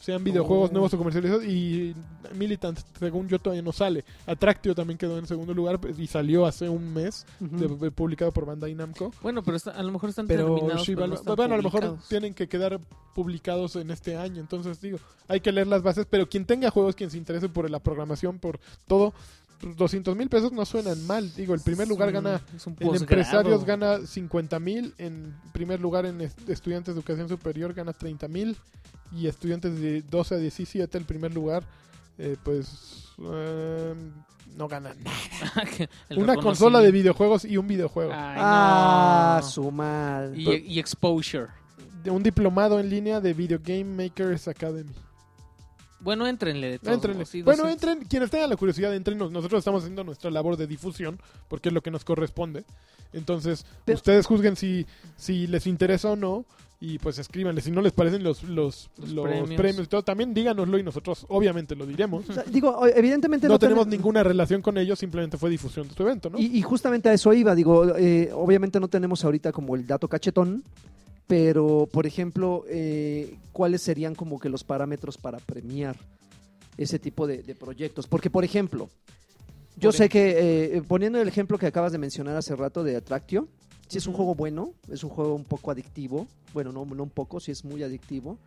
Sean 0.00 0.22
videojuegos 0.22 0.68
Oh. 0.68 0.72
nuevos 0.74 0.92
o 0.92 0.98
comercializados. 0.98 1.44
Y 1.44 1.94
Militant, 2.34 2.78
según 2.98 3.26
yo, 3.26 3.38
todavía 3.38 3.62
no 3.62 3.72
sale. 3.72 4.04
Atractio 4.26 4.74
también 4.74 4.98
quedó 4.98 5.16
en 5.16 5.26
segundo 5.26 5.54
lugar 5.54 5.78
pues, 5.80 5.98
y 5.98 6.06
salió 6.06 6.44
hace 6.44 6.68
un 6.68 6.92
mes, 6.92 7.24
de- 7.40 7.68
de- 7.68 7.90
publicado 7.90 8.30
por 8.30 8.44
Bandai 8.44 8.74
Namco. 8.74 9.12
Bueno, 9.22 9.42
pero 9.42 9.56
está- 9.56 9.70
a 9.70 9.82
lo 9.82 9.90
mejor 9.92 10.10
están 10.10 10.26
Pero 10.26 10.44
terminados, 10.54 10.84
pero 10.86 10.98
Shivalba- 10.98 11.08
no 11.08 11.14
están 11.14 11.36
bueno, 11.36 11.54
a 11.54 11.56
lo 11.56 11.62
mejor 11.62 11.96
tienen 12.06 12.34
que 12.34 12.46
quedar 12.48 12.78
publicados 13.14 13.76
en 13.76 13.90
este 13.90 14.14
año. 14.18 14.42
Entonces, 14.42 14.78
digo, 14.78 14.98
hay 15.26 15.40
que 15.40 15.52
leer 15.52 15.68
las 15.68 15.82
bases. 15.82 16.06
Pero 16.10 16.28
quien 16.28 16.44
tenga 16.44 16.68
juegos, 16.70 16.94
quien 16.96 17.10
se 17.10 17.16
interese 17.16 17.48
por 17.48 17.70
la 17.70 17.78
programación, 17.78 18.38
por 18.38 18.60
todo, 18.86 19.14
200 19.76 20.16
mil 20.16 20.28
pesos 20.28 20.52
no 20.52 20.64
suenan 20.64 21.06
mal. 21.06 21.32
Digo, 21.34 21.54
el 21.54 21.60
primer 21.60 21.88
lugar 21.88 22.08
un- 22.08 22.14
gana 22.14 22.40
es 22.54 22.66
un 22.66 22.76
en 22.78 22.94
empresarios 22.94 23.64
gana 23.64 23.98
50 24.06 24.58
mil, 24.60 24.94
en 24.98 25.34
primer 25.52 25.80
lugar 25.80 26.06
en 26.06 26.20
est- 26.20 26.48
estudiantes 26.48 26.94
de 26.94 27.00
educación 27.00 27.28
superior 27.28 27.72
gana 27.74 27.92
30 27.92 28.28
mil 28.28 28.56
y 29.12 29.26
estudiantes 29.26 29.80
de 29.80 30.02
12 30.02 30.34
a 30.34 30.38
17 30.38 30.98
el 30.98 31.04
primer 31.04 31.32
lugar 31.34 31.62
eh, 32.18 32.36
pues 32.44 33.06
eh, 33.22 33.94
no 34.56 34.68
ganan 34.68 34.96
nada. 35.02 35.16
Una 36.16 36.36
consola 36.36 36.80
de 36.80 36.92
videojuegos 36.92 37.44
y 37.44 37.56
un 37.56 37.66
videojuego. 37.66 38.12
Ay, 38.12 38.36
Ah, 38.40 39.38
no. 39.42 39.48
su 39.48 39.70
mal. 39.72 40.32
y, 40.38 40.48
y 40.74 40.78
exposure. 40.78 41.48
De 42.04 42.10
un 42.10 42.22
diplomado 42.22 42.78
en 42.78 42.88
línea 42.90 43.20
de 43.20 43.32
Video 43.32 43.58
Game 43.64 43.84
Makers 43.84 44.46
Academy. 44.46 44.92
Bueno, 46.04 46.26
entrenle 46.28 46.70
de 46.72 46.78
todos 46.78 46.94
Entrenle. 46.94 47.16
modos, 47.18 47.28
sí, 47.30 47.42
bueno, 47.42 47.62
200. 47.64 47.88
entren, 47.90 48.08
quienes 48.08 48.30
tengan 48.30 48.50
la 48.50 48.56
curiosidad, 48.56 48.94
entren. 48.94 49.18
Nos- 49.18 49.32
Nosotros 49.32 49.58
estamos 49.58 49.82
haciendo 49.82 50.04
nuestra 50.04 50.30
labor 50.30 50.56
de 50.56 50.66
difusión, 50.66 51.18
porque 51.48 51.70
es 51.70 51.72
lo 51.72 51.82
que 51.82 51.90
nos 51.90 52.04
corresponde. 52.04 52.64
Entonces, 53.12 53.64
Pero- 53.84 53.96
ustedes 53.96 54.26
juzguen 54.26 54.54
si, 54.56 54.86
si 55.16 55.46
les 55.46 55.66
interesa 55.66 56.10
o 56.10 56.16
no. 56.16 56.44
Y 56.80 56.98
pues 56.98 57.18
escríbanle. 57.18 57.62
Si 57.62 57.70
no 57.70 57.80
les 57.80 57.92
parecen 57.92 58.22
los, 58.22 58.42
los, 58.42 58.90
Los 58.98 59.10
los 59.10 59.24
premios. 59.24 59.54
premios. 59.56 59.86
y 59.86 59.88
todo, 59.88 60.02
también 60.02 60.34
díganoslo 60.34 60.76
y 60.76 60.82
nosotros 60.82 61.24
obviamente 61.30 61.74
lo 61.74 61.86
diremos. 61.86 62.28
O 62.28 62.32
sea, 62.34 62.42
digo, 62.42 62.86
evidentemente 62.86 63.46
No 63.46 63.54
no, 63.54 63.58
tenemos 63.58 63.84
ten- 63.84 63.92
ninguna 63.92 64.22
relación 64.22 64.60
con 64.60 64.76
ellos, 64.76 64.98
simplemente 64.98 65.38
fue 65.38 65.48
difusión 65.48 65.88
de 65.88 65.94
tu 65.94 66.02
evento, 66.02 66.28
¿no? 66.28 66.38
Y, 66.38 66.46
y 66.58 66.60
justamente 66.60 67.08
a 67.08 67.14
eso 67.14 67.32
iba, 67.32 67.54
digo, 67.54 67.96
eh, 67.96 68.30
obviamente 68.34 68.78
no 68.80 68.88
tenemos 68.88 69.24
ahorita 69.24 69.50
como 69.50 69.76
el 69.76 69.86
dato 69.86 70.08
cachetón, 70.08 70.62
pero 71.26 71.88
por 71.90 72.06
ejemplo, 72.06 72.64
eh, 72.68 73.36
¿cuáles 73.52 73.82
serían 73.82 74.14
como 74.14 74.38
que 74.38 74.48
los 74.48 74.64
parámetros 74.64 75.18
para 75.18 75.38
premiar 75.38 75.96
ese 76.76 76.98
tipo 76.98 77.26
de, 77.26 77.42
de 77.42 77.54
proyectos? 77.54 78.06
Porque, 78.06 78.30
por 78.30 78.44
ejemplo, 78.44 78.88
yo 79.76 79.88
Por 79.88 79.94
sé 79.94 80.08
que, 80.08 80.76
eh, 80.76 80.82
poniendo 80.86 81.20
el 81.20 81.26
ejemplo 81.26 81.58
que 81.58 81.66
acabas 81.66 81.92
de 81.92 81.98
mencionar 81.98 82.36
hace 82.36 82.54
rato 82.54 82.84
de 82.84 82.96
Attractio, 82.96 83.48
sí 83.88 83.98
es 83.98 84.06
un 84.06 84.14
juego 84.14 84.34
bueno, 84.34 84.72
es 84.88 85.02
un 85.02 85.10
juego 85.10 85.34
un 85.34 85.44
poco 85.44 85.70
adictivo, 85.70 86.28
bueno, 86.52 86.70
no, 86.72 86.84
no 86.84 87.02
un 87.02 87.10
poco, 87.10 87.40
sí 87.40 87.50
es 87.50 87.64
muy 87.64 87.82
adictivo. 87.82 88.38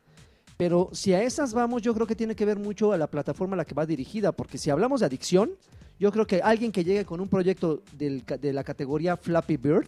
Pero 0.56 0.90
si 0.94 1.14
a 1.14 1.22
esas 1.22 1.54
vamos, 1.54 1.82
yo 1.82 1.94
creo 1.94 2.08
que 2.08 2.16
tiene 2.16 2.36
que 2.36 2.46
ver 2.46 2.58
mucho 2.58 2.92
a 2.92 2.98
la 2.98 3.08
plataforma 3.08 3.56
a 3.56 3.58
la 3.58 3.66
que 3.66 3.76
va 3.76 3.86
dirigida, 3.86 4.32
porque 4.32 4.58
si 4.58 4.70
hablamos 4.70 5.02
de 5.02 5.06
adicción, 5.06 5.52
yo 6.00 6.12
creo 6.12 6.26
que 6.28 6.42
alguien 6.42 6.72
que 6.72 6.84
llegue 6.84 7.06
con 7.06 7.20
un 7.20 7.28
proyecto 7.28 7.82
del 7.98 8.24
ca- 8.24 8.38
de 8.38 8.54
la 8.54 8.64
categoría 8.64 9.18
Flappy 9.18 9.58
Bird 9.58 9.88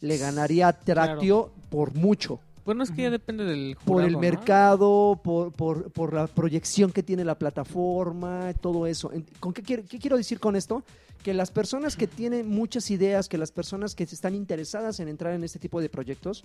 le 0.00 0.18
ganaría 0.18 0.68
a 0.68 0.72
Tractio 0.78 1.50
por 1.70 1.94
mucho. 1.94 2.40
Bueno, 2.64 2.84
es 2.84 2.92
que 2.92 3.02
ya 3.02 3.10
depende 3.10 3.44
del 3.44 3.74
Por 3.76 3.94
jurado, 3.94 4.06
el 4.06 4.12
¿no? 4.12 4.20
mercado, 4.20 5.20
por, 5.24 5.50
por, 5.52 5.90
por 5.90 6.12
la 6.14 6.28
proyección 6.28 6.92
que 6.92 7.02
tiene 7.02 7.24
la 7.24 7.36
plataforma, 7.36 8.52
todo 8.60 8.86
eso. 8.86 9.12
En- 9.12 9.26
¿Con 9.40 9.52
qué, 9.52 9.62
quiero- 9.62 9.82
qué 9.88 9.98
quiero 9.98 10.16
decir 10.16 10.38
con 10.38 10.54
esto? 10.54 10.84
Que 11.24 11.34
las 11.34 11.50
personas 11.50 11.96
que 11.96 12.06
tienen 12.06 12.48
muchas 12.48 12.90
ideas, 12.92 13.28
que 13.28 13.36
las 13.38 13.50
personas 13.52 13.94
que 13.96 14.04
están 14.04 14.34
interesadas 14.36 15.00
en 15.00 15.08
entrar 15.08 15.34
en 15.34 15.42
este 15.44 15.58
tipo 15.58 15.80
de 15.80 15.88
proyectos, 15.88 16.44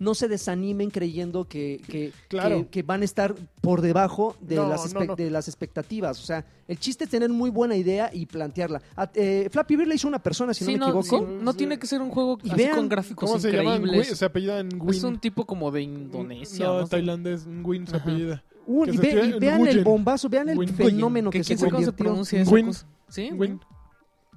no 0.00 0.14
se 0.14 0.26
desanimen 0.28 0.90
creyendo 0.90 1.44
que, 1.46 1.80
que, 1.86 2.12
Claro. 2.28 2.62
que- 2.62 2.66
que 2.68 2.82
van 2.82 3.02
a 3.02 3.04
estar 3.04 3.34
por 3.60 3.80
debajo 3.80 4.36
de, 4.40 4.56
No, 4.56 4.68
las 4.68 4.92
no, 4.92 5.00
espe- 5.00 5.06
no. 5.06 5.16
de 5.16 5.30
las 5.30 5.46
expectativas. 5.48 6.20
O 6.20 6.24
sea, 6.26 6.44
el 6.66 6.78
chiste 6.78 7.04
es 7.04 7.10
tener 7.10 7.30
muy 7.30 7.50
buena 7.50 7.76
idea 7.76 8.10
y 8.12 8.26
plantearla. 8.26 8.82
A- 8.96 9.10
eh, 9.14 9.48
Flappy 9.52 9.76
Bird 9.76 9.88
le 9.88 9.94
hizo 9.94 10.08
una 10.08 10.18
persona, 10.22 10.52
si 10.52 10.64
Sí, 10.64 10.72
no 10.76 10.86
me 10.88 10.92
no, 10.92 11.00
equivoco. 11.00 11.26
sí, 11.26 11.34
no 11.42 11.54
tiene 11.54 11.78
que 11.78 11.86
ser 11.86 12.02
un 12.02 12.10
juego 12.10 12.38
Y 12.42 12.48
así 12.50 12.56
vean 12.56 12.76
con 12.76 12.88
gráficos 12.88 13.28
¿Cómo 13.28 13.40
se 13.40 13.48
increíbles. 13.50 14.18
Se 14.18 14.24
apellida 14.24 14.58
en 14.60 14.68
Win. 14.80 14.90
es 14.90 15.04
un 15.04 15.18
tipo 15.20 15.46
como 15.46 15.70
de 15.70 15.82
Indonesia. 15.82 16.66
No, 16.66 16.80
¿no? 16.80 16.86
tailandés. 16.88 17.46
Win 17.62 17.86
se 17.86 17.96
apellida. 17.96 18.42
Un- 18.66 18.88
y, 18.88 18.96
se 18.96 19.00
ve- 19.02 19.26
y 19.36 19.38
vean 19.38 19.60
el 19.60 19.66
Nguyen. 19.66 19.84
bombazo, 19.84 20.28
vean 20.28 20.48
el 20.48 20.56
Nguyen. 20.56 20.74
fenómeno 20.74 21.30
¿Qué- 21.30 21.38
que 21.38 21.44
se 21.44 21.48
quién 21.48 21.58
sabe 21.58 21.70
cómo 21.72 21.84
se 21.84 21.92
convirtió. 21.92 22.04
pronuncia? 22.42 22.86
¿Sí? 23.08 23.30
Win. 23.32 23.60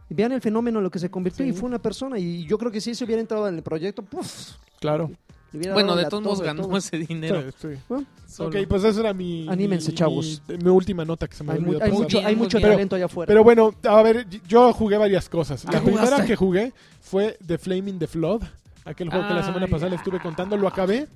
Vean 0.09 0.31
el 0.31 0.41
fenómeno 0.41 0.79
en 0.79 0.83
lo 0.83 0.91
que 0.91 0.99
se 0.99 1.09
convirtió 1.09 1.43
Sí. 1.45 1.49
y 1.51 1.53
fue 1.53 1.67
una 1.67 1.81
persona. 1.81 2.17
Y 2.17 2.45
yo 2.45 2.57
creo 2.57 2.71
que 2.71 2.79
si 2.79 2.95
se 2.95 3.03
hubiera 3.03 3.19
entrado 3.21 3.47
en 3.47 3.55
el 3.55 3.63
proyecto, 3.63 4.03
¡puf! 4.03 4.51
Claro. 4.79 5.11
Bueno, 5.53 5.95
de 5.95 6.05
todos 6.05 6.23
modos 6.23 6.41
ganó 6.41 6.63
todo. 6.67 6.77
ese 6.77 6.97
dinero. 6.97 7.41
Sí, 7.59 7.69
sí. 7.73 7.79
Bueno. 7.87 8.05
Ok, 8.39 8.55
pues 8.67 8.83
esa 8.83 8.99
era 8.99 9.13
mi. 9.13 9.47
Anímense, 9.49 9.91
mi- 9.91 9.97
chavos. 9.97 10.41
Mi, 10.47 10.57
mi 10.57 10.69
última 10.69 11.05
nota 11.05 11.27
que 11.27 11.35
se 11.35 11.43
me 11.43 11.53
hay, 11.53 11.59
olvidó 11.59 11.83
hay 11.83 11.91
mucho, 11.91 12.19
hay 12.19 12.35
mucho 12.35 12.59
talento 12.59 12.95
allá 12.95 13.05
afuera. 13.05 13.27
Pero 13.27 13.43
bueno, 13.43 13.73
a 13.83 14.01
ver, 14.01 14.27
yo 14.47 14.73
jugué 14.73 14.97
varias 14.97 15.29
cosas. 15.29 15.63
¿Qué 15.65 15.71
La 15.71 15.81
primera 15.81 16.25
que 16.25 16.35
jugué 16.35 16.73
fue 17.01 17.37
The 17.45 17.57
Flaming 17.57 17.97
the 17.99 18.07
Flood. 18.07 18.43
Aquel 18.85 19.09
juego 19.09 19.27
que 19.27 19.33
la 19.33 19.43
semana 19.43 19.67
pasada 19.67 19.89
le 19.89 19.95
estuve 19.97 20.19
contando, 20.19 20.55
lo 20.57 20.67
acabé. 20.67 21.07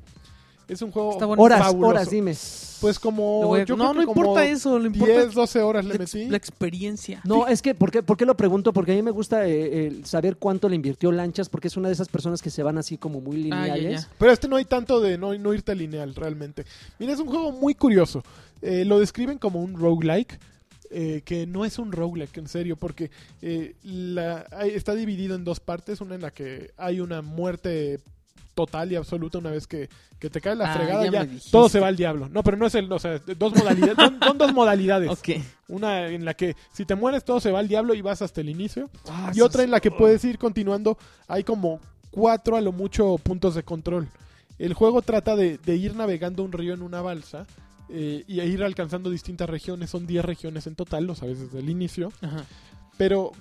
Es 0.72 0.82
un 0.82 0.92
juego 0.92 1.12
Está 1.12 1.26
bueno. 1.26 1.44
horas, 1.44 1.60
fabuloso. 1.60 1.90
horas, 1.90 2.10
dime. 2.10 2.34
Pues 2.80 2.98
como. 2.98 3.54
A- 3.54 3.64
yo 3.64 3.76
no, 3.76 3.92
creo 3.92 3.94
no 3.94 4.00
que 4.00 4.06
como 4.08 4.22
importa 4.22 4.46
eso, 4.46 4.80
lo 4.80 4.86
importa 4.88 5.14
10, 5.14 5.26
es 5.28 5.34
12 5.34 5.60
horas 5.62 5.86
le 5.86 5.94
la, 5.94 6.00
metí. 6.00 6.26
la 6.30 6.38
experiencia. 6.38 7.22
No, 7.26 7.46
es 7.48 7.62
que, 7.62 7.76
¿por 7.76 7.92
qué, 7.92 8.02
por 8.02 8.16
qué 8.18 8.26
lo 8.26 8.36
pregunto? 8.38 8.72
Porque 8.74 8.94
a 8.94 8.96
mí 8.96 9.02
me 9.04 9.12
gusta 9.12 9.46
eh, 9.48 10.02
saber 10.06 10.38
cuánto 10.38 10.70
le 10.70 10.76
invirtió 10.78 11.12
Lanchas, 11.12 11.50
porque 11.50 11.68
es 11.68 11.78
una 11.78 11.90
de 11.90 11.94
esas 11.94 12.08
personas 12.08 12.42
que 12.42 12.50
se 12.50 12.64
van 12.64 12.78
así 12.78 12.98
como 12.98 13.20
muy 13.22 13.52
Ah, 13.52 13.68
ya, 13.68 13.76
lineales. 13.76 14.02
ya. 14.04 14.10
Pero 14.18 14.32
este 14.32 14.48
no 14.48 14.56
hay 14.56 14.66
tanto 14.66 15.00
de 15.02 15.18
no, 15.18 15.34
no 15.38 15.54
irte 15.54 15.76
lineal 15.76 16.16
realmente. 16.16 16.66
Mira, 16.98 17.14
es 17.14 17.20
un 17.20 17.28
juego 17.28 17.52
muy 17.52 17.76
curioso. 17.76 18.24
Eh, 18.62 18.86
lo 18.86 18.98
describen 19.00 19.38
como 19.38 19.62
un 19.62 19.76
roguelike. 19.78 20.40
eh, 20.94 21.22
que 21.24 21.48
no 21.48 21.64
es 21.64 21.80
un 21.80 21.92
roguelike, 21.94 22.36
en 22.38 22.48
serio, 22.50 22.76
porque 22.76 23.12
eh, 23.42 23.76
la- 23.84 24.46
hay- 24.52 24.72
está 24.72 24.94
dividido 24.94 25.36
en 25.36 25.44
dos 25.46 25.60
partes. 25.62 26.02
Una 26.02 26.16
en 26.16 26.22
la 26.22 26.32
que 26.32 26.72
hay 26.76 27.00
una 27.00 27.22
muerte 27.22 28.00
total 28.54 28.92
y 28.92 28.96
absoluta 28.96 29.38
una 29.38 29.52
vez 29.52 29.66
que, 29.68 29.90
que 30.20 30.30
te 30.30 30.42
cae 30.42 30.56
la 30.56 30.72
Ah, 30.72 30.76
fregada, 30.76 31.06
ya 31.10 31.28
todo 31.52 31.70
se 31.70 31.80
va 31.80 31.88
al 31.88 31.96
diablo. 31.96 32.28
No, 32.30 32.44
pero 32.44 32.58
no 32.58 32.66
es 32.68 32.76
el, 32.76 32.92
o 32.92 33.00
sea, 33.00 33.20
dos 33.38 33.56
modalidades, 33.56 33.96
son, 33.96 34.20
son 34.22 34.38
dos 34.38 34.54
modalidades. 34.54 35.10
Una 35.68 36.08
en 36.08 36.26
la 36.26 36.34
que 36.34 36.56
si 36.74 36.86
te 36.86 36.96
mueres 36.96 37.24
todo 37.24 37.40
se 37.40 37.52
va 37.52 37.60
al 37.60 37.68
diablo 37.68 37.94
y 37.94 38.02
vas 38.02 38.22
hasta 38.22 38.42
el 38.42 38.50
inicio. 38.50 38.90
Ah, 39.10 39.32
Y 39.34 39.42
otra 39.42 39.64
en 39.64 39.72
la 39.72 39.80
que 39.80 39.90
puedes 39.92 40.24
ir 40.26 40.38
continuando. 40.38 40.98
Hay 41.28 41.44
como 41.44 41.80
cuatro 42.12 42.58
a 42.58 42.62
lo 42.62 42.72
mucho 42.72 43.18
puntos 43.18 43.56
de 43.56 43.64
control. 43.64 44.10
El 44.60 44.74
juego 44.74 45.02
trata 45.02 45.36
de, 45.36 45.58
de 45.58 45.76
ir 45.76 45.96
navegando 45.96 46.44
un 46.44 46.52
río 46.52 46.74
en 46.74 46.82
una 46.84 47.02
balsa 47.02 47.48
eh, 47.90 48.24
y 48.28 48.42
ir 48.42 48.64
alcanzando 48.64 49.10
distintas 49.10 49.50
regiones. 49.50 49.90
Son 49.90 50.06
10 50.06 50.24
regiones 50.24 50.68
en 50.68 50.76
total, 50.76 51.06
lo 51.06 51.16
sabes 51.16 51.40
desde 51.40 51.60
el 51.60 51.70
inicio. 51.70 52.12
Ajá. 52.22 52.44
Pero 52.98 53.32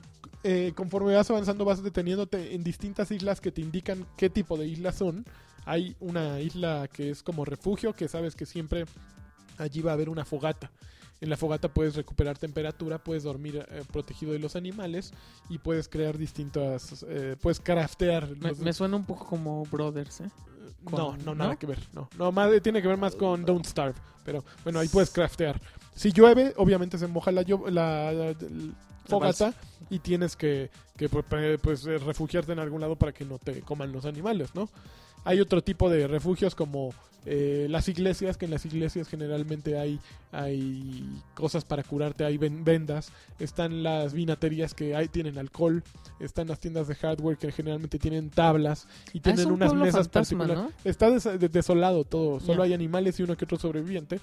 eh, 0.43 0.73
conforme 0.75 1.15
vas 1.15 1.31
avanzando 1.31 1.65
vas 1.65 1.83
deteniéndote 1.83 2.55
en 2.55 2.63
distintas 2.65 3.11
islas 3.11 3.41
que 3.41 3.53
te 3.53 3.61
indican 3.61 4.07
qué 4.17 4.31
tipo 4.31 4.57
de 4.57 4.67
islas 4.67 4.97
son. 4.97 5.25
Hay 5.67 5.95
una 6.01 6.41
isla 6.41 6.89
que 6.93 7.11
es 7.11 7.23
como 7.23 7.45
refugio, 7.45 7.93
que 7.95 8.09
sabes 8.09 8.35
que 8.35 8.47
siempre 8.47 8.87
allí 9.59 9.83
va 9.83 9.91
a 9.93 9.95
haber 9.95 10.09
una 10.09 10.25
fogata. 10.25 10.71
En 11.21 11.29
la 11.29 11.37
fogata 11.37 11.69
puedes 11.69 11.97
recuperar 11.97 12.39
temperatura, 12.39 12.99
puedes 12.99 13.25
dormir 13.25 13.67
eh, 13.71 13.83
protegido 13.93 14.33
de 14.33 14.39
los 14.39 14.57
animales 14.57 15.13
y 15.51 15.59
puedes 15.59 15.87
crear 15.87 16.17
distintas... 16.17 17.05
eh, 17.09 17.37
puedes 17.43 17.61
craftear. 17.61 18.27
Me, 18.39 18.49
los- 18.49 18.59
me 18.61 18.73
suena 18.73 18.97
un 18.97 19.05
poco 19.05 19.27
como 19.27 19.67
Brothers, 19.67 20.23
¿eh? 20.23 20.31
no, 20.91 20.91
con- 21.09 21.25
no, 21.27 21.35
nada 21.35 21.51
¿no? 21.53 21.59
que 21.59 21.67
ver. 21.67 21.79
No, 21.93 22.09
no 22.17 22.33
más, 22.33 22.51
tiene 22.63 22.81
que 22.81 22.89
ver 22.89 22.97
más 22.97 23.15
con 23.15 23.45
Don't 23.45 23.67
Starve. 23.67 23.97
Pero 24.25 24.43
bueno, 24.65 24.79
ahí 24.79 24.89
puedes 24.89 25.11
craftear. 25.11 25.61
Si 25.95 26.11
llueve, 26.11 26.55
obviamente 26.57 26.97
se 26.97 27.07
moja 27.07 27.31
la 27.33 27.43
fogata 29.11 29.55
y 29.91 29.99
tienes 29.99 30.37
que, 30.37 30.71
que, 30.97 31.11
pu- 31.11 31.25
pe- 31.25 31.59
pues, 31.59 31.85
eh, 31.87 31.99
refugiarte 31.99 32.53
en 32.53 32.59
algún 32.59 32.81
lado 32.81 32.97
para 32.97 33.13
que 33.13 33.25
no 33.25 33.39
te 33.39 33.61
coman 33.61 33.93
los 33.93 34.05
animales, 34.05 34.55
¿no? 34.55 34.69
Hay 35.25 35.41
otro 35.41 35.63
tipo 35.63 35.91
de 35.91 36.07
refugios 36.07 36.55
como 36.55 36.95
eh, 37.27 37.67
las 37.69 37.89
iglesias, 37.89 38.39
que 38.39 38.47
en 38.47 38.51
las 38.51 38.65
iglesias 38.65 39.07
generalmente 39.07 39.79
hay, 39.79 40.01
hay 40.33 41.05
cosas 41.35 41.67
para 41.67 41.83
curarte, 41.83 42.25
hay 42.25 42.39
ven- 42.39 42.65
vendas, 42.65 43.13
están 43.39 43.83
las 43.83 44.15
vinaterías 44.15 44.73
que 44.73 44.97
hay, 44.97 45.09
tienen 45.09 45.37
alcohol, 45.37 45.83
están 46.21 46.49
las 46.49 46.59
tiendas 46.61 46.89
de 46.89 46.95
hardware 46.95 47.37
que 47.37 47.53
generalmente 47.53 47.99
tienen 47.99 48.31
tablas 48.31 48.87
y 49.13 49.19
Ah, 49.19 49.23
tienen 49.25 49.49
un 49.49 49.53
unas 49.55 49.75
mesas 49.75 50.09
fantasma, 50.09 50.39
particulares. 50.47 50.75
¿no? 50.85 50.91
Está 50.91 51.11
des- 51.11 51.39
de- 51.39 51.49
desolado 51.51 52.05
todo, 52.05 52.41
solo 52.41 52.63
hay 52.63 52.73
animales 52.73 53.21
y 53.21 53.23
uno 53.23 53.37
que 53.37 53.45
otro 53.45 53.59
sobreviviente. 53.59 54.21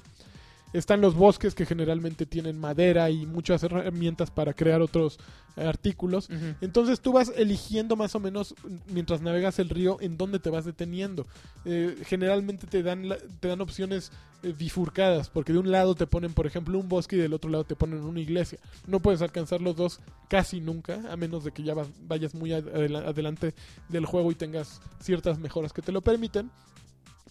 Están 0.73 0.99
los 1.01 1.15
bosques 1.15 1.55
que 1.55 1.65
generalmente 1.65 2.25
tienen 2.25 2.59
madera 2.59 3.09
y 3.09 3.25
muchas 3.25 3.63
herramientas 3.63 4.31
para 4.31 4.53
crear 4.53 4.81
otros 4.81 5.17
artículos. 5.55 6.29
Entonces 6.61 6.99
tú 7.01 7.13
vas 7.13 7.31
eligiendo 7.35 7.95
más 7.95 8.13
o 8.15 8.19
menos 8.19 8.53
mientras 8.87 9.21
navegas 9.21 9.59
el 9.59 9.69
río 9.69 9.97
en 10.01 10.17
dónde 10.17 10.39
te 10.39 10.49
vas 10.49 10.65
deteniendo. 10.65 11.25
Eh, 11.65 11.95
generalmente 12.05 12.67
te 12.67 12.83
dan, 12.83 13.09
la- 13.09 13.17
te 13.39 13.47
dan 13.47 13.61
opciones 13.61 14.11
eh, 14.43 14.53
bifurcadas, 14.55 15.29
porque 15.31 15.51
de 15.51 15.57
un 15.59 15.71
lado 15.71 15.95
te 15.95 16.05
ponen, 16.05 16.31
por 16.33 16.45
ejemplo, 16.45 16.77
un 16.77 16.87
bosque 16.87 17.15
y 17.15 17.19
del 17.19 17.33
otro 17.33 17.49
lado 17.49 17.63
te 17.63 17.75
ponen 17.75 18.03
una 18.03 18.19
iglesia. 18.19 18.59
No 18.85 18.99
puedes 18.99 19.23
alcanzar 19.23 19.61
los 19.61 19.75
dos 19.75 19.99
casi 20.29 20.61
nunca, 20.61 21.01
a 21.11 21.15
menos 21.17 21.43
de 21.43 21.51
que 21.51 21.63
ya 21.63 21.73
vas- 21.73 21.89
vayas 22.07 22.35
muy 22.35 22.53
ad- 22.53 22.67
adela- 22.67 23.07
adelante 23.07 23.55
del 23.89 24.05
juego 24.05 24.31
y 24.31 24.35
tengas 24.35 24.79
ciertas 24.99 25.39
mejoras 25.39 25.73
que 25.73 25.81
te 25.81 25.91
lo 25.91 26.01
permiten. 26.01 26.51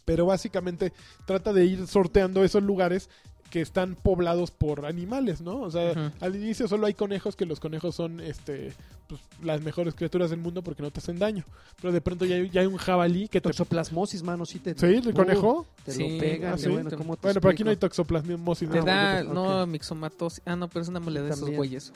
Pero 0.07 0.25
básicamente 0.25 0.95
trata 1.27 1.53
de 1.53 1.67
ir 1.67 1.87
sorteando 1.87 2.43
esos 2.43 2.63
lugares 2.63 3.11
que 3.51 3.61
están 3.61 3.95
poblados 3.95 4.51
por 4.51 4.87
animales, 4.87 5.41
¿no? 5.41 5.61
O 5.61 5.71
sea, 5.71 6.13
al 6.21 6.35
inicio 6.35 6.67
solo 6.67 6.87
hay 6.87 6.95
conejos, 6.95 7.37
que 7.37 7.45
los 7.47 7.61
conejos 7.61 7.95
son 7.95 8.19
este 8.21 8.73
pues, 9.07 9.21
las 9.43 9.61
mejores 9.61 9.95
criaturas 9.95 10.31
del 10.31 10.41
mundo 10.41 10.63
porque 10.63 10.83
no 10.83 10.91
te 10.91 10.99
hacen 10.99 11.19
daño. 11.21 11.45
Pero 11.81 11.93
de 11.93 12.01
pronto 12.01 12.25
ya 12.25 12.35
hay, 12.37 12.51
ya 12.51 12.63
hay 12.63 12.67
un 12.67 12.77
jabalí 12.77 13.29
que 13.29 13.41
te... 13.41 13.49
Toxoplasmosis, 13.51 14.25
mano, 14.25 14.47
sí 14.47 14.59
te... 14.59 14.75
¿Sí? 14.75 14.87
¿El 14.97 15.09
Uh, 15.09 15.13
conejo? 15.13 15.65
Te 15.85 15.93
Sí, 15.93 16.15
lo 16.15 16.19
pegan, 16.19 16.55
ah, 16.55 16.59
sí. 16.59 16.69
bueno, 16.69 16.91
Te- 16.91 16.97
¿cómo 16.97 17.15
te 17.17 17.23
Bueno, 17.23 17.41
pero 17.41 17.53
aquí 17.53 17.63
no 17.63 17.71
hay 17.71 17.77
toxoplasmosis. 17.77 18.69
Te 18.69 18.79
no, 18.81 18.85
da, 18.85 19.23
no, 19.23 19.65
mixomatosis. 19.69 20.43
Ah, 20.45 20.57
no, 20.57 20.67
pero 20.69 20.81
es 20.83 20.89
una 20.89 20.99
mole 20.99 21.23
de 21.23 21.31
esos 21.31 21.49
güeyes. 21.51 21.93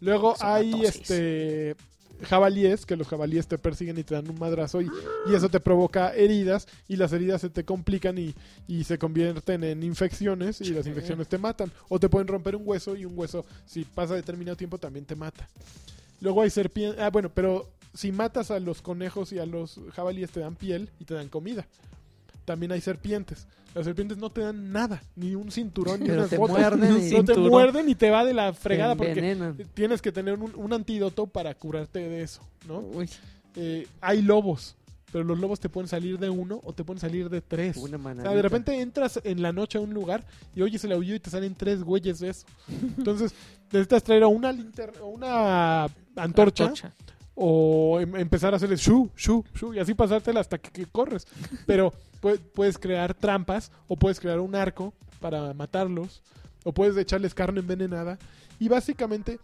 Luego 0.00 0.34
hay 0.40 0.82
este 0.84 1.76
jabalíes, 2.22 2.86
que 2.86 2.96
los 2.96 3.08
jabalíes 3.08 3.46
te 3.46 3.58
persiguen 3.58 3.98
y 3.98 4.04
te 4.04 4.14
dan 4.14 4.28
un 4.30 4.38
madrazo 4.38 4.80
y, 4.80 4.90
y 5.26 5.34
eso 5.34 5.48
te 5.48 5.60
provoca 5.60 6.14
heridas 6.14 6.66
y 6.88 6.96
las 6.96 7.12
heridas 7.12 7.40
se 7.40 7.50
te 7.50 7.64
complican 7.64 8.18
y, 8.18 8.34
y 8.66 8.84
se 8.84 8.98
convierten 8.98 9.64
en 9.64 9.82
infecciones 9.82 10.60
y 10.60 10.70
las 10.70 10.86
infecciones 10.86 11.28
te 11.28 11.38
matan. 11.38 11.70
O 11.88 11.98
te 11.98 12.08
pueden 12.08 12.28
romper 12.28 12.56
un 12.56 12.62
hueso 12.64 12.96
y 12.96 13.04
un 13.04 13.18
hueso, 13.18 13.44
si 13.66 13.84
pasa 13.84 14.14
determinado 14.14 14.56
tiempo, 14.56 14.78
también 14.78 15.04
te 15.04 15.16
mata. 15.16 15.48
Luego 16.20 16.42
hay 16.42 16.50
serpientes. 16.50 17.00
Ah, 17.00 17.10
bueno, 17.10 17.30
pero 17.32 17.70
si 17.92 18.12
matas 18.12 18.50
a 18.50 18.58
los 18.58 18.82
conejos 18.82 19.32
y 19.32 19.38
a 19.38 19.46
los 19.46 19.80
jabalíes 19.92 20.30
te 20.30 20.40
dan 20.40 20.56
piel 20.56 20.90
y 20.98 21.04
te 21.04 21.14
dan 21.14 21.28
comida. 21.28 21.66
También 22.44 22.72
hay 22.72 22.80
serpientes. 22.80 23.46
Las 23.74 23.86
serpientes 23.86 24.18
no 24.18 24.30
te 24.30 24.40
dan 24.42 24.70
nada, 24.72 25.02
ni 25.16 25.34
un 25.34 25.50
cinturón, 25.50 26.00
ni 26.00 26.06
Pero 26.06 26.20
unas 26.20 26.30
te 26.30 26.38
botas. 26.38 26.56
muerden 26.56 27.10
No 27.12 27.24
te 27.24 27.36
muerden 27.36 27.88
y 27.88 27.94
te 27.96 28.10
va 28.10 28.24
de 28.24 28.32
la 28.34 28.52
fregada 28.52 28.94
porque 28.94 29.36
tienes 29.74 30.00
que 30.00 30.12
tener 30.12 30.38
un, 30.38 30.52
un 30.54 30.72
antídoto 30.72 31.26
para 31.26 31.54
curarte 31.54 31.98
de 32.08 32.22
eso, 32.22 32.40
¿no? 32.68 32.78
Uy, 32.78 33.08
Eh, 33.56 33.86
hay 34.00 34.22
lobos, 34.22 34.76
pero 35.12 35.24
los 35.24 35.38
lobos 35.40 35.58
te 35.58 35.68
pueden 35.68 35.88
salir 35.88 36.18
de 36.18 36.28
uno 36.30 36.60
o 36.64 36.72
te 36.72 36.84
pueden 36.84 37.00
salir 37.00 37.28
de 37.30 37.40
tres. 37.40 37.76
Una 37.76 37.96
O 37.96 38.14
sea, 38.22 38.30
de 38.32 38.42
repente 38.42 38.80
entras 38.80 39.20
en 39.24 39.42
la 39.42 39.52
noche 39.52 39.78
a 39.78 39.80
un 39.80 39.92
lugar 39.94 40.24
y 40.54 40.62
oyes 40.62 40.84
el 40.84 40.92
aullido 40.92 41.16
y 41.16 41.20
te 41.20 41.30
salen 41.30 41.54
tres 41.56 41.82
güeyes 41.82 42.20
de 42.20 42.28
eso. 42.30 42.46
Entonces, 42.98 43.32
necesitas 43.72 44.02
traer 44.04 44.24
una 44.24 44.52
linterna, 44.52 45.02
una 45.02 45.84
antorcha, 46.16 46.64
antorcha. 46.64 46.92
o 47.34 47.98
em- 48.00 48.16
empezar 48.16 48.52
a 48.54 48.56
hacerle 48.56 48.76
shu, 48.76 49.10
shu, 49.16 49.44
shu, 49.54 49.74
y 49.74 49.78
así 49.80 49.94
pasártela 49.94 50.38
hasta 50.40 50.58
que, 50.58 50.70
que 50.70 50.86
corres. 50.86 51.26
Pero 51.66 51.92
pue- 52.24 52.40
puedes 52.54 52.78
crear 52.78 53.12
trampas, 53.12 53.70
o 53.86 53.96
puedes 53.96 54.18
crear 54.18 54.40
un 54.40 54.54
arco 54.54 54.94
para 55.20 55.52
matarlos, 55.52 56.22
o 56.64 56.72
puedes 56.72 56.96
echarles 56.96 57.34
carne 57.34 57.60
envenenada. 57.60 58.18
Y 58.58 58.68
básicamente, 58.68 59.38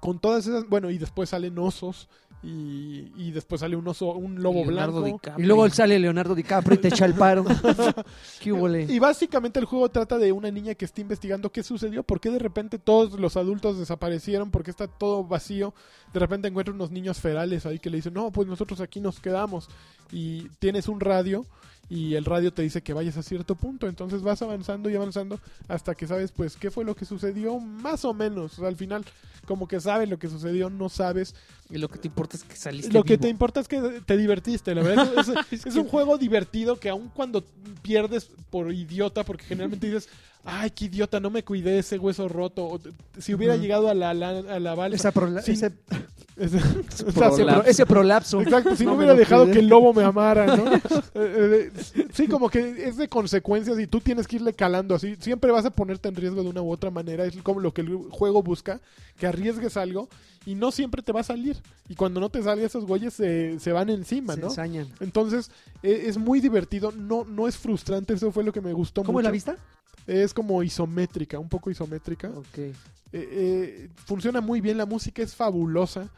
con 0.00 0.18
todas 0.18 0.46
esas, 0.48 0.68
bueno, 0.68 0.90
y 0.90 0.98
después 0.98 1.30
salen 1.30 1.56
osos, 1.58 2.08
y, 2.42 3.10
y 3.16 3.30
después 3.30 3.62
sale 3.62 3.74
un 3.74 3.88
oso, 3.88 4.12
un 4.12 4.42
lobo 4.42 4.64
Leonardo 4.66 5.00
blanco. 5.00 5.16
DiCaprio. 5.18 5.42
Y 5.42 5.46
luego 5.46 5.66
sale 5.70 5.98
Leonardo 5.98 6.34
DiCaprio 6.34 6.74
y 6.74 6.78
te 6.78 6.88
echa 6.88 7.06
el 7.06 7.14
paro. 7.14 7.42
¿Qué? 8.40 8.86
Y 8.90 8.98
básicamente 8.98 9.58
el 9.60 9.64
juego 9.64 9.88
trata 9.88 10.18
de 10.18 10.30
una 10.30 10.50
niña 10.50 10.74
que 10.74 10.84
está 10.84 11.00
investigando 11.00 11.50
qué 11.50 11.62
sucedió, 11.62 12.02
por 12.02 12.20
qué 12.20 12.28
de 12.28 12.38
repente 12.38 12.78
todos 12.78 13.18
los 13.18 13.38
adultos 13.38 13.78
desaparecieron, 13.78 14.50
por 14.50 14.62
qué 14.62 14.70
está 14.72 14.88
todo 14.88 15.24
vacío. 15.24 15.72
De 16.12 16.20
repente 16.20 16.48
encuentra 16.48 16.74
unos 16.74 16.90
niños 16.90 17.18
ferales 17.18 17.64
ahí 17.64 17.78
que 17.78 17.88
le 17.88 17.96
dicen, 17.96 18.12
no, 18.12 18.30
pues 18.30 18.46
nosotros 18.46 18.80
aquí 18.82 19.00
nos 19.00 19.20
quedamos. 19.20 19.70
Y 20.12 20.48
tienes 20.58 20.88
un 20.88 21.00
radio 21.00 21.46
y 21.88 22.14
el 22.14 22.24
radio 22.24 22.52
te 22.52 22.62
dice 22.62 22.82
que 22.82 22.92
vayas 22.92 23.16
a 23.16 23.22
cierto 23.22 23.54
punto. 23.54 23.86
Entonces 23.88 24.22
vas 24.22 24.42
avanzando 24.42 24.90
y 24.90 24.96
avanzando 24.96 25.38
hasta 25.68 25.94
que 25.94 26.06
sabes 26.06 26.32
pues 26.32 26.56
qué 26.56 26.70
fue 26.70 26.84
lo 26.84 26.94
que 26.94 27.04
sucedió 27.04 27.58
más 27.58 28.04
o 28.04 28.14
menos. 28.14 28.54
O 28.54 28.56
sea, 28.60 28.68
al 28.68 28.76
final 28.76 29.04
como 29.46 29.68
que 29.68 29.80
sabes 29.80 30.08
lo 30.08 30.18
que 30.18 30.28
sucedió, 30.28 30.70
no 30.70 30.88
sabes. 30.88 31.34
Y 31.70 31.78
lo 31.78 31.88
que 31.88 31.98
te 31.98 32.08
importa 32.08 32.36
es 32.36 32.44
que 32.44 32.56
saliste 32.56 32.92
Lo 32.92 33.04
que 33.04 33.18
te 33.18 33.28
importa 33.28 33.60
es 33.60 33.68
que 33.68 33.80
te 34.04 34.16
divertiste, 34.16 34.74
la 34.74 34.82
verdad. 34.82 35.12
Es, 35.50 35.66
es 35.66 35.76
un 35.76 35.88
juego 35.88 36.18
divertido 36.18 36.78
que 36.78 36.88
aun 36.88 37.10
cuando 37.14 37.44
pierdes 37.82 38.30
por 38.50 38.72
idiota, 38.72 39.24
porque 39.24 39.44
generalmente 39.44 39.86
dices, 39.86 40.08
ay, 40.44 40.70
qué 40.70 40.86
idiota, 40.86 41.20
no 41.20 41.30
me 41.30 41.42
cuidé 41.42 41.78
ese 41.78 41.98
hueso 41.98 42.28
roto. 42.28 42.64
O, 42.66 42.80
si 43.18 43.34
hubiera 43.34 43.56
llegado 43.56 43.88
a 43.88 43.94
la, 43.94 44.12
la- 44.14 44.30
a 44.38 44.60
la 44.60 44.74
balsa. 44.74 44.96
Esa 44.96 45.12
prola- 45.12 45.40
ese, 45.40 45.52
ese- 46.36 46.58
ese 46.58 47.04
Prolapso. 47.12 47.44
pro- 47.46 47.64
ese 47.64 47.86
prolapso. 47.86 48.40
Exacto, 48.40 48.76
si 48.76 48.84
no, 48.84 48.94
hubiera 48.94 49.14
dejado 49.14 49.42
cuidé. 49.44 49.54
que 49.54 49.60
el 49.60 49.68
lobo 49.68 49.92
me 49.94 50.02
amara, 50.04 50.46
¿no? 50.56 50.64
Eh, 51.16 51.70
eh, 51.94 52.06
sí, 52.12 52.26
como 52.26 52.48
que 52.48 52.88
es 52.88 52.96
de 52.96 53.08
consecuencias 53.08 53.78
y 53.78 53.86
tú 53.86 54.00
tienes 54.00 54.26
que 54.26 54.36
irle 54.36 54.52
calando 54.52 54.96
así. 54.96 55.14
Siempre 55.20 55.52
vas 55.52 55.64
a 55.64 55.70
ponerte 55.70 56.08
en 56.08 56.16
riesgo 56.16 56.42
de 56.42 56.48
una 56.48 56.60
u 56.60 56.70
otra 56.72 56.90
manera. 56.90 57.24
Es 57.24 57.36
como 57.42 57.60
lo 57.60 57.72
que 57.72 57.82
el 57.82 57.96
juego 58.10 58.42
busca, 58.42 58.80
que 59.16 59.26
arriesgues 59.28 59.76
algo 59.76 60.08
y 60.44 60.56
no 60.56 60.72
siempre 60.72 61.02
te 61.02 61.12
va 61.12 61.20
a 61.20 61.24
salir. 61.24 61.56
Y 61.88 61.94
cuando 61.94 62.18
no 62.20 62.30
te 62.30 62.42
sale, 62.42 62.64
esos 62.64 62.84
güeyes 62.84 63.14
se, 63.14 63.60
se 63.60 63.70
van 63.72 63.90
encima, 63.90 64.34
Se 64.34 64.40
¿no? 64.40 64.48
ensañan. 64.48 64.88
Entonces, 65.00 65.52
eh, 65.84 66.04
es 66.06 66.18
muy 66.18 66.40
divertido, 66.40 66.90
no, 66.92 67.24
no 67.24 67.46
es 67.46 67.56
frustrante, 67.56 68.14
eso 68.14 68.32
fue 68.32 68.42
lo 68.42 68.52
que 68.52 68.60
me 68.60 68.72
gustó 68.72 69.02
¿Cómo 69.02 69.18
mucho. 69.18 69.20
es 69.20 69.24
la 69.24 69.30
vista? 69.30 69.56
Es 70.06 70.34
como 70.34 70.62
isométrica, 70.62 71.38
un 71.38 71.48
poco 71.48 71.70
isométrica. 71.70 72.30
Eh, 72.56 72.72
eh, 73.12 73.88
funciona 74.04 74.40
muy 74.40 74.60
bien, 74.60 74.76
la 74.76 74.86
música 74.86 75.22
es 75.22 75.34
fabulosa. 75.34 76.08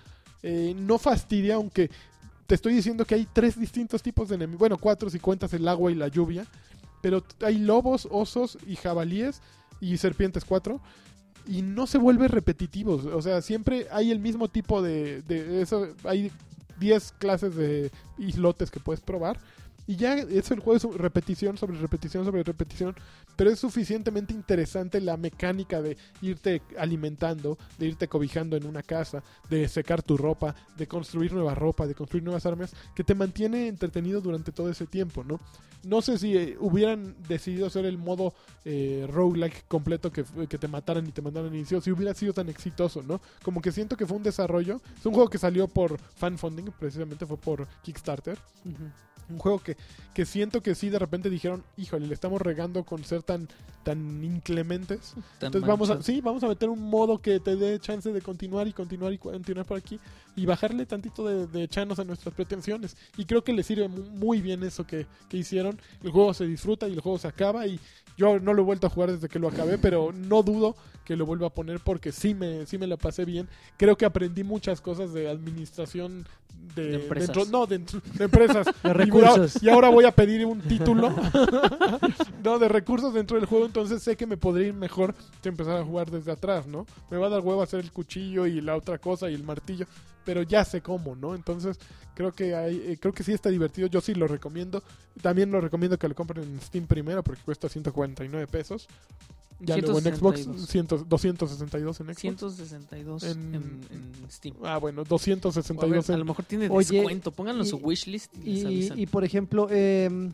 Eh, 0.43 0.75
no 0.77 0.99
fastidia, 0.99 1.57
aunque 1.57 1.91
te 2.47 2.55
estoy 2.55 2.75
diciendo 2.75 3.05
que 3.05 3.15
hay 3.15 3.27
tres 3.33 3.59
distintos 3.59 4.03
tipos 4.03 4.29
de 4.29 4.37
enemigos. 4.37 4.61
Bueno, 4.61 4.79
cuatro 4.79 5.11
si 5.11 5.19
cuentas 5.19 5.53
el 5.53 5.67
agua 5.69 5.91
y 5.93 5.95
la 5.95 6.09
lluvia. 6.09 6.47
Pero 7.03 7.23
hay 7.41 7.59
lobos, 7.59 8.09
osos 8.11 8.59
y 8.67 8.77
jabalíes 8.77 9.43
y 9.81 9.97
serpientes 9.99 10.45
cuatro. 10.45 10.81
Y 11.47 11.63
no 11.63 11.87
se 11.87 11.99
vuelve 11.99 12.29
repetitivo. 12.29 12.95
O 12.95 13.23
sea, 13.23 13.41
siempre 13.41 13.87
hay 13.93 14.11
el 14.11 14.19
mismo 14.19 14.49
tipo 14.49 14.83
de... 14.83 15.23
de 15.23 15.63
eso, 15.63 15.95
hay 16.05 16.33
10 16.79 17.13
clases 17.13 17.55
de 17.55 17.91
islotes 18.19 18.71
que 18.71 18.81
puedes 18.81 19.01
probar. 19.01 19.39
Y 19.87 19.97
ya 19.97 20.15
eso 20.15 20.55
el 20.55 20.61
juego 20.61 20.77
es 20.77 20.99
repetición 20.99 21.57
sobre 21.57 21.79
repetición 21.79 22.25
sobre 22.25 22.43
repetición. 22.43 22.95
Pero 23.37 23.51
es 23.51 23.59
suficientemente 23.59 24.33
interesante 24.33 25.01
la 25.01 25.17
mecánica 25.17 25.81
de 25.83 25.97
irte 26.23 26.63
alimentando, 26.79 27.59
de 27.79 27.87
irte 27.87 28.09
cobijando 28.09 28.57
en 28.57 28.67
una 28.67 28.83
casa, 28.83 29.23
de 29.49 29.69
secar 29.69 30.03
tu 30.03 30.17
ropa, 30.17 30.55
de 30.77 30.87
construir 30.87 31.33
nueva 31.33 31.55
ropa, 31.55 31.87
de 31.87 31.95
construir 31.95 32.25
nuevas 32.25 32.47
armas, 32.47 32.75
que 32.95 33.05
te 33.05 33.15
mantiene 33.15 33.69
entretenido 33.69 34.21
durante 34.21 34.53
todo 34.53 34.71
ese 34.71 34.87
tiempo, 34.87 35.23
¿no? 35.25 35.41
No 35.85 36.03
sé 36.03 36.19
si 36.19 36.37
eh, 36.37 36.57
hubieran 36.59 37.15
decidido 37.29 37.67
hacer 37.67 37.85
el 37.85 37.97
modo 37.97 38.35
eh, 38.65 39.07
roguelike 39.09 39.69
completo 39.69 40.11
que, 40.11 40.25
que 40.49 40.59
te 40.59 40.67
mataran 40.67 41.07
y 41.07 41.13
te 41.13 41.23
mandaran 41.23 41.51
al 41.51 41.55
inicio, 41.55 41.81
si 41.81 41.93
hubiera 41.93 42.13
sido 42.15 42.33
tan 42.33 42.49
exitoso, 42.49 43.03
¿no? 43.03 43.21
Como 43.43 43.61
que 43.61 43.71
siento 43.71 43.97
que 43.97 44.07
fue 44.07 44.17
un 44.17 44.25
desarrollo. 44.25 44.81
Es 44.99 45.07
un 45.07 45.13
juego 45.13 45.31
que 45.31 45.39
salió 45.39 45.69
por 45.69 45.99
fan 45.99 46.39
funding, 46.39 46.73
precisamente 46.79 47.25
fue 47.25 47.37
por 47.37 47.69
Kickstarter. 47.83 48.39
Ujú. 48.65 48.91
Un 49.29 49.39
juego 49.39 49.59
que, 49.59 49.77
que 50.15 50.25
siento 50.25 50.63
que 50.63 50.75
sí 50.75 50.89
de 50.89 50.99
repente 50.99 51.29
dijeron, 51.31 51.65
híjole, 51.77 52.07
le 52.07 52.15
estamos 52.15 52.41
regando 52.41 52.85
con 52.85 53.05
ser 53.05 53.23
tan, 53.23 53.49
tan 53.83 54.23
inclementes. 54.23 55.15
Tan 55.39 55.49
Entonces 55.49 55.63
vamos 55.69 55.91
a, 55.91 56.03
sí, 56.03 56.21
vamos 56.21 56.45
a 56.45 56.49
meter 56.49 56.69
un 56.69 56.81
modo 56.83 57.19
que 57.19 57.41
te 57.41 57.57
dé 57.57 57.79
chance 57.81 58.13
de 58.13 58.23
continuar 58.23 58.69
y 58.69 58.73
continuar 58.73 59.13
y 59.13 59.19
continuar 59.19 59.67
por 59.67 59.79
aquí 59.79 59.99
y 60.37 60.47
bajarle 60.47 60.87
tantito 60.87 61.27
de, 61.27 61.47
de 61.47 61.67
chanos 61.69 61.99
a 61.99 62.05
nuestras 62.05 62.35
pretensiones. 62.35 62.97
Y 63.17 63.25
creo 63.25 63.43
que 63.43 63.53
le 63.53 63.63
sirve 63.63 63.89
mu- 63.89 64.03
muy 64.11 64.41
bien 64.41 64.63
eso 64.63 64.87
que, 64.87 65.07
que 65.29 65.37
hicieron. 65.39 65.79
El 66.05 66.11
juego 66.13 66.33
se 66.35 66.47
disfruta 66.47 66.89
y 66.89 66.93
el 66.93 67.01
juego 67.01 67.19
se 67.19 67.27
acaba 67.29 67.67
y 67.67 67.81
yo 68.17 68.39
no 68.39 68.55
lo 68.55 68.63
he 68.63 68.65
vuelto 68.65 68.87
a 68.87 68.91
jugar 68.91 69.13
desde 69.13 69.29
que 69.29 69.39
lo 69.39 69.49
acabé, 69.49 69.77
pero 69.77 70.13
no 70.13 70.43
dudo 70.43 70.77
que 71.05 71.17
lo 71.17 71.27
vuelva 71.27 71.49
a 71.49 71.55
poner 71.55 71.81
porque 71.81 72.13
sí 72.13 72.35
me, 72.35 72.65
sí 72.67 72.79
me 72.79 72.87
la 72.87 72.97
pasé 72.97 73.25
bien. 73.25 73.49
Creo 73.77 73.97
que 73.97 74.05
aprendí 74.05 74.43
muchas 74.45 74.81
cosas 74.81 75.13
de 75.13 75.29
administración 75.29 76.27
de, 76.75 76.85
De 76.89 76.95
empresas. 76.97 77.35
dentro- 77.37 77.51
no, 77.59 77.67
de, 77.67 77.79
de 77.79 78.25
empresas. 78.25 78.67
De 78.83 78.83
Y 78.83 78.87
ahora- 78.89 79.05
recursos. 79.05 79.63
Y 79.63 79.69
ahora 79.69 79.89
voy 79.89 80.05
a 80.05 80.13
pedir 80.13 80.45
un 80.45 80.61
título 80.61 81.11
no, 82.45 82.59
de 82.59 82.69
recursos 82.69 83.15
dentro 83.15 83.37
del 83.39 83.47
juego, 83.47 83.67
entonces 83.67 84.03
sé 84.03 84.17
que 84.17 84.27
me 84.27 84.37
podría 84.37 84.69
ir 84.69 84.75
mejor 84.75 85.15
que 85.43 85.49
empezar 85.49 85.77
a 85.79 85.85
jugar 85.85 86.11
desde 86.11 86.33
atrás, 86.33 86.67
¿no? 86.67 86.87
Me 87.11 87.17
va 87.19 87.27
a 87.27 87.31
dar 87.31 87.41
huevo 87.41 87.63
hacer 87.63 87.81
el 87.81 87.93
cuchillo 87.93 88.47
y 88.47 88.61
la 88.61 88.77
otra 88.77 88.99
cosa 88.99 89.31
y 89.31 89.35
el 89.35 89.43
martillo, 89.43 89.87
pero 90.25 90.43
ya 90.43 90.65
sé 90.65 90.81
cómo, 90.81 91.15
¿no? 91.17 91.35
Entonces 91.35 91.79
creo 92.15 92.33
que 92.33 92.55
hay, 92.55 92.77
eh, 92.77 92.99
creo 93.01 93.13
que 93.15 93.23
sí 93.25 93.33
está 93.33 93.49
divertido, 93.49 93.89
yo 93.89 94.01
sí 94.01 94.15
lo 94.15 94.27
recomiendo. 94.29 94.83
También 95.23 95.51
lo 95.51 95.61
recomiendo 95.61 95.99
que 95.99 96.09
lo 96.09 96.15
compren 96.15 96.45
en 96.45 96.61
Steam 96.61 96.87
primero 96.87 97.23
porque 97.23 97.43
cuesta 97.43 97.69
149 97.69 98.47
pesos. 98.47 98.87
Ya 99.61 99.77
luego 99.79 99.99
en 99.99 100.05
Xbox 100.17 100.41
162. 100.41 100.71
100 100.71 101.07
262 101.09 102.01
en 102.01 102.07
Xbox. 102.07 102.21
162 102.21 103.23
En- 103.25 103.55
en, 103.55 103.81
en 103.91 104.31
Steam. 104.31 104.55
Ah, 104.63 104.77
bueno, 104.79 105.01
O 105.01 105.05
a, 105.05 105.05
ver, 105.05 105.09
262 105.09 106.11
a 106.11 106.17
lo 106.19 106.25
mejor 106.25 106.45
tiene 106.45 106.69
Oye, 106.69 106.97
descuento. 106.97 107.31
Pónganlo 107.31 107.63
en 107.65 107.69
su 107.69 107.77
wishlist 107.79 108.35
y, 108.45 108.51
les 108.53 108.63
Y, 108.63 108.67
avisan. 108.67 108.99
y, 108.99 109.07
por 109.07 109.25
ejemplo, 109.25 109.69
eh, 109.71 110.31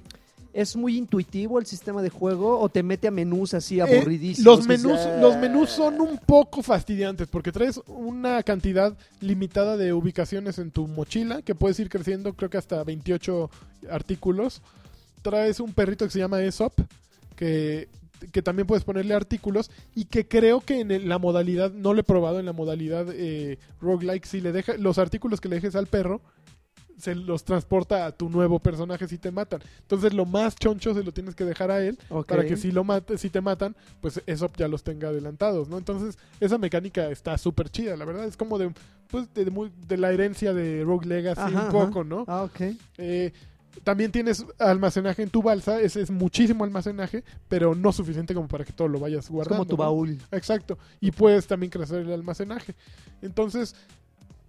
¿es 0.52 0.74
muy 0.76 0.96
intuitivo 0.98 1.58
el 1.60 1.66
sistema 1.66 2.02
de 2.02 2.10
juego 2.10 2.58
o 2.58 2.68
te 2.68 2.82
mete 2.82 3.06
a 3.08 3.10
menús 3.12 3.54
así 3.54 3.78
Eh, 3.78 3.82
aburridísimos? 3.82 4.58
los 4.58 4.66
menús, 4.66 4.98
sea- 5.00 5.20
los 5.20 5.36
menús 5.36 5.70
son 5.70 6.00
un 6.00 6.18
poco 6.18 6.62
fastidiantes 6.62 7.28
porque 7.28 7.52
traes 7.52 7.80
una 7.86 8.42
cantidad 8.42 8.96
limitada 9.20 9.76
de 9.76 9.92
ubicaciones 9.92 10.58
en 10.58 10.72
tu 10.72 10.88
mochila 10.88 11.42
que 11.42 11.54
puedes 11.54 11.78
ir 11.78 11.88
creciendo, 11.88 12.34
creo 12.34 12.50
que 12.50 12.58
hasta 12.58 12.82
28 12.82 13.50
artículos. 13.88 14.62
Traes 15.22 15.60
un 15.60 15.72
perrito 15.72 16.04
que 16.04 16.10
se 16.10 16.18
llama 16.18 16.38
Aesop 16.38 16.72
que, 17.36 17.88
que 18.30 18.42
también 18.42 18.66
puedes 18.66 18.84
ponerle 18.84 19.14
artículos 19.14 19.70
y 19.94 20.04
que 20.04 20.26
creo 20.28 20.60
que 20.60 20.80
en 20.80 20.90
el- 20.90 21.08
la 21.08 21.18
modalidad, 21.18 21.72
no 21.72 21.94
lo 21.94 22.00
he 22.00 22.04
probado 22.04 22.38
en 22.40 22.46
la 22.46 22.52
modalidad 22.52 23.06
eh, 23.12 23.58
roguelike, 23.80 24.24
si 24.26 24.40
le 24.40 24.52
deja, 24.52 24.76
los 24.76 24.98
artículos 24.98 25.40
que 25.40 25.48
le 25.48 25.56
dejes 25.56 25.74
al 25.76 25.86
perro 25.86 26.20
se 26.98 27.14
los 27.16 27.42
transporta 27.44 28.06
a 28.06 28.12
tu 28.12 28.28
nuevo 28.28 28.60
personaje 28.60 29.08
si 29.08 29.18
te 29.18 29.32
matan. 29.32 29.60
Entonces 29.80 30.12
lo 30.12 30.24
más 30.24 30.54
choncho 30.54 30.94
se 30.94 31.02
lo 31.02 31.10
tienes 31.10 31.34
que 31.34 31.44
dejar 31.44 31.70
a 31.72 31.82
él 31.84 31.98
para 32.28 32.42
que 32.46 32.56
si 32.56 32.70
lo 32.70 32.84
mate, 32.84 33.18
si 33.18 33.28
te 33.28 33.40
matan, 33.40 33.74
pues 34.00 34.22
eso 34.26 34.48
ya 34.56 34.68
los 34.68 34.84
tenga 34.84 35.08
adelantados, 35.08 35.68
¿no? 35.68 35.78
Entonces, 35.78 36.16
esa 36.38 36.58
mecánica 36.58 37.10
está 37.10 37.36
súper 37.38 37.70
chida, 37.70 37.96
la 37.96 38.04
verdad, 38.04 38.24
es 38.26 38.36
como 38.36 38.56
de 38.58 38.72
pues 39.08 39.32
de, 39.34 39.50
muy- 39.50 39.72
de 39.88 39.96
la 39.98 40.12
herencia 40.12 40.54
de 40.54 40.84
Rogue 40.84 41.06
Legacy 41.06 41.40
Ajá, 41.40 41.50
un 41.50 41.56
ajá. 41.56 41.70
poco, 41.72 42.04
¿no? 42.04 42.24
Ah, 42.28 42.42
ok. 42.44 42.60
Eh, 42.98 43.32
también 43.84 44.12
tienes 44.12 44.44
almacenaje 44.58 45.22
en 45.22 45.30
tu 45.30 45.42
balsa, 45.42 45.80
ese 45.80 46.00
es 46.02 46.10
muchísimo 46.10 46.64
almacenaje, 46.64 47.24
pero 47.48 47.74
no 47.74 47.92
suficiente 47.92 48.34
como 48.34 48.48
para 48.48 48.64
que 48.64 48.72
todo 48.72 48.88
lo 48.88 49.00
vayas 49.00 49.24
Es 49.24 49.30
guardando. 49.30 49.56
como 49.64 49.66
tu 49.68 49.76
¿no? 49.76 49.82
baúl. 49.82 50.18
Exacto. 50.30 50.78
Y 51.00 51.10
puedes 51.10 51.46
también 51.46 51.70
crecer 51.70 52.00
el 52.00 52.12
almacenaje. 52.12 52.74
Entonces, 53.22 53.74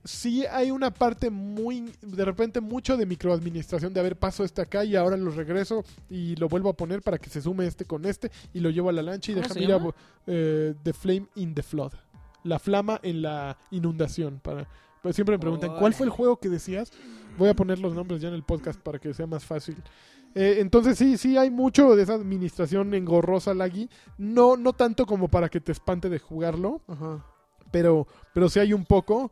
sí 0.04 0.46
hay 0.46 0.72
una 0.72 0.92
parte 0.92 1.30
muy, 1.30 1.92
de 2.02 2.26
repente, 2.26 2.62
mucho 2.62 2.98
de 2.98 3.06
microadministración 3.06 3.94
de 3.94 4.00
a 4.00 4.04
ver, 4.04 4.18
paso 4.18 4.44
este 4.44 4.62
acá 4.62 4.84
y 4.84 4.96
ahora 4.96 5.18
lo 5.18 5.32
regreso 5.32 5.84
y 6.10 6.36
lo 6.36 6.50
vuelvo 6.50 6.70
a 6.70 6.74
poner 6.74 7.02
para 7.02 7.18
que 7.18 7.30
se 7.30 7.42
sume 7.42 7.66
este 7.66 7.86
con 7.86 8.06
este 8.06 8.32
y 8.54 8.60
lo 8.60 8.70
llevo 8.70 8.90
a 8.90 8.94
la 8.94 9.02
lancha 9.02 9.32
y 9.32 9.36
¿Cómo 9.36 9.48
déjame 9.48 9.64
ir 9.64 9.72
a 9.74 9.94
eh, 10.28 10.76
The 10.84 10.94
Flame 10.94 11.28
in 11.36 11.54
the 11.54 11.64
Flood. 11.64 11.94
La 12.44 12.60
flama 12.60 13.00
en 13.04 13.22
la 13.22 13.58
inundación. 13.72 14.40
Para, 14.44 14.68
pues 15.02 15.16
siempre 15.16 15.36
me 15.36 15.40
preguntan, 15.40 15.76
¿cuál 15.78 15.94
fue 15.94 16.06
el 16.06 16.10
juego 16.12 16.38
que 16.38 16.50
decías? 16.50 16.92
Voy 17.38 17.50
a 17.50 17.54
poner 17.56 17.80
los 17.80 17.94
nombres 17.94 18.22
ya 18.22 18.28
en 18.30 18.34
el 18.36 18.44
podcast 18.44 18.80
para 18.80 19.00
que 19.00 19.14
sea 19.14 19.26
más 19.28 19.44
fácil. 19.44 19.76
Eh, 20.36 20.58
entonces 20.60 20.98
sí, 20.98 21.18
sí 21.18 21.38
hay 21.38 21.50
mucho 21.52 21.96
de 21.96 22.04
esa 22.04 22.14
administración 22.16 22.94
engorrosa, 22.94 23.54
laggy. 23.54 23.90
No, 24.18 24.58
no 24.58 24.74
tanto 24.74 25.06
como 25.06 25.28
para 25.28 25.50
que 25.50 25.60
te 25.62 25.72
espante 25.72 26.10
de 26.10 26.20
jugarlo, 26.20 26.82
Ajá. 26.88 27.24
pero, 27.72 28.08
pero 28.34 28.50
sí 28.50 28.60
hay 28.60 28.74
un 28.74 28.86
poco. 28.86 29.32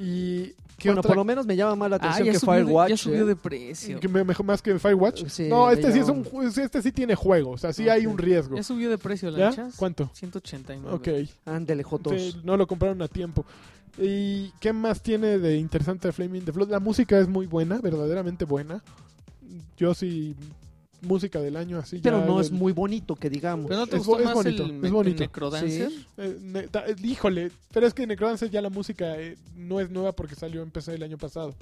Y 0.00 0.54
¿qué 0.78 0.90
Bueno, 0.90 1.00
otra- 1.00 1.08
por 1.08 1.16
lo 1.16 1.24
menos 1.24 1.44
me 1.44 1.56
llama 1.56 1.74
más 1.74 1.90
la 1.90 1.96
Ah, 1.96 1.98
atención 1.98 2.26
ya 2.26 2.32
que 2.32 2.38
subió, 2.38 2.52
Firewatch. 2.54 2.88
ya 2.90 2.96
subió 2.96 3.22
¿eh? 3.22 3.24
de 3.24 3.36
precio. 3.36 3.98
que 4.00 4.06
me- 4.08 4.22
mejor 4.24 4.46
más 4.46 4.62
que 4.62 4.78
Firewatch. 4.78 5.26
Sí, 5.26 5.48
no, 5.48 5.70
este 5.72 5.90
sí 5.92 5.98
es 5.98 6.08
un 6.08 6.24
este 6.56 6.80
sí 6.82 6.92
tiene 6.92 7.14
juego, 7.16 7.50
o 7.50 7.58
sea, 7.58 7.72
sí 7.72 7.88
hay 7.88 8.06
un 8.06 8.16
riesgo. 8.16 8.54
Ya 8.56 8.62
subió 8.62 8.88
de 8.88 8.96
precio, 8.96 9.30
¿Ya? 9.30 9.46
lanchas. 9.46 9.74
¿Cuánto? 9.76 10.08
189. 10.14 10.94
Ok. 10.94 11.28
Ándele, 11.46 11.82
Jotos. 11.82 12.12
Sí, 12.14 12.40
no 12.44 12.56
lo 12.56 12.66
compraron 12.68 13.02
a 13.02 13.08
tiempo. 13.08 13.44
¿Y 14.00 14.50
qué 14.60 14.72
más 14.72 15.02
tiene 15.02 15.38
de 15.38 15.56
interesante 15.56 16.08
de 16.08 16.12
Flaming 16.12 16.44
the 16.44 16.52
Flood? 16.52 16.70
La 16.70 16.80
música 16.80 17.18
es 17.18 17.28
muy 17.28 17.46
buena, 17.46 17.78
verdaderamente 17.80 18.44
buena. 18.44 18.82
Yo 19.76 19.94
sí, 19.94 20.34
música 21.02 21.40
del 21.40 21.56
año 21.56 21.78
así. 21.78 21.98
Pero 22.02 22.20
ya 22.20 22.26
no 22.26 22.40
es 22.40 22.50
muy 22.50 22.72
bonito, 22.72 23.16
que 23.16 23.28
digamos. 23.30 23.66
¿Pero 23.68 23.80
no 23.80 23.86
te 23.86 23.96
Es 23.96 24.06
gustó 24.06 24.12
bo- 24.12 24.18
es 24.20 24.24
más 24.26 24.34
bonito, 24.34 24.62
el, 24.64 24.70
es 24.70 24.76
me- 24.76 24.86
el 24.88 24.92
bonito. 24.94 25.22
Necrodancer? 25.22 25.90
Sí. 25.90 26.06
Eh, 26.16 26.38
ne- 26.40 26.60
eh, 26.60 26.96
híjole, 27.02 27.50
pero 27.72 27.86
es 27.86 27.94
que 27.94 28.06
Necrodancer 28.06 28.50
ya 28.50 28.60
la 28.62 28.70
música 28.70 29.18
eh, 29.20 29.36
no 29.56 29.80
es 29.80 29.90
nueva 29.90 30.12
porque 30.12 30.34
salió 30.34 30.62
en 30.62 30.70
PC 30.70 30.94
el 30.94 31.02
año 31.02 31.18
pasado. 31.18 31.54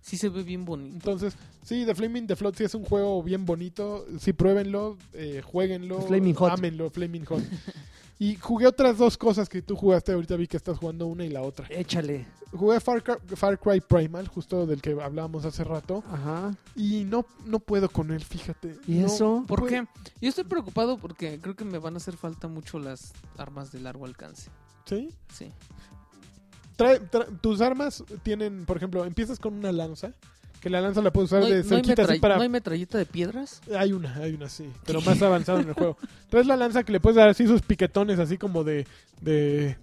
Sí 0.00 0.16
se 0.16 0.28
ve 0.30 0.42
bien 0.42 0.64
bonito. 0.64 0.94
Entonces, 0.94 1.34
sí, 1.64 1.84
The 1.86 1.94
Flaming 1.94 2.26
the 2.26 2.34
Flood 2.34 2.54
sí 2.56 2.64
es 2.64 2.74
un 2.74 2.84
juego 2.84 3.22
bien 3.22 3.44
bonito. 3.46 4.04
Sí, 4.18 4.32
pruébenlo, 4.32 4.96
eh, 5.12 5.42
jueguenlo, 5.44 6.00
Flaming 6.02 6.34
Hot. 6.34 6.52
ámenlo, 6.58 6.90
Flaming 6.90 7.24
Hot. 7.26 7.40
y 8.18 8.36
jugué 8.36 8.66
otras 8.66 8.98
dos 8.98 9.16
cosas 9.18 9.48
que 9.48 9.62
tú 9.62 9.74
jugaste. 9.76 10.12
Ahorita 10.12 10.36
vi 10.36 10.46
que 10.46 10.56
estás 10.56 10.78
jugando 10.78 11.06
una 11.06 11.24
y 11.24 11.28
la 11.28 11.42
otra. 11.42 11.66
Échale. 11.70 12.26
Jugué 12.52 12.78
Far 12.80 13.02
Cry, 13.02 13.14
Far 13.34 13.58
Cry 13.58 13.80
Primal, 13.80 14.28
justo 14.28 14.66
del 14.66 14.82
que 14.82 14.90
hablábamos 15.00 15.44
hace 15.46 15.64
rato. 15.64 16.04
Ajá. 16.10 16.54
Y 16.76 17.04
no, 17.04 17.24
no 17.46 17.60
puedo 17.60 17.88
con 17.88 18.10
él, 18.10 18.22
fíjate. 18.22 18.76
¿Y 18.86 18.96
No 18.98 19.06
eso? 19.06 19.44
¿Por 19.48 19.60
puedo- 19.60 19.70
qué? 19.70 19.86
Yo 20.20 20.28
estoy 20.28 20.44
preocupado 20.44 20.98
porque 20.98 21.40
creo 21.40 21.56
que 21.56 21.64
me 21.64 21.78
van 21.78 21.94
a 21.94 21.96
hacer 21.96 22.16
falta 22.16 22.48
mucho 22.48 22.78
las 22.78 23.12
armas 23.38 23.72
de 23.72 23.80
largo 23.80 24.04
alcance. 24.04 24.50
¿Sí? 24.84 25.08
Sí. 25.32 25.50
Trae- 26.76 27.00
tus 27.40 27.60
armas 27.60 28.02
tienen, 28.22 28.64
por 28.66 28.76
ejemplo, 28.76 29.04
empiezas 29.04 29.38
con 29.38 29.54
una 29.54 29.72
lanza. 29.72 30.12
Que 30.62 30.70
la 30.70 30.80
lanza 30.80 31.02
la 31.02 31.12
puedes 31.12 31.28
usar 31.30 31.40
¿No 31.40 31.46
hay, 31.46 31.52
de 31.54 31.62
no 31.64 31.68
cerquita 31.68 32.02
así 32.02 32.12
metrall- 32.12 32.20
para 32.20 32.36
no 32.36 32.42
hay 32.42 32.48
metralleta 32.48 32.96
de 32.96 33.04
piedras? 33.04 33.60
Hay 33.76 33.92
una, 33.92 34.14
hay 34.14 34.32
una, 34.34 34.48
sí. 34.48 34.70
Pero 34.86 35.00
más 35.00 35.20
avanzado 35.20 35.58
en 35.60 35.68
el 35.68 35.74
juego. 35.74 35.98
Traes 36.30 36.46
la 36.46 36.56
lanza 36.56 36.84
que 36.84 36.92
le 36.92 37.00
puedes 37.00 37.16
dar 37.16 37.28
así 37.28 37.46
sus 37.48 37.62
piquetones, 37.62 38.18
así 38.20 38.38
como 38.38 38.62
de. 38.62 38.86
de 39.20 39.76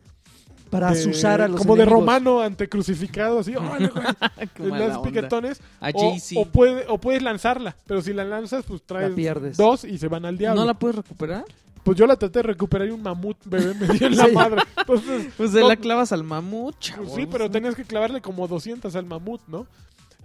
Para 0.69 0.91
de- 0.91 0.99
asusar 0.99 1.41
a 1.41 1.49
los 1.49 1.59
Como 1.59 1.75
de 1.75 1.83
romano 1.83 2.39
ante 2.39 2.69
crucificado, 2.69 3.39
así. 3.39 3.53
onda. 3.57 5.01
piquetones. 5.03 5.61
A 5.81 5.89
O, 5.93 6.15
o, 6.37 6.45
puede- 6.45 6.85
o 6.87 6.97
puedes 6.97 7.21
lanzarla. 7.21 7.75
Pero 7.85 8.01
si 8.01 8.13
la 8.13 8.23
lanzas, 8.23 8.63
pues 8.65 8.81
traes 8.83 9.09
La 9.09 9.15
pierdes. 9.15 9.57
dos 9.57 9.83
y 9.83 9.97
se 9.97 10.07
van 10.07 10.25
al 10.25 10.37
diablo. 10.37 10.61
¿No 10.61 10.67
la 10.67 10.73
puedes 10.75 10.95
recuperar? 10.95 11.43
Pues 11.83 11.97
yo 11.97 12.05
la 12.07 12.15
traté 12.17 12.39
de 12.39 12.43
recuperar 12.43 12.87
y 12.87 12.91
un 12.91 13.01
mamut 13.01 13.37
bebé 13.45 13.73
me 13.73 13.87
dio 13.97 14.07
en 14.07 14.15
la 14.17 14.25
Sí. 14.27 14.31
madre. 14.31 14.61
Entonces, 14.77 15.27
Pues 15.37 15.51
no- 15.51 15.67
la 15.67 15.75
clavas 15.75 16.11
al 16.11 16.23
mamut, 16.23 16.75
pues 16.75 16.79
chavo. 16.79 17.15
sí, 17.15 17.27
pero 17.29 17.49
tenías 17.49 17.75
que 17.75 17.83
clavarle 17.85 18.21
como 18.21 18.47
200 18.47 18.95
al 18.95 19.05
mamut, 19.05 19.41
¿no? 19.47 19.65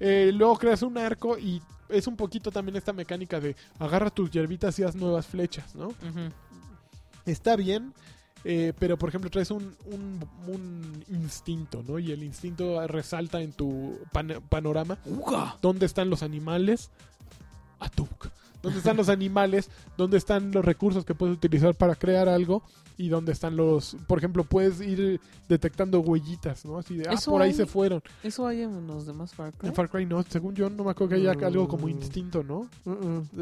Eh, 0.07 0.32
luego 0.34 0.59
creas 0.59 0.82
un 0.82 0.98
arco 0.98 1.38
y 1.38 1.62
es 1.88 2.07
un 2.07 2.14
poquito 2.16 2.50
también 2.50 2.76
esta 2.76 2.92
mecánica 2.92 3.40
de 3.40 3.57
agarra 3.78 4.11
tus 4.11 4.30
hierbitas 4.30 4.78
y 4.78 4.82
haz 4.82 4.94
nuevas 4.94 5.26
flechas, 5.26 5.74
¿no? 5.74 5.94
Está 7.24 7.57
bien, 7.57 7.94
eh, 8.44 8.74
pero 8.78 8.98
por 8.98 9.09
ejemplo 9.09 9.30
traes 9.30 9.50
un, 9.50 9.74
un, 9.86 10.22
un 10.46 11.04
instinto, 11.08 11.83
¿no? 11.88 11.99
Y 11.99 12.12
el 12.12 12.22
instinto 12.22 12.87
resalta 12.87 13.41
en 13.41 13.53
tu 13.54 13.99
pan- 14.12 14.42
panorama. 14.50 14.99
¡Uga! 15.07 15.57
¿Dónde 15.62 15.87
están 15.87 16.11
los 16.11 16.22
animales? 16.22 16.91
Atuk. 17.80 18.29
¿Dónde 18.61 18.79
están 18.79 18.99
los 18.99 19.08
animales? 19.08 19.70
¿Dónde 19.96 20.18
están 20.18 20.53
los 20.53 20.64
recursos 20.64 21.07
que 21.07 21.14
puedes 21.14 21.37
utilizar 21.37 21.74
para 21.74 21.95
crear 21.95 22.29
algo? 22.29 22.62
Y 22.96 23.08
dónde 23.08 23.33
están 23.33 23.57
los... 23.57 23.96
Por 24.07 24.18
ejemplo, 24.18 24.45
puedes 24.45 24.80
ir 24.80 25.21
detectando 25.49 25.99
huellitas, 26.00 26.64
¿no? 26.64 26.79
Así 26.79 26.96
de, 26.96 27.08
ah, 27.08 27.14
Eso 27.14 27.33
por 27.33 27.42
ahí 27.42 27.50
hay- 27.50 27.57
se 27.57 27.66
fueron. 27.66 28.00
¿Eso 28.22 28.46
hay 28.46 28.62
en 28.62 28.87
los 28.87 29.04
demás 29.04 29.34
Far 29.34 29.53
Cry? 29.53 29.68
En 29.68 29.75
Far 29.75 29.88
Cry 29.91 30.07
no, 30.07 30.22
según 30.22 30.54
yo 30.54 30.71
no 30.71 30.84
me 30.84 30.91
acuerdo 30.92 31.11
que 31.11 31.21
haya 31.21 31.34
Mm. 31.34 31.45
algo 31.45 31.66
como 31.68 31.88
instinto, 31.88 32.45
¿no? 32.45 32.68
Mm, 32.84 32.91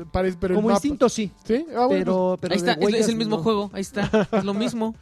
mm. 0.00 0.04
Parece, 0.10 0.38
pero 0.40 0.54
Como 0.54 0.70
instinto 0.70 1.08
sí, 1.10 1.30
¿Sí? 1.44 1.66
Ah, 1.76 1.84
bueno, 1.86 1.88
pero, 2.04 2.38
pero 2.40 2.54
Ahí 2.54 2.58
está, 2.58 2.72
es, 2.72 3.08
el 3.08 3.16
mismo 3.16 3.36
no. 3.36 3.42
juego, 3.42 3.70
ahí 3.74 3.82
está, 3.82 4.28
es 4.32 4.44
lo 4.44 4.54
mismo. 4.54 4.94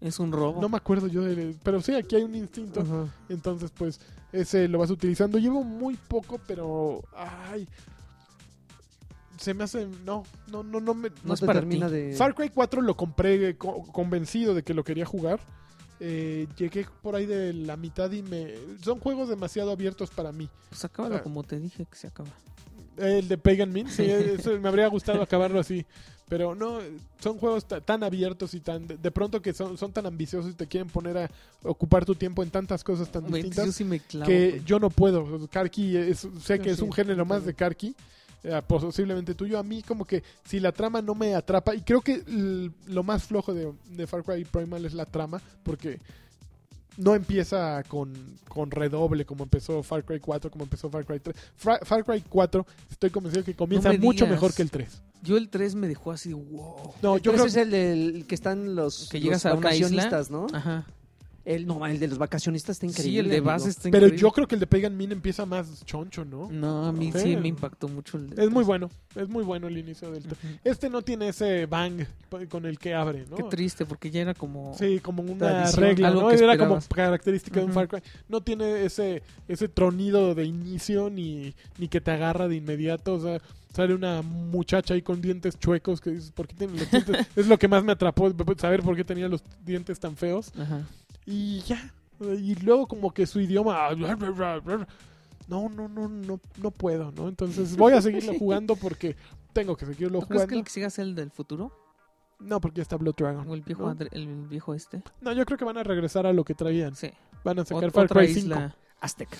Es 0.00 0.18
un 0.18 0.32
robo. 0.32 0.60
no 0.60 0.68
me 0.68 0.76
acuerdo 0.76 1.06
yo 1.06 1.22
de... 1.22 1.54
Pero 1.62 1.80
sí, 1.80 1.94
aquí 1.94 2.16
hay 2.16 2.22
un 2.24 2.34
instinto. 2.34 2.80
Ajá. 2.80 3.06
Entonces, 3.28 3.70
pues, 3.76 4.00
ese 4.32 4.66
lo 4.66 4.78
vas 4.78 4.90
utilizando. 4.90 5.38
Llevo 5.38 5.62
muy 5.62 5.94
poco, 5.96 6.40
pero. 6.46 7.02
Ay. 7.16 7.68
Se 9.42 9.54
me 9.54 9.64
hace. 9.64 9.86
No, 10.06 10.24
no, 10.50 10.62
no, 10.62 10.80
no 10.80 10.94
me. 10.94 11.08
No 11.10 11.14
No 11.24 11.34
es 11.34 11.40
te 11.40 11.46
para 11.46 11.60
termina 11.60 11.88
ti. 11.88 11.92
de... 11.94 12.12
Far 12.14 12.34
Cry 12.34 12.48
4 12.50 12.80
lo 12.82 12.96
compré 12.96 13.56
co- 13.56 13.82
convencido 13.92 14.54
de 14.54 14.62
que 14.62 14.72
lo 14.74 14.84
quería 14.84 15.04
jugar. 15.04 15.40
Eh, 16.00 16.48
llegué 16.56 16.86
por 17.02 17.14
ahí 17.14 17.26
de 17.26 17.52
la 17.52 17.76
mitad 17.76 18.10
y 18.10 18.22
me. 18.22 18.54
Son 18.82 18.98
juegos 18.98 19.28
demasiado 19.28 19.70
abiertos 19.70 20.10
para 20.10 20.32
mí. 20.32 20.48
Pues 20.68 20.84
acábalo 20.84 21.16
Ah. 21.16 21.22
como 21.22 21.42
te 21.44 21.58
dije 21.60 21.86
que 21.90 21.96
se 21.96 22.06
acaba. 22.08 22.30
El 22.96 23.26
de 23.28 23.38
Pagan 23.38 23.72
Min, 23.72 23.88
sí, 23.88 24.04
eso 24.08 24.58
me 24.60 24.68
habría 24.68 24.86
gustado 24.88 25.22
acabarlo 25.22 25.58
así. 25.60 25.84
Pero 26.28 26.54
no, 26.54 26.78
son 27.20 27.36
juegos 27.38 27.66
ta- 27.66 27.80
tan 27.80 28.02
abiertos 28.02 28.54
y 28.54 28.60
tan. 28.60 28.86
De, 28.86 28.96
de 28.96 29.10
pronto 29.10 29.40
que 29.42 29.52
son, 29.52 29.76
son 29.76 29.92
tan 29.92 30.06
ambiciosos 30.06 30.52
y 30.52 30.54
te 30.54 30.66
quieren 30.66 30.88
poner 30.88 31.16
a 31.18 31.30
ocupar 31.62 32.04
tu 32.04 32.14
tiempo 32.14 32.42
en 32.42 32.50
tantas 32.50 32.82
cosas 32.82 33.10
tan 33.10 33.22
Güey, 33.24 33.42
distintas. 33.42 33.66
yo 33.66 33.72
sí 33.72 33.84
me 33.84 34.00
clavo. 34.00 34.26
que 34.28 34.50
güey. 34.50 34.64
yo 34.64 34.78
no 34.78 34.88
puedo. 34.90 35.46
Karki, 35.48 35.96
es, 35.96 36.26
sé 36.42 36.58
que 36.58 36.70
es 36.70 36.78
sí, 36.78 36.82
un 36.84 36.92
género 36.92 37.24
más 37.26 37.44
de 37.44 37.54
Karki, 37.54 37.94
eh, 38.44 38.60
posiblemente 38.66 39.34
tuyo. 39.34 39.58
A 39.58 39.62
mí, 39.62 39.82
como 39.82 40.04
que 40.04 40.22
si 40.44 40.60
la 40.60 40.72
trama 40.72 41.00
no 41.02 41.14
me 41.14 41.34
atrapa, 41.34 41.74
y 41.74 41.82
creo 41.82 42.00
que 42.00 42.22
lo 42.86 43.02
más 43.02 43.24
flojo 43.24 43.52
de, 43.54 43.72
de 43.90 44.06
Far 44.06 44.22
Cry 44.24 44.44
Primal 44.44 44.84
es 44.84 44.94
la 44.94 45.06
trama, 45.06 45.40
porque 45.62 46.00
no 46.98 47.14
empieza 47.14 47.82
con, 47.88 48.12
con 48.48 48.70
redoble 48.70 49.24
como 49.24 49.44
empezó 49.44 49.82
Far 49.82 50.04
Cry 50.04 50.20
4, 50.20 50.50
como 50.50 50.64
empezó 50.64 50.90
Far 50.90 51.04
Cry 51.06 51.20
3. 51.20 51.36
Fra- 51.56 51.80
Far 51.82 52.04
Cry 52.04 52.22
4, 52.28 52.66
estoy 52.90 53.10
convencido 53.10 53.44
que 53.44 53.54
comienza 53.54 53.88
me 53.90 53.98
mucho 53.98 54.26
mejor 54.26 54.52
que 54.52 54.62
el 54.62 54.70
3. 54.70 55.02
Yo 55.22 55.36
el 55.36 55.48
3 55.48 55.74
me 55.76 55.88
dejó 55.88 56.10
así, 56.10 56.32
wow. 56.32 56.94
No, 57.00 57.16
yo 57.16 57.30
Ese 57.30 57.38
creo 57.38 57.46
es 57.46 57.56
el 57.56 57.70
del 57.70 58.26
que 58.26 58.34
están 58.34 58.74
los, 58.74 59.08
Que 59.08 59.18
los 59.18 59.24
llegas 59.24 59.46
a 59.46 59.52
una 59.54 59.60
vacacionistas, 59.68 60.30
¿no? 60.30 60.46
Ajá. 60.52 60.84
El, 61.44 61.66
no, 61.66 61.84
el 61.86 61.98
de 61.98 62.06
los 62.08 62.18
vacacionistas 62.18 62.76
está 62.76 62.86
increíble. 62.86 63.10
Sí, 63.12 63.18
el 63.18 63.28
de 63.28 63.36
amigo. 63.38 63.46
base 63.46 63.68
está 63.70 63.82
Pero 63.90 64.06
increíble. 64.06 64.18
yo 64.18 64.30
creo 64.30 64.46
que 64.46 64.54
el 64.54 64.60
de 64.60 64.66
Pagan 64.68 64.96
Min 64.96 65.10
empieza 65.12 65.44
más 65.44 65.84
choncho, 65.84 66.24
¿no? 66.24 66.48
No, 66.50 66.86
a 66.86 66.92
mí 66.92 67.10
Sí. 67.12 67.18
sí 67.20 67.36
me 67.36 67.48
impactó 67.48 67.88
mucho 67.88 68.16
el 68.16 68.30
de 68.30 68.44
Es 68.44 68.50
muy 68.50 68.62
bueno, 68.64 68.88
es 69.16 69.28
muy 69.28 69.42
bueno 69.42 69.66
el 69.66 69.76
inicio 69.76 70.10
del 70.12 70.22
3. 70.22 70.38
Ujú. 70.44 70.52
Este 70.62 70.88
no 70.88 71.02
tiene 71.02 71.28
ese 71.28 71.66
bang 71.66 72.04
con 72.48 72.64
el 72.66 72.78
que 72.78 72.94
abre, 72.94 73.26
¿no? 73.28 73.36
Qué 73.36 73.42
triste, 73.44 73.84
porque 73.86 74.10
ya 74.10 74.20
era 74.22 74.34
como... 74.34 74.74
Sí, 74.78 75.00
como 75.00 75.22
una 75.22 75.48
Tradición. 75.48 75.82
regla, 75.84 76.08
Algo 76.08 76.22
¿no? 76.22 76.28
que 76.28 76.34
Era 76.44 76.56
como 76.56 76.78
característica 76.94 77.60
de 77.60 77.66
un. 77.66 77.72
Far 77.72 77.88
Cry. 77.88 78.00
No 78.28 78.40
tiene 78.42 78.84
ese 78.84 79.22
ese 79.48 79.68
tronido 79.68 80.34
de 80.34 80.44
inicio 80.44 81.10
ni, 81.10 81.54
ni 81.78 81.88
que 81.88 82.00
te 82.00 82.10
agarra 82.10 82.48
de 82.48 82.56
inmediato. 82.56 83.14
O 83.14 83.20
sea, 83.20 83.40
sale 83.74 83.94
una 83.94 84.22
muchacha 84.22 84.94
ahí 84.94 85.02
con 85.02 85.20
dientes 85.20 85.58
chuecos 85.58 86.00
que 86.00 86.10
dices, 86.10 86.30
¿por 86.32 86.46
qué 86.46 86.54
tiene 86.54 86.78
los 86.78 86.90
dientes? 86.90 87.26
es 87.36 87.46
lo 87.46 87.58
que 87.58 87.68
más 87.68 87.82
me 87.84 87.92
atrapó, 87.92 88.32
saber 88.58 88.82
por 88.82 88.96
qué 88.96 89.04
tenía 89.04 89.28
los 89.28 89.42
dientes 89.64 89.98
tan 89.98 90.16
feos. 90.16 90.52
Ajá. 90.58 90.82
Y 91.26 91.60
ya. 91.60 91.92
Y 92.20 92.54
luego 92.56 92.86
como 92.86 93.12
que 93.12 93.26
su 93.26 93.40
idioma... 93.40 93.90
No, 95.48 95.68
no, 95.68 95.88
no, 95.88 96.08
no, 96.08 96.40
no 96.58 96.70
puedo, 96.70 97.10
¿no? 97.12 97.28
Entonces 97.28 97.76
voy 97.76 97.92
a 97.94 98.00
seguirlo 98.00 98.34
jugando 98.38 98.76
porque 98.76 99.16
tengo 99.52 99.76
que 99.76 99.86
seguirlo 99.86 100.20
¿Tú 100.20 100.26
crees 100.28 100.42
que 100.42 100.46
jugando. 100.46 100.58
el 100.58 100.64
que 100.64 100.70
siga 100.70 100.88
el 101.02 101.14
del 101.14 101.30
futuro? 101.30 101.72
No, 102.38 102.60
porque 102.60 102.76
ya 102.78 102.82
está 102.82 102.96
Blood 102.96 103.14
Dragon. 103.16 103.48
¿O 103.48 103.54
el 103.54 103.62
viejo, 103.62 103.82
¿no? 103.82 103.90
Andre- 103.90 104.08
el 104.12 104.26
viejo 104.46 104.74
este? 104.74 105.02
No, 105.20 105.32
yo 105.32 105.44
creo 105.44 105.58
que 105.58 105.64
van 105.64 105.78
a 105.78 105.82
regresar 105.82 106.26
a 106.26 106.32
lo 106.32 106.44
que 106.44 106.54
traían. 106.54 106.94
Sí. 106.96 107.10
Van 107.44 107.58
a 107.58 107.64
sacar 107.64 107.90
Ot- 107.90 107.92
Far 107.92 108.08
Cry 108.08 108.28
5. 108.28 108.38
isla. 108.38 108.76
Azteca. 109.00 109.36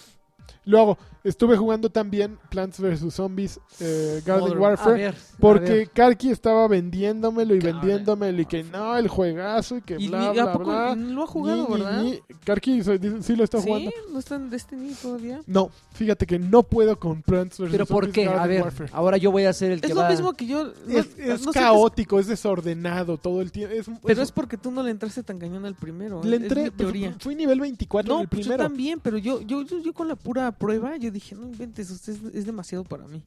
Luego, 0.65 0.97
estuve 1.25 1.57
jugando 1.57 1.91
también 1.91 2.39
Plants 2.51 2.79
vs. 2.81 3.13
Zombies 3.13 3.59
eh, 3.81 4.23
Garden 4.25 4.49
Modern- 4.51 4.61
Warfare. 4.61 4.97
ver, 5.03 5.15
Porque. 5.41 5.89
Karki 5.93 6.31
estaba 6.31 6.69
vendiéndomelo 6.69 7.55
y 7.55 7.59
Garden 7.59 7.81
vendiéndomelo 7.81 8.43
y 8.43 8.47
que 8.47 8.63
no, 8.65 8.97
el 8.97 9.09
juegazo 9.09 9.79
y 9.79 9.83
que 9.83 9.97
Y, 9.99 10.09
bla, 10.09 10.21
ni- 10.33 10.39
¿a 10.39 10.45
bla, 10.45 10.53
poco 10.53 10.65
bla. 10.67 10.95
lo 10.95 11.23
ha 11.25 11.27
jugado, 11.27 11.67
verdad? 11.69 12.05
Karki 12.45 12.83
sí 13.23 13.37
lo 13.37 13.45
está 13.45 13.59
¿Sí? 13.59 13.67
jugando. 13.69 13.91
¿No 14.13 14.19
está 14.19 14.37
en 14.37 14.51
Destiny 14.51 14.95
todavía? 14.95 15.41
No, 15.47 15.71
fíjate 15.95 16.27
que 16.27 16.39
no 16.39 16.63
puedo 16.63 16.99
con 16.99 17.23
Plants 17.23 17.59
vs. 17.59 17.69
¿Pero 17.73 17.87
por 17.87 18.05
Zombies 18.05 18.15
qué? 18.15 18.25
Garden 18.27 18.41
A 18.43 18.47
ver, 18.47 18.63
Warfare. 18.63 18.91
ahora 18.93 19.17
yo 19.17 19.33
voy 19.33 19.45
a 19.47 19.53
ser 19.53 19.73
el 19.73 19.81
que 19.81 19.89
Es 19.89 19.97
va... 19.99 20.05
lo 20.05 20.11
mismo 20.11 20.33
que 20.35 20.47
yo... 20.47 20.65
no- 20.87 20.99
Es, 20.99 21.45
no 21.45 21.53
caótico, 21.53 22.21
es 22.21 22.27
desordenado 22.29 23.17
todo 23.19 23.43
el 23.43 23.51
tiempo. 23.51 23.75
Es, 23.75 23.87
Pero 24.05 24.23
es 24.23 24.31
porque 24.33 24.57
tú 24.57 24.71
no 24.71 24.83
le 24.83 24.91
entraste 24.93 25.23
tan 25.25 25.39
cañón 25.39 25.65
al 25.67 25.75
primero. 25.75 26.23
le 26.23 26.37
entré, 26.37 26.71
teoría. 26.71 27.17
fui 27.19 27.35
nivel 27.35 27.59
24 27.61 28.13
en 28.13 28.17
No, 28.17 28.23
el 28.23 28.29
pues 28.29 28.41
yo 28.47 28.51
primero. 28.53 28.63
también, 28.69 29.01
pero 29.01 29.19
yo, 29.19 29.41
yo, 29.43 29.63
yo, 29.63 29.81
yo 29.81 29.93
con 29.93 30.07
la 30.09 30.15
pura 30.17 30.52
prueba, 30.53 30.97
yo 30.97 31.11
dije, 31.11 31.35
no 31.35 31.43
inventes, 31.47 31.91
usted 31.91 32.13
es, 32.13 32.35
es 32.35 32.47
demasiado 32.47 32.85
para 32.85 33.07
mí. 33.07 33.23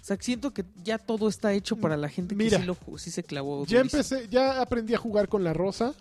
O 0.00 0.04
sea, 0.08 0.16
siento 0.20 0.52
que 0.54 0.64
ya 0.82 0.96
todo 0.98 1.28
está 1.28 1.52
hecho 1.52 1.76
para 1.76 1.96
la 1.96 2.08
gente 2.08 2.34
Mira, 2.34 2.56
que 2.56 2.62
sí, 2.62 2.66
lo, 2.66 2.74
ju- 2.76 2.98
sí 2.98 3.10
se 3.10 3.22
clavó. 3.22 3.66
ya 3.66 3.78
durísimo. 3.80 4.00
empecé, 4.00 4.28
ya 4.30 4.62
aprendí 4.62 4.94
a 4.94 4.98
jugar 4.98 5.28
con 5.28 5.44
la 5.44 5.52
rosa. 5.52 5.92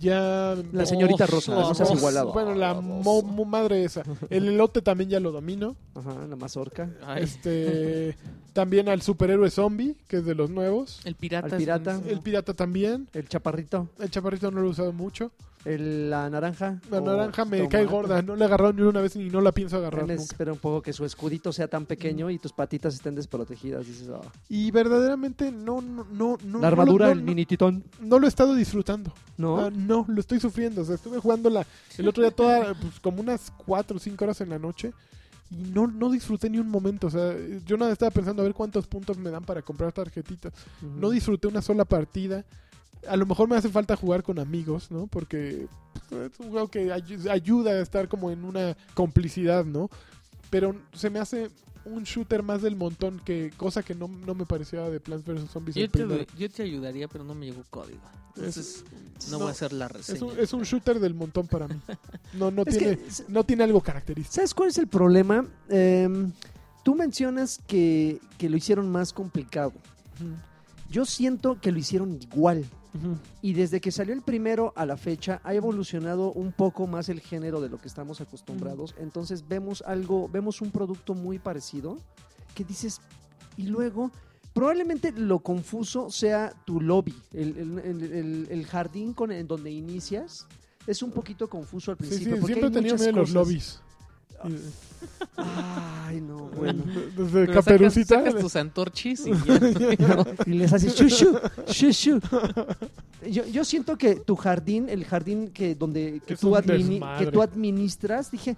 Ya 0.00 0.54
La 0.72 0.84
señorita 0.84 1.24
Oh, 1.24 1.28
Rosa, 1.28 1.56
oh, 1.56 1.68
no 1.68 1.74
seas 1.74 1.90
oh, 1.90 1.94
igualado. 1.96 2.32
Bueno, 2.32 2.54
la 2.54 2.74
mo- 2.74 3.22
mo- 3.22 3.44
madre 3.46 3.84
esa. 3.84 4.02
El 4.28 4.46
elote 4.48 4.82
también 4.82 5.08
ya 5.08 5.18
lo 5.18 5.32
domino. 5.32 5.76
Ajá, 5.94 6.26
la 6.28 6.36
mazorca. 6.36 6.90
Ay, 7.06 7.22
Este, 7.24 8.14
también 8.58 8.88
al 8.88 9.02
superhéroe 9.02 9.50
zombie, 9.52 9.94
que 10.08 10.16
es 10.16 10.24
de 10.24 10.34
los 10.34 10.50
nuevos. 10.50 11.00
el 11.04 11.14
pirata. 11.14 11.46
es 11.46 11.54
pirata. 11.54 12.00
El 12.04 12.20
pirata 12.20 12.54
también. 12.54 13.06
El 13.12 13.28
chaparrito. 13.28 13.88
El 14.00 14.10
chaparrito 14.10 14.50
no 14.50 14.60
lo 14.60 14.66
he 14.66 14.70
usado 14.70 14.92
mucho. 14.92 15.30
El, 15.64 16.10
la 16.10 16.28
naranja. 16.28 16.80
La 16.90 17.00
naranja 17.00 17.44
me 17.44 17.58
tomate. 17.58 17.76
cae 17.76 17.84
gorda. 17.86 18.20
No 18.20 18.34
la 18.34 18.46
he 18.46 18.48
agarrado 18.48 18.72
ni 18.72 18.82
una 18.82 19.00
vez 19.00 19.14
y 19.14 19.30
no 19.30 19.40
la 19.40 19.52
pienso 19.52 19.76
agarrar 19.76 20.02
Él 20.10 20.16
nunca. 20.16 20.22
espera 20.22 20.52
un 20.52 20.58
poco 20.58 20.82
que 20.82 20.92
su 20.92 21.04
escudito 21.04 21.52
sea 21.52 21.68
tan 21.68 21.86
pequeño 21.86 22.30
y 22.30 22.38
tus 22.40 22.52
patitas 22.52 22.94
estén 22.94 23.14
desprotegidas. 23.14 23.86
Dices, 23.86 24.08
"Ah". 24.12 24.22
Y 24.48 24.72
verdaderamente 24.72 25.52
no, 25.52 25.80
no, 25.80 26.04
no, 26.10 26.36
no. 26.44 26.58
la 26.58 26.66
armadura, 26.66 27.06
no, 27.06 27.12
el 27.12 27.22
mini 27.22 27.46
titón. 27.46 27.84
no 28.00 28.18
lo 28.18 28.26
he 28.26 28.28
estado 28.28 28.56
disfrutando. 28.56 29.12
¿No? 29.36 29.60
Ah, 29.66 29.70
no, 29.70 30.04
lo 30.08 30.18
estoy 30.20 30.40
sufriendo. 30.40 30.82
O 30.82 30.84
sea, 30.84 30.96
estuve 30.96 31.18
jugando 31.20 31.48
la, 31.48 31.64
el 31.96 32.08
otro 32.08 32.24
día 32.24 32.32
toda, 32.32 32.74
pues, 32.74 32.98
como 32.98 33.20
unas 33.20 33.52
4 33.64 33.98
o 33.98 34.00
5 34.00 34.24
horas 34.24 34.40
en 34.40 34.48
la 34.48 34.58
noche. 34.58 34.92
Y 35.50 35.70
no, 35.70 35.86
no 35.86 36.10
disfruté 36.10 36.50
ni 36.50 36.58
un 36.58 36.68
momento. 36.68 37.06
O 37.06 37.10
sea, 37.10 37.34
yo 37.64 37.76
nada 37.76 37.92
estaba 37.92 38.10
pensando 38.10 38.42
a 38.42 38.44
ver 38.44 38.54
cuántos 38.54 38.86
puntos 38.86 39.16
me 39.18 39.30
dan 39.30 39.44
para 39.44 39.62
comprar 39.62 39.92
tarjetitas. 39.92 40.52
No 40.82 41.10
disfruté 41.10 41.46
una 41.48 41.62
sola 41.62 41.84
partida. 41.84 42.44
A 43.08 43.16
lo 43.16 43.26
mejor 43.26 43.48
me 43.48 43.56
hace 43.56 43.68
falta 43.68 43.96
jugar 43.96 44.22
con 44.22 44.38
amigos, 44.38 44.90
¿no? 44.90 45.06
Porque 45.06 45.66
pues, 46.10 46.32
es 46.32 46.40
un 46.40 46.50
juego 46.50 46.68
que 46.68 46.92
ay- 46.92 47.28
ayuda 47.30 47.70
a 47.70 47.80
estar 47.80 48.08
como 48.08 48.30
en 48.30 48.44
una 48.44 48.76
complicidad, 48.94 49.64
¿no? 49.64 49.88
Pero 50.50 50.74
se 50.92 51.08
me 51.08 51.18
hace 51.20 51.48
un 51.88 52.04
shooter 52.04 52.42
más 52.42 52.62
del 52.62 52.76
montón 52.76 53.20
que 53.24 53.52
cosa 53.56 53.82
que 53.82 53.94
no, 53.94 54.08
no 54.08 54.34
me 54.34 54.46
parecía 54.46 54.88
de 54.88 55.00
Plants 55.00 55.24
vs 55.26 55.50
Zombies 55.50 55.76
Yo 55.76 55.84
el 55.84 55.90
te, 55.90 55.98
primero. 55.98 56.24
yo 56.38 56.50
te 56.50 56.62
ayudaría, 56.62 57.08
pero 57.08 57.24
no 57.24 57.34
me 57.34 57.46
llegó 57.46 57.62
código. 57.70 58.00
Entonces, 58.36 58.84
no, 59.26 59.32
no, 59.32 59.38
voy 59.40 59.48
a 59.48 59.50
hacer 59.50 59.72
la 59.72 59.86
Es 59.86 59.92
reseña. 59.92 60.24
un, 60.24 60.38
es 60.38 60.52
un 60.52 60.62
shooter 60.62 61.00
del 61.00 61.14
montón 61.14 61.48
para 61.48 61.66
mí. 61.66 61.80
No, 62.34 62.50
no 62.52 62.62
Es 62.66 62.78
tiene, 62.78 62.96
que, 62.98 63.04
no 63.28 63.42
tiene 63.44 63.64
algo 63.64 63.80
característico. 63.80 64.34
¿sabes 64.36 64.54
cuál 64.54 64.68
es 64.68 64.78
el 64.78 64.86
problema? 64.86 65.44
Em, 65.68 66.30
tú 66.84 66.94
mencionas 66.94 67.58
que, 67.66 68.20
que 68.38 68.48
lo 68.48 68.56
hicieron 68.56 68.90
más 68.90 69.12
complicado. 69.12 69.72
Yo 70.90 71.04
siento 71.04 71.60
que 71.60 71.72
lo 71.72 71.78
hicieron 71.78 72.18
igual. 72.22 72.64
Y 73.42 73.52
desde 73.52 73.80
que 73.80 73.90
salió 73.92 74.14
el 74.14 74.22
primero 74.22 74.72
a 74.76 74.84
la 74.86 74.96
fecha 74.96 75.40
ha 75.44 75.54
evolucionado 75.54 76.32
un 76.32 76.52
poco 76.52 76.86
más 76.86 77.08
el 77.08 77.20
género 77.20 77.60
de 77.60 77.68
lo 77.68 77.78
que 77.78 77.88
estamos 77.88 78.20
acostumbrados. 78.20 78.94
Entonces 78.98 79.46
vemos 79.48 79.82
algo, 79.86 80.28
vemos 80.28 80.60
un 80.60 80.70
producto 80.70 81.14
muy 81.14 81.38
parecido 81.38 81.98
que 82.54 82.64
dices, 82.64 83.00
y 83.56 83.64
luego 83.66 84.10
probablemente 84.52 85.12
lo 85.12 85.38
confuso 85.40 86.10
sea 86.10 86.52
tu 86.64 86.80
lobby, 86.80 87.14
el, 87.32 87.56
el- 87.56 87.78
el- 87.78 88.12
el- 88.12 88.46
el 88.50 88.66
jardín 88.66 89.12
con 89.14 89.30
en 89.30 89.46
donde 89.46 89.70
inicias. 89.70 90.46
Es 90.86 91.02
un 91.02 91.10
poquito 91.12 91.48
confuso 91.48 91.90
al 91.92 91.98
Sí, 91.98 92.04
sí, 92.04 92.08
principio. 92.10 92.40
porque 92.40 92.54
siempre 92.54 92.66
he 92.66 92.68
hay 92.70 92.74
tenido 92.74 92.94
muchas 92.94 93.06
miedo 93.06 93.14
de 93.14 93.20
los 93.20 93.30
lobbies. 93.32 93.80
Ay, 95.36 96.20
no, 96.20 96.48
bueno. 96.48 96.82
Desde 97.16 97.46
Pero 97.46 97.52
Caperucita. 97.52 98.16
Sacas, 98.16 98.24
sacas 98.32 98.42
tus 98.42 98.56
antorchis 98.56 99.26
y 99.26 99.32
ya. 99.98 100.24
y 100.46 100.50
les 100.50 100.72
haces 100.72 100.94
shushu, 100.94 101.38
shushu. 101.68 102.20
Yo, 103.30 103.44
yo 103.46 103.64
siento 103.64 103.96
que 103.96 104.16
tu 104.16 104.36
jardín, 104.36 104.88
el 104.88 105.04
jardín 105.04 105.50
que 105.50 105.74
donde 105.74 106.20
que 106.26 106.36
tú, 106.36 106.54
admini- 106.56 107.18
que 107.18 107.26
tú 107.30 107.42
administras, 107.42 108.30
dije, 108.30 108.56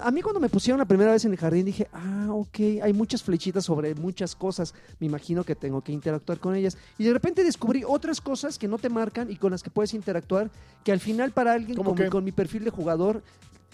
a 0.00 0.10
mí 0.10 0.22
cuando 0.22 0.40
me 0.40 0.48
pusieron 0.48 0.78
la 0.78 0.86
primera 0.86 1.12
vez 1.12 1.24
en 1.26 1.32
el 1.32 1.38
jardín 1.38 1.66
dije, 1.66 1.88
ah, 1.92 2.28
ok, 2.30 2.58
hay 2.82 2.92
muchas 2.94 3.22
flechitas 3.22 3.64
sobre 3.64 3.94
muchas 3.94 4.34
cosas, 4.34 4.72
me 4.98 5.06
imagino 5.06 5.44
que 5.44 5.54
tengo 5.54 5.82
que 5.82 5.92
interactuar 5.92 6.38
con 6.38 6.54
ellas. 6.54 6.78
Y 6.96 7.04
de 7.04 7.12
repente 7.12 7.44
descubrí 7.44 7.82
otras 7.86 8.20
cosas 8.22 8.58
que 8.58 8.68
no 8.68 8.78
te 8.78 8.88
marcan 8.88 9.30
y 9.30 9.36
con 9.36 9.50
las 9.52 9.62
que 9.62 9.68
puedes 9.70 9.92
interactuar, 9.92 10.50
que 10.84 10.92
al 10.92 11.00
final 11.00 11.32
para 11.32 11.52
alguien 11.52 11.76
¿Cómo 11.76 11.94
con, 11.94 12.08
con 12.08 12.24
mi 12.24 12.32
perfil 12.32 12.64
de 12.64 12.70
jugador 12.70 13.22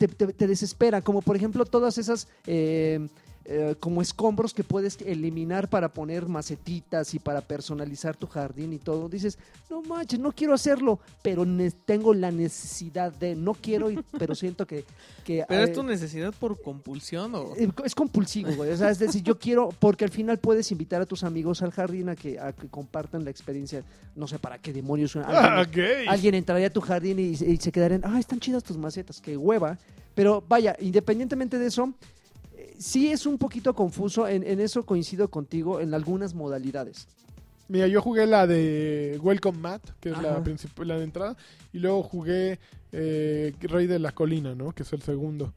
te, 0.08 0.32
te- 0.32 0.46
desespera, 0.46 1.02
como 1.02 1.22
por 1.22 1.36
ejemplo 1.36 1.64
todas 1.64 1.98
esas... 1.98 2.28
eh, 2.46 3.08
eh, 3.46 3.74
como 3.80 4.02
escombros 4.02 4.52
que 4.54 4.62
puedes 4.62 5.00
eliminar 5.00 5.68
para 5.68 5.88
poner 5.88 6.26
macetitas 6.26 7.14
y 7.14 7.18
para 7.18 7.40
personalizar 7.40 8.14
tu 8.16 8.26
jardín 8.26 8.72
y 8.72 8.78
todo. 8.78 9.08
Dices, 9.08 9.38
no 9.70 9.82
manches, 9.82 10.20
no 10.20 10.30
quiero 10.32 10.52
hacerlo, 10.54 11.00
pero 11.22 11.44
tengo 11.86 12.12
la 12.14 12.30
necesidad 12.30 13.12
de, 13.12 13.34
no 13.34 13.54
quiero, 13.54 13.90
y- 13.90 13.98
pero 14.18 14.34
siento 14.34 14.66
que... 14.66 14.84
que 15.24 15.44
Pero 15.48 15.62
es 15.64 15.70
eh, 15.70 15.72
tu 15.72 15.82
necesidad 15.82 16.32
por 16.38 16.60
compulsión 16.60 17.34
o... 17.34 17.56
eh, 17.56 17.68
es 17.84 17.94
compulsivo, 17.94 18.52
güey. 18.54 18.70
O 18.72 18.76
sea, 18.76 18.90
es 18.90 18.98
decir, 18.98 19.22
yo 19.22 19.38
quiero, 19.38 19.70
porque 19.78 20.04
al 20.04 20.10
final 20.10 20.38
puedes 20.38 20.70
invitar 20.70 21.00
a 21.02 21.06
tus 21.06 21.24
amigos 21.24 21.62
al 21.62 21.70
jardín 21.72 22.08
a 22.10 22.16
que, 22.16 22.38
a 22.38 22.52
que 22.52 22.68
compartan 22.68 23.24
la 23.24 23.30
experiencia. 23.30 23.82
No 24.14 24.28
sé 24.28 24.38
para 24.38 24.58
qué 24.58 24.72
demonios. 24.72 25.16
Ah, 25.16 25.60
Alguien, 25.60 25.86
alguien 26.08 26.34
entraría 26.34 26.66
a 26.68 26.70
tu 26.70 26.80
jardín 26.82 27.18
y, 27.18 27.22
y 27.30 27.56
se 27.56 27.72
quedarían, 27.72 28.02
ah, 28.04 28.18
están 28.20 28.38
chidas 28.38 28.62
tus 28.62 28.76
macetas, 28.76 29.20
qué 29.20 29.36
hueva. 29.36 29.78
Pero 30.14 30.44
vaya, 30.46 30.76
independientemente 30.80 31.58
de 31.58 31.66
eso, 31.66 31.92
sí 32.80 33.12
es 33.12 33.26
un 33.26 33.38
poquito 33.38 33.74
confuso. 33.74 34.26
En, 34.26 34.42
en 34.42 34.58
eso 34.58 34.84
coincido 34.84 35.28
contigo 35.28 35.80
en 35.80 35.94
algunas 35.94 36.34
modalidades. 36.34 37.06
Mira, 37.68 37.86
yo 37.86 38.02
jugué 38.02 38.26
la 38.26 38.48
de 38.48 39.16
Welcome 39.22 39.58
Matt, 39.58 39.90
que 40.00 40.08
es 40.08 40.16
la, 40.20 40.42
la 40.84 40.96
de 40.98 41.04
entrada, 41.04 41.36
y 41.72 41.78
luego 41.78 42.02
jugué 42.02 42.58
eh, 42.90 43.54
Rey 43.60 43.86
de 43.86 44.00
la 44.00 44.10
Colina, 44.10 44.56
¿no? 44.56 44.72
Que 44.72 44.82
es 44.82 44.92
el 44.92 45.02
segundo. 45.02 45.52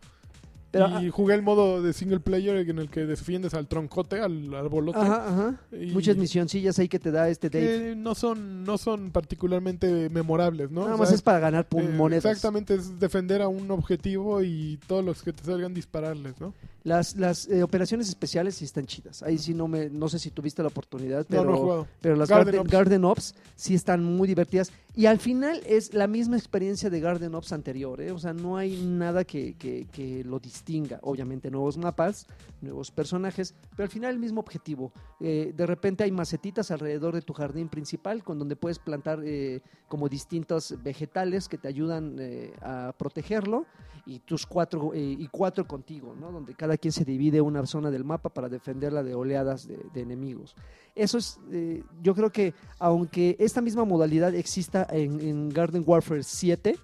Pero, 0.69 1.01
y 1.01 1.09
jugué 1.11 1.35
el 1.35 1.43
modo 1.43 1.83
de 1.83 1.93
single 1.93 2.19
player 2.19 2.55
en 2.67 2.79
el 2.79 2.89
que 2.89 3.05
defiendes 3.05 3.53
al 3.53 3.67
troncote, 3.67 4.19
al 4.19 4.51
arbolote. 4.55 4.97
Ajá, 4.97 5.27
ajá. 5.27 5.61
Y- 5.71 5.91
Muchas 5.91 6.17
misioncillas 6.17 6.79
ahí 6.79 6.87
que 6.87 6.97
te 6.97 7.11
da 7.11 7.29
este 7.29 7.49
Dave. 7.51 7.65
que 7.91 7.95
no 7.95 8.15
son 8.15 8.63
no 8.63 8.79
son 8.79 9.11
particularmente 9.11 10.09
memorables, 10.09 10.71
¿no? 10.71 10.81
Nada 10.81 10.95
O 10.95 10.97
más 10.97 11.09
sea, 11.09 11.15
es 11.15 11.21
para 11.21 11.39
ganar 11.39 11.67
eh, 11.77 11.83
monedas. 11.95 12.25
Exactamente, 12.25 12.73
es 12.75 12.99
defender 12.99 13.43
a 13.43 13.47
un 13.47 13.69
objetivo 13.69 14.41
y 14.41 14.79
todos 14.87 15.05
los 15.05 15.21
que 15.21 15.31
te 15.31 15.43
salgan 15.43 15.75
dispararles, 15.75 16.39
¿no? 16.41 16.55
Las, 16.85 17.15
las 17.15 17.47
eh, 17.47 17.63
operaciones 17.63 18.09
especiales 18.09 18.55
sí 18.55 18.65
están 18.65 18.85
chidas. 18.85 19.23
Ahí 19.23 19.37
sí 19.37 19.53
no 19.53 19.69
me, 19.69 19.89
no 19.89 20.09
sé 20.09 20.19
si 20.19 20.31
tuviste 20.31 20.61
la 20.61 20.67
oportunidad, 20.67 21.25
pero, 21.29 21.45
no, 21.45 21.65
no 21.77 21.87
pero 22.01 22.17
las 22.17 22.27
Garden 22.29 22.45
Garden, 22.55 22.59
Ops. 22.61 22.71
Garden 22.71 23.05
Ops 23.05 23.35
sí 23.55 23.73
están 23.73 24.03
muy 24.03 24.27
divertidas. 24.27 24.69
Y 24.95 25.05
al 25.05 25.17
final 25.17 25.61
es 25.65 25.93
la 25.93 26.07
misma 26.07 26.35
experiencia 26.37 26.89
de 26.89 26.99
Garden 26.99 27.33
Ops 27.35 27.53
anterior, 27.53 27.99
¿eh? 28.01 28.11
O 28.11 28.19
sea, 28.19 28.33
no 28.33 28.57
hay 28.57 28.75
nada 28.85 29.23
que, 29.23 29.55
que- 29.55 29.87
que 29.91 30.23
lo 30.25 30.39
distinga. 30.39 30.99
Obviamente 31.03 31.49
nuevos 31.49 31.77
mapas, 31.77 32.27
nuevos 32.61 32.91
personajes, 32.91 33.55
pero 33.71 33.85
al 33.85 33.89
final 33.89 34.13
el 34.13 34.19
mismo 34.19 34.41
objetivo. 34.41 34.91
Eh, 35.21 35.53
de 35.55 35.65
repente 35.65 36.03
hay 36.03 36.11
macetitas 36.11 36.69
alrededor 36.69 37.13
de 37.15 37.21
tu 37.21 37.33
jardín 37.33 37.69
principal 37.69 38.23
con 38.23 38.37
donde 38.37 38.55
puedes 38.57 38.77
plantar 38.77 39.21
eh, 39.23 39.61
como 39.87 40.09
distintos 40.09 40.75
vegetales 40.83 41.47
que 41.47 41.57
te 41.57 41.67
ayudan 41.69 42.17
a 42.61 42.93
protegerlo 42.97 43.65
y 44.05 44.19
tus 44.19 44.45
cuatro 44.45 44.91
y 44.93 45.25
cuatro 45.31 45.65
contigo, 45.65 46.13
¿no? 46.19 46.31
Donde 46.31 46.53
cada 46.55 46.72
quien 46.77 46.91
se 46.91 47.05
divide 47.05 47.41
una 47.41 47.65
zona 47.65 47.91
del 47.91 48.03
mapa 48.03 48.29
para 48.29 48.49
defenderla 48.49 49.03
de 49.03 49.15
oleadas 49.15 49.67
de, 49.67 49.79
de 49.93 50.01
enemigos. 50.01 50.55
Eso 50.95 51.17
es, 51.17 51.39
eh, 51.51 51.83
yo 52.01 52.13
creo 52.13 52.31
que 52.31 52.53
aunque 52.79 53.35
esta 53.39 53.61
misma 53.61 53.83
modalidad 53.85 54.35
exista 54.35 54.85
en, 54.89 55.19
en 55.21 55.49
Garden 55.49 55.83
Warfare 55.85 56.23
7, 56.23 56.77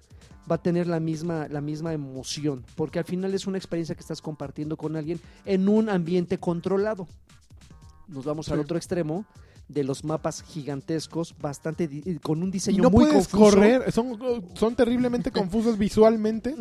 va 0.49 0.55
a 0.55 0.61
tener 0.61 0.87
la 0.87 0.99
misma, 0.99 1.47
la 1.47 1.61
misma 1.61 1.93
emoción, 1.93 2.65
porque 2.75 2.99
al 2.99 3.05
final 3.05 3.33
es 3.33 3.45
una 3.45 3.57
experiencia 3.57 3.95
que 3.95 4.01
estás 4.01 4.21
compartiendo 4.21 4.77
con 4.77 4.95
alguien 4.95 5.19
en 5.45 5.69
un 5.69 5.89
ambiente 5.89 6.39
controlado. 6.39 7.07
Nos 8.07 8.25
vamos 8.25 8.49
al 8.49 8.59
otro 8.59 8.77
extremo 8.77 9.25
de 9.69 9.83
los 9.83 10.03
mapas 10.03 10.41
gigantescos, 10.43 11.33
bastante 11.39 11.87
con 12.21 12.41
un 12.41 12.49
Y 12.49 12.51
diseño 12.51 12.83
no 12.83 12.89
muy 12.89 13.05
puedes 13.05 13.27
confuso. 13.27 13.55
correr, 13.55 13.91
son, 13.91 14.19
son 14.55 14.75
terriblemente 14.75 15.31
confusos 15.31 15.77
visualmente 15.77 16.53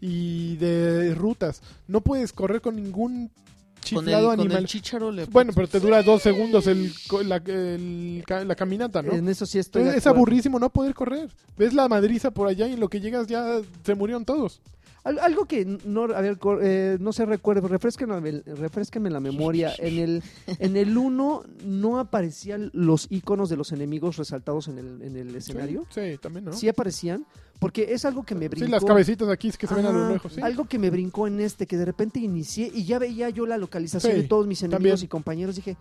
y 0.00 0.56
de 0.56 1.14
rutas. 1.14 1.62
No 1.88 2.00
puedes 2.02 2.32
correr 2.32 2.60
con 2.60 2.76
ningún 2.76 3.30
Con 3.30 3.30
el, 3.30 3.82
chiflado 3.82 4.28
con 4.28 4.40
animal. 4.40 4.58
el 4.58 4.66
chícharo 4.66 5.10
le 5.10 5.24
Bueno, 5.24 5.52
pero 5.54 5.66
te 5.68 5.80
dura 5.80 6.02
dos 6.02 6.20
segundos 6.22 6.66
el, 6.66 6.92
la, 7.24 7.36
el 7.36 8.22
ca- 8.26 8.44
la 8.44 8.54
caminata, 8.54 9.02
¿no? 9.02 9.12
En 9.14 9.26
eso 9.28 9.46
sí 9.46 9.58
estoy. 9.58 9.82
es 9.82 9.88
acuerdo. 9.88 10.10
aburrísimo 10.10 10.58
no 10.58 10.68
poder 10.70 10.92
correr. 10.94 11.30
Ves 11.56 11.72
la 11.72 11.88
madriza 11.88 12.30
por 12.30 12.46
allá 12.46 12.66
y 12.68 12.74
en 12.74 12.80
lo 12.80 12.88
que 12.90 13.00
llegas 13.00 13.26
ya 13.26 13.60
se 13.84 13.94
murieron 13.94 14.24
todos. 14.26 14.60
Al- 15.02 15.18
Algo 15.18 15.46
que 15.46 15.64
no, 15.64 16.04
a 16.04 16.20
ver, 16.20 16.38
eh, 16.62 16.98
no 17.00 17.12
se 17.12 17.24
recuerda, 17.24 17.66
refresquenme, 17.66 18.42
refresquenme 18.44 19.08
la 19.10 19.20
memoria. 19.20 19.72
En 19.78 19.98
el 19.98 20.22
en 20.58 20.76
el 20.76 20.96
1 20.96 21.42
no 21.64 21.98
aparecían 21.98 22.70
los 22.74 23.06
iconos 23.10 23.48
de 23.48 23.56
los 23.56 23.72
enemigos 23.72 24.16
resaltados 24.16 24.68
en 24.68 24.78
el, 24.78 25.02
en 25.02 25.16
el 25.16 25.34
escenario. 25.34 25.86
Sí, 25.90 26.00
sí, 26.12 26.18
también, 26.18 26.44
¿no? 26.44 26.52
Sí 26.52 26.68
aparecían, 26.68 27.24
porque 27.58 27.92
es 27.94 28.04
algo 28.04 28.24
que 28.24 28.34
me 28.34 28.48
brincó. 28.48 28.66
Sí, 28.66 28.70
las 28.72 28.84
cabecitas 28.84 29.28
aquí 29.30 29.48
es 29.48 29.56
que 29.56 29.66
se 29.66 29.74
ven 29.74 29.86
a 29.86 29.92
lo 29.92 30.08
lejos, 30.10 30.32
sí. 30.34 30.40
Algo 30.42 30.66
que 30.66 30.78
me 30.78 30.90
brincó 30.90 31.26
en 31.26 31.40
este, 31.40 31.66
que 31.66 31.76
de 31.78 31.84
repente 31.86 32.18
inicié 32.20 32.70
y 32.74 32.84
ya 32.84 32.98
veía 32.98 33.30
yo 33.30 33.46
la 33.46 33.56
localización 33.56 34.12
Sí, 34.14 34.22
de 34.22 34.28
todos 34.28 34.46
mis 34.46 34.62
enemigos 34.62 35.00
también. 35.00 35.04
y 35.04 35.08
compañeros. 35.08 35.56
Dije, 35.56 35.76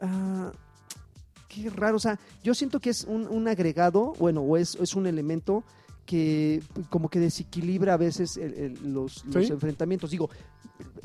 ah, 0.00 0.50
qué 1.48 1.70
raro. 1.70 1.96
O 1.96 2.00
sea, 2.00 2.18
yo 2.42 2.54
siento 2.54 2.80
que 2.80 2.90
es 2.90 3.04
un, 3.04 3.28
un 3.28 3.46
agregado, 3.46 4.14
bueno, 4.18 4.40
o 4.42 4.56
es, 4.56 4.74
es 4.80 4.94
un 4.94 5.06
elemento 5.06 5.62
que 6.04 6.62
como 6.90 7.08
que 7.08 7.18
desequilibra 7.20 7.94
a 7.94 7.96
veces 7.96 8.36
el- 8.36 8.54
el- 8.54 8.92
los, 8.94 9.24
los 9.26 9.46
Sí. 9.46 9.52
enfrentamientos. 9.52 10.10
Digo, 10.10 10.28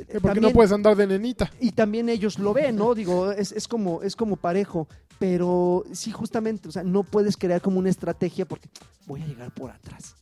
Eh, 0.08 0.20
Porque 0.22 0.40
no 0.42 0.50
puedes 0.52 0.72
andar 0.72 0.96
de 0.96 1.06
nenita. 1.06 1.52
y 1.60 1.72
también 1.74 2.10
ellos 2.10 2.40
lo 2.40 2.54
ven, 2.54 2.76
¿no? 2.76 2.96
Digo, 2.96 3.32
es, 3.32 3.52
es 3.52 3.68
como 3.68 4.02
es 4.02 4.16
como 4.16 4.36
parejo, 4.38 4.88
pero 5.20 5.84
sí 5.92 6.10
justamente, 6.12 6.70
o 6.70 6.72
sea, 6.72 6.84
no 6.84 7.04
puedes 7.04 7.38
crear 7.38 7.62
como 7.62 7.78
una 7.80 7.90
estrategia 7.90 8.46
porque 8.48 8.68
voy 9.06 9.22
a 9.22 9.28
llegar 9.28 9.52
por 9.54 9.70
atrás. 9.70 10.16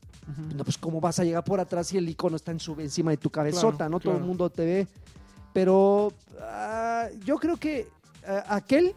No, 0.56 0.66
pues 0.66 0.78
cómo 0.78 1.00
vas 1.00 1.20
a 1.20 1.24
llegar 1.24 1.44
por 1.46 1.62
atrás 1.62 1.88
si 1.88 1.98
el 1.98 2.10
icono 2.10 2.36
está 2.36 2.52
en 2.52 2.60
su, 2.60 2.74
encima 2.82 3.12
de 3.12 3.18
tu 3.18 3.30
cabezota, 3.30 3.78
Claro, 3.78 3.92
¿no? 3.92 4.00
Todo 4.02 4.18
el 4.18 4.24
mundo 4.24 4.50
te 4.50 4.66
ve. 4.66 4.88
Pero 5.54 6.12
ah, 6.42 7.08
yo 7.26 7.38
creo 7.38 7.56
que 7.58 7.88
ah, 8.28 8.44
aquel, 8.50 8.94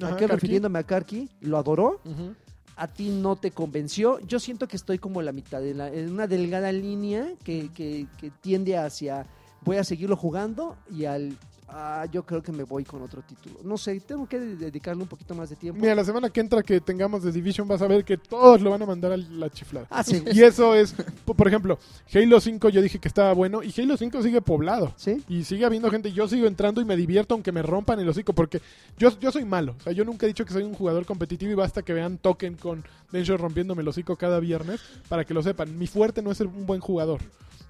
Ajá, 0.00 0.14
aquel 0.14 0.28
Karki. 0.28 0.34
refiriéndome 0.34 0.78
a 0.78 0.82
Karki, 0.84 1.28
lo 1.42 1.58
adoró. 1.58 2.00
Ujú. 2.06 2.34
A 2.82 2.88
ti 2.88 3.10
no 3.10 3.36
te 3.36 3.50
convenció. 3.50 4.18
Yo 4.20 4.40
siento 4.40 4.66
que 4.66 4.76
estoy 4.76 4.98
como 4.98 5.20
la 5.20 5.32
mitad, 5.32 5.62
en, 5.66 5.78
la- 5.78 5.88
en 5.92 6.10
una 6.10 6.26
delgada 6.26 6.72
línea 6.72 7.26
que, 7.44 7.68
que- 7.74 8.06
que 8.18 8.30
tiende 8.40 8.76
hacia 8.78 9.26
voy 9.62 9.76
a 9.76 9.84
seguirlo 9.84 10.16
jugando 10.16 10.76
y 10.90 11.04
al 11.04 11.36
ah, 11.70 12.06
yo 12.10 12.24
creo 12.24 12.42
que 12.42 12.52
me 12.52 12.62
voy 12.64 12.84
con 12.84 13.00
otro 13.02 13.22
título. 13.22 13.60
No 13.64 13.78
sé, 13.78 13.98
tengo 14.00 14.28
que 14.28 14.38
dedicarle 14.38 15.02
un 15.02 15.08
poquito 15.08 15.34
más 15.34 15.50
de 15.50 15.56
tiempo. 15.56 15.80
Mira, 15.80 15.94
la 15.94 16.04
semana 16.04 16.28
que 16.30 16.40
entra 16.40 16.62
que 16.62 16.80
tengamos 16.80 17.22
The 17.22 17.32
Division 17.32 17.66
vas 17.68 17.80
a 17.82 17.86
ver 17.86 18.04
que 18.04 18.16
todos 18.18 18.60
lo 18.60 18.70
van 18.70 18.82
a 18.82 18.86
mandar 18.86 19.12
a 19.12 19.16
la 19.16 19.48
chiflada. 19.50 19.86
Ah, 19.90 20.02
sí. 20.02 20.22
Y 20.32 20.42
eso 20.42 20.74
es, 20.74 20.94
po- 21.24 21.34
por 21.34 21.48
ejemplo, 21.48 21.78
Halo 22.12 22.40
5 22.40 22.68
yo 22.68 22.82
dije 22.82 22.98
que 22.98 23.08
estaba 23.08 23.32
bueno 23.32 23.62
y 23.62 23.72
Halo 23.80 23.96
5 23.96 24.22
sigue 24.22 24.40
poblado. 24.42 24.92
¿Sí? 24.96 25.22
Y 25.28 25.44
sigue 25.44 25.64
habiendo 25.64 25.90
gente, 25.90 26.12
yo 26.12 26.28
sigo 26.28 26.46
entrando 26.46 26.80
y 26.80 26.84
me 26.84 26.96
divierto 26.96 27.34
aunque 27.34 27.52
me 27.52 27.62
rompan 27.62 28.00
el 28.00 28.08
hocico, 28.08 28.32
porque 28.32 28.60
yo, 28.98 29.18
yo 29.20 29.30
soy 29.32 29.44
malo. 29.44 29.74
O 29.78 29.82
sea, 29.82 29.92
yo 29.92 30.04
nunca 30.04 30.26
he 30.26 30.28
dicho 30.28 30.44
que 30.44 30.52
soy 30.52 30.62
un 30.64 30.74
jugador 30.74 31.06
competitivo 31.06 31.52
y 31.52 31.54
basta 31.54 31.82
que 31.82 31.92
vean 31.92 32.18
Token 32.18 32.54
con 32.56 32.84
Densho 33.12 33.36
rompiéndome 33.36 33.82
el 33.82 33.88
hocico 33.88 34.16
cada 34.16 34.40
viernes 34.40 34.80
para 35.08 35.24
que 35.24 35.34
lo 35.34 35.42
sepan. 35.42 35.78
Mi 35.78 35.86
fuerte 35.86 36.22
no 36.22 36.30
es 36.30 36.38
ser 36.38 36.46
un 36.46 36.66
buen 36.66 36.80
jugador. 36.80 37.20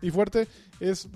Mi 0.03 0.11
fuerte 0.11 0.49
es 0.81 1.09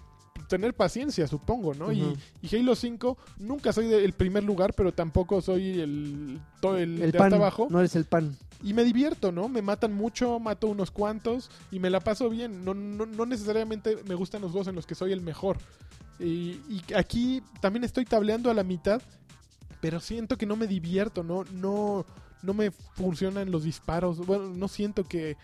tener 0.49 0.75
paciencia, 0.75 1.27
supongo, 1.27 1.75
¿no? 1.75 1.91
Y- 1.93 2.17
Halo 2.53 2.75
5 2.75 3.17
nunca 3.39 3.73
soy 3.73 3.87
del 3.89 4.13
primer 4.13 4.45
lugar, 4.45 4.75
pero 4.75 4.93
tampoco 4.93 5.41
soy 5.41 5.81
el, 5.81 6.41
to- 6.61 6.77
el, 6.77 7.01
El 7.03 7.13
de 7.13 7.19
pan, 7.19 7.27
hasta 7.29 7.37
abajo. 7.37 7.67
no 7.71 7.79
eres 7.81 7.97
el 7.97 8.05
pan. 8.05 8.37
Y 8.63 8.73
me 8.75 8.85
divierto, 8.85 9.31
¿no? 9.33 9.49
Me 9.49 9.61
matan 9.63 9.93
mucho, 9.93 10.39
mato 10.41 10.69
unos 10.69 10.91
cuantos 10.91 11.51
y 11.71 11.79
me 11.81 11.91
la 11.91 12.01
paso 12.01 12.31
bien. 12.31 12.65
No, 12.65 12.73
no, 12.75 13.05
no 13.07 13.27
necesariamente 13.27 13.99
me 14.09 14.15
gustan 14.15 14.41
los 14.43 14.53
juegos 14.53 14.69
en 14.69 14.75
los 14.75 14.87
que 14.87 14.95
soy 14.95 15.13
el 15.13 15.21
mejor. 15.21 15.59
Y, 16.19 16.61
y 16.71 16.83
aquí 16.97 17.43
también 17.61 17.85
estoy 17.85 18.05
tableando 18.05 18.51
a 18.51 18.55
la 18.55 18.63
mitad, 18.63 19.03
pero 19.81 20.01
siento 20.01 20.39
que 20.39 20.47
no 20.47 20.57
me 20.57 20.67
divierto, 20.67 21.23
¿no? 21.23 21.45
No, 21.53 22.07
no 22.43 22.55
me 22.55 22.71
funcionan 22.71 23.51
los 23.51 23.65
disparos. 23.65 24.25
Bueno, 24.25 24.49
no 24.49 24.69
siento 24.69 25.05
que, 25.05 25.37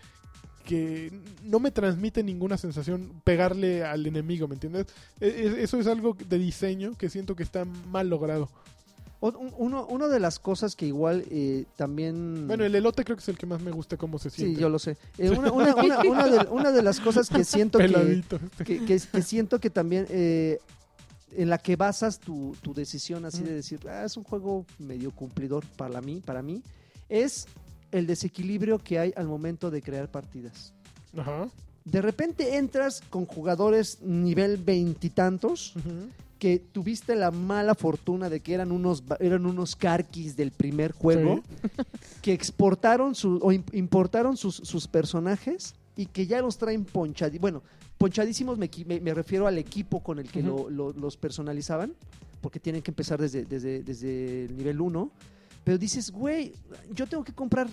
que 0.61 1.11
no 1.43 1.59
me 1.59 1.71
transmite 1.71 2.23
ninguna 2.23 2.57
sensación 2.57 3.11
pegarle 3.23 3.83
al 3.83 4.05
enemigo, 4.05 4.47
¿me 4.47 4.55
entiendes? 4.55 4.87
E- 5.19 5.27
e- 5.27 5.63
Eso 5.63 5.79
es 5.79 5.87
algo 5.87 6.15
de 6.29 6.37
diseño 6.37 6.95
que 6.97 7.09
siento 7.09 7.35
que 7.35 7.43
está 7.43 7.65
mal 7.65 8.09
logrado. 8.09 8.49
Uno, 9.23 9.85
una 9.85 10.07
de 10.07 10.19
las 10.19 10.39
cosas 10.39 10.75
que 10.75 10.87
igual 10.87 11.23
eh, 11.29 11.65
también... 11.75 12.47
Bueno, 12.47 12.65
el 12.65 12.73
elote 12.73 13.03
creo 13.03 13.15
que 13.15 13.21
es 13.21 13.29
el 13.29 13.37
que 13.37 13.45
más 13.45 13.61
me 13.61 13.69
gusta 13.69 13.95
cómo 13.95 14.17
se 14.17 14.31
siente. 14.31 14.55
Sí, 14.55 14.61
yo 14.61 14.67
lo 14.67 14.79
sé. 14.79 14.97
Eh, 15.19 15.29
una, 15.29 15.51
una- 15.51 15.75
una- 15.83 15.99
una 15.99 16.27
de, 16.27 16.49
una 16.49 16.71
de 16.71 16.81
las 16.81 16.99
cosas 16.99 17.29
que 17.29 17.43
siento 17.43 17.77
que, 17.77 18.23
que, 18.65 18.83
que- 18.83 18.99
que 18.99 19.21
siento 19.21 19.59
que 19.59 19.69
también 19.69 20.07
eh, 20.09 20.57
en 21.33 21.49
la 21.51 21.59
que 21.59 21.75
basas 21.75 22.19
tu, 22.19 22.55
tu 22.63 22.73
decisión 22.73 23.23
así 23.25 23.43
de 23.43 23.53
decir 23.53 23.79
"Ah, 23.87 24.05
es 24.05 24.17
un 24.17 24.23
juego 24.23 24.65
medio 24.79 25.11
cumplidor 25.11 25.63
para 25.77 26.01
mí 26.01 26.21
para 26.25 26.41
mí 26.41 26.63
es 27.07 27.45
el 27.91 28.07
desequilibrio 28.07 28.79
que 28.79 28.99
hay 28.99 29.13
al 29.15 29.27
momento 29.27 29.69
de 29.71 29.81
crear 29.81 30.09
partidas 30.09 30.73
Ajá. 31.17 31.49
de 31.85 32.01
repente 32.01 32.57
entras 32.57 33.01
con 33.09 33.25
jugadores 33.25 33.99
nivel 34.01 34.57
veintitantos 34.57 35.73
que 36.39 36.57
tuviste 36.57 37.15
la 37.15 37.29
mala 37.31 37.75
fortuna 37.75 38.29
de 38.29 38.39
que 38.39 38.53
eran 38.53 38.71
unos 38.71 39.03
eran 39.19 39.45
unos 39.45 39.75
carquis 39.75 40.35
del 40.35 40.51
primer 40.51 40.91
juego 40.91 41.43
que 42.21 42.33
exportaron 42.33 43.13
su, 43.13 43.35
o 43.43 43.51
im- 43.51 43.63
importaron 43.73 44.37
sus, 44.37 44.55
sus 44.55 44.87
personajes 44.87 45.75
y 45.95 46.07
que 46.07 46.25
ya 46.25 46.41
los 46.41 46.57
traen 46.57 46.83
ponchadísimos. 46.85 47.41
Bueno, 47.41 47.63
ponchadísimos 47.99 48.57
me, 48.57 48.69
me- 48.87 48.99
me 48.99 49.13
refiero 49.13 49.45
al 49.45 49.57
equipo 49.59 50.01
con 50.01 50.17
el 50.17 50.31
que 50.31 50.39
Ujú. 50.39 50.47
lo- 50.47 50.69
lo- 50.69 50.93
los 50.99 51.15
personalizaban, 51.17 51.93
porque 52.41 52.59
tienen 52.59 52.81
que 52.81 52.89
empezar 52.89 53.21
desde, 53.21 53.45
desde, 53.45 53.83
desde 53.83 54.45
el 54.45 54.57
nivel 54.57 54.81
1. 54.81 55.11
Pero 55.63 55.77
dices, 55.77 56.11
güey, 56.11 56.53
yo 56.93 57.05
tengo 57.07 57.23
que 57.23 57.33
comprar 57.33 57.67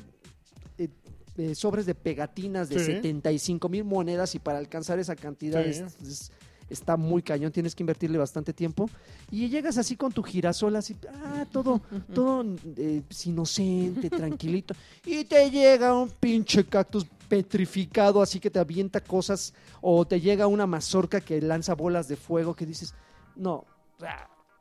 eh, 0.78 0.89
eh, 1.36 1.55
sobres 1.55 1.86
de 1.86 1.94
pegatinas 1.94 2.69
de 2.69 2.78
Sí. 2.81 2.85
75 2.86 3.69
mil 3.69 3.85
monedas 3.85 4.35
y 4.35 4.39
para 4.39 4.59
alcanzar 4.59 4.98
esa 4.98 5.16
cantidad 5.16 5.62
Sí. 5.65 5.70
es- 5.70 5.81
es- 6.02 6.32
está 6.70 6.98
muy 6.98 7.23
cañón, 7.23 7.51
tienes 7.51 7.74
que 7.74 7.82
invertirle 7.82 8.19
bastante 8.19 8.52
tiempo. 8.52 8.90
Y 9.31 9.48
llegas 9.48 9.78
así 9.78 9.97
con 9.97 10.12
tu 10.12 10.23
girasol, 10.23 10.77
así, 10.77 10.94
ah, 11.24 11.47
todo, 11.51 11.81
todo 12.15 12.44
eh, 12.77 13.01
pues, 13.09 13.27
inocente, 13.27 14.10
tranquilito. 14.10 14.74
Y 15.06 15.24
te 15.24 15.51
llega 15.51 15.94
un 15.98 16.10
pinche 16.10 16.65
cactus 16.66 17.06
petrificado, 17.28 18.20
así 18.20 18.39
que 18.39 18.51
te 18.51 18.59
avienta 18.59 19.01
cosas, 19.01 19.55
o 19.81 20.06
te 20.06 20.20
llega 20.20 20.47
una 20.47 20.66
mazorca 20.66 21.20
que 21.23 21.40
lanza 21.40 21.74
bolas 21.74 22.06
de 22.09 22.16
fuego 22.16 22.55
que 22.55 22.66
dices, 22.66 22.94
no. 23.35 23.65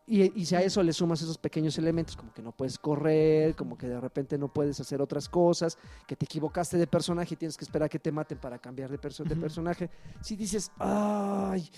Y, 0.10 0.40
y 0.42 0.46
si 0.46 0.56
a 0.56 0.62
eso 0.62 0.82
le 0.84 0.94
sumas 0.94 1.22
esos 1.22 1.38
pequeños 1.38 1.78
elementos, 1.78 2.16
como 2.16 2.34
que 2.34 2.42
no 2.42 2.54
puedes 2.54 2.80
correr, 2.80 3.56
como 3.58 3.78
que 3.78 3.88
de 3.90 4.00
repente 4.00 4.38
no 4.38 4.48
puedes 4.48 4.80
hacer 4.80 5.02
otras 5.02 5.28
cosas, 5.28 5.78
que 6.08 6.16
te 6.16 6.24
equivocaste 6.24 6.78
de 6.78 6.88
personaje 6.88 7.34
y 7.34 7.38
tienes 7.38 7.58
que 7.58 7.66
esperar 7.66 7.88
a 7.88 7.90
que 7.90 8.00
te 8.00 8.12
maten 8.12 8.38
para 8.38 8.58
cambiar 8.58 8.90
de, 8.90 8.98
perso- 9.02 9.26
de 9.26 9.36
personaje, 9.36 9.90
si 10.22 10.38
dices, 10.38 10.72
ay, 10.80 11.70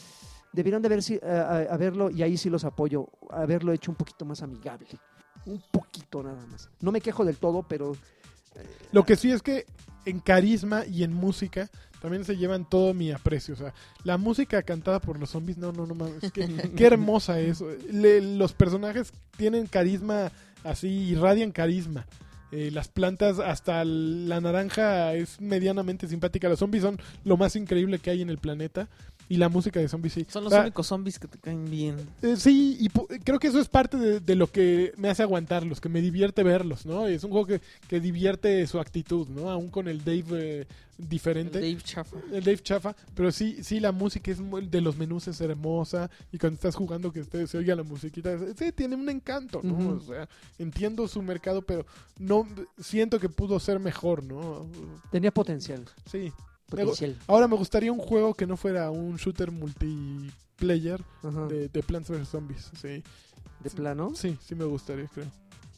deberían 0.53 0.81
de 0.81 0.85
haber, 0.87 1.01
si- 1.01 1.19
a- 1.23 1.41
a- 1.41 1.73
haberlo, 1.73 2.11
y 2.11 2.21
ahí 2.21 2.37
sí 2.37 2.51
los 2.51 2.65
apoyo, 2.65 3.09
haberlo 3.31 3.71
hecho 3.73 3.89
un 3.89 3.95
poquito 3.95 4.25
más 4.25 4.43
amigable. 4.43 4.87
Un 5.47 5.63
poquito 5.71 6.21
nada 6.21 6.45
más. 6.51 6.69
No 6.81 6.91
me 6.91 7.01
quejo 7.01 7.25
del 7.25 7.37
todo, 7.37 7.63
pero 7.67 7.93
Lo 8.91 9.05
que 9.05 9.15
sí 9.15 9.31
es 9.31 9.41
que 9.41 9.65
en 10.05 10.19
carisma 10.19 10.85
y 10.85 11.03
en 11.03 11.13
música 11.13 11.69
también 12.01 12.23
se 12.23 12.37
llevan 12.37 12.67
todo 12.69 12.93
mi 12.93 13.11
aprecio. 13.11 13.53
O 13.55 13.57
sea, 13.57 13.73
la 14.03 14.17
música 14.17 14.63
cantada 14.63 14.99
por 15.01 15.19
los 15.19 15.31
zombies, 15.31 15.57
no, 15.57 15.71
no, 15.73 15.85
no 15.85 15.95
mames. 15.95 16.31
Qué, 16.31 16.47
qué 16.75 16.85
hermosa 16.85 17.39
es. 17.39 17.61
Le- 17.91 18.21
los 18.37 18.53
personajes 18.53 19.11
tienen 19.37 19.67
carisma 19.67 20.31
así, 20.63 20.87
irradian 20.87 21.51
carisma. 21.51 22.05
Eh, 22.51 22.71
las 22.71 22.87
plantas, 22.87 23.37
hasta 23.39 23.83
la 23.85 24.41
naranja 24.41 25.13
es 25.13 25.39
medianamente 25.39 26.07
simpática. 26.07 26.49
Los 26.49 26.59
zombies 26.59 26.83
son 26.83 26.99
lo 27.23 27.37
más 27.37 27.55
increíble 27.55 27.99
que 27.99 28.09
hay 28.09 28.21
en 28.21 28.29
el 28.29 28.39
planeta. 28.39 28.87
Y 29.31 29.37
la 29.37 29.47
música 29.47 29.79
de 29.79 29.87
zombies 29.87 30.13
sí. 30.13 30.25
Son 30.27 30.43
los 30.43 30.51
únicos 30.53 30.87
zombies 30.87 31.19
que 31.19 31.27
te 31.27 31.37
caen 31.37 31.69
bien. 31.69 31.95
eh, 32.23 32.35
sí, 32.35 32.77
y 32.79 32.89
creo 33.19 33.37
que 33.37 33.47
eso 33.47 33.59
es 33.61 33.69
parte 33.69 33.95
de, 33.97 34.19
de 34.19 34.35
lo 34.35 34.51
que 34.51 34.91
me 34.97 35.07
hace 35.07 35.21
aguantarlos, 35.21 35.79
que 35.79 35.87
me 35.87 36.01
divierte 36.01 36.41
verlos, 36.41 36.85
¿no? 36.85 37.05
Es 37.07 37.23
un 37.23 37.29
juego 37.31 37.45
que, 37.45 37.61
que 37.87 37.99
divierte 37.99 38.65
su 38.65 38.79
actitud, 38.79 39.27
¿no? 39.29 39.51
Aún 39.51 39.69
con 39.69 39.87
el 39.87 39.99
Dave 40.03 40.23
eh, 40.31 40.67
El 40.97 41.07
diferente. 41.09 41.59
Dave 41.59 41.77
Chafa. 41.83 42.17
El 42.33 42.43
Dave 42.43 42.57
chafa, 42.63 42.95
pero 43.13 43.31
sí, 43.31 43.63
sí 43.63 43.79
la 43.79 43.91
música 43.91 44.31
es 44.31 44.39
muy- 44.39 44.65
de 44.67 44.81
los 44.81 44.97
menús 44.97 45.27
es 45.27 45.39
hermosa 45.41 46.09
y 46.31 46.37
cuando 46.39 46.55
estás 46.55 46.75
jugando 46.75 47.13
que 47.13 47.23
te- 47.23 47.45
se 47.45 47.57
oiga 47.59 47.75
la 47.75 47.83
musiquita, 47.83 48.35
sí, 48.57 48.71
tiene 48.71 48.95
un 48.95 49.07
encanto, 49.09 49.61
¿no? 49.63 49.91
O 49.91 49.99
sea, 50.01 50.27
entiendo 50.57 51.07
su 51.07 51.21
mercado, 51.21 51.61
pero 51.61 51.85
no 52.17 52.47
siento 52.79 53.19
que 53.19 53.29
pudo 53.29 53.59
ser 53.59 53.79
mejor, 53.79 54.23
¿no? 54.23 54.65
tenía 55.11 55.31
potencial. 55.31 55.85
Sí. 56.09 56.33
Potencial. 56.69 57.17
Ahora 57.27 57.47
me 57.47 57.55
gustaría 57.55 57.91
un 57.91 57.99
juego 57.99 58.33
que 58.33 58.45
no 58.45 58.57
fuera 58.57 58.91
un 58.91 59.17
shooter 59.17 59.51
multiplayer 59.51 61.03
Ajá. 61.23 61.47
De, 61.47 61.59
de, 61.59 61.67
de 61.69 61.83
Plants 61.83 62.09
vs 62.09 62.27
Zombies, 62.27 62.71
sí. 62.79 63.03
plano. 63.75 64.11
Sí, 64.15 64.37
sí 64.41 64.55
me 64.55 64.65
gustaría, 64.65 65.07
creo. 65.07 65.27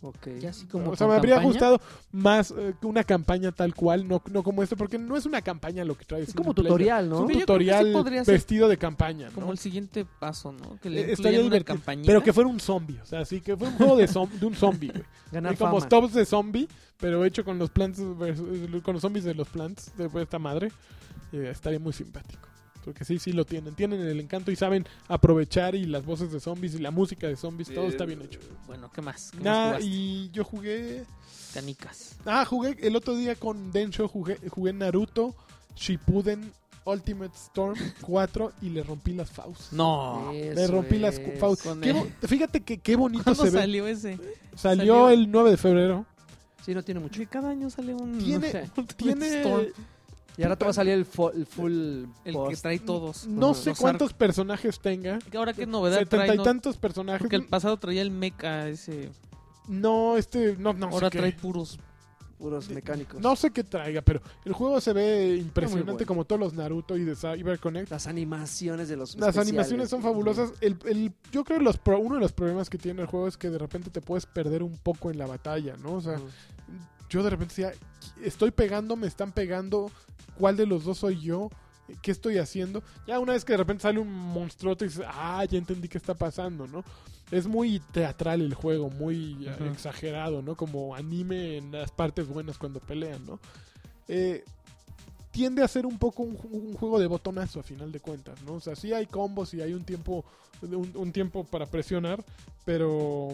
Ok. 0.04 0.28
Ya 0.40 0.50
así 0.50 0.66
como 0.66 0.90
o 0.92 0.96
sea, 0.96 1.06
me 1.06 1.14
habría 1.14 1.36
campaña. 1.36 1.48
gustado 1.52 1.82
más 2.12 2.50
eh, 2.58 2.74
que 2.82 2.88
una 2.88 3.04
campaña 3.04 3.52
tal 3.52 3.76
cual, 3.76 4.08
no, 4.08 4.20
no 4.32 4.42
como 4.42 4.64
esto, 4.64 4.76
porque 4.76 4.98
no 4.98 5.16
es 5.16 5.28
una 5.28 5.42
campaña 5.44 5.86
lo 5.86 5.96
que 5.96 6.06
trae. 6.06 6.24
Es 6.24 6.34
como 6.34 6.56
tutorial, 6.56 7.04
Es 7.06 7.10
¿no? 7.12 7.20
un 7.22 7.28
que 7.28 7.34
sí 7.36 7.40
tutorial 7.42 8.04
vestido 8.26 8.68
de 8.68 8.78
campaña, 8.78 9.28
¿no? 9.30 9.34
Como 9.36 9.52
el 9.52 9.60
siguiente 9.60 10.06
paso, 10.20 10.52
¿no? 10.54 10.80
Que 10.82 10.88
Eh, 10.88 10.92
le 10.92 11.12
estaría 11.12 11.40
incluyan 11.40 11.54
una 11.62 11.64
campañita. 11.64 12.08
Pero 12.08 12.24
que 12.24 12.34
fuera 12.34 12.50
un 12.50 12.60
zombie, 12.60 13.00
o 13.00 13.06
sea, 13.06 13.24
sí, 13.26 13.42
que 13.42 13.56
fuera 13.56 13.72
un 13.74 13.78
juego 13.78 13.96
de, 13.96 14.08
zom- 14.10 14.30
de 14.32 14.46
un 14.46 14.56
zombie, 14.56 14.90
güey. 14.90 15.04
Ganar 15.32 15.54
Eh, 15.54 15.58
como 15.58 15.74
fama. 15.80 15.86
stops 15.86 16.14
de 16.16 16.26
zombie, 16.26 16.68
pero 16.98 17.24
hecho 17.24 17.46
con 17.46 17.60
los 17.60 17.70
plants, 17.70 18.00
con 18.00 18.94
los 18.94 19.02
zombies 19.02 19.24
de 19.26 19.36
los 19.36 19.48
plants, 19.50 19.92
de 19.98 20.10
esta 20.22 20.40
madre, 20.40 20.72
eh, 21.32 21.50
estaría 21.52 21.80
muy 21.80 21.94
simpático. 21.94 22.48
Porque 22.84 23.06
sí, 23.06 23.20
sí 23.20 23.32
lo 23.32 23.46
tienen. 23.46 23.76
Tienen 23.76 24.02
el 24.02 24.20
encanto 24.20 24.52
y 24.52 24.56
saben 24.56 24.86
aprovechar 25.08 25.76
y 25.76 25.86
las 25.86 26.04
voces 26.06 26.32
de 26.32 26.40
zombies 26.40 26.74
y 26.76 26.80
la 26.80 26.92
música 26.92 27.28
de 27.28 27.36
zombies, 27.36 27.74
todo 27.74 27.88
está 27.88 28.06
bien 28.06 28.22
hecho. 28.22 28.40
Bueno, 28.68 28.90
¿qué 28.94 29.02
más? 29.02 29.32
¿Qué 29.32 29.44
Nah, 29.44 29.78
y 29.80 30.30
yo 30.32 30.44
jugué... 30.44 31.04
Canicas. 31.54 32.16
Ah, 32.26 32.46
jugué 32.46 32.78
el 32.82 32.96
otro 32.96 33.16
día 33.16 33.36
con 33.36 33.72
Densho, 33.72 34.08
jugué, 34.08 34.38
jugué 34.50 34.72
Naruto, 34.74 35.36
Shippuden, 35.76 36.52
Ultimate 36.86 37.34
Storm 37.36 37.76
4 38.02 38.54
y 38.62 38.70
le 38.70 38.84
rompí 38.84 39.14
las 39.14 39.30
fauces. 39.30 39.72
No. 39.74 40.32
Le 40.34 40.68
rompí 40.68 40.98
las 40.98 41.18
es. 41.20 41.40
fauces. 41.40 41.72
Qué 41.82 41.90
el- 41.90 41.96
bo- 41.96 42.08
Fíjate 42.28 42.62
que 42.62 42.78
qué 42.80 42.96
bonito 42.96 43.24
¿Cuándo 43.26 43.44
se 43.44 43.50
ve. 43.52 43.60
salió 43.60 43.86
ese? 43.88 44.18
Salió, 44.56 44.94
salió? 44.96 45.10
el 45.10 45.30
9 45.30 45.52
de 45.52 45.58
febrero. 45.58 46.06
Sí, 46.66 46.74
no 46.74 46.84
tiene 46.84 47.00
mucho. 47.00 47.20
Que 47.20 47.28
cada 47.28 47.50
año 47.50 47.70
sale 47.70 47.94
un... 47.94 48.18
Tiene- 48.20 48.48
Ultimate 48.78 48.94
Tiene 48.96 49.38
Storm. 49.42 49.66
Y 50.38 50.44
ahora 50.44 50.56
te 50.56 50.66
va 50.66 50.72
a 50.72 50.74
salir 50.74 50.94
el, 50.94 51.06
full 51.06 52.06
El 52.26 52.36
que 52.50 52.56
trae 52.62 52.80
todos. 52.80 53.28
no 53.28 53.50
Los 53.50 53.58
sé 53.60 53.74
cuántos 53.78 54.14
personajes 54.14 54.80
tenga. 54.80 55.20
Ahora 55.36 55.54
qué 55.54 55.66
novedad 55.66 56.00
Setenta 56.00 56.26
trae, 56.26 56.36
y 56.36 56.38
¿no? 56.38 56.44
tantos 56.44 56.78
personajes. 56.78 57.22
Porque 57.22 57.36
el 57.36 57.48
pasado 57.48 57.78
traía 57.78 58.02
el 58.02 58.12
mecha 58.12 58.68
ese. 58.70 59.10
No, 59.68 60.18
este, 60.18 60.56
no, 60.58 60.74
no 60.74 60.88
Ahora 60.88 61.10
sé 61.10 61.18
trae 61.20 61.36
qué. 61.36 61.40
puros. 61.42 61.78
puros 62.40 62.70
mecánicos. 62.70 63.22
No 63.22 63.36
sé 63.36 63.52
qué 63.52 63.64
traiga, 63.64 64.02
pero 64.02 64.20
el 64.46 64.54
juego 64.54 64.82
se 64.82 64.94
ve 64.94 65.38
impresionante 65.40 65.92
bueno. 65.92 66.08
como 66.08 66.26
todos 66.26 66.40
los 66.40 66.54
Naruto 66.54 66.98
y 66.98 67.04
de 67.04 67.16
CyberConnect. 67.16 67.92
Las 67.92 68.08
animaciones 68.08 68.90
de 68.90 68.96
los 68.98 69.10
Las 69.16 69.30
especiales. 69.30 69.48
animaciones 69.50 69.90
son 69.90 70.02
fabulosas. 70.02 70.52
El, 70.62 70.78
el- 70.86 71.14
yo 71.32 71.44
creo 71.44 71.60
que 71.60 71.64
los 71.64 71.78
pro- 71.78 72.00
uno 72.00 72.16
de 72.16 72.22
los 72.22 72.32
problemas 72.32 72.70
que 72.70 72.80
tiene 72.80 73.02
el 73.02 73.08
juego 73.08 73.28
es 73.28 73.38
que 73.38 73.50
de 73.52 73.60
repente 73.60 73.92
te 73.92 74.02
puedes 74.02 74.26
perder 74.26 74.64
un 74.64 74.76
poco 74.78 75.12
en 75.12 75.20
la 75.20 75.28
batalla, 75.28 75.76
¿no? 75.78 75.96
O 75.96 76.02
sea. 76.02 76.18
Yo 77.12 77.22
de 77.24 77.30
repente 77.30 77.54
decía, 77.54 77.74
estoy 78.24 78.50
pegando, 78.52 78.96
me 78.96 79.06
están 79.06 79.32
pegando, 79.34 79.92
¿cuál 80.40 80.58
de 80.58 80.66
los 80.66 80.84
dos 80.86 80.98
soy 81.00 81.20
yo? 81.22 81.50
¿Qué 82.02 82.12
estoy 82.12 82.38
haciendo? 82.38 82.82
Ya 83.06 83.20
una 83.20 83.34
vez 83.34 83.44
que 83.44 83.52
de 83.54 83.58
repente 83.58 83.84
sale 83.84 84.00
un 84.00 84.12
monstruote 84.12 84.86
y 84.86 84.88
dices, 84.88 85.06
ah, 85.08 85.44
ya 85.44 85.58
entendí 85.58 85.90
qué 85.90 85.98
está 85.98 86.14
pasando, 86.16 86.66
¿no? 86.66 86.86
Es 87.32 87.48
muy 87.48 87.80
teatral 87.92 88.42
el 88.42 88.54
juego, 88.54 88.90
muy 88.90 89.46
exagerado, 89.72 90.42
¿no? 90.42 90.56
Como 90.56 90.96
anime 90.96 91.58
en 91.58 91.72
las 91.74 91.92
partes 91.92 92.28
buenas 92.28 92.58
cuando 92.58 92.80
pelean, 92.80 93.26
¿no? 93.26 93.40
Eh, 94.08 94.44
tiende 95.32 95.64
a 95.64 95.68
ser 95.68 95.86
un 95.86 95.98
poco 95.98 96.24
un, 96.24 96.38
ju- 96.38 96.50
un 96.52 96.74
juego 96.74 96.98
de 97.00 97.08
botonazo 97.08 97.60
a 97.60 97.64
final 97.64 97.92
de 97.92 98.00
cuentas, 98.00 98.42
¿no? 98.44 98.54
O 98.54 98.60
sea, 98.62 98.76
sí 98.76 98.94
hay 98.94 99.06
combos 99.06 99.54
y 99.54 99.62
hay 99.62 99.74
un 99.74 99.84
tiempo, 99.84 100.24
un, 100.62 100.92
un 100.96 101.12
tiempo 101.12 101.44
para 101.44 101.66
presionar, 101.66 102.24
pero... 102.64 103.30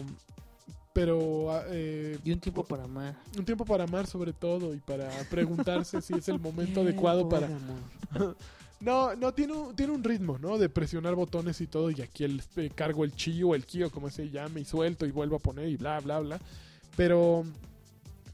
Pero... 0.92 1.52
ah, 1.52 1.64
eh, 1.68 2.18
Y 2.24 2.32
un 2.32 2.40
tiempo 2.40 2.64
para 2.64 2.84
amar. 2.84 3.14
un 3.36 3.44
tiempo 3.44 3.64
para 3.64 3.84
amar 3.84 4.06
sobre 4.06 4.32
todo 4.32 4.74
y 4.74 4.78
para 4.78 5.08
preguntarse 5.30 6.00
si 6.00 6.14
es 6.14 6.28
el 6.28 6.38
momento 6.38 6.80
adecuado 6.82 7.28
para... 7.28 7.48
No, 8.80 9.16
no, 9.16 9.34
tiene 9.34 9.54
un, 9.54 9.74
tiene 9.74 9.92
un 9.92 10.04
ritmo, 10.04 10.38
¿no? 10.38 10.56
De 10.56 10.68
presionar 10.68 11.16
botones 11.16 11.60
y 11.60 11.66
todo 11.66 11.90
y 11.90 12.00
aquí 12.00 12.22
el, 12.22 12.40
eh, 12.54 12.70
cargo 12.72 13.02
el 13.02 13.12
chi 13.12 13.42
o 13.42 13.56
el 13.56 13.66
ki 13.66 13.82
o 13.82 13.90
como 13.90 14.08
se 14.08 14.30
llame 14.30 14.60
y 14.60 14.64
suelto 14.64 15.04
y 15.04 15.10
vuelvo 15.10 15.34
a 15.34 15.40
poner 15.40 15.68
y 15.68 15.76
bla, 15.76 15.98
bla, 16.00 16.20
bla. 16.20 16.38
Pero... 16.96 17.44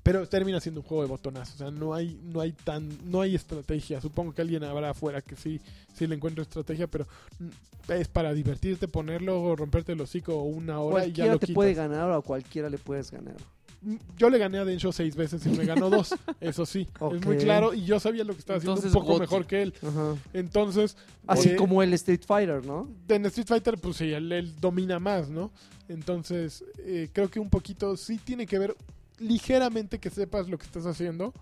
Pero 0.05 0.29
termina 0.29 0.61
siendo 0.61 0.83
un 0.83 0.87
juego 0.87 1.03
de 1.03 1.09
botonazos, 1.09 1.55
o 1.57 1.59
sea, 1.59 1.71
no 1.73 1.93
hay, 1.95 2.21
no 2.23 2.41
hay 2.41 2.53
tan, 2.53 2.89
no 3.11 3.23
hay 3.23 3.35
estrategia. 3.35 4.01
Supongo 4.03 4.33
que 4.35 4.43
alguien 4.43 4.63
habrá 4.63 4.91
afuera 4.91 5.21
que 5.23 5.35
sí, 5.35 5.61
sí 5.95 6.07
le 6.07 6.15
encuentra 6.15 6.43
estrategia, 6.43 6.87
pero 6.87 7.07
mm, 7.41 7.91
es 7.93 8.07
para 8.09 8.33
divertirte, 8.35 8.87
ponerlo, 8.87 9.57
romperte 9.57 9.93
el 9.93 10.01
hocico 10.03 10.43
una 10.43 10.79
hora 10.81 11.07
y 11.07 11.13
ya 11.13 11.25
Cualquiera 11.25 11.33
lo 11.33 11.39
te 11.39 11.47
quitas. 11.47 11.55
puede 11.55 11.75
ganar 11.75 12.11
o 12.11 12.15
a 12.15 12.23
cualquiera 12.23 12.69
le 12.69 12.77
puedes 12.79 13.11
ganar. 13.11 13.35
Mm, 13.81 13.97
Yo 14.19 14.29
le 14.31 14.37
gané 14.39 14.59
a 14.59 14.65
Densho 14.67 14.93
seis 14.93 15.17
veces 15.17 15.45
y 15.47 15.49
me 15.51 15.65
ganó 15.65 15.89
dos, 15.89 16.15
eso 16.41 16.67
sí, 16.67 16.87
es 17.15 17.25
muy 17.27 17.39
claro 17.39 17.73
y 17.73 17.85
yo 17.87 17.99
sabía 17.99 18.25
lo 18.25 18.35
que 18.35 18.41
estaba 18.41 18.59
haciendo 18.59 18.77
Entonces, 18.77 18.95
un 18.95 19.07
poco 19.07 19.19
mejor 19.19 19.47
que 19.47 19.63
él. 19.63 19.75
Ajá. 19.83 20.17
Entonces, 20.35 20.97
Así 21.27 21.49
eh, 21.51 21.57
como 21.57 21.83
el 21.83 21.95
Street 21.95 22.23
Fighter, 22.27 22.65
¿no? 22.67 22.91
en 23.09 23.25
Street 23.27 23.47
Fighter, 23.49 23.79
pues 23.79 23.97
sí, 23.97 24.13
él, 24.13 24.31
él 24.33 24.53
domina 24.61 24.99
más, 24.99 25.31
¿no? 25.31 25.51
Entonces, 25.89 26.63
eh, 26.79 27.09
creo 27.13 27.31
que 27.31 27.41
un 27.41 27.49
poquito 27.51 27.97
sí 27.97 28.19
tiene 28.19 28.47
que 28.47 28.59
ver 28.59 28.75
ligeramente 29.19 29.99
que 29.99 30.11
sepas 30.11 30.49
lo 30.49 30.59
que 30.59 30.67
estás 30.67 30.87
haciendo, 30.87 31.33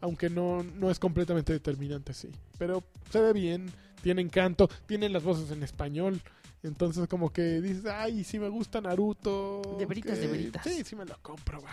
aunque 0.00 0.28
no, 0.30 0.62
no 0.62 0.90
es 0.90 0.98
completamente 0.98 1.52
determinante, 1.52 2.12
sí. 2.14 2.30
Pero 2.58 2.82
se 3.10 3.20
ve 3.20 3.32
bien, 3.32 3.70
tiene 4.02 4.22
encanto, 4.22 4.68
tienen 4.86 5.12
las 5.12 5.22
voces 5.24 5.50
en 5.50 5.62
español. 5.62 6.20
Entonces, 6.62 7.06
como 7.08 7.30
que 7.32 7.60
dices, 7.60 7.84
ay, 7.86 8.24
sí 8.24 8.38
me 8.38 8.48
gusta 8.48 8.80
Naruto. 8.80 9.60
De 9.78 9.86
veritas, 9.86 10.14
ok, 10.16 10.20
de 10.20 10.26
veritas. 10.28 10.62
Sí, 10.64 10.82
sí 10.84 10.96
me 10.96 11.04
lo 11.04 11.16
compro, 11.20 11.60
va. 11.62 11.72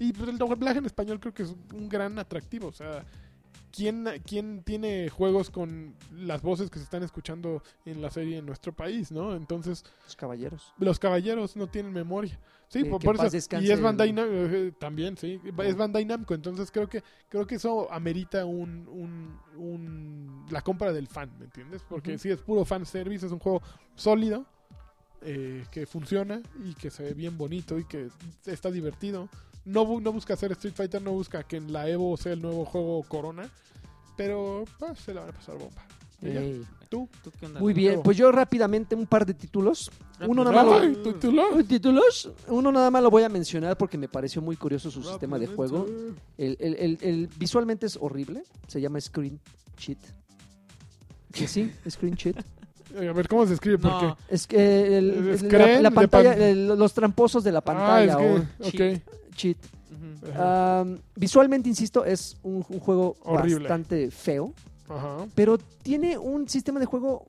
Y 0.00 0.12
pues, 0.12 0.28
el 0.28 0.38
doblaje 0.38 0.78
en 0.78 0.86
español 0.86 1.20
creo 1.20 1.34
que 1.34 1.44
es 1.44 1.54
un 1.72 1.88
gran 1.88 2.18
atractivo. 2.18 2.68
O 2.68 2.72
sea, 2.72 3.04
¿quién, 3.72 4.06
¿quién 4.26 4.62
tiene 4.64 5.08
juegos 5.08 5.50
con 5.50 5.94
las 6.16 6.42
voces 6.42 6.70
que 6.70 6.78
se 6.78 6.84
están 6.84 7.02
escuchando 7.04 7.62
en 7.84 8.02
la 8.02 8.10
serie 8.10 8.38
en 8.38 8.46
nuestro 8.46 8.72
país, 8.72 9.12
no? 9.12 9.34
Entonces, 9.36 9.84
Los 10.04 10.16
caballeros. 10.16 10.72
los 10.78 10.98
caballeros 10.98 11.56
no 11.56 11.66
tienen 11.68 11.92
memoria. 11.92 12.38
Sí, 12.68 12.80
Eh, 12.80 12.84
por, 12.84 13.00
que 13.00 13.26
eso. 13.26 13.58
Y 13.60 13.70
es 13.70 13.80
Bandai 13.80 14.12
Namco 14.12 14.32
eh, 14.34 14.72
también, 14.78 15.16
sí. 15.16 15.40
Es 15.64 15.76
Bandai 15.76 16.04
Namco. 16.04 16.34
Entonces 16.34 16.70
creo 16.70 16.88
que 16.88 17.02
creo 17.28 17.46
que 17.46 17.54
eso 17.54 17.90
amerita 17.92 18.44
un, 18.44 18.86
un, 18.88 19.38
un- 19.56 20.46
la 20.50 20.60
compra 20.60 20.92
del 20.92 21.06
fan, 21.08 21.30
¿me 21.38 21.46
entiendes? 21.46 21.82
Porque 21.88 22.12
Ujú. 22.12 22.18
si 22.18 22.30
es 22.30 22.38
puro 22.40 22.64
fan 22.66 22.84
service, 22.84 23.24
es 23.24 23.32
un 23.32 23.38
juego 23.38 23.62
sólido, 23.96 24.44
eh, 25.22 25.64
que 25.70 25.86
funciona 25.86 26.42
y 26.64 26.74
que 26.74 26.90
se 26.90 27.02
ve 27.02 27.14
bien 27.14 27.38
bonito 27.38 27.78
y 27.78 27.84
que 27.84 28.08
está 28.46 28.70
divertido. 28.70 29.28
No, 29.64 29.84
bu- 29.86 30.02
no 30.02 30.12
busca 30.12 30.34
hacer 30.34 30.52
Street 30.52 30.74
Fighter, 30.74 31.00
no 31.02 31.12
busca 31.12 31.42
que 31.44 31.56
en 31.56 31.72
la 31.72 31.88
Evo 31.88 32.16
sea 32.18 32.32
el 32.34 32.42
nuevo 32.42 32.64
juego 32.66 33.02
Corona, 33.02 33.48
pero 34.16 34.64
pues, 34.78 34.98
se 35.00 35.14
la 35.14 35.20
van 35.22 35.30
a 35.30 35.32
pasar 35.32 35.56
bomba. 35.58 35.82
¿Tú? 36.88 37.06
¿Tú 37.22 37.30
qué 37.38 37.46
onda? 37.46 37.60
Muy 37.60 37.74
bien, 37.74 38.00
pues 38.02 38.16
yo 38.16 38.32
rápidamente 38.32 38.94
un 38.94 39.06
par 39.06 39.26
de 39.26 39.34
títulos. 39.34 39.90
Uno 40.26 40.42
nada 40.42 40.64
más 40.64 40.82
lo- 40.84 40.96
¿tú- 41.02 41.12
tú 41.14 41.32
lo- 41.32 41.54
Uy, 41.54 41.64
títulos. 41.64 42.30
Uno 42.48 42.72
nada 42.72 42.90
más 42.90 43.02
lo 43.02 43.10
voy 43.10 43.22
a 43.24 43.28
mencionar 43.28 43.76
porque 43.76 43.98
me 43.98 44.08
pareció 44.08 44.40
muy 44.40 44.56
curioso 44.56 44.90
su 44.90 45.02
sistema 45.02 45.38
de 45.38 45.46
juego. 45.48 45.86
El, 46.38 46.56
el- 46.60 46.74
el- 46.76 46.98
el- 47.02 47.28
visualmente 47.38 47.84
es 47.86 47.98
horrible. 48.00 48.42
Se 48.66 48.80
llama 48.80 49.00
Screen 49.00 49.38
Cheat. 49.76 49.98
Que 51.30 51.46
sí, 51.46 51.70
Screen 51.90 52.16
Cheat. 52.16 52.36
A 52.96 53.00
ver, 53.12 53.28
¿cómo 53.28 53.46
se 53.46 53.52
escribe? 53.52 53.76
No. 53.82 54.16
Es 54.30 54.46
que 54.46 54.96
el- 54.96 55.10
el- 55.10 55.82
la, 55.82 55.90
pantalla, 55.90 56.32
pan- 56.32 56.40
el- 56.42 56.68
los 56.68 56.94
tramposos 56.94 57.44
de 57.44 57.52
la 57.52 57.58
Ah, 57.58 57.64
pantalla 57.64 58.12
es 58.18 58.40
o 58.60 58.70
que... 58.70 58.70
cheat. 58.70 59.02
ok. 59.02 59.34
cheat. 59.36 59.56
Um, 60.36 60.98
visualmente, 61.16 61.68
insisto, 61.68 62.04
es 62.04 62.36
un, 62.42 62.64
un 62.68 62.80
juego 62.80 63.16
Horrible. 63.22 63.60
bastante 63.60 64.10
feo, 64.10 64.52
Ajá. 64.88 65.26
pero 65.34 65.58
tiene 65.58 66.16
un 66.18 66.48
sistema 66.48 66.80
de 66.80 66.86
juego 66.86 67.24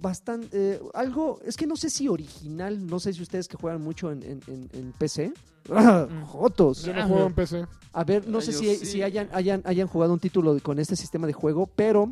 bastante... 0.00 0.80
algo, 0.94 1.40
es 1.44 1.56
que 1.56 1.66
no 1.66 1.76
sé 1.76 1.90
si 1.90 2.08
original, 2.08 2.86
no 2.86 3.00
sé 3.00 3.12
si 3.12 3.22
ustedes 3.22 3.48
que 3.48 3.56
juegan 3.56 3.82
mucho 3.82 4.12
en, 4.12 4.22
en- 4.22 4.40
en- 4.46 4.70
en 4.72 4.92
PC. 4.92 5.32
¡Ah, 5.70 6.06
Mm. 6.08 6.24
¡Jotos! 6.26 6.82
Yo 6.84 6.92
no 6.94 7.06
juego 7.08 7.26
en 7.26 7.34
PC. 7.34 7.66
A 7.92 8.04
ver, 8.04 8.26
no 8.28 8.38
Ah, 8.38 8.42
sé 8.42 8.52
si, 8.52 8.76
sí. 8.76 8.86
si 8.86 9.02
hayan, 9.02 9.28
hayan, 9.32 9.62
hayan 9.64 9.88
jugado 9.88 10.12
un 10.12 10.20
título 10.20 10.54
de- 10.54 10.60
con 10.60 10.78
este 10.78 10.96
sistema 10.96 11.26
de 11.26 11.32
juego, 11.32 11.66
pero 11.66 12.10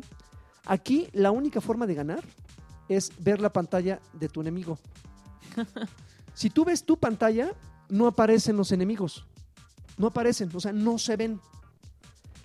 aquí 0.65 1.07
la 1.13 1.31
única 1.31 1.61
forma 1.61 1.87
de 1.87 1.93
ganar 1.95 2.23
es 2.89 3.11
ver 3.19 3.39
la 3.41 3.51
pantalla 3.53 3.99
de 4.13 4.29
tu 4.29 4.41
enemigo. 4.41 4.77
si 6.33 6.49
tú 6.49 6.65
ves 6.65 6.83
tu 6.83 6.97
pantalla, 6.97 7.51
no 7.89 8.07
aparecen 8.07 8.57
los 8.57 8.71
enemigos. 8.71 9.25
No 9.97 10.07
aparecen, 10.07 10.49
o 10.53 10.59
sea, 10.59 10.73
no 10.73 10.97
se 10.97 11.15
ven. 11.15 11.39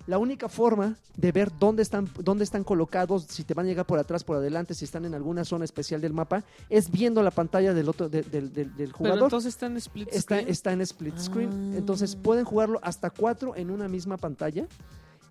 La 0.05 0.17
única 0.17 0.49
forma 0.49 0.97
de 1.15 1.31
ver 1.31 1.49
dónde 1.57 1.81
están, 1.81 2.09
dónde 2.19 2.43
están 2.43 2.65
colocados, 2.65 3.23
si 3.29 3.43
te 3.45 3.53
van 3.53 3.65
a 3.65 3.69
llegar 3.69 3.85
por 3.85 3.99
atrás, 3.99 4.23
por 4.25 4.35
adelante, 4.35 4.73
si 4.73 4.83
están 4.83 5.05
en 5.05 5.13
alguna 5.13 5.45
zona 5.45 5.63
especial 5.63 6.01
del 6.01 6.11
mapa, 6.13 6.43
es 6.69 6.91
viendo 6.91 7.23
la 7.23 7.31
pantalla 7.31 7.73
del 7.73 7.87
otro, 7.87 8.09
de- 8.09 8.21
del- 8.23 8.51
del- 8.51 8.75
del 8.75 8.87
Pero 8.89 8.97
jugador 8.97 9.23
entonces 9.23 9.53
está 9.53 9.67
en 9.67 9.77
split 9.77 10.09
está, 10.09 10.19
screen. 10.35 10.49
está 10.49 10.73
en 10.73 10.81
split 10.81 11.17
screen. 11.17 11.49
Ah. 11.73 11.77
Entonces 11.77 12.17
pueden 12.17 12.43
jugarlo 12.43 12.79
hasta 12.83 13.09
cuatro 13.11 13.55
en 13.55 13.71
una 13.71 13.87
misma 13.87 14.17
pantalla. 14.17 14.67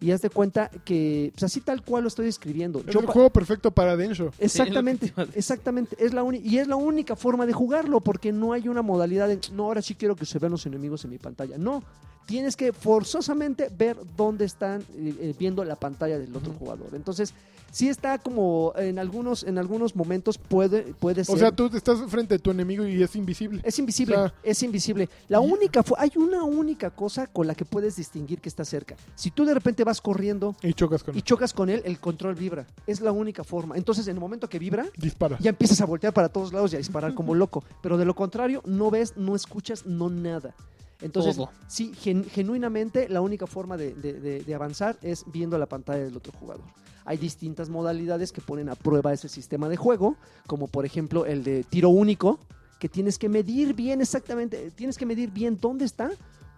Y 0.01 0.11
haz 0.11 0.21
de 0.21 0.31
cuenta 0.31 0.69
que, 0.85 1.31
pues 1.35 1.45
así 1.45 1.61
tal 1.61 1.85
cual 1.85 2.03
lo 2.03 2.09
estoy 2.09 2.25
describiendo. 2.27 2.81
Es 2.81 2.87
Yo 2.87 2.99
el 2.99 3.07
juego 3.07 3.31
perfecto 3.31 3.71
para 3.71 3.97
Densho. 3.97 4.33
Exactamente, 4.39 5.09
Sí, 5.15 5.23
exactamente. 5.35 5.97
Es 6.05 6.13
la 6.13 6.25
uni- 6.25 6.41
y 6.43 6.59
es 6.59 6.67
la 6.67 6.75
única 6.75 7.15
forma 7.15 7.47
de 7.47 7.53
jugarlo, 7.53 8.01
porque 8.01 8.33
no 8.33 8.53
hay 8.53 8.67
una 8.69 8.83
modalidad 8.83 9.29
de, 9.29 9.39
no, 9.53 9.65
ahora 9.67 9.81
sí 9.81 9.95
quiero 9.95 10.17
que 10.17 10.27
se 10.27 10.41
vean 10.41 10.51
los 10.51 10.67
enemigos 10.67 11.05
en 11.05 11.11
mi 11.11 11.19
pantalla. 11.19 11.57
No, 11.57 11.85
tienes 12.27 12.57
que 12.57 12.73
forzosamente 12.73 13.69
ver 13.77 13.97
dónde 14.17 14.45
están 14.45 14.81
eh, 14.97 15.15
eh, 15.21 15.35
viendo 15.39 15.65
la 15.65 15.77
pantalla 15.77 16.19
del 16.19 16.35
otro 16.35 16.53
jugador. 16.53 16.89
Entonces, 16.95 17.35
sí 17.71 17.89
está 17.89 18.19
como 18.19 18.73
en 18.77 18.99
algunos, 18.99 19.43
en 19.45 19.59
algunos 19.59 19.97
momentos 19.97 20.39
puede, 20.39 20.83
puede 20.95 21.25
ser. 21.25 21.35
O 21.35 21.39
sea, 21.39 21.51
tú 21.53 21.71
estás 21.75 21.99
frente 22.09 22.35
a 22.35 22.39
tu 22.39 22.51
enemigo 22.51 22.87
y 22.87 23.03
es 23.03 23.17
invisible. 23.17 23.61
Es 23.65 23.79
invisible, 23.79 24.17
O 24.17 24.29
sea- 24.29 24.35
es 24.43 24.63
invisible. 24.63 25.09
La 25.29 25.41
única, 25.41 25.83
hay 25.97 26.13
una 26.17 26.45
única 26.45 26.91
cosa 26.91 27.27
con 27.27 27.47
la 27.47 27.55
que 27.55 27.65
puedes 27.65 27.97
distinguir 27.97 28.41
que 28.41 28.49
está 28.49 28.65
cerca. 28.65 28.95
Si 29.15 29.31
tú 29.31 29.45
de 29.45 29.55
repente 29.55 29.85
vas 29.85 30.01
corriendo 30.01 30.55
Y 30.63 30.75
chocas 30.75 31.03
con 31.03 31.17
y 31.17 31.23
chocas 31.23 31.53
con 31.53 31.71
él, 31.71 31.83
el 31.85 31.99
control 31.99 32.35
vibra. 32.35 32.67
Es 32.87 33.01
la 33.01 33.11
única 33.13 33.43
forma. 33.43 33.77
Entonces, 33.77 34.07
en 34.07 34.17
el 34.17 34.21
momento 34.21 34.49
que 34.49 34.59
vibra, 34.59 34.87
Disparas. 34.97 35.41
ya 35.41 35.51
empiezas 35.51 35.81
a 35.81 35.87
voltear 35.87 36.13
para 36.13 36.29
todos 36.29 36.53
lados 36.53 36.73
y 36.73 36.77
a 36.77 36.79
disparar 36.79 37.15
como 37.15 37.35
loco. 37.35 37.65
Pero 37.83 37.97
de 37.97 38.05
lo 38.05 38.15
contrario, 38.15 38.63
no 38.67 38.91
ves, 38.91 39.15
no 39.17 39.35
escuchas, 39.35 39.87
no 39.87 40.11
nada. 40.11 40.55
Entonces, 41.03 41.37
Todo. 41.37 41.51
sí, 41.67 41.93
gen- 41.99 42.25
genuinamente 42.25 43.09
la 43.09 43.21
única 43.21 43.47
forma 43.47 43.77
de, 43.77 43.95
de- 43.95 44.21
de- 44.21 44.41
de 44.45 44.55
avanzar 44.55 44.97
es 45.03 45.25
viendo 45.27 45.59
la 45.59 45.67
pantalla 45.67 46.05
del 46.05 46.17
otro 46.17 46.33
jugador. 46.39 46.65
Hay 47.05 47.17
distintas 47.17 47.69
modalidades 47.69 48.31
que 48.33 48.41
ponen 48.41 48.69
a 48.69 48.77
prueba 48.77 49.13
ese 49.13 49.29
sistema 49.29 49.69
de 49.69 49.77
juego, 49.77 50.17
como 50.47 50.69
por 50.69 50.87
ejemplo 50.87 51.27
el 51.27 51.43
de 51.43 51.65
tiro 51.65 51.89
único, 51.89 52.39
que 52.79 52.89
tienes 52.89 53.19
que 53.19 53.29
medir 53.29 53.75
bien 53.75 54.01
exactamente, 54.01 54.71
tienes 54.71 54.97
que 54.97 55.07
medir 55.07 55.31
bien 55.31 55.59
dónde 55.61 55.85
está, 55.85 56.11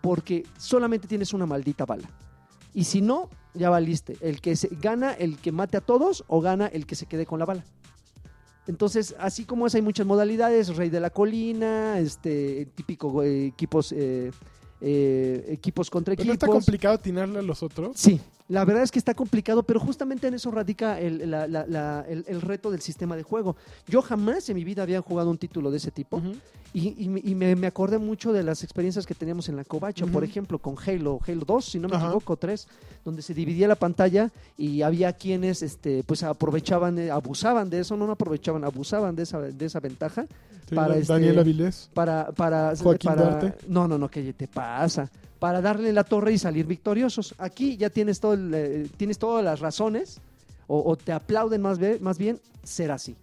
porque 0.03 0.45
solamente 0.59 1.09
tienes 1.09 1.33
una 1.33 1.47
maldita 1.47 1.87
bala. 1.87 2.09
Y 2.75 2.85
si 2.85 3.01
no, 3.01 3.31
ya 3.55 3.71
valiste. 3.71 4.17
El 4.21 4.41
que 4.41 4.57
se, 4.57 4.69
gana 4.69 5.13
el 5.13 5.39
que 5.39 5.53
mate 5.53 5.77
a 5.79 5.81
todos 5.81 6.25
o 6.27 6.41
gana 6.41 6.67
el 6.67 6.87
que 6.87 6.95
se 6.95 7.07
quede 7.07 7.25
con 7.25 7.39
la 7.39 7.45
bala. 7.47 7.65
Entonces, 8.67 9.15
así 9.19 9.45
como 9.45 9.67
es, 9.67 9.75
hay 9.75 9.83
muchas 9.83 10.07
modalidades, 10.07 10.75
Rey 10.77 10.89
de 10.89 11.01
la 11.01 11.11
Colina, 11.11 11.99
este 11.99 12.67
típico 12.75 13.23
eh, 13.23 13.47
equipos 13.47 13.93
eh, 13.93 14.31
eh, 14.81 15.45
equipos 15.49 15.91
contra 15.91 16.15
Pero 16.15 16.27
no 16.27 16.33
equipos. 16.33 16.49
está 16.49 16.59
complicado 16.59 16.95
atinarle 16.95 17.39
a 17.39 17.43
los 17.43 17.63
otros. 17.63 17.93
Sí, 17.97 18.21
la 18.49 18.65
verdad 18.65 18.83
es 18.83 18.91
que 18.91 18.99
está 18.99 19.15
complicado, 19.15 19.63
pero 19.63 19.81
justamente 19.81 20.27
en 20.27 20.35
eso 20.35 20.51
radica 20.51 21.01
el, 21.01 21.31
la- 21.31 21.47
la- 21.47 21.67
la- 21.67 22.05
el- 22.09 22.25
el 22.29 22.41
reto 22.43 22.71
del 22.71 22.81
sistema 22.83 23.17
de 23.17 23.23
juego. 23.23 23.57
Yo 23.89 24.03
jamás 24.03 24.49
en 24.51 24.57
mi 24.57 24.65
vida 24.65 24.83
había 24.83 25.01
jugado 25.01 25.31
un 25.31 25.39
título 25.39 25.71
de 25.71 25.79
ese 25.79 25.91
tipo 25.91 26.21
y, 26.75 27.03
y 27.05 27.09
me- 27.09 27.21
y 27.25 27.35
me, 27.35 27.57
me 27.57 27.67
acordé 27.67 27.97
mucho 27.99 28.33
de 28.33 28.43
las 28.43 28.63
experiencias 28.65 29.07
que 29.07 29.15
teníamos 29.15 29.49
en 29.49 29.57
la 29.57 29.65
Covacha, 29.65 30.05
por 30.07 30.25
ejemplo, 30.25 30.59
con 30.59 30.75
Halo, 30.85 31.21
Halo 31.27 31.45
2, 31.47 31.65
si 31.65 31.79
no 31.79 31.89
me 31.89 31.97
equivoco, 31.97 32.37
3, 32.37 32.67
donde 33.05 33.23
se 33.23 33.33
dividía 33.33 33.67
la 33.69 33.77
pantalla 33.77 34.31
y 34.59 34.83
había 34.83 35.13
quienes 35.15 35.63
este, 35.63 36.03
pues 36.05 36.23
aprovechaban, 36.23 36.99
eh, 36.99 37.11
abusaban 37.11 37.71
de 37.71 37.81
eso, 37.81 37.97
no, 37.97 38.07
no 38.07 38.13
aprovechaban, 38.13 38.63
abusaban 38.65 39.17
de 39.17 39.23
esa, 39.23 39.41
de 39.41 39.65
esa 39.65 39.81
ventaja 39.81 40.27
Sí, 40.69 40.75
Para 40.75 40.89
Dan- 40.89 40.99
este- 41.01 41.13
Daniel 41.13 41.39
Avilés. 41.39 41.91
para 41.93 42.33
para 42.33 42.75
Joaquín 42.75 43.11
para 43.11 43.23
Duarte. 43.39 43.67
no 43.69 43.87
no 43.87 43.99
no 43.99 44.09
que 44.09 44.33
te 44.33 44.49
pasa 44.49 45.11
para 45.45 45.61
darle 45.61 45.93
la 45.93 46.05
torre 46.05 46.33
y 46.33 46.39
salir 46.39 46.65
victoriosos. 46.65 47.35
Aquí 47.37 47.77
ya 47.77 47.91
tienes 47.91 48.19
todo 48.19 48.33
el, 48.33 48.51
eh, 48.55 48.89
tienes 48.97 49.19
todas 49.19 49.45
las 49.45 49.61
razones 49.61 50.19
o, 50.67 50.91
o 50.91 50.97
te 50.97 51.13
aplauden 51.13 51.61
más 51.61 51.79
bien 51.79 51.99
más 52.01 52.17
bien 52.17 52.41
ser 52.63 52.91
así. 52.91 53.15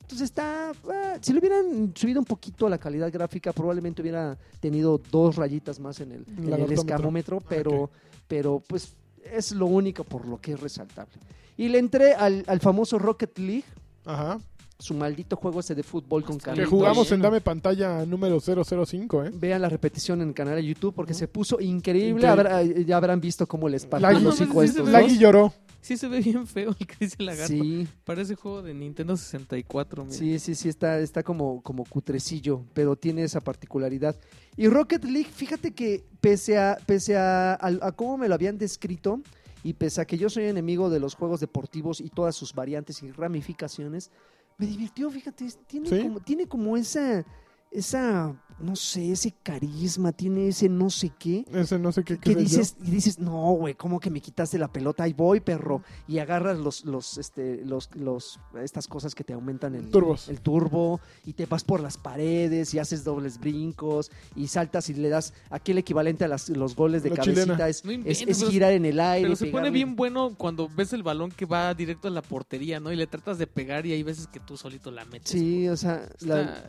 Entonces 0.00 0.22
está 0.22 0.72
eh, 0.72 1.18
si 1.20 1.32
le 1.32 1.38
hubieran 1.38 1.92
subido 1.94 2.18
un 2.18 2.24
poquito 2.24 2.68
la 2.68 2.78
calidad 2.78 3.12
gráfica 3.12 3.52
probablemente 3.52 4.02
hubiera 4.02 4.36
tenido 4.58 5.00
dos 5.12 5.36
rayitas 5.36 5.78
más 5.78 6.00
en 6.00 6.10
el, 6.10 6.24
en 6.36 6.52
el 6.52 6.72
escamómetro 6.72 7.40
pero 7.48 7.90
pero 8.26 8.60
pues 8.66 8.96
es 9.22 9.52
lo 9.52 9.66
único 9.66 10.02
por 10.02 10.26
lo 10.26 10.40
que 10.40 10.54
es 10.54 10.60
resaltable. 10.60 11.14
Y 11.56 11.68
le 11.68 11.78
entré 11.78 12.12
al, 12.12 12.42
al 12.48 12.58
famoso 12.58 12.98
Rocket 12.98 13.38
League. 13.38 13.66
Ajá. 14.04 14.40
Su 14.78 14.94
maldito 14.94 15.34
juego 15.36 15.58
ese 15.60 15.74
de 15.74 15.82
fútbol 15.82 16.22
con 16.24 16.38
Que 16.38 16.52
Que 16.52 16.64
jugamos 16.64 17.10
en. 17.10 17.20
Dame 17.20 17.40
Pantalla 17.40 18.06
número 18.06 18.38
005, 18.40 19.24
¿eh? 19.24 19.30
Vean 19.34 19.60
la 19.62 19.68
repetición 19.68 20.22
en 20.22 20.28
el 20.28 20.34
canal 20.34 20.54
de 20.54 20.64
YouTube 20.64 20.94
porque 20.94 21.14
se 21.14 21.26
puso 21.26 21.60
increíble. 21.60 22.10
Increíble. 22.10 22.28
Habrá- 22.28 22.62
eh, 22.62 22.84
ya 22.84 22.96
habrán 22.96 23.20
visto 23.20 23.46
cómo 23.46 23.68
les 23.68 23.84
partió 23.86 24.08
el 24.10 24.32
Sí, 24.32 24.44
sí, 24.44 24.58
estos. 24.62 24.88
Lagui 24.88 25.18
lloró. 25.18 25.52
Sí 25.80 25.96
se 25.96 26.06
ve 26.08 26.20
bien 26.20 26.46
feo 26.46 26.74
el 26.78 26.86
que 26.86 26.94
dice 27.00 27.22
lagarto. 27.22 27.52
Sí, 27.52 27.88
Parece 28.04 28.34
juego 28.34 28.62
de 28.62 28.74
Nintendo 28.74 29.16
64, 29.16 30.04
mira. 30.04 30.16
sí, 30.16 30.38
sí, 30.38 30.54
sí, 30.54 30.68
está, 30.68 30.98
está 31.00 31.22
como, 31.22 31.60
como 31.62 31.84
cutrecillo, 31.84 32.62
pero 32.74 32.94
tiene 32.96 33.22
esa 33.22 33.40
particularidad. 33.40 34.16
Y 34.56 34.68
Rocket 34.68 35.04
League, 35.04 35.28
fíjate 35.32 35.72
que 35.74 36.04
pese 36.20 36.58
a, 36.58 36.78
pese 36.86 37.16
a, 37.16 37.54
a- 37.54 37.78
a 37.80 37.92
cómo 37.92 38.18
me 38.18 38.28
lo 38.28 38.34
habían 38.34 38.58
descrito, 38.58 39.20
y 39.64 39.72
pese 39.72 40.00
a 40.00 40.04
que 40.04 40.18
yo 40.18 40.28
soy 40.30 40.44
enemigo 40.44 40.88
de 40.90 41.00
los 41.00 41.14
juegos 41.14 41.40
deportivos 41.40 42.00
y 42.00 42.10
todas 42.10 42.36
sus 42.36 42.54
variantes 42.54 43.02
y 43.02 43.10
ramificaciones, 43.10 44.10
me 44.58 44.66
divirtió, 44.66 45.08
fíjate, 45.10 45.46
tiene, 45.66 45.88
¿Sí? 45.88 46.02
como, 46.02 46.20
tiene 46.20 46.46
como 46.46 46.76
esa, 46.76 47.24
esa, 47.70 48.34
no 48.60 48.74
sé, 48.74 49.12
ese 49.12 49.32
carisma, 49.42 50.10
tiene 50.12 50.48
ese 50.48 50.68
no 50.68 50.90
sé 50.90 51.12
qué. 51.18 51.44
Ese 51.52 51.78
no 51.78 51.92
sé 51.92 52.02
qué, 52.02 52.18
que 52.18 52.34
dices, 52.34 52.76
y 52.82 52.90
dices, 52.90 53.18
no, 53.18 53.52
güey, 53.52 53.74
¿cómo 53.74 54.00
que 54.00 54.10
me 54.10 54.20
quitaste 54.20 54.58
la 54.58 54.68
pelota? 54.72 55.04
Ahí 55.04 55.12
voy, 55.12 55.40
perro. 55.40 55.82
Y 56.08 56.18
agarras 56.18 56.58
los, 56.58 56.84
los, 56.84 57.18
este, 57.18 57.64
los, 57.64 57.88
los, 57.94 58.40
estas 58.60 58.88
cosas 58.88 59.14
que 59.14 59.22
te 59.22 59.32
aumentan 59.32 59.74
el, 59.74 59.90
Turbos. 59.90 60.28
el 60.28 60.40
turbo, 60.40 61.00
y 61.24 61.34
te 61.34 61.46
vas 61.46 61.62
por 61.62 61.80
las 61.80 61.96
paredes, 61.98 62.74
y 62.74 62.78
haces 62.78 63.04
dobles 63.04 63.38
brincos, 63.38 64.10
y 64.34 64.48
saltas 64.48 64.88
y 64.90 64.94
le 64.94 65.08
das, 65.08 65.34
aquí 65.50 65.72
el 65.72 65.78
equivalente 65.78 66.24
a 66.24 66.28
las- 66.28 66.48
los 66.48 66.74
goles 66.74 67.02
de 67.02 67.10
La 67.10 67.16
cabecita 67.16 67.42
chilena. 67.44 67.68
es, 67.68 67.84
No 67.84 67.92
es, 67.92 68.22
es 68.22 68.44
girar 68.48 68.72
en 68.72 68.84
el 68.86 68.98
aire. 68.98 69.26
Pero 69.28 69.36
se 69.36 69.46
pone 69.46 69.70
bien 69.70 69.94
bueno 69.94 70.34
cuando 70.36 70.68
ves 70.68 70.92
el 70.92 71.02
balón 71.02 71.30
que 71.30 71.44
va 71.46 71.72
directo 71.74 72.08
a 72.08 72.10
la 72.10 72.22
portería, 72.22 72.80
¿no? 72.80 72.92
Y 72.92 72.96
le 72.96 73.06
tratas 73.06 73.38
de 73.38 73.46
pegar 73.46 73.86
y 73.86 73.92
hay 73.92 74.02
veces 74.02 74.26
que 74.26 74.40
tú 74.40 74.56
solito 74.56 74.90
la 74.90 75.04
metes. 75.04 75.30
Sí, 75.30 75.68
o 75.68 75.76
sea, 75.76 76.08
la- 76.20 76.64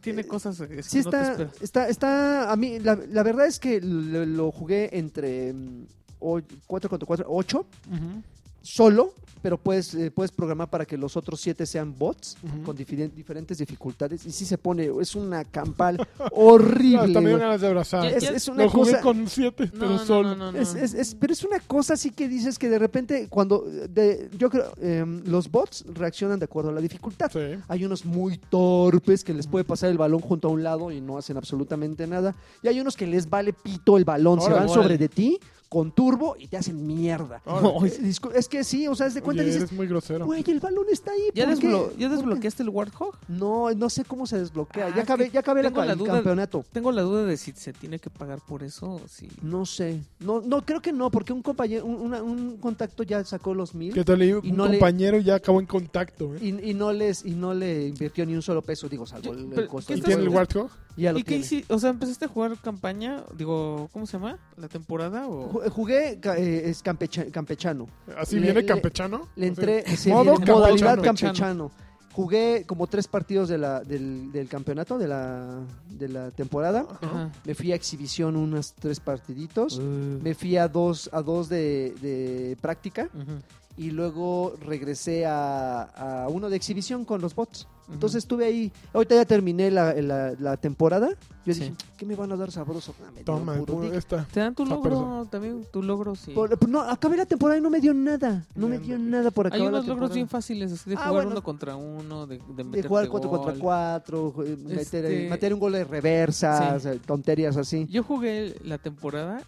tiene 0.00 0.20
eh, 0.22 0.26
cosas 0.44 0.68
que 0.68 0.82
Sí, 0.82 1.02
no 1.02 1.10
te 1.10 1.20
está, 1.22 1.50
está, 1.60 1.88
está, 1.88 2.52
a 2.52 2.56
mí, 2.56 2.78
la, 2.78 2.96
la 3.10 3.22
verdad 3.22 3.46
es 3.46 3.58
que 3.58 3.80
lo, 3.80 4.24
lo 4.24 4.50
jugué 4.52 4.96
entre 4.96 5.52
mm, 5.52 5.86
o- 6.20 6.40
4 6.66 6.88
contra 6.90 7.06
4, 7.06 7.26
8, 7.28 7.58
Ujú. 7.58 8.22
solo, 8.62 9.12
pero 9.44 9.58
puedes, 9.58 9.94
eh, 9.94 10.10
puedes 10.10 10.32
programar 10.32 10.70
para 10.70 10.86
que 10.86 10.96
los 10.96 11.18
otros 11.18 11.38
7 11.38 11.66
sean 11.66 11.94
bots 11.98 12.38
con 12.64 12.74
diferen- 12.74 13.12
diferentes 13.12 13.58
dificultades. 13.58 14.24
Y 14.24 14.32
sí 14.32 14.46
se 14.46 14.56
pone, 14.56 14.90
es 15.02 15.14
una 15.14 15.44
campal 15.44 15.98
horrible. 16.32 17.08
Dio 17.08 17.20
güey. 17.20 17.36
ganas 17.38 17.60
de 17.60 17.66
abrazar. 17.66 18.06
Es, 18.06 18.48
una 18.48 18.64
Lo 18.64 18.70
jugué 18.70 18.92
cosa... 18.92 19.02
con 19.02 19.28
siete, 19.28 19.64
No, 19.66 19.70
pero 19.78 19.90
no, 19.90 19.98
solo. 19.98 20.28
no, 20.30 20.36
no, 20.36 20.52
no. 20.52 20.58
Es, 20.58 20.74
es- 20.74 20.94
es- 20.94 21.14
pero 21.14 21.34
es 21.34 21.44
una 21.44 21.60
cosa 21.60 21.92
así 21.92 22.10
que 22.10 22.26
dices 22.26 22.58
que 22.58 22.70
de 22.70 22.78
repente 22.78 23.28
cuando 23.28 23.60
de, 23.90 24.30
yo 24.38 24.48
creo 24.48 24.72
em, 24.80 25.22
los 25.26 25.50
bots 25.50 25.84
reaccionan 25.92 26.38
de 26.38 26.46
acuerdo 26.46 26.70
a 26.70 26.72
la 26.72 26.80
dificultad. 26.80 27.30
Sí. 27.30 27.60
Hay 27.68 27.84
unos 27.84 28.06
muy 28.06 28.38
torpes 28.38 29.22
que 29.24 29.34
les 29.34 29.46
puede 29.46 29.66
pasar 29.66 29.90
el 29.90 29.98
balón 29.98 30.20
junto 30.20 30.48
a 30.48 30.52
un 30.52 30.62
lado 30.62 30.90
y 30.90 31.02
no 31.02 31.18
hacen 31.18 31.36
absolutamente 31.36 32.06
nada. 32.06 32.34
Y 32.62 32.68
hay 32.68 32.80
unos 32.80 32.96
que 32.96 33.06
les 33.06 33.28
vale 33.28 33.52
pito 33.52 33.98
el 33.98 34.06
balón, 34.06 34.40
se 34.40 34.48
van 34.50 34.70
sobre 34.70 34.96
de 34.96 35.10
ti 35.10 35.38
con 35.74 35.90
turbo 35.90 36.36
y 36.38 36.46
te 36.46 36.56
hacen 36.56 36.86
mierda. 36.86 37.42
Es 38.34 38.48
que 38.48 38.62
sí, 38.62 38.86
o 38.86 38.94
sea, 38.94 39.08
es 39.08 39.14
de 39.14 39.22
cuenta 39.22 39.42
Oye, 39.42 39.50
dices, 39.50 39.62
eres 39.64 39.76
muy 39.76 39.88
grosero. 39.88 40.24
güey, 40.24 40.44
el 40.46 40.60
balón 40.60 40.86
está 40.92 41.10
ahí. 41.10 41.30
¿Ya, 41.34 41.52
¿Ya 41.98 42.08
desbloqueaste 42.08 42.62
el 42.62 42.68
Warthog? 42.68 43.16
No, 43.26 43.72
no 43.72 43.90
sé 43.90 44.04
cómo 44.04 44.24
se 44.26 44.38
desbloquea. 44.38 44.86
Ah, 44.86 44.92
ya 44.94 45.02
acabé, 45.02 45.30
ya 45.30 45.40
acabé 45.40 45.64
la 45.64 45.70
la 45.70 45.92
el 45.92 45.98
duda- 45.98 46.12
campeonato. 46.14 46.64
Tengo 46.72 46.92
la 46.92 47.02
duda 47.02 47.24
de 47.24 47.36
si 47.36 47.50
se 47.52 47.72
tiene 47.72 47.98
que 47.98 48.08
pagar 48.08 48.38
por 48.46 48.62
eso 48.62 48.86
o 48.88 49.00
si... 49.08 49.28
No 49.42 49.66
sé. 49.66 50.00
No, 50.20 50.40
no, 50.40 50.64
creo 50.64 50.80
que 50.80 50.92
no, 50.92 51.10
porque 51.10 51.32
un 51.32 51.42
compañero, 51.42 51.84
un, 51.86 51.96
una- 52.00 52.22
un 52.22 52.56
contacto 52.58 53.02
ya 53.02 53.24
sacó 53.24 53.52
los 53.52 53.74
mil. 53.74 53.92
¿Qué 53.92 54.04
tal? 54.04 54.22
Y 54.22 54.32
un 54.32 54.56
no 54.56 54.66
le- 54.66 54.78
compañero 54.78 55.18
ya 55.18 55.34
acabó 55.34 55.58
en 55.58 55.66
contacto, 55.66 56.36
¿eh? 56.36 56.38
Y, 56.40 56.70
y 56.70 56.74
no 56.74 56.92
les 56.92 57.24
y 57.24 57.32
no 57.32 57.52
le 57.52 57.88
invirtió 57.88 58.24
ni 58.24 58.34
un 58.34 58.42
solo 58.42 58.62
peso, 58.62 58.88
digo, 58.88 59.06
salvo 59.06 59.32
Yo- 59.34 59.40
el, 59.40 59.52
el 59.58 59.66
costo. 59.68 59.88
¿qué 59.88 59.94
¿Y 59.98 60.00
del 60.00 60.04
estás- 60.04 60.14
tiene 60.16 60.22
el. 60.22 60.28
Warthog? 60.28 60.70
Ya 60.96 61.12
lo 61.12 61.18
¿Y 61.18 61.22
qué 61.24 61.28
tiene. 61.30 61.44
hiciste? 61.44 61.72
O 61.74 61.78
sea, 61.78 61.90
¿empezaste 61.90 62.24
a 62.26 62.28
jugar 62.28 62.56
campaña? 62.60 63.24
Digo, 63.36 63.88
¿cómo 63.92 64.06
se 64.06 64.12
llama? 64.18 64.38
¿La 64.56 64.68
temporada? 64.68 65.26
o 65.26 65.50
Ju- 65.52 65.70
Jugué 65.70 66.18
ca- 66.20 66.36
eh, 66.38 66.68
es 66.70 66.82
campecha- 66.82 67.30
campechano. 67.32 67.86
¿Así 68.16 68.36
Le- 68.36 68.42
viene 68.42 68.60
le- 68.60 68.66
campechano? 68.66 69.28
Le 69.36 69.50
O 69.50 69.54
sea, 69.54 69.64
entré 69.64 69.96
sí, 69.96 70.10
modo 70.10 70.36
viene 70.36 70.52
modalidad 70.52 70.94
campechano. 71.02 71.32
campechano. 71.32 71.70
Jugué 72.12 72.62
como 72.64 72.86
tres 72.86 73.08
partidos 73.08 73.48
de 73.48 73.58
la, 73.58 73.80
del, 73.82 74.30
del 74.30 74.46
campeonato 74.48 74.98
de 74.98 75.08
la, 75.08 75.58
de 75.90 76.08
la 76.08 76.30
temporada. 76.30 76.86
Ajá. 77.02 77.32
Me 77.44 77.56
fui 77.56 77.72
a 77.72 77.74
exhibición 77.74 78.36
unos 78.36 78.72
tres 78.74 79.00
partiditos. 79.00 79.78
Uh, 79.78 80.20
Me 80.22 80.32
fui 80.36 80.56
a 80.56 80.68
dos, 80.68 81.10
a 81.12 81.22
dos 81.22 81.48
de, 81.48 81.92
de 82.00 82.56
práctica. 82.60 83.10
ujú, 83.12 83.32
Y 83.76 83.90
luego 83.90 84.54
regresé 84.60 85.26
a, 85.26 85.82
a 85.82 86.28
uno 86.28 86.48
de 86.48 86.56
exhibición 86.56 87.04
con 87.04 87.20
los 87.20 87.34
bots. 87.34 87.66
Entonces 87.92 88.18
estuve 88.18 88.46
ahí. 88.46 88.72
Ahorita 88.94 89.14
ya 89.16 89.24
terminé 89.26 89.70
la, 89.70 89.92
la, 89.94 90.32
la 90.38 90.56
temporada. 90.56 91.10
Yo 91.44 91.52
Sí. 91.52 91.60
dije, 91.60 91.74
¿qué 91.98 92.06
me 92.06 92.14
van 92.16 92.32
a 92.32 92.36
dar 92.36 92.50
sabroso? 92.50 92.94
Ah, 93.04 93.10
Toma, 93.26 93.58
esta. 93.92 94.24
Te 94.32 94.40
dan 94.40 94.54
tu 94.54 94.64
logro, 94.64 95.26
también 95.30 95.66
tu 95.70 95.82
logro, 95.82 96.14
sí. 96.14 96.30
Por- 96.30 96.56
pues 96.58 96.70
no, 96.70 96.80
acabé 96.80 97.18
la 97.18 97.26
temporada 97.26 97.58
y 97.58 97.60
no 97.60 97.68
me 97.68 97.80
dio 97.80 97.92
nada. 97.92 98.46
No 98.54 98.68
me 98.68 98.78
dio 98.78 98.96
bien. 98.96 99.10
nada 99.10 99.30
por 99.30 99.48
acabar 99.48 99.60
Hay 99.66 99.70
la 99.72 99.78
unos 99.80 99.86
logros 99.86 100.14
bien 100.14 100.28
fáciles, 100.28 100.72
así 100.72 100.88
de 100.88 100.96
Ah, 100.96 101.00
jugar 101.08 101.12
bueno. 101.12 101.30
uno 101.32 101.42
contra 101.42 101.76
uno, 101.76 102.26
de, 102.26 102.38
de, 102.56 102.64
de 102.64 102.82
jugar 102.88 103.08
4 103.08 103.28
contra. 103.28 103.54
4, 103.58 104.34
meter, 104.64 104.78
Este- 104.78 105.28
meter 105.28 105.52
un 105.52 105.60
gol 105.60 105.72
de 105.72 105.84
reversa, 105.84 106.70
Sí. 106.70 106.76
o 106.76 106.80
sea, 106.80 106.94
tonterías 107.04 107.56
así. 107.58 107.86
Yo 107.90 108.02
jugué 108.02 108.54
la 108.64 108.78
temporada 108.78 109.42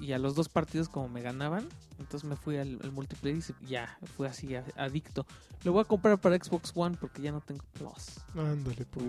y, 0.00 0.12
a 0.12 0.18
los 0.18 0.34
dos 0.34 0.48
partidos 0.48 0.88
como 0.88 1.08
me 1.08 1.22
ganaban, 1.22 1.66
entonces 1.98 2.28
me 2.28 2.36
fui 2.36 2.56
al, 2.56 2.78
al 2.82 2.92
multiplayer 2.92 3.38
y 3.38 3.42
se- 3.42 3.54
ya, 3.66 3.98
fui 4.16 4.26
así 4.26 4.54
a- 4.54 4.64
adicto. 4.76 5.26
Lo 5.64 5.72
voy 5.72 5.80
a 5.80 5.84
comprar 5.84 6.18
para 6.20 6.36
Xbox 6.36 6.72
One 6.74 6.96
porque 7.00 7.20
ya 7.22 7.32
no 7.32 7.40
tengo 7.40 7.64
Plus. 7.72 8.20
Ándale, 8.36 8.84
pues. 8.90 9.04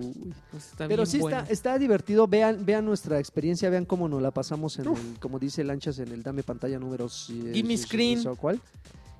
Pues 0.51 0.65
está 0.71 0.87
Pero 0.87 1.03
bien 1.03 1.07
sí 1.07 1.19
bueno. 1.19 1.37
está, 1.41 1.51
está 1.53 1.77
divertido. 1.77 2.27
Vean, 2.27 2.65
vean 2.65 2.85
nuestra 2.85 3.19
experiencia, 3.19 3.69
vean 3.69 3.85
cómo 3.85 4.07
nos 4.09 4.21
la 4.21 4.31
pasamos 4.31 4.79
en 4.79 4.87
el, 4.87 5.19
como 5.19 5.37
dice 5.37 5.63
Lanchas, 5.63 5.99
en 5.99 6.11
el 6.11 6.23
Dame 6.23 6.41
Pantalla 6.41 6.79
número 6.79 7.05
eh, 7.05 7.51
Gimme 7.53 7.77
sí, 7.77 7.83
sí, 7.83 7.83
screen. 7.87 8.23
cuál. 8.35 8.59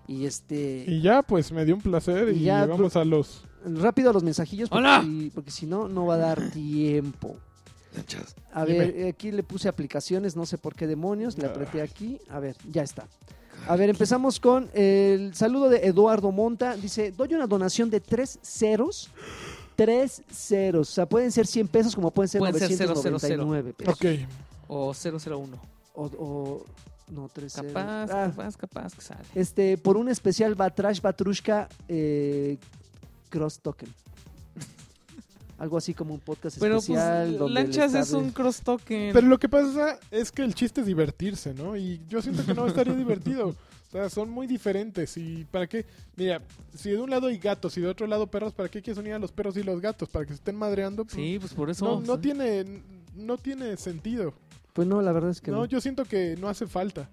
Y 0.07 0.25
este. 0.25 0.85
Y 0.87 1.01
ya, 1.01 1.21
pues 1.21 1.51
me 1.51 1.65
dio 1.65 1.75
un 1.75 1.81
placer 1.81 2.29
y, 2.33 2.39
Y 2.39 2.43
ya, 2.45 2.61
llegamos 2.65 2.95
a 2.95 3.05
los... 3.05 3.43
Rápido 3.63 4.09
a 4.09 4.13
los 4.13 4.23
mensajillos 4.23 4.69
porque, 4.69 5.31
porque 5.35 5.51
si 5.51 5.65
no, 5.67 5.87
no 5.87 6.05
va 6.07 6.15
a 6.15 6.17
dar 6.17 6.49
tiempo. 6.51 7.37
A 8.53 8.65
ver, 8.65 9.07
aquí 9.07 9.31
le 9.31 9.43
puse 9.43 9.67
aplicaciones, 9.69 10.35
no 10.35 10.45
sé 10.45 10.57
por 10.57 10.75
qué 10.75 10.87
demonios, 10.87 11.37
le 11.37 11.45
apreté 11.45 11.81
aquí. 11.81 12.19
A 12.29 12.39
ver, 12.39 12.55
ya 12.71 12.83
está. 12.83 13.07
A 13.67 13.75
ver, 13.75 13.89
empezamos 13.89 14.39
con 14.39 14.69
el 14.73 15.35
saludo 15.35 15.69
de 15.69 15.85
Eduardo 15.85 16.31
Monta. 16.31 16.75
Dice, 16.75 17.11
doy 17.11 17.33
una 17.33 17.45
donación 17.45 17.89
de 17.89 17.99
tres 17.99 18.39
ceros. 18.41 19.09
Tres 19.75 20.21
ceros. 20.31 20.89
O 20.89 20.93
sea, 20.93 21.05
pueden 21.05 21.31
ser 21.31 21.45
100 21.47 21.67
pesos 21.67 21.95
como 21.95 22.11
pueden 22.11 22.29
ser 22.29 22.39
Pueden 22.39 22.55
ser 22.55 22.87
999 22.87 23.73
pesos. 23.73 23.93
Ok. 23.93 24.05
O 24.67 24.93
001. 24.93 25.57
O, 25.95 26.03
o- 26.05 26.65
no, 27.11 27.29
tres 27.33 27.53
ceros. 27.53 27.73
Capaz, 27.73 28.09
Ah, 28.11 28.31
capaz, 28.35 28.57
capaz 28.57 28.95
que 28.95 29.01
sale. 29.01 29.21
este, 29.35 29.77
por 29.77 29.97
un 29.97 30.09
especial 30.09 30.53
Batrash 30.55 31.01
Batrushka 31.01 31.67
eh, 31.87 32.57
Cross 33.29 33.59
Token. 33.59 33.89
Algo 35.59 35.77
así 35.77 35.93
como 35.93 36.13
un 36.13 36.19
podcast 36.21 36.57
Pero 36.59 36.77
especial. 36.77 37.27
pues 37.27 37.39
donde 37.39 37.53
Lanchas 37.53 37.93
es 37.93 38.11
un 38.13 38.31
cross 38.31 38.61
token. 38.61 39.11
Pero 39.13 39.27
lo 39.27 39.37
que 39.37 39.49
pasa 39.49 39.99
es 40.09 40.31
que 40.31 40.41
el 40.41 40.55
chiste 40.55 40.81
es 40.81 40.87
divertirse, 40.87 41.53
¿no? 41.53 41.75
Y 41.75 42.01
yo 42.07 42.21
siento 42.21 42.45
que 42.45 42.53
no 42.53 42.65
estaría 42.65 42.93
divertido. 42.95 43.49
O 43.49 43.91
sea, 43.91 44.09
son 44.09 44.29
muy 44.29 44.47
diferentes. 44.47 45.17
¿Y 45.17 45.45
para 45.51 45.67
qué? 45.67 45.85
Mira, 46.15 46.41
si 46.75 46.91
de 46.91 46.97
un 46.99 47.09
lado 47.09 47.27
hay 47.27 47.37
gatos 47.39 47.75
y 47.77 47.81
de 47.81 47.87
otro 47.87 48.07
lado 48.07 48.27
perros, 48.27 48.53
¿para 48.53 48.69
qué 48.69 48.81
quieres 48.81 48.99
unir 48.99 49.13
a 49.13 49.19
los 49.19 49.31
perros 49.33 49.57
y 49.57 49.63
los 49.63 49.81
gatos? 49.81 50.07
¿Para 50.09 50.25
que 50.25 50.29
se 50.29 50.35
estén 50.35 50.55
madreando? 50.55 51.03
Pues, 51.03 51.15
Sí, 51.15 51.37
pues 51.39 51.53
por 51.53 51.69
eso. 51.69 51.83
no, 51.85 51.99
no 52.01 52.19
tiene, 52.19 52.81
no 53.15 53.37
tiene 53.37 53.75
sentido. 53.77 54.33
Pues 54.73 54.87
no, 54.87 55.01
la 55.01 55.11
verdad 55.11 55.31
es 55.31 55.41
que 55.41 55.51
No, 55.51 55.57
no. 55.57 55.65
yo 55.65 55.81
siento 55.81 56.05
que 56.05 56.37
no 56.39 56.47
hace 56.47 56.67
falta. 56.67 57.09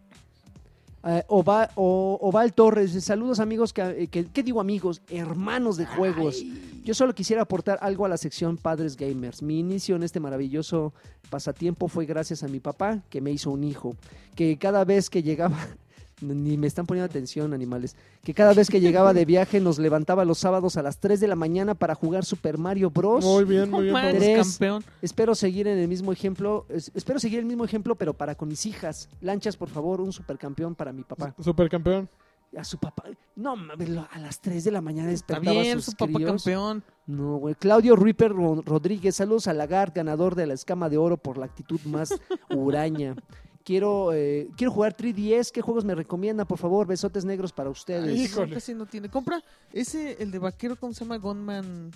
Eh, 1.05 1.25
Ova- 1.29 1.71
o- 1.77 2.19
Oval 2.21 2.53
Torres, 2.53 2.93
saludos 3.05 3.41
amigos, 3.41 3.73
que, 3.73 3.83
eh, 3.83 4.07
que- 4.09 4.27
¿qué 4.27 4.43
digo 4.43 4.61
amigos? 4.61 5.01
Hermanos 5.09 5.77
de 5.77 5.87
juegos. 5.87 6.45
Yo 6.87 6.95
solo 6.95 7.17
quisiera 7.17 7.43
aportar 7.43 7.79
algo 7.83 8.05
a 8.05 8.09
la 8.09 8.17
sección 8.17 8.57
Padres 8.57 8.97
Gamers. 8.97 9.43
Mi 9.43 9.59
inicio 9.59 9.97
en 9.97 10.05
este 10.05 10.21
maravilloso 10.21 10.95
pasatiempo 11.31 11.89
fue 11.89 12.07
gracias 12.07 12.45
a 12.45 12.49
mi 12.49 12.61
papá, 12.61 13.03
que 13.11 13.21
me 13.21 13.33
hizo 13.33 13.51
un 13.51 13.65
hijo, 13.65 13.97
que 14.37 14.57
cada 14.57 14.85
vez 14.85 15.11
que 15.11 15.21
llegaba, 15.25 15.59
ni 16.21 16.57
me 16.57 16.69
están 16.69 16.87
poniendo 16.87 17.07
atención 17.11 17.53
animales, 17.53 17.97
que 18.23 18.33
cada 18.35 18.55
vez 18.55 18.69
que 18.71 18.81
llegaba 18.81 19.13
de 19.15 19.25
viaje 19.25 19.59
nos 19.59 19.81
levantaba 19.81 20.25
los 20.25 20.39
sábados 20.39 20.77
a 20.77 20.83
las 20.85 20.99
3 21.01 21.19
de 21.19 21.27
la 21.27 21.35
mañana 21.35 21.75
para 21.75 21.97
jugar 21.97 22.25
Super 22.25 22.57
Mario 22.57 22.89
Bros. 22.93 23.25
Muy 23.25 23.43
bien, 23.43 23.69
muy 23.69 23.87
bien. 23.87 23.97
Tres. 24.17 24.53
campeón. 24.53 24.85
Espero 25.03 25.35
seguir 25.35 25.67
en 25.67 25.79
el 25.79 25.89
mismo 25.89 26.13
ejemplo, 26.13 26.67
es- 26.69 26.93
espero 26.95 27.19
seguir 27.19 27.41
el 27.41 27.47
mismo 27.47 27.65
ejemplo, 27.65 27.97
pero 27.97 28.15
para 28.15 28.37
con 28.37 28.47
mis 28.49 28.65
hijas. 28.65 29.09
Lanchas, 29.21 29.57
por 29.57 29.71
favor, 29.71 30.01
un 30.01 30.13
supercampeón 30.13 30.77
para 30.77 30.93
mi 30.93 31.03
papá. 31.03 31.35
Supercampeón. 31.43 32.09
A 32.57 32.65
su 32.65 32.79
papá. 32.79 33.05
No, 33.35 33.55
mames, 33.55 33.91
a 34.11 34.19
las 34.19 34.41
3 34.41 34.65
de 34.65 34.71
la 34.71 34.81
mañana 34.81 35.11
Está 35.11 35.35
despertaba 35.35 35.61
bien, 35.63 35.79
a 35.79 35.81
sus 35.83 35.93
su 35.93 35.97
papá 35.97 36.13
críos. 36.15 36.43
campeón. 36.43 36.83
No, 37.07 37.37
güey. 37.37 37.55
Claudio 37.55 37.95
Ripper 37.97 38.33
Ro- 38.33 38.63
Rodríguez, 38.65 39.15
saludos 39.17 39.47
a 39.47 39.53
Lagarde, 39.53 39.93
ganador 39.97 40.35
de 40.35 40.47
la 40.47 40.55
escama 40.55 40.89
de 40.89 40.97
oro 40.97 41.17
por 41.19 41.37
la 41.37 41.45
actitud 41.47 41.79
más 41.85 42.11
huraña. 42.51 43.15
Quiero, 43.63 44.13
eh, 44.15 44.49
quiero 44.57 44.73
jugar 44.73 44.97
3DS. 44.97 45.51
¿Qué 45.53 45.61
juegos 45.61 45.85
me 45.85 45.95
recomienda? 45.95 46.45
Por 46.45 46.57
favor, 46.57 46.87
besotes 46.87 47.25
negros 47.25 47.53
para 47.53 47.69
ustedes. 47.69 48.17
Híjole. 48.17 48.55
casi 48.55 48.73
no 48.75 48.87
tiene. 48.87 49.09
Compra 49.11 49.43
ese, 49.73 50.17
el 50.23 50.31
de 50.31 50.39
vaquero, 50.39 50.77
¿cómo 50.77 50.95
se 50.95 51.05
llama? 51.05 51.19
Gunman. 51.19 51.91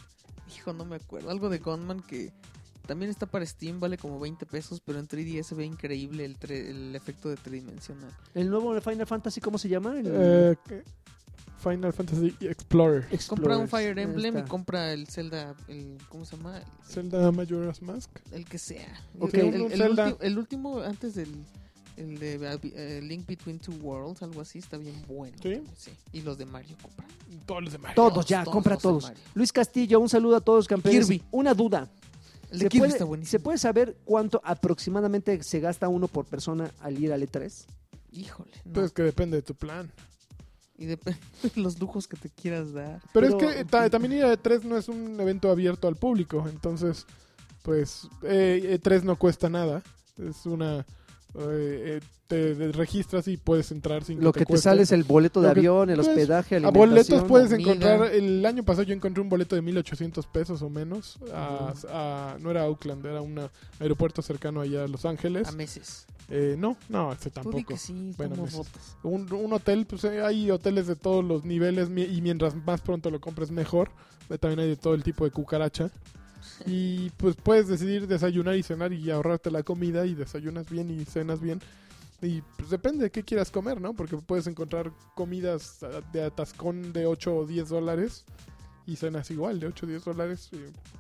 Hijo, 0.55 0.73
no 0.73 0.85
me 0.85 0.97
acuerdo. 0.97 1.31
Algo 1.31 1.49
de 1.49 1.59
Gunman 1.59 2.01
que 2.03 2.33
también 2.91 3.09
está 3.09 3.25
para 3.27 3.47
Steam, 3.47 3.79
vale 3.79 3.97
como 3.97 4.19
20 4.19 4.47
pesos, 4.47 4.81
pero 4.85 4.99
en 4.99 5.07
3DS 5.07 5.45
se 5.45 5.55
ve 5.55 5.65
increíble 5.65 6.25
el, 6.25 6.37
tre- 6.37 6.71
el 6.71 6.97
efecto 6.97 7.29
de 7.29 7.37
tridimensional. 7.37 8.11
El 8.35 8.51
nuevo 8.51 8.75
de 8.75 8.81
Final 8.81 9.07
Fantasy, 9.07 9.41
¿cómo 9.41 9.59
se 9.59 9.69
llama? 9.69 9.97
El 9.97 10.07
Eh, 10.11 10.57
Final 11.63 11.93
Fantasy 11.93 12.35
Explorer. 12.41 13.07
Compra 13.29 13.57
un. 13.59 13.69
Fire 13.69 13.97
Emblem 13.97 14.39
y 14.39 14.43
compra 14.43 14.93
el 14.93 15.07
Zelda, 15.07 15.55
el, 15.69 15.99
¿cómo 16.09 16.25
se 16.25 16.37
llama? 16.37 16.61
Zelda 16.85 17.31
Majora's 17.31 17.81
Mask. 17.81 18.11
El 18.33 18.45
que 18.45 18.59
sea. 18.59 19.01
Ok. 19.21 19.35
El, 19.35 19.71
Zelda. 19.71 20.09
ulti- 20.11 20.17
el 20.21 20.37
último 20.39 20.81
antes 20.81 21.15
del 21.15 21.29
el 21.97 22.19
de 22.19 22.59
eh, 22.75 23.01
Link 23.05 23.25
Between 23.27 23.61
Two 23.61 23.75
Worlds, 23.83 24.23
algo 24.23 24.41
así, 24.41 24.59
está 24.59 24.79
bien 24.79 25.01
bueno. 25.07 25.37
¿Sí? 25.41 25.63
sí. 25.77 25.91
Y 26.13 26.23
los 26.23 26.39
de 26.39 26.47
Mario 26.47 26.75
compra. 26.83 27.07
Todos 27.47 27.63
los 27.63 27.73
de 27.73 27.79
Mario. 27.79 27.95
Todos, 27.95 28.27
ya, 28.27 28.43
Todos, 28.43 28.53
compra 28.55 28.77
todos. 28.79 29.13
Luis 29.35 29.53
Castillo, 29.53 30.01
un 30.01 30.09
saludo 30.09 30.37
a 30.37 30.41
todos, 30.41 30.67
campeones. 30.67 31.07
Kirby. 31.07 31.23
Una 31.31 31.53
duda. 31.55 31.89
El 32.51 32.59
de 32.59 32.65
¿Se 32.65 32.69
Kirby 32.69 32.79
puede, 32.81 32.93
está 32.93 33.05
buenísimo. 33.05 33.31
¿Se 33.31 33.41
puede 33.41 33.59
saber 33.59 33.97
cuánto 34.05 34.41
aproximadamente 34.45 35.43
se 35.43 35.61
gasta 35.61 35.89
uno 35.89 36.09
por 36.09 36.25
persona 36.27 36.71
al 36.81 36.99
ir 36.99 37.13
al 37.13 37.23
E 37.23 37.29
E3? 37.31 37.67
Híjole. 38.13 38.51
no. 38.65 38.73
Pues 38.73 38.93
que 38.93 39.03
depende 39.03 39.37
de 39.37 39.43
tu 39.43 39.55
plan. 39.55 39.91
Y 40.77 40.87
depende 40.87 41.21
de 41.43 41.61
los 41.61 41.79
lujos 41.79 42.09
que 42.09 42.17
te 42.17 42.31
quieras 42.31 42.73
dar. 42.73 43.01
Pero, 43.13 43.37
Pero- 43.39 43.51
es 43.51 43.57
que 43.57 43.65
ta- 43.67 43.89
también 43.91 44.15
ir 44.15 44.25
a 44.25 44.33
E3 44.33 44.63
no 44.65 44.77
es 44.79 44.89
un 44.89 45.21
evento 45.21 45.51
abierto 45.51 45.87
al 45.89 45.97
público. 45.97 46.47
Entonces, 46.49 47.07
pues 47.63 48.09
eh, 48.23 48.79
E3 48.83 49.03
no 49.03 49.17
cuesta 49.17 49.49
nada. 49.49 49.83
Es 50.19 50.45
una... 50.47 50.85
eh, 51.35 51.99
eh, 51.99 52.01
te, 52.27 52.55
te 52.55 52.73
registras 52.73 53.27
y 53.29 53.37
puedes 53.37 53.71
entrar 53.73 54.05
sin 54.05 54.23
Lo 54.23 54.33
que 54.33 54.41
que 54.41 54.47
te 54.47 54.53
te 54.55 54.59
sale 54.61 54.83
es 54.83 54.93
el 54.93 55.05
boleto 55.05 55.41
de 55.41 55.49
Lo 55.49 55.55
que- 55.55 55.61
avión, 55.61 55.91
el 55.91 55.97
pues, 55.97 56.09
hospedaje, 56.09 56.57
A 56.57 56.71
boletos 56.71 57.25
puedes 57.25 57.51
comida. 57.51 57.73
encontrar, 57.73 58.13
el 58.15 58.45
año 58.47 58.63
pasado 58.65 58.85
yo 58.85 58.95
encontré 58.95 59.21
un 59.23 59.29
boleto 59.29 59.55
de 59.57 59.63
1800 59.63 60.27
pesos 60.27 60.63
o 60.63 60.71
menos, 60.71 61.19
a, 61.33 61.73
a- 61.89 62.37
no 62.41 62.51
era 62.51 62.63
Auckland, 62.65 63.05
era 63.07 63.21
un 63.21 63.41
aeropuerto 63.81 64.23
cercano 64.23 64.61
allá 64.61 64.85
a 64.85 64.89
Los 64.89 65.05
Ángeles. 65.05 65.49
A 65.49 65.53
meses. 65.53 66.07
Eh, 66.33 66.55
no, 66.57 66.77
no, 66.89 67.13
ese 67.13 67.31
Tú 67.31 67.41
di 67.41 67.45
tampoco. 67.45 67.65
que 67.67 67.77
sí, 67.77 68.13
Bueno, 68.17 68.35
estamos 68.35 68.53
meses. 68.55 68.73
rotos. 68.73 68.97
Un, 69.03 69.33
un 69.33 69.53
hotel, 69.53 69.87
pues 69.87 70.05
eh, 70.05 70.21
hay 70.23 70.49
hoteles 70.53 70.87
de 70.87 70.95
todos 70.95 71.25
los 71.25 71.45
niveles 71.45 71.89
y 71.89 72.21
mientras 72.23 72.55
más 72.55 72.81
pronto 72.81 73.11
lo 73.11 73.21
compres 73.21 73.51
mejor. 73.51 73.91
Eh, 74.29 74.39
También 74.39 74.61
hay 74.61 74.69
de 74.69 74.77
todo 74.77 74.95
el 74.95 75.03
tipo 75.03 75.25
de 75.25 75.33
cucaracha. 75.33 75.91
Y 76.67 77.11
pues 77.17 77.37
puedes 77.37 77.69
decidir 77.69 78.07
desayunar 78.07 78.57
y 78.57 78.63
cenar 78.63 78.93
y 78.93 79.11
ahorrarte 79.11 79.51
la 79.51 79.63
comida 79.63 80.07
y 80.07 80.15
desayunas 80.15 80.69
bien 80.71 80.91
y 80.91 81.05
cenas 81.05 81.41
bien. 81.41 81.61
Y 82.23 82.43
pues 82.59 82.69
depende 82.71 83.05
de 83.05 83.11
qué 83.11 83.23
quieras 83.23 83.51
comer, 83.51 83.81
¿no? 83.81 83.95
Porque 83.95 84.17
puedes 84.19 84.47
encontrar 84.47 84.93
comidas 85.15 85.79
de 86.13 86.23
atascón 86.25 86.93
de 86.93 87.07
8 87.07 87.35
o 87.35 87.47
10 87.47 87.69
dólares 87.71 88.25
y 88.87 88.97
cenas 88.97 89.31
igual 89.31 89.59
de 89.61 89.69
8 89.69 89.87
o 89.87 89.89
10 89.89 90.05
dólares. 90.05 90.51
Y 90.53 90.59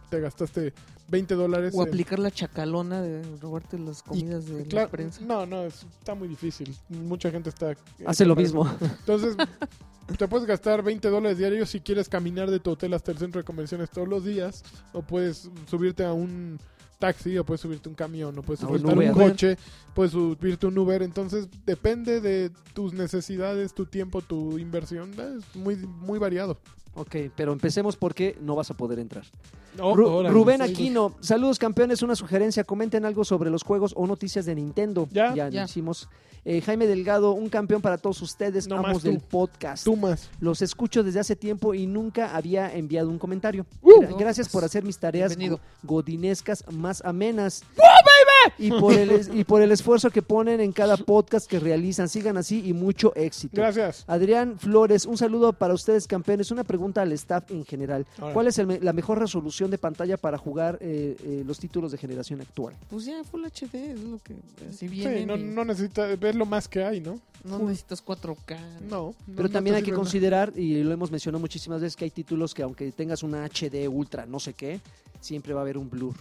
te 0.08 0.18
gastaste 0.20 0.72
20 1.08 1.34
dólares. 1.34 1.74
O 1.76 1.82
en- 1.82 1.88
aplicar 1.88 2.18
la 2.20 2.30
chacalona 2.30 3.02
de 3.02 3.22
robarte 3.38 3.78
las 3.78 4.02
comidas 4.02 4.46
de 4.46 4.64
Claro, 4.64 4.86
la 4.86 4.90
prensa. 4.90 5.20
No, 5.22 5.44
no, 5.44 5.64
es- 5.64 5.84
está 5.98 6.14
muy 6.14 6.26
difícil. 6.26 6.74
Mucha 6.88 7.30
gente 7.30 7.50
está... 7.50 7.76
Hace 8.06 8.24
lo 8.24 8.34
mismo. 8.34 8.66
entonces, 8.80 9.36
te 10.16 10.28
puedes 10.28 10.46
gastar 10.46 10.82
20 10.82 11.08
dólares 11.08 11.38
diarios 11.38 11.70
si 11.70 11.80
quieres 11.80 12.08
caminar 12.08 12.50
de 12.50 12.60
tu 12.60 12.70
hotel 12.70 12.94
hasta 12.94 13.12
el 13.12 13.18
centro 13.18 13.40
de 13.40 13.44
convenciones 13.44 13.90
todos 13.90 14.08
los 14.08 14.24
días, 14.24 14.62
o 14.92 15.02
puedes 15.02 15.50
subirte 15.66 16.04
a 16.04 16.12
un 16.12 16.58
taxi, 16.98 17.36
o 17.38 17.44
puedes 17.44 17.60
subirte 17.60 17.88
a 17.88 17.90
un 17.90 17.96
camión, 17.96 18.38
o 18.38 18.42
puedes 18.42 18.62
A 18.62 18.66
un 18.68 18.78
subirte 18.78 18.90
a 18.90 18.94
un, 18.94 19.16
Uber. 19.16 19.30
coche, 19.30 19.56
puedes 19.94 20.12
subirte 20.12 20.66
a 20.66 20.68
un 20.68 20.78
Uber. 20.78 21.02
Entonces, 21.02 21.48
depende 21.66 22.20
de 22.20 22.50
tus 22.74 22.92
necesidades, 22.92 23.74
tu 23.74 23.86
tiempo, 23.86 24.20
tu 24.22 24.58
inversión. 24.58 25.12
Es 25.18 25.56
muy, 25.56 25.76
muy 25.76 26.18
variado. 26.18 26.58
Ok, 26.94 27.16
pero 27.36 27.52
empecemos 27.52 27.96
porque 27.96 28.36
no 28.40 28.56
vas 28.56 28.70
a 28.70 28.74
poder 28.74 28.98
entrar. 28.98 29.24
Oh, 29.78 29.94
Ru- 29.94 30.28
Rubén 30.28 30.60
Aquino, 30.60 31.14
saludos 31.20 31.58
campeones, 31.58 32.02
una 32.02 32.16
sugerencia, 32.16 32.64
comenten 32.64 33.04
algo 33.04 33.24
sobre 33.24 33.48
los 33.50 33.62
juegos 33.62 33.92
o 33.96 34.06
noticias 34.06 34.44
de 34.44 34.54
Nintendo. 34.56 35.08
Ya. 35.12 35.30
lo 35.30 35.48
Ya. 35.50 35.64
hicimos. 35.64 36.08
Eh, 36.44 36.62
Jaime 36.62 36.86
Delgado, 36.86 37.32
un 37.32 37.50
campeón 37.50 37.82
para 37.82 37.98
todos 37.98 38.20
ustedes, 38.22 38.66
No 38.66 38.76
amos 38.76 38.88
más 38.94 39.02
tú. 39.02 39.08
del 39.10 39.20
podcast. 39.20 39.84
Tú 39.84 39.94
más. 39.94 40.30
Los 40.40 40.62
escucho 40.62 41.02
desde 41.04 41.20
hace 41.20 41.36
tiempo 41.36 41.74
y 41.74 41.86
nunca 41.86 42.34
había 42.34 42.74
enviado 42.74 43.10
un 43.10 43.18
comentario. 43.18 43.66
Uh. 43.82 44.00
Gra- 44.00 44.16
Gracias 44.18 44.48
por 44.48 44.64
hacer 44.64 44.82
mis 44.82 44.98
tareas 44.98 45.36
go- 45.36 45.60
godinescas 45.82 46.64
más 46.72 47.02
amenas. 47.04 47.62
Y 48.58 48.70
por, 48.70 48.92
el, 48.94 49.10
es- 49.10 49.30
y 49.32 49.44
por 49.44 49.62
el 49.62 49.72
esfuerzo 49.72 50.10
que 50.10 50.22
ponen 50.22 50.60
en 50.60 50.72
cada 50.72 50.96
podcast 50.96 51.48
que 51.48 51.58
realizan. 51.60 52.08
Sigan 52.08 52.36
así 52.36 52.62
y 52.66 52.72
mucho 52.72 53.14
éxito. 53.16 53.56
Gracias. 53.56 54.04
Adrián 54.06 54.58
Flores, 54.58 55.06
un 55.06 55.16
saludo 55.18 55.52
para 55.52 55.74
ustedes 55.74 56.06
campeones. 56.06 56.50
Una 56.50 56.64
pregunta 56.64 57.02
al 57.02 57.12
staff 57.12 57.50
en 57.50 57.64
general. 57.64 58.06
Ahora. 58.18 58.34
¿Cuál 58.34 58.46
es 58.48 58.58
el 58.58 58.66
me- 58.66 58.80
la 58.80 58.92
mejor 58.92 59.18
resolución 59.18 59.70
de 59.70 59.78
pantalla 59.78 60.16
para 60.16 60.38
jugar 60.38 60.78
eh, 60.80 61.16
eh, 61.24 61.42
los 61.46 61.58
títulos 61.58 61.92
de 61.92 61.98
generación 61.98 62.40
actual? 62.40 62.74
Pues 62.88 63.04
ya, 63.04 63.22
Full 63.24 63.44
HD 63.44 63.74
es 63.92 64.00
lo 64.00 64.18
que 64.18 64.34
así 64.68 64.78
Sí, 64.80 64.88
viene. 64.88 65.26
no, 65.26 65.36
no 65.36 65.64
necesitas 65.64 66.18
ver 66.18 66.34
lo 66.34 66.46
más 66.46 66.68
que 66.68 66.82
hay, 66.84 67.00
¿no? 67.00 67.18
no 67.42 67.58
necesitas 67.60 68.04
4K. 68.04 68.58
No. 68.82 68.88
no- 68.88 69.14
Pero 69.34 69.44
no 69.44 69.48
también 69.48 69.72
te 69.74 69.76
hay 69.78 69.82
que 69.82 69.86
sirve 69.86 69.92
nada. 69.92 69.96
considerar, 70.02 70.52
y 70.56 70.82
lo 70.82 70.92
hemos 70.92 71.10
mencionado 71.10 71.40
muchísimas 71.40 71.80
veces, 71.80 71.96
que 71.96 72.04
hay 72.04 72.10
títulos 72.10 72.52
que 72.52 72.62
aunque 72.62 72.92
tengas 72.92 73.22
una 73.22 73.44
HD 73.46 73.88
ultra, 73.88 74.26
no 74.26 74.38
sé 74.40 74.52
qué, 74.52 74.80
siempre 75.22 75.54
va 75.54 75.60
a 75.60 75.62
haber 75.62 75.78
un 75.78 75.88
blur. 75.88 76.14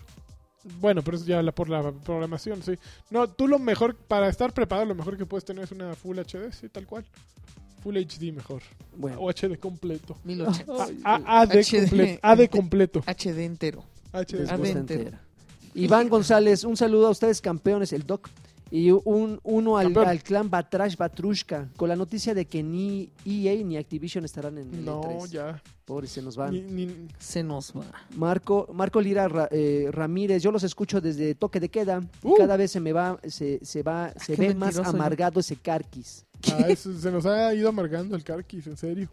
Bueno, 0.80 1.02
pero 1.02 1.18
eso 1.18 1.26
ya 1.26 1.42
la, 1.42 1.52
por 1.52 1.70
la 1.70 1.92
programación, 1.92 2.62
sí. 2.64 2.74
No, 3.10 3.28
tú 3.30 3.48
lo 3.48 3.60
mejor, 3.60 3.96
para 3.96 4.28
estar 4.30 4.54
preparado, 4.54 4.88
lo 4.88 4.96
mejor 4.96 5.18
que 5.18 5.26
puedes 5.26 5.44
tener 5.46 5.64
es 5.64 5.72
una 5.72 5.94
Full 5.96 6.18
HD, 6.20 6.52
sí, 6.52 6.70
tal 6.70 6.86
cual. 6.86 7.06
Full 7.84 7.96
HD 7.98 8.32
mejor. 8.34 8.62
Bueno, 8.98 9.20
O 9.22 9.30
HD 9.32 9.58
completo. 9.58 10.18
1080. 10.26 10.74
A- 11.04 11.16
A- 11.16 11.42
AD 11.42 11.52
HD. 11.64 11.80
completo. 11.90 12.20
AD 12.22 12.50
completo. 12.50 13.00
HD 13.06 13.46
entero. 13.46 13.84
HD. 14.12 14.46
te 14.62 14.70
entera. 14.72 15.22
Iván 15.76 16.10
González, 16.10 16.64
un 16.64 16.76
saludo 16.76 17.08
a 17.08 17.12
ustedes 17.12 17.42
campeones, 17.42 17.94
el 17.94 18.06
doc. 18.06 18.28
Y 18.72 18.92
un, 18.92 19.40
uno 19.44 19.78
al, 19.78 19.98
al 19.98 20.22
clan 20.22 20.50
Batrash 20.50 20.96
Batrushka, 20.96 21.70
con 21.76 21.90
la 21.90 21.96
noticia 21.96 22.34
de 22.34 22.46
que 22.46 22.62
ni 22.62 23.10
EA 23.26 23.64
ni 23.64 23.78
Activision 23.78 24.26
estarán 24.26 24.58
en 24.60 24.74
el 24.74 24.86
No, 24.86 25.02
E3. 25.02 25.28
ya. 25.30 25.62
Pobre, 25.86 26.06
se 26.06 26.22
nos 26.22 26.36
van. 26.36 26.52
Ni- 26.54 26.62
ni- 26.62 27.08
Se 27.18 27.42
nos 27.42 27.74
va. 27.76 27.84
Marco, 28.16 28.70
Marco 28.74 29.02
Lira 29.02 29.28
Ra- 29.28 29.50
eh, 29.52 29.88
Ramírez, 29.92 30.44
yo 30.44 30.52
los 30.52 30.62
escucho 30.64 31.02
desde 31.02 31.34
toque 31.34 31.60
de 31.60 31.70
queda. 31.70 32.02
y 32.24 32.28
Uh. 32.28 32.36
Cada 32.38 32.58
vez 32.58 32.70
se 32.72 32.80
me 32.80 32.94
va, 32.94 33.20
se, 33.28 33.60
se 33.66 33.82
va, 33.82 34.14
se 34.16 34.36
qué 34.36 34.42
ve 34.42 34.48
más 34.54 34.76
mentiroso, 34.76 34.92
¿no? 34.92 34.98
amargado 35.00 35.40
ese 35.40 35.56
carquis. 35.56 36.26
ah, 36.54 36.66
eso- 36.70 36.96
se 37.00 37.12
nos 37.12 37.26
ha 37.26 37.52
ido 37.56 37.70
amargando 37.70 38.16
el 38.16 38.24
Carquis, 38.24 38.68
en 38.68 38.78
serio. 38.78 39.10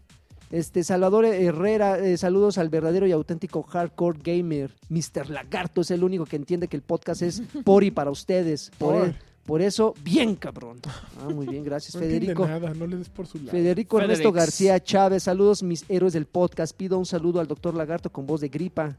Este 0.51 0.81
Salvador 0.83 1.25
Herrera, 1.25 1.99
eh, 1.99 2.15
saludos 2.15 2.57
al 2.57 2.69
verdadero 2.69 3.05
y 3.07 3.11
auténtico 3.11 3.63
hardcore 3.63 4.19
gamer. 4.23 4.73
Mr. 4.89 5.29
Lagarto 5.29 5.81
es 5.81 5.91
el 5.91 6.03
único 6.05 6.25
que 6.25 6.35
entiende 6.37 6.67
que 6.69 6.77
el 6.77 6.83
podcast 6.83 7.21
es 7.23 7.41
por 7.65 7.83
y 7.83 7.91
para 7.91 8.11
ustedes. 8.11 8.71
Por, 8.77 8.93
Por. 8.93 9.07
e- 9.09 9.15
por 9.47 9.61
eso, 9.63 9.95
bien 10.03 10.35
cabrón. 10.35 10.77
Ah, 11.19 11.29
muy 11.33 11.47
bien, 11.47 11.63
gracias 11.63 11.95
No 11.95 12.01
Federico. 12.01 12.45
nada, 12.47 12.71
no 12.75 12.85
le 12.85 12.97
des 12.97 13.09
por 13.09 13.25
su 13.25 13.39
lado. 13.39 13.49
Federico 13.49 13.99
Ernesto. 13.99 14.31
García 14.31 14.79
Chávez, 14.79 15.23
saludos 15.23 15.63
mis 15.63 15.83
héroes 15.89 16.13
del 16.13 16.27
podcast. 16.27 16.75
Pido 16.77 16.99
un 16.99 17.05
saludo 17.07 17.39
al 17.39 17.47
doctor 17.47 17.73
Lagarto 17.73 18.11
con 18.11 18.27
voz 18.27 18.41
de 18.41 18.49
gripa. 18.49 18.95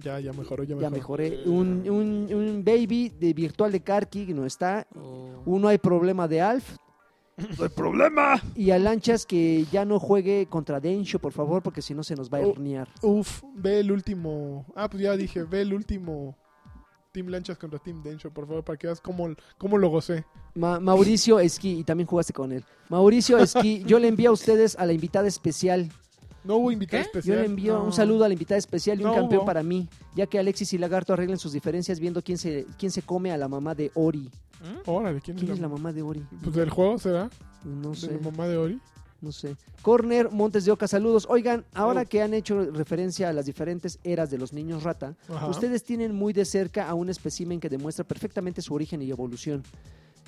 Ya, 0.00 0.20
ya 0.20 0.32
mejoró, 0.32 0.62
ya 0.62 0.76
Ya 0.78 0.88
mejoró. 0.90 1.22
mejoré. 1.24 1.42
Un, 1.48 1.88
un- 1.90 2.32
un 2.32 2.64
baby 2.64 3.08
de 3.08 3.32
virtual 3.32 3.72
de 3.72 3.80
Karki 3.80 4.26
que 4.26 4.34
no 4.34 4.46
está. 4.46 4.86
Oh. 4.94 5.42
Uno 5.46 5.68
hay 5.68 5.78
problema 5.78 6.28
de 6.28 6.40
Alf. 6.40 6.76
¡No 7.58 7.64
hay 7.64 7.68
problema! 7.70 8.40
Y 8.54 8.70
a 8.70 8.78
Lanchas 8.78 9.26
que 9.26 9.66
ya 9.70 9.84
no 9.84 9.98
juegue 10.00 10.46
contra 10.48 10.80
Densho, 10.80 11.18
por 11.18 11.32
favor, 11.32 11.62
porque 11.62 11.82
si 11.82 11.92
no 11.92 12.02
se 12.02 12.14
nos 12.14 12.30
va 12.30 12.38
a 12.38 12.42
Oh. 12.42 12.52
herniar. 12.52 12.88
Uf, 13.02 13.42
ve 13.54 13.80
el 13.80 13.90
último. 13.92 14.64
Ah, 14.74 14.88
pues 14.88 15.02
ya 15.02 15.14
dije, 15.16 15.42
ve 15.42 15.60
el 15.62 15.74
último 15.74 16.36
Team 17.16 17.28
Lanchas 17.28 17.56
contra 17.56 17.78
Team 17.78 18.02
Densho, 18.02 18.30
por 18.30 18.46
favor, 18.46 18.62
para 18.62 18.76
que 18.76 18.86
veas 18.88 19.00
cómo, 19.00 19.34
cómo 19.56 19.78
lo 19.78 19.88
gocé. 19.88 20.26
Ma- 20.54 20.78
Mauricio 20.78 21.40
Esqui, 21.40 21.78
y 21.78 21.82
también 21.82 22.06
jugaste 22.06 22.34
con 22.34 22.52
él. 22.52 22.62
Mauricio 22.90 23.38
Esqui, 23.42 23.82
yo 23.84 23.98
le 23.98 24.08
envío 24.08 24.28
a 24.28 24.32
ustedes 24.34 24.76
a 24.78 24.84
la 24.84 24.92
invitada 24.92 25.26
especial. 25.26 25.88
No 26.44 26.56
hubo 26.56 26.70
invitado 26.70 27.02
¿Qué? 27.02 27.06
especial. 27.06 27.36
Yo 27.36 27.40
le 27.40 27.46
envío 27.46 27.78
No. 27.78 27.84
un 27.84 27.92
saludo 27.94 28.24
a 28.24 28.28
la 28.28 28.34
invitada 28.34 28.58
especial 28.58 29.00
y 29.00 29.04
un 29.04 29.14
campeón 29.14 29.38
hubo. 29.38 29.46
para 29.46 29.62
mí, 29.62 29.88
ya 30.14 30.26
que 30.26 30.38
Alexis 30.38 30.74
y 30.74 30.78
Lagarto 30.78 31.14
arreglen 31.14 31.38
sus 31.38 31.52
diferencias 31.52 31.98
viendo 32.00 32.20
quién 32.22 32.36
se, 32.36 32.66
quién 32.78 32.92
se 32.92 33.00
come 33.00 33.32
a 33.32 33.38
la 33.38 33.48
mamá 33.48 33.74
de 33.74 33.90
Ori. 33.94 34.30
¿Mm? 34.60 34.90
Órale, 34.90 35.22
¿quién, 35.22 35.38
¿Quién 35.38 35.48
es 35.50 35.54
es 35.54 35.60
la, 35.62 35.68
la 35.68 35.74
mamá 35.74 35.92
de 35.94 36.02
Ori? 36.02 36.22
Pues 36.42 36.54
del 36.54 36.68
juego 36.68 36.98
será, 36.98 37.30
No 37.64 37.92
de 37.92 37.96
sé. 37.96 38.12
la 38.12 38.30
mamá 38.30 38.46
de 38.46 38.58
Ori. 38.58 38.80
No 39.26 39.32
sé. 39.32 39.56
Corner, 39.82 40.30
Montes 40.30 40.64
de 40.64 40.70
Oca, 40.72 40.86
saludos. 40.86 41.26
Oigan, 41.28 41.64
ahora 41.74 42.02
Oh. 42.02 42.08
que 42.08 42.22
han 42.22 42.32
hecho 42.32 42.64
referencia 42.70 43.28
a 43.28 43.32
las 43.32 43.46
diferentes 43.46 43.98
eras 44.04 44.30
de 44.30 44.38
los 44.38 44.52
niños 44.52 44.82
rata, 44.84 45.14
Ajá. 45.28 45.46
ustedes 45.48 45.82
tienen 45.82 46.14
muy 46.14 46.32
de 46.32 46.44
cerca 46.44 46.88
a 46.88 46.94
un 46.94 47.08
espécimen 47.10 47.58
que 47.60 47.68
demuestra 47.68 48.04
perfectamente 48.04 48.62
su 48.62 48.72
origen 48.74 49.02
y 49.02 49.10
evolución. 49.10 49.62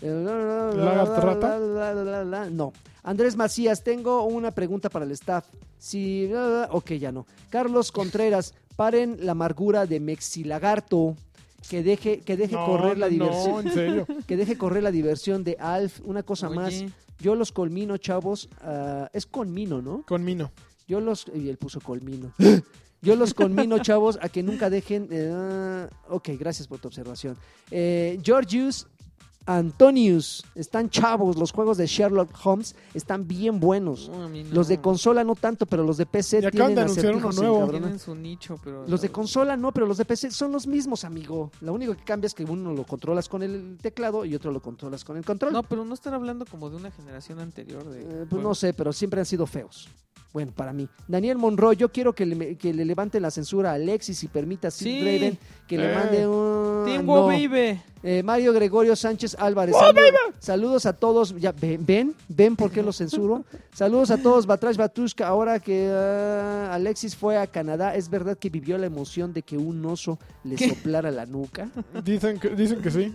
¿Lagarto 0.02 1.20
rata? 1.20 1.58
la, 1.58 1.94
la, 1.94 2.04
la, 2.04 2.24
la. 2.24 2.50
No. 2.50 2.72
Andrés 3.02 3.36
Macías, 3.36 3.82
tengo 3.82 4.24
una 4.24 4.50
pregunta 4.52 4.88
para 4.90 5.04
el 5.04 5.10
staff. 5.12 5.46
Si. 5.78 6.28
la, 6.28 6.46
la, 6.48 6.68
Ok, 6.72 6.92
ya 6.92 7.10
no. 7.12 7.26
Carlos 7.50 7.90
Contreras, 7.92 8.54
paren 8.76 9.18
la 9.24 9.32
amargura 9.32 9.86
de 9.86 10.00
Mexilagarto. 10.00 11.16
Que 11.68 11.82
deje, 11.82 12.20
que 12.20 12.36
deje 12.36 12.54
No, 12.54 12.64
correr 12.66 12.98
la 12.98 13.08
diversión. 13.08 13.52
No, 13.52 13.60
en 13.60 13.72
serio. 13.72 14.06
Que 14.26 14.36
deje 14.36 14.56
correr 14.56 14.82
la 14.82 14.90
diversión 14.92 15.42
de 15.44 15.56
Alf. 15.58 16.00
Una 16.04 16.22
cosa 16.22 16.48
más. 16.48 16.84
Yo 17.20 17.34
los 17.34 17.52
colmino, 17.52 17.96
chavos. 17.96 18.48
ah, 18.62 19.08
es 19.12 19.26
conmino, 19.26 19.82
¿no? 19.82 20.04
Con 20.06 20.24
Mino. 20.24 20.52
Yo 20.86 21.00
los. 21.00 21.26
Y 21.34 21.48
él 21.48 21.56
puso 21.56 21.80
colmino. 21.80 22.32
Yo 23.00 23.14
los 23.14 23.32
conmino, 23.32 23.78
chavos, 23.78 24.18
a 24.20 24.28
que 24.28 24.42
nunca 24.42 24.70
dejen. 24.70 25.08
ah, 25.32 25.88
ok, 26.08 26.30
gracias 26.38 26.66
por 26.66 26.80
tu 26.80 26.88
observación. 26.88 27.36
Eh, 27.70 28.18
Georgius 28.24 28.88
Antonius. 29.48 30.44
Están 30.54 30.90
chavos. 30.90 31.36
Los 31.36 31.52
juegos 31.52 31.76
de 31.78 31.86
Sherlock 31.86 32.30
Holmes 32.44 32.76
están 32.94 33.26
bien 33.26 33.58
buenos. 33.60 34.08
no, 34.08 34.28
no. 34.28 34.44
Los 34.52 34.68
de 34.68 34.80
consola 34.80 35.24
no 35.24 35.34
tanto, 35.34 35.66
pero 35.66 35.82
los 35.84 35.96
de 35.96 36.06
PC 36.06 36.38
Y 36.38 36.50
tienen 36.50 36.74
de 36.74 36.80
anunciar 36.82 37.14
uno 37.16 37.28
acertijos 37.28 37.36
nuevo. 37.36 37.58
encabronan- 37.66 37.70
Tienen 37.80 37.98
su 37.98 38.14
nicho, 38.14 38.56
pero... 38.62 38.86
Los 38.86 39.00
de 39.00 39.10
consola 39.10 39.56
no, 39.56 39.72
pero 39.72 39.86
los 39.86 39.96
de 39.98 40.04
PC 40.04 40.30
son 40.30 40.52
los 40.52 40.66
mismos, 40.66 41.04
amigo. 41.04 41.50
Lo 41.60 41.72
único 41.72 41.94
que 41.94 42.04
cambia 42.04 42.26
es 42.26 42.34
que 42.34 42.44
uno 42.44 42.72
lo 42.72 42.84
controlas 42.84 43.28
con 43.28 43.42
el 43.42 43.78
teclado 43.80 44.24
y 44.24 44.34
otro 44.34 44.52
lo 44.52 44.60
controlas 44.60 45.04
con 45.04 45.16
el 45.16 45.24
control. 45.24 45.52
No, 45.52 45.62
pero 45.62 45.84
no 45.84 45.94
están 45.94 46.14
hablando 46.14 46.44
como 46.46 46.70
de 46.70 46.76
una 46.76 46.90
generación 46.90 47.40
anterior 47.40 47.84
de... 47.88 48.02
Eh, 48.02 48.26
pues 48.28 48.42
no 48.42 48.54
sé, 48.54 48.74
pero 48.74 48.92
siempre 48.92 49.20
han 49.20 49.26
sido 49.26 49.46
feos. 49.46 49.88
Bueno, 50.32 50.52
para 50.54 50.72
mí. 50.74 50.86
Daniel 51.08 51.38
Monroy, 51.38 51.74
yo 51.76 51.88
quiero 51.90 52.12
que 52.14 52.26
le, 52.26 52.56
que 52.56 52.72
le 52.74 52.84
levante 52.84 53.18
la 53.18 53.30
censura 53.30 53.70
a 53.70 53.74
Alexis 53.74 54.22
y 54.22 54.28
permita 54.28 54.68
a 54.68 54.70
Sid 54.70 54.84
Sí. 54.84 55.00
Draven 55.00 55.38
que 55.66 55.78
le 55.78 55.90
Eh. 55.90 55.94
mande 55.94 56.26
un... 56.28 56.84
Team 56.84 57.06
no. 57.06 57.26
Baby. 57.26 57.80
Eh, 58.02 58.22
Mario 58.22 58.52
Gregorio 58.52 58.94
Sánchez 58.94 59.34
Álvarez. 59.38 59.74
saludos, 59.74 60.12
saludos 60.38 60.86
a 60.86 60.92
todos. 60.92 61.34
Ya, 61.40 61.50
ven, 61.52 61.84
ven, 61.84 62.14
ven 62.28 62.56
por 62.56 62.70
qué 62.70 62.82
lo 62.82 62.92
censuro. 62.92 63.44
Saludos 63.72 64.10
a 64.10 64.18
todos. 64.22 64.46
Batrash 64.46 64.76
Batushka. 64.76 65.26
Ahora 65.26 65.58
que 65.60 65.90
ah, 65.90 66.72
Alexis 66.74 67.16
fue 67.16 67.36
a 67.38 67.46
Canadá, 67.46 67.94
¿es 67.96 68.08
verdad 68.10 68.36
que 68.38 68.50
vivió 68.50 68.76
la 68.78 68.86
emoción 68.86 69.32
de 69.32 69.42
que 69.42 69.56
un 69.56 69.84
oso 69.86 70.18
le 70.44 70.54
¿Qué? 70.56 70.68
soplara 70.68 71.10
la 71.10 71.26
nuca? 71.26 71.70
Dicen 72.04 72.38
que, 72.38 72.50
dicen 72.50 72.80
que 72.82 72.90
sí. 72.90 73.12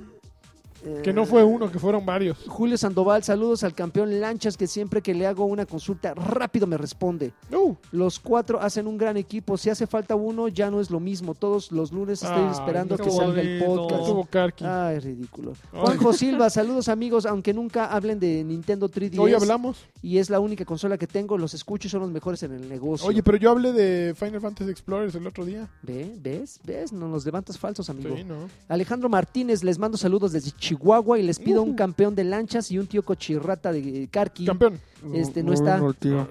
Que 1.03 1.13
no 1.13 1.25
fue 1.25 1.43
uno, 1.43 1.71
que 1.71 1.79
fueron 1.79 2.05
varios. 2.05 2.37
Julio 2.47 2.77
Sandoval, 2.77 3.23
saludos 3.23 3.63
al 3.63 3.73
campeón 3.73 4.19
Lanchas 4.19 4.57
que 4.57 4.67
siempre 4.67 5.01
que 5.01 5.13
le 5.13 5.25
hago 5.25 5.45
una 5.45 5.65
consulta 5.65 6.13
rápido 6.13 6.67
me 6.67 6.77
responde. 6.77 7.31
Uh, 7.51 7.73
Los 7.91 8.19
cuatro 8.19 8.59
hacen 8.61 8.87
un 8.87 8.97
gran 8.97 9.15
equipo. 9.17 9.57
Si 9.57 9.69
hace 9.69 9.87
falta 9.87 10.15
uno, 10.15 10.49
ya 10.49 10.69
no 10.69 10.81
es 10.81 10.91
lo 10.91 10.99
mismo. 10.99 11.35
Todos 11.35 11.71
los 11.71 11.91
lunes 11.93 12.21
estoy 12.21 12.43
Ay, 12.43 12.51
esperando 12.51 12.97
no 12.97 13.03
que 13.03 13.11
salga 13.11 13.41
el 13.41 13.63
podcast. 13.63 14.29
Karki. 14.29 14.65
Ay, 14.65 14.99
ridículo. 14.99 15.53
Ay. 15.71 15.79
Juanjo 15.81 16.13
Silva, 16.13 16.49
saludos 16.49 16.89
amigos. 16.89 17.25
Aunque 17.25 17.53
nunca 17.53 17.85
hablen 17.85 18.19
de 18.19 18.43
Nintendo 18.43 18.89
3DS 18.89 19.19
Hoy 19.19 19.33
hablamos. 19.33 19.85
y 20.01 20.17
es 20.17 20.29
la 20.29 20.39
única 20.41 20.65
consola 20.65 20.97
que 20.97 21.07
tengo, 21.07 21.37
los 21.37 21.53
escucho 21.53 21.87
y 21.87 21.91
son 21.91 22.01
los 22.01 22.11
mejores 22.11 22.43
en 22.43 22.51
el 22.53 22.67
negocio. 22.67 23.07
Oye, 23.07 23.23
pero 23.23 23.37
yo 23.37 23.51
hablé 23.51 23.71
de 23.71 24.13
Final 24.15 24.41
Fantasy 24.41 24.69
Explorers 24.69 25.15
el 25.15 25.25
otro 25.27 25.45
día. 25.45 25.69
¿Ve? 25.81 26.13
¿Ves? 26.21 26.59
¿Ves? 26.65 26.91
No 26.91 27.07
nos 27.07 27.25
levantas 27.25 27.57
falsos, 27.57 27.89
amigo. 27.89 28.15
Sí, 28.17 28.23
¿no? 28.25 28.49
Alejandro 28.67 29.07
Martínez, 29.07 29.63
les 29.63 29.79
mando 29.79 29.97
saludos 29.97 30.33
desde 30.33 30.51
Chihuahua 30.51 30.72
y 31.17 31.23
les 31.23 31.39
pido 31.39 31.61
un 31.61 31.75
campeón 31.75 32.15
de 32.15 32.23
lanchas 32.23 32.71
y 32.71 32.77
un 32.79 32.87
tío 32.87 33.03
cochirrata 33.03 33.71
de 33.71 34.07
Karki. 34.11 34.45
Campeón. 34.45 34.79
Este, 35.13 35.43
no 35.43 35.53
está. 35.53 35.77
No, 35.77 35.89
el 35.89 35.95
tío. 35.95 36.27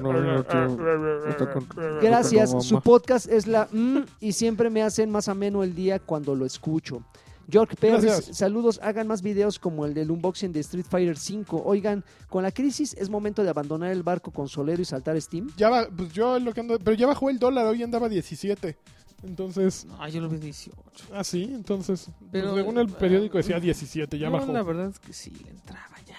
No, 0.00 0.12
no, 0.12 0.36
el 0.38 0.44
tío. 0.44 1.28
Está 1.28 1.52
con- 1.52 1.66
Gracias, 2.00 2.54
su 2.64 2.80
podcast 2.80 3.28
es 3.28 3.46
la 3.46 3.68
mm, 3.72 3.98
y 4.20 4.32
siempre 4.32 4.70
me 4.70 4.82
hacen 4.82 5.10
más 5.10 5.28
ameno 5.28 5.62
el 5.62 5.74
día 5.74 5.98
cuando 5.98 6.34
lo 6.34 6.46
escucho. 6.46 7.02
George 7.50 7.76
Pérez, 7.76 8.02
Gracias. 8.04 8.36
saludos, 8.36 8.78
hagan 8.82 9.06
más 9.06 9.22
videos 9.22 9.58
como 9.58 9.86
el 9.86 9.94
del 9.94 10.10
unboxing 10.10 10.52
de 10.52 10.60
Street 10.60 10.84
Fighter 10.86 11.16
5. 11.16 11.62
Oigan, 11.64 12.04
con 12.28 12.42
la 12.42 12.52
crisis 12.52 12.92
es 12.98 13.08
momento 13.08 13.42
de 13.42 13.48
abandonar 13.48 13.90
el 13.90 14.02
barco 14.02 14.30
consolero 14.30 14.82
y 14.82 14.84
saltar 14.84 15.18
Steam. 15.18 15.50
Ya 15.56 15.70
va, 15.70 15.88
pues 15.88 16.12
yo 16.12 16.38
lo 16.38 16.52
que 16.52 16.60
ando, 16.60 16.78
pero 16.78 16.94
ya 16.94 17.06
bajó 17.06 17.30
el 17.30 17.38
dólar, 17.38 17.64
hoy 17.66 17.82
andaba 17.82 18.10
17. 18.10 18.76
Entonces, 19.22 19.84
No, 19.84 20.08
yo 20.08 20.20
lo 20.20 20.28
vi 20.28 20.38
18. 20.38 20.76
ah, 21.12 21.24
sí, 21.24 21.50
entonces, 21.52 22.08
Pero, 22.30 22.50
pues, 22.52 22.60
según 22.62 22.78
el 22.78 22.88
eh, 22.88 22.94
periódico 22.98 23.38
decía 23.38 23.58
17, 23.58 24.18
ya 24.18 24.30
no, 24.30 24.38
bajó. 24.38 24.52
la 24.52 24.62
verdad 24.62 24.88
es 24.90 24.98
que 24.98 25.12
sí, 25.12 25.30
le 25.44 25.50
entraba 25.50 25.96
ya. 26.06 26.16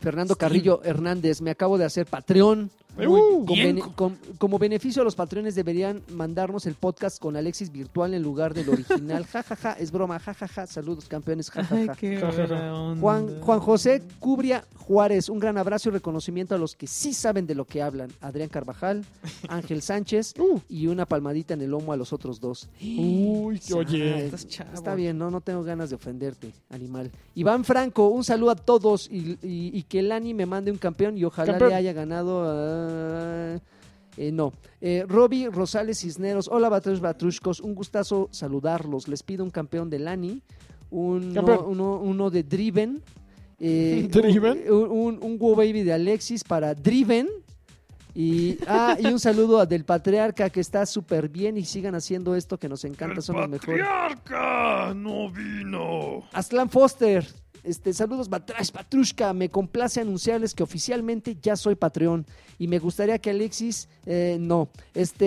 Fernando. 0.00 0.36
Carrillo 0.36 0.82
Hernández, 0.84 1.40
me 1.40 1.50
acabo 1.50 1.78
de 1.78 1.84
hacer 1.84 2.06
Patreon. 2.06 2.70
Uh, 2.98 3.44
Con 3.46 3.54
Bien. 3.54 3.76
bene- 3.76 3.94
con- 3.94 4.18
como 4.38 4.58
beneficio 4.58 5.00
a 5.02 5.04
los 5.04 5.14
patrones 5.14 5.54
deberían 5.54 6.02
mandarnos 6.12 6.66
el 6.66 6.74
podcast 6.74 7.18
con 7.20 7.36
Alexis 7.36 7.72
virtual 7.72 8.12
en 8.14 8.22
lugar 8.22 8.52
del 8.54 8.68
original. 8.68 9.24
Ja, 9.32 9.42
ja, 9.42 9.56
ja, 9.56 9.72
es 9.72 9.90
broma. 9.90 10.18
Ja, 10.18 10.34
ja, 10.34 10.46
ja. 10.46 10.66
Saludos, 10.66 11.06
campeones. 11.08 11.50
Ja, 11.50 11.64
ja, 11.64 11.74
Ay, 11.74 11.86
ja. 11.86 11.94
qué 11.94 12.16
Ja, 12.18 12.26
ja, 12.30 12.32
ja. 12.32 12.46
buena 12.46 12.74
onda. 12.74 13.00
Juan, 13.00 13.40
Juan 13.40 13.60
José 13.60 14.02
Cubria 14.18 14.64
Juárez, 14.76 15.28
un 15.30 15.38
gran 15.38 15.56
abrazo 15.58 15.88
y 15.88 15.92
reconocimiento 15.92 16.54
a 16.54 16.58
los 16.58 16.74
que 16.76 16.86
sí 16.86 17.14
saben 17.14 17.46
de 17.46 17.54
lo 17.54 17.64
que 17.64 17.80
hablan. 17.80 18.10
Adrián 18.20 18.48
Carvajal, 18.50 19.04
Ángel 19.48 19.80
Sánchez 19.80 20.34
Uh. 20.38 20.60
y 20.68 20.86
una 20.88 21.06
palmadita 21.06 21.54
en 21.54 21.62
el 21.62 21.70
lomo 21.70 21.92
a 21.92 21.96
los 21.96 22.12
otros 22.12 22.40
dos. 22.40 22.68
Uy, 22.82 23.60
Ah, 23.72 23.76
oye. 23.76 24.26
Está 24.26 24.94
bien, 24.94 25.16
no, 25.18 25.30
no 25.30 25.40
tengo 25.40 25.62
ganas 25.62 25.88
de 25.90 25.96
ofenderte, 25.96 26.52
animal. 26.68 27.10
Iván 27.34 27.64
Franco, 27.64 28.08
un 28.08 28.24
saludo 28.24 28.50
a 28.50 28.56
todos 28.56 29.08
y, 29.10 29.38
y- 29.42 29.70
y 29.72 29.82
que 29.84 30.02
Lani 30.02 30.34
me 30.34 30.44
mande 30.46 30.70
un 30.70 30.78
campeón 30.78 31.16
y 31.16 31.24
ojalá 31.24 31.52
Campeón. 31.52 31.70
le 31.70 31.76
haya 31.76 31.92
ganado. 31.92 32.42
ah, 32.44 32.81
eh, 34.16 34.32
no. 34.32 34.52
Eh, 34.80 35.04
Roby 35.08 35.48
Rosales 35.48 36.00
Cisneros, 36.00 36.48
hola 36.48 36.68
Batrush 36.68 37.00
Batrushcos, 37.00 37.60
un 37.60 37.74
gustazo 37.74 38.28
saludarlos. 38.30 39.08
Les 39.08 39.22
pido 39.22 39.44
un 39.44 39.50
campeón 39.50 39.88
de 39.90 39.98
Lani, 39.98 40.42
un, 40.90 41.34
Campeón. 41.34 41.64
uno, 41.66 41.98
uno 41.98 42.30
de 42.30 42.42
Driven, 42.42 43.02
eh, 43.58 44.08
¿Driven? 44.12 44.64
Un, 44.70 44.90
un, 44.90 45.18
un 45.22 45.38
Wow 45.38 45.56
Baby 45.56 45.82
de 45.82 45.92
Alexis 45.92 46.44
para 46.44 46.74
Driven. 46.74 47.28
Y, 48.14 48.58
ah, 48.66 48.96
y 49.00 49.06
un 49.06 49.18
saludo 49.18 49.58
a 49.58 49.64
del 49.64 49.84
patriarca 49.84 50.50
que 50.50 50.60
está 50.60 50.84
súper 50.84 51.30
bien 51.30 51.56
y 51.56 51.64
sigan 51.64 51.94
haciendo 51.94 52.36
esto 52.36 52.58
que 52.58 52.68
nos 52.68 52.84
encanta, 52.84 53.22
son 53.22 53.36
los 53.36 53.48
mejores. 53.48 53.86
patriarca 53.86 54.92
no 54.94 55.30
vino. 55.30 56.22
Aslan 56.32 56.68
Foster, 56.68 57.26
este, 57.64 57.92
saludos 57.92 58.28
Batrash 58.28 58.70
Patrushka, 58.70 59.32
me 59.32 59.48
complace 59.48 60.00
anunciarles 60.00 60.54
que 60.54 60.62
oficialmente 60.62 61.36
ya 61.40 61.54
soy 61.56 61.74
Patreon 61.76 62.26
y 62.58 62.66
me 62.68 62.78
gustaría 62.78 63.18
que 63.18 63.30
Alexis, 63.30 63.88
eh, 64.06 64.36
no, 64.40 64.68
este, 64.94 65.26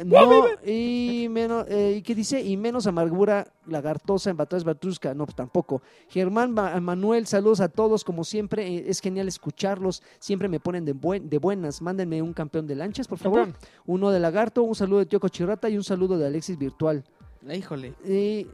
eh, 0.00 0.02
no, 0.06 0.44
y 0.66 1.28
menos, 1.30 1.66
eh, 1.68 1.94
¿y 1.98 2.02
qué 2.02 2.14
dice? 2.14 2.40
Y 2.40 2.56
menos 2.56 2.86
amargura 2.86 3.46
lagartosa 3.66 4.30
en 4.30 4.36
Batrash 4.36 4.62
Patrushka, 4.64 5.14
no, 5.14 5.26
pues 5.26 5.36
tampoco. 5.36 5.82
Germán 6.08 6.52
Ma- 6.52 6.78
Manuel, 6.80 7.26
saludos 7.26 7.60
a 7.60 7.68
todos, 7.68 8.02
como 8.04 8.24
siempre, 8.24 8.66
eh, 8.66 8.84
es 8.88 9.00
genial 9.00 9.28
escucharlos, 9.28 10.02
siempre 10.18 10.48
me 10.48 10.60
ponen 10.60 10.84
de, 10.84 10.92
buen, 10.92 11.28
de 11.28 11.38
buenas, 11.38 11.82
mándenme 11.82 12.22
un 12.22 12.32
campeón 12.32 12.66
de 12.66 12.74
lanchas, 12.76 13.06
por 13.08 13.18
favor, 13.18 13.40
Campeón. 13.44 13.56
uno 13.86 14.10
de 14.10 14.20
Lagarto, 14.20 14.62
un 14.62 14.74
saludo 14.74 15.00
de 15.00 15.06
Tioco 15.06 15.28
Chirrata 15.28 15.68
y 15.68 15.76
un 15.76 15.84
saludo 15.84 16.18
de 16.18 16.26
Alexis 16.26 16.58
Virtual. 16.58 17.04
Ay, 17.48 17.58
Híjole, 17.58 17.94
Y 18.04 18.46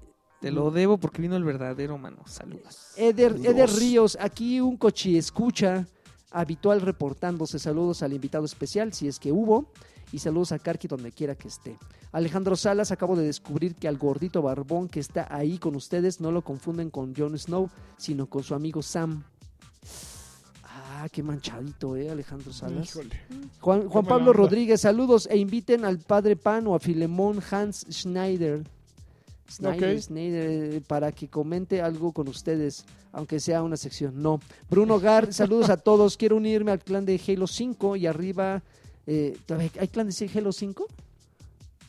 te 0.44 0.52
lo 0.52 0.70
debo 0.70 0.98
porque 0.98 1.22
vino 1.22 1.36
el 1.36 1.42
verdadero, 1.42 1.96
mano. 1.96 2.18
Saludos. 2.26 2.92
Eder. 2.96 3.34
Eder 3.42 3.70
Ríos, 3.70 4.18
aquí 4.20 4.60
un 4.60 4.76
cochi 4.76 5.16
escucha 5.16 5.86
habitual 6.30 6.82
reportándose. 6.82 7.58
Saludos 7.58 8.02
al 8.02 8.12
invitado 8.12 8.44
especial, 8.44 8.92
si 8.92 9.08
es 9.08 9.18
que 9.18 9.32
hubo. 9.32 9.70
Y 10.12 10.18
saludos 10.18 10.52
a 10.52 10.58
Karki 10.58 10.86
donde 10.86 11.12
quiera 11.12 11.34
que 11.34 11.48
esté. 11.48 11.78
Alejandro 12.12 12.56
Salas, 12.56 12.92
acabo 12.92 13.16
de 13.16 13.24
descubrir 13.24 13.74
que 13.74 13.88
al 13.88 13.96
gordito 13.96 14.42
barbón 14.42 14.90
que 14.90 15.00
está 15.00 15.26
ahí 15.34 15.56
con 15.56 15.76
ustedes 15.76 16.20
no 16.20 16.30
lo 16.30 16.42
confunden 16.42 16.90
con 16.90 17.14
Jon 17.14 17.38
Snow, 17.38 17.70
sino 17.96 18.26
con 18.26 18.42
su 18.42 18.54
amigo 18.54 18.82
Sam. 18.82 19.24
Ah, 20.62 21.08
qué 21.10 21.22
manchadito, 21.22 21.96
¿eh, 21.96 22.10
Alejandro 22.10 22.52
Salas? 22.52 22.90
Híjole. 22.90 23.18
Juan, 23.60 23.88
Juan 23.88 24.04
Pablo. 24.04 24.34
Rodríguez, 24.34 24.82
saludos 24.82 25.26
e 25.30 25.38
inviten 25.38 25.86
al 25.86 26.00
padre 26.00 26.36
Pan 26.36 26.66
o 26.66 26.74
a 26.74 26.80
Filemón 26.80 27.42
Hans 27.50 27.86
Schneider. 27.90 28.62
Schneider, 29.50 29.94
Ok. 29.96 30.00
Schneider, 30.02 30.74
eh, 30.74 30.80
para 30.86 31.12
que 31.12 31.28
comente 31.28 31.80
algo 31.82 32.12
con 32.12 32.28
ustedes, 32.28 32.84
aunque 33.12 33.40
sea 33.40 33.62
una 33.62 33.76
sección. 33.76 34.22
No. 34.22 34.40
Bruno 34.70 34.98
Gar, 35.00 35.32
saludos 35.32 35.70
a 35.70 35.76
todos. 35.76 36.16
Quiero 36.16 36.36
unirme 36.36 36.70
al 36.72 36.80
clan 36.80 37.04
de 37.04 37.20
Halo 37.28 37.46
5 37.46 37.96
y 37.96 38.06
arriba. 38.06 38.62
eh, 39.06 39.36
¿todavía 39.46 39.70
¿Hay 39.78 39.88
clan 39.88 40.08
de 40.08 40.30
Halo 40.34 40.50
5? 40.52 40.86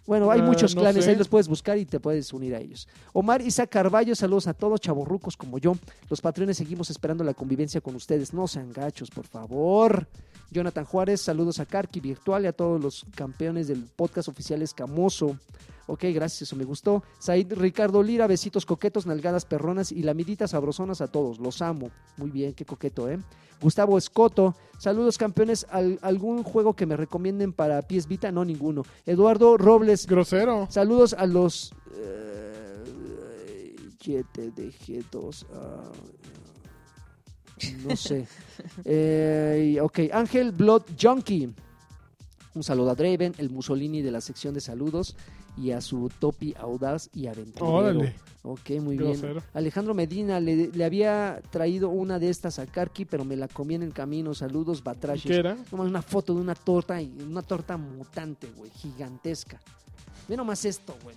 Bueno, 0.08 0.30
hay 0.30 0.40
Ah, 0.42 0.44
muchos 0.44 0.76
no 0.76 0.82
clanes, 0.82 1.06
sé. 1.06 1.12
ahí 1.12 1.16
los 1.16 1.28
puedes 1.30 1.48
buscar 1.48 1.80
y 1.80 1.86
te 1.86 2.00
puedes 2.00 2.32
unir 2.32 2.54
a 2.54 2.60
ellos. 2.60 2.88
Omar 3.12 3.42
Isaac 3.42 3.70
Carballo, 3.72 4.14
saludos 4.16 4.46
a 4.46 4.54
todos 4.54 4.80
chavorrucos 4.80 5.36
como 5.36 5.58
yo. 5.58 5.76
Los 6.12 6.22
patrones 6.22 6.58
seguimos 6.58 6.92
esperando 6.92 7.24
la 7.24 7.34
convivencia 7.34 7.82
con 7.82 7.96
ustedes. 7.96 8.32
No 8.32 8.48
sean 8.48 8.72
gachos, 8.72 9.10
por 9.10 9.26
favor. 9.26 10.08
Jonathan 10.52 10.86
Juárez, 10.86 11.22
saludos 11.22 11.60
a 11.60 11.66
Karki 11.66 12.00
Virtual 12.02 12.44
y 12.44 12.48
a 12.48 12.54
todos 12.54 12.80
los 12.80 13.04
campeones 13.16 13.68
del 13.68 13.84
podcast 13.96 14.28
oficial 14.28 14.62
Escamoso. 14.62 15.40
Ok, 15.88 16.04
gracias, 16.14 16.44
eso 16.44 16.56
me 16.56 16.64
gustó. 16.64 17.04
Said 17.20 17.54
Ricardo 17.54 18.02
Lira, 18.02 18.26
besitos 18.28 18.66
coquetos, 18.66 19.06
nalgadas 19.06 19.46
perronas 19.46 19.92
y 19.92 20.02
lamiditas 20.04 20.52
sabrosonas 20.52 21.00
a 21.02 21.08
todos. 21.08 21.40
Los 21.40 21.62
amo. 21.62 21.92
Muy 22.18 22.32
bien, 22.32 22.54
qué 22.54 22.66
coqueto, 22.66 23.10
¿eh? 23.10 23.20
Gustavo 23.62 23.98
Escoto, 23.98 24.56
saludos 24.80 25.18
campeones. 25.18 25.66
¿Al- 25.70 26.00
¿Algún 26.02 26.44
juego 26.44 26.74
que 26.76 26.86
me 26.86 26.98
recomienden 26.98 27.54
para 27.54 27.82
PS 27.84 28.08
Vita? 28.08 28.32
No, 28.32 28.44
ninguno. 28.44 28.84
Eduardo 29.06 29.58
Robles, 29.58 30.08
Grosero. 30.08 30.68
Saludos 30.70 31.14
a 31.14 31.26
los 31.26 31.72
eh, 31.96 33.76
7 34.02 34.52
de 34.52 34.72
G2. 34.72 35.46
ah, 35.54 35.92
no 37.88 37.96
sé. 37.96 38.28
Eh, 38.86 39.78
ok, 39.82 40.00
Ángel 40.14 40.52
Blood 40.52 40.84
Junkie. 41.00 41.54
Un 42.56 42.64
saludo 42.64 42.90
a 42.92 42.96
Draven, 42.96 43.34
el 43.38 43.50
Mussolini 43.50 44.02
de 44.02 44.12
la 44.12 44.22
sección 44.22 44.54
de 44.54 44.62
saludos, 44.62 45.16
y 45.58 45.72
a 45.72 45.82
su 45.82 46.10
Topi 46.20 46.54
audaz 46.60 47.10
y 47.14 47.28
aventurero. 47.28 47.68
Órale. 47.78 48.16
Ok, 48.44 48.70
muy 48.82 48.98
bien. 48.98 49.20
Alejandro 49.54 49.94
Medina, 49.96 50.40
le, 50.40 50.68
le 50.68 50.86
había 50.86 51.42
traído 51.50 51.90
una 51.90 52.20
de 52.20 52.30
estas 52.30 52.60
a 52.60 52.66
Karki, 52.68 53.06
pero 53.06 53.26
me 53.26 53.36
la 53.36 53.48
comí 53.48 53.74
en 53.76 53.82
el 53.84 53.92
camino. 53.94 54.34
Saludos, 54.36 54.84
Batrashes. 54.84 55.24
¿Qué 55.32 55.38
era? 55.38 55.58
Nomás 55.72 55.88
una 55.88 56.02
foto 56.04 56.36
de 56.36 56.42
una 56.42 56.54
torta, 56.56 57.02
y 57.02 57.12
una 57.28 57.42
torta 57.42 57.76
mutante, 57.78 58.48
güey, 58.56 58.70
gigantesca. 58.72 59.60
Ve 60.28 60.38
nomás 60.38 60.64
esto, 60.66 60.96
güey. 61.04 61.16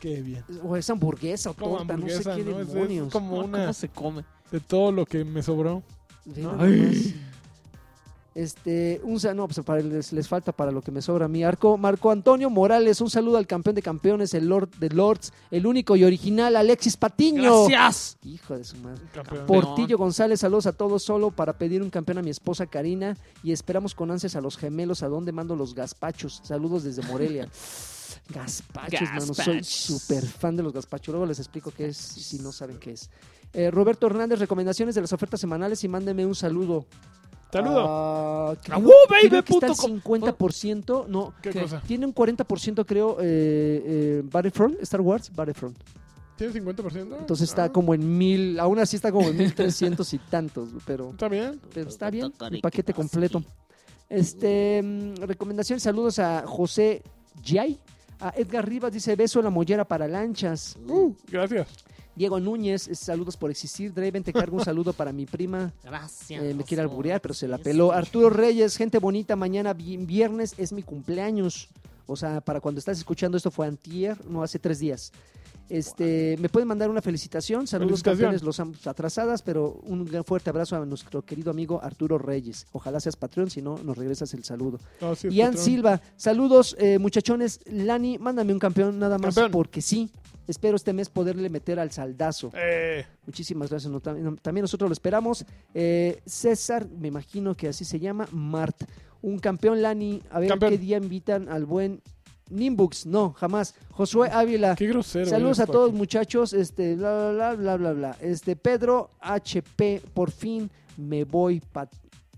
Qué 0.00 0.20
bien. 0.20 0.44
O 0.64 0.76
es 0.76 0.88
hamburguesa 0.90 1.50
o 1.50 1.54
Como 1.54 1.78
torta, 1.78 1.94
hamburguesa, 1.94 2.30
no 2.30 2.36
sé 2.36 2.44
qué 2.44 2.50
¿no? 2.50 2.60
Es- 2.60 2.68
es 2.68 2.72
demonios. 2.74 3.12
como 3.12 3.36
No, 3.36 3.44
una 3.44 3.58
¿Cómo 3.60 3.72
se 3.72 3.88
come? 3.88 4.24
de 4.50 4.60
todo 4.60 4.92
lo 4.92 5.06
que 5.06 5.24
me 5.24 5.42
sobró. 5.42 5.82
Ve 6.24 6.42
nomás. 6.42 6.68
Este, 8.34 9.00
un 9.04 9.20
no, 9.36 9.46
pues 9.46 9.60
para, 9.64 9.82
les, 9.82 10.12
les 10.12 10.26
falta 10.26 10.52
para 10.52 10.70
lo 10.70 10.80
que 10.80 10.90
me 10.90 11.02
sobra 11.02 11.28
mi 11.28 11.44
arco. 11.44 11.76
Marco 11.76 12.10
Antonio 12.10 12.48
Morales, 12.48 13.00
un 13.00 13.10
saludo 13.10 13.36
al 13.36 13.46
campeón 13.46 13.74
de 13.74 13.82
campeones, 13.82 14.32
el 14.32 14.46
Lord 14.48 14.70
de 14.78 14.88
Lords, 14.88 15.32
el 15.50 15.66
único 15.66 15.96
y 15.96 16.04
original 16.04 16.56
Alexis 16.56 16.96
Patiño. 16.96 17.66
Gracias. 17.66 18.16
Hijo 18.24 18.56
de 18.56 18.64
su 18.64 18.76
madre. 18.78 19.02
Campeón. 19.12 19.46
Portillo 19.46 19.98
González, 19.98 20.40
saludos 20.40 20.66
a 20.66 20.72
todos 20.72 21.02
solo 21.02 21.30
para 21.30 21.52
pedir 21.58 21.82
un 21.82 21.90
campeón 21.90 22.18
a 22.18 22.22
mi 22.22 22.30
esposa 22.30 22.66
Karina 22.66 23.16
y 23.42 23.52
esperamos 23.52 23.94
con 23.94 24.10
ansias 24.10 24.34
a 24.34 24.40
los 24.40 24.56
gemelos 24.56 25.02
a 25.02 25.08
dónde 25.08 25.32
mando 25.32 25.54
los 25.54 25.74
gazpachos. 25.74 26.40
Saludos 26.42 26.84
desde 26.84 27.02
Morelia. 27.02 27.48
Gazpachos, 28.28 29.08
mano, 29.08 29.20
soy 29.20 29.34
Gazpachos. 29.36 29.66
súper 29.66 30.24
fan 30.24 30.56
de 30.56 30.62
los 30.62 30.72
gazpachos. 30.72 31.12
Luego 31.12 31.26
les 31.26 31.38
explico 31.38 31.70
qué 31.70 31.88
es 31.88 31.96
si 31.96 32.38
no 32.38 32.52
saben 32.52 32.78
qué 32.78 32.92
es. 32.92 33.10
Eh, 33.52 33.70
Roberto 33.70 34.06
Hernández, 34.06 34.38
recomendaciones 34.38 34.94
de 34.94 35.00
las 35.02 35.12
ofertas 35.12 35.40
semanales 35.40 35.82
y 35.84 35.88
mándeme 35.88 36.24
un 36.24 36.34
saludo. 36.34 36.86
Saludo. 37.52 38.56
Creo- 38.62 38.78
¡uh, 38.78 38.90
baby, 39.10 39.28
creo 39.28 39.44
que 39.44 39.52
está 39.52 39.66
punto 39.68 39.72
al 39.72 40.00
com- 40.02 40.22
50%, 40.22 41.06
no, 41.08 41.34
¿Qué, 41.42 41.50
¿qué? 41.50 41.60
cosa? 41.62 41.82
tiene 41.86 42.06
un 42.06 42.14
40% 42.14 42.86
creo 42.86 43.18
eh, 43.20 43.24
eh, 43.84 44.22
Battlefront, 44.24 44.80
Star 44.80 45.00
Wars, 45.02 45.30
Battlefront. 45.34 45.76
¿Tiene 46.36 46.52
50%? 46.54 47.18
Entonces 47.20 47.48
está 47.48 47.64
Ah, 47.64 47.68
como 47.72 47.92
en 47.94 48.16
mil, 48.18 48.58
aún 48.58 48.78
así 48.78 48.96
está 48.96 49.12
como 49.12 49.28
en 49.28 49.36
mil 49.36 49.54
trescientos 49.54 50.12
y 50.14 50.18
tantos, 50.18 50.70
pero, 50.86 51.10
Está 51.10 51.28
bien. 51.28 51.60
pero 51.74 51.88
está 51.90 52.10
bien, 52.10 52.32
el 52.50 52.60
paquete 52.60 52.94
completo. 52.94 53.42
Este, 54.08 54.80
mm, 54.82 55.14
recomendación, 55.26 55.78
saludos 55.78 56.18
a 56.18 56.44
José 56.46 57.02
Yay, 57.44 57.78
a 58.20 58.32
Edgar 58.36 58.66
Rivas, 58.68 58.92
dice 58.92 59.14
beso 59.14 59.40
en 59.40 59.44
la 59.44 59.50
mollera 59.50 59.84
para 59.84 60.08
lanchas. 60.08 60.76
Uh, 60.88 61.12
gracias. 61.28 61.68
Diego 62.14 62.38
Núñez, 62.40 62.90
saludos 62.92 63.36
por 63.36 63.50
existir. 63.50 63.92
Draven, 63.94 64.22
te 64.22 64.32
cargo 64.32 64.56
un 64.58 64.64
saludo 64.64 64.92
para 64.92 65.12
mi 65.12 65.24
prima. 65.26 65.72
Gracias. 65.82 66.42
Eh, 66.42 66.52
me 66.54 66.62
quiere 66.64 66.82
alburear, 66.82 67.20
pero 67.20 67.32
se 67.32 67.48
la 67.48 67.56
peló. 67.58 67.92
Arturo 67.92 68.28
Reyes, 68.28 68.76
gente 68.76 68.98
bonita, 68.98 69.34
mañana 69.34 69.72
vi- 69.72 69.96
viernes 69.96 70.54
es 70.58 70.72
mi 70.72 70.82
cumpleaños. 70.82 71.68
O 72.06 72.16
sea, 72.16 72.40
para 72.42 72.60
cuando 72.60 72.78
estás 72.80 72.98
escuchando 72.98 73.36
esto 73.36 73.50
fue 73.50 73.66
antier, 73.66 74.22
no 74.26 74.42
hace 74.42 74.58
tres 74.58 74.78
días. 74.80 75.12
Este, 75.72 76.36
me 76.38 76.50
pueden 76.50 76.68
mandar 76.68 76.90
una 76.90 77.00
felicitación. 77.00 77.66
Saludos 77.66 78.02
Felicitación. 78.02 78.18
campeones, 78.32 78.42
los 78.42 78.60
am- 78.60 78.74
atrasadas, 78.84 79.40
pero 79.40 79.80
un 79.84 80.04
gran 80.04 80.22
fuerte 80.22 80.50
abrazo 80.50 80.76
a 80.76 80.84
nuestro 80.84 81.22
querido 81.22 81.50
amigo 81.50 81.80
Arturo 81.82 82.18
Reyes. 82.18 82.66
Ojalá 82.72 83.00
seas 83.00 83.16
patrón, 83.16 83.48
si 83.48 83.62
no, 83.62 83.78
nos 83.82 83.96
regresas 83.96 84.34
el 84.34 84.44
saludo. 84.44 84.78
Sí 85.16 85.28
Ian 85.30 85.52
patrón. 85.52 85.64
Silva, 85.64 86.00
saludos 86.16 86.76
eh, 86.78 86.98
muchachones. 86.98 87.60
Lani, 87.64 88.18
mándame 88.18 88.52
un 88.52 88.58
campeón 88.58 88.98
nada 88.98 89.16
más 89.16 89.34
Campeón. 89.34 89.50
porque 89.50 89.80
sí. 89.80 90.10
Espero 90.46 90.76
este 90.76 90.92
mes 90.92 91.08
poderle 91.08 91.48
meter 91.48 91.78
al 91.78 91.90
saldazo. 91.92 92.50
Eh, 92.54 93.06
Muchísimas 93.26 93.70
gracias. 93.70 93.90
no, 93.90 94.00
también 94.00 94.62
nosotros 94.62 94.90
lo 94.90 94.92
esperamos. 94.92 95.46
Eh, 95.72 96.20
César, 96.26 96.86
me 96.98 97.08
imagino 97.08 97.54
que 97.54 97.68
así 97.68 97.84
se 97.86 97.98
llama, 97.98 98.28
Mart. 98.32 98.76
Un 99.22 99.38
campeón 99.38 99.80
Lani. 99.80 100.20
A 100.32 100.40
ver 100.40 100.48
Campeón. 100.50 100.72
qué 100.72 100.78
día 100.78 100.96
invitan 100.98 101.48
al 101.48 101.64
buen 101.64 102.02
Nimbux. 102.52 103.06
No, 103.06 103.32
jamás. 103.32 103.74
Josué 103.92 104.28
Ávila. 104.30 104.74
qué 104.76 104.86
grosero. 104.86 105.26
Saludos 105.26 105.58
a 105.58 105.62
eres, 105.64 105.72
todos 105.72 105.92
muchachos. 105.92 106.52
Este, 106.52 106.94
bla, 106.96 107.30
bla, 107.32 107.54
bla, 107.54 107.54
bla, 107.54 107.76
bla, 107.76 107.92
bla. 107.92 108.16
Este, 108.20 108.56
Pedro 108.56 109.10
HP, 109.20 110.02
por 110.14 110.30
fin 110.30 110.70
me 110.96 111.24
voy 111.24 111.60
pa- 111.60 111.88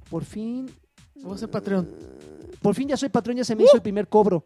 Por 0.08 0.24
fin, 0.24 0.70
Voy 1.22 1.34
a 1.34 1.38
ser 1.38 1.50
Patreon. 1.50 1.88
por 2.62 2.74
fin 2.74 2.88
ya 2.88 2.96
soy 2.96 3.08
patrón, 3.08 3.36
ya 3.36 3.44
se 3.44 3.56
me 3.56 3.64
hizo 3.64 3.76
el 3.76 3.82
primer 3.82 4.08
cobro 4.08 4.44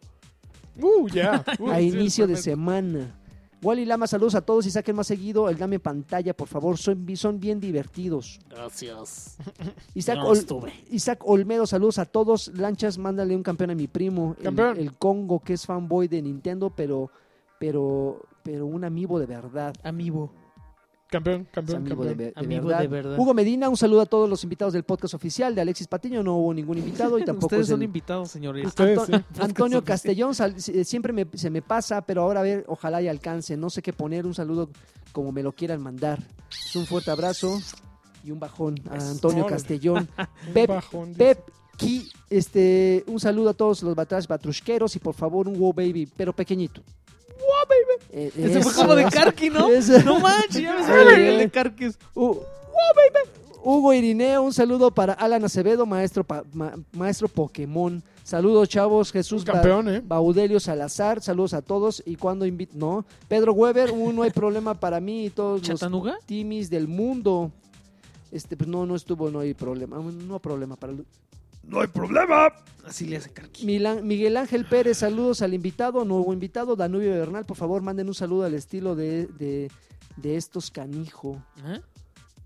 Uh, 0.81 1.07
ya. 1.09 1.43
Uh, 1.59 1.69
a 1.71 1.77
sí, 1.77 1.87
inicio 1.89 2.25
de 2.25 2.37
semana. 2.37 3.18
Wally 3.61 3.85
Lama, 3.85 4.07
saludos 4.07 4.35
a 4.35 4.41
todos 4.41 4.65
y 4.65 4.71
saquen 4.71 4.95
más 4.95 5.07
seguido 5.07 5.49
el 5.49 5.57
dame 5.57 5.79
pantalla, 5.79 6.33
por 6.33 6.47
favor. 6.47 6.77
Son, 6.77 7.05
son 7.17 7.39
bien 7.39 7.59
divertidos. 7.59 8.39
Gracias. 8.49 9.37
Isaac, 9.95 10.17
No 10.17 10.27
Ol- 10.29 10.37
estuve. 10.37 10.73
Isaac 10.91 11.21
Olmedo, 11.25 11.67
saludos 11.67 11.99
a 11.99 12.05
todos. 12.05 12.47
Lanchas, 12.55 12.97
mándale 12.97 13.35
un 13.35 13.43
campeón 13.43 13.71
a 13.71 13.75
mi 13.75 13.87
primo, 13.87 14.35
el- 14.37 14.43
Campeón. 14.43 14.77
El, 14.77 14.93
Congo, 14.97 15.39
que 15.41 15.53
es 15.53 15.65
fanboy 15.65 16.07
de 16.07 16.21
Nintendo, 16.21 16.69
pero, 16.69 17.11
pero, 17.59 18.21
pero 18.43 18.65
un 18.65 18.83
amigo 18.85 19.19
de 19.19 19.25
verdad. 19.25 19.73
Amigo. 19.83 20.31
Campeón, 21.09 21.41
Es 21.41 21.47
campeón, 21.51 21.77
amigo 21.77 22.03
de, 22.03 22.09
campeón. 22.09 22.17
ve- 22.17 22.25
de 22.25 22.33
Amigo 22.35 22.67
verdad. 22.67 22.81
de 22.81 22.87
verdad. 22.87 23.17
Hugo 23.19 23.33
Medina, 23.33 23.67
un 23.67 23.77
saludo 23.77 24.01
a 24.01 24.05
todos 24.05 24.29
los 24.29 24.43
invitados 24.43 24.73
del 24.73 24.83
podcast 24.83 25.15
oficial 25.15 25.55
de 25.55 25.61
Alexis 25.61 25.87
Patiño. 25.87 26.21
No 26.21 26.35
hubo 26.35 26.53
ningún 26.53 26.77
invitado 26.77 27.17
y 27.17 27.23
tampoco 27.25 27.47
Ustedes 27.47 27.63
es 27.63 27.69
son 27.69 27.79
el- 27.81 27.85
invitados, 27.85 28.29
señores. 28.29 28.67
Ustedes, 28.67 28.99
Anto- 28.99 29.17
sí. 29.17 29.41
Antonio 29.41 29.83
Castellón, 29.83 30.35
sal- 30.35 30.61
si- 30.61 30.83
siempre 30.85 31.11
me- 31.11 31.25
se 31.33 31.49
me 31.49 31.61
pasa, 31.63 32.01
pero 32.03 32.21
ahora 32.21 32.41
a 32.41 32.43
ver, 32.43 32.63
ojalá 32.67 33.01
y 33.01 33.07
alcance. 33.07 33.57
No 33.57 33.69
sé 33.71 33.81
qué 33.81 33.91
poner, 33.91 34.25
un 34.27 34.35
saludo 34.35 34.69
como 35.11 35.31
me 35.31 35.41
lo 35.41 35.51
quieran 35.51 35.81
mandar. 35.81 36.19
Es 36.51 36.75
un 36.75 36.85
fuerte 36.85 37.09
abrazo 37.09 37.59
y 38.23 38.29
un 38.29 38.39
bajón 38.39 38.75
a 38.91 38.95
Antonio. 39.09 39.45
Castellón. 39.47 40.07
Un 40.47 40.53
Pep, 40.53 40.69
bajón. 40.69 41.13
Pep, 41.15 41.39
Ki, 41.77 42.11
este, 42.29 43.03
un 43.07 43.19
saludo 43.21 43.49
a 43.51 43.53
todos 43.53 43.81
los 43.83 43.95
batrash 43.95 44.27
batrusqueros 44.27 44.95
y 44.97 44.99
por 44.99 45.15
favor 45.15 45.47
un 45.47 45.57
wow 45.57 45.71
baby, 45.73 46.07
pero 46.15 46.33
pequeñito. 46.33 46.83
Wow 48.11 48.29
baby. 48.35 48.43
Ese 48.51 48.61
fue 48.61 48.73
como 48.73 48.95
de 48.95 49.05
Karki, 49.05 49.49
¿no? 49.49 49.67
No 50.05 50.19
manches, 50.19 50.61
ya 50.61 50.73
me 50.75 51.29
el 51.31 51.37
de 51.39 51.49
Karki. 51.49 51.87
Uh, 52.15 52.35
Hugo 53.63 53.93
Irineo, 53.93 54.41
un 54.43 54.53
saludo 54.53 54.89
para 54.91 55.13
Alan 55.13 55.43
Acevedo, 55.43 55.85
maestro, 55.85 56.23
pa- 56.23 56.43
ma- 56.53 56.75
maestro 56.93 57.27
Pokémon. 57.27 58.01
Saludos, 58.23 58.69
chavos. 58.69 59.11
Jesús 59.11 59.43
campeón, 59.43 59.89
¿eh? 59.89 60.01
Baudelio 60.05 60.59
Salazar, 60.59 61.21
saludos 61.21 61.53
a 61.53 61.61
todos. 61.61 62.01
Y 62.05 62.15
cuando 62.15 62.45
invito, 62.45 62.73
no. 62.77 63.05
Pedro 63.27 63.53
Weber, 63.53 63.91
un 63.91 64.15
no 64.15 64.21
hay 64.23 64.29
problema 64.31 64.73
para 64.75 64.99
mí 64.99 65.25
y 65.25 65.29
todos 65.29 65.59
los 65.67 65.67
¿Chatanuga? 65.79 66.17
timis 66.25 66.69
del 66.69 66.87
mundo. 66.87 67.51
Este, 68.31 68.55
pues 68.55 68.69
no, 68.69 68.85
no 68.85 68.95
estuvo, 68.95 69.29
no 69.29 69.39
hay 69.39 69.53
problema. 69.53 69.97
No 69.97 70.35
hay 70.35 70.39
problema 70.39 70.75
para. 70.75 70.93
No 71.69 71.81
hay 71.81 71.87
problema. 71.87 72.51
Así 72.85 73.05
le 73.05 73.17
hace. 73.17 73.31
Milán- 73.63 74.03
Miguel 74.03 74.35
Ángel 74.37 74.65
Pérez, 74.65 74.97
saludos 74.97 75.41
al 75.43 75.53
invitado, 75.53 76.03
nuevo 76.05 76.33
invitado, 76.33 76.75
Danubio 76.75 77.11
Bernal, 77.11 77.45
por 77.45 77.57
favor, 77.57 77.81
manden 77.83 78.07
un 78.07 78.15
saludo 78.15 78.45
al 78.45 78.55
estilo 78.55 78.95
de, 78.95 79.27
de, 79.27 79.69
de 80.17 80.35
estos 80.37 80.71
canijo, 80.71 81.43
¿Eh? 81.67 81.79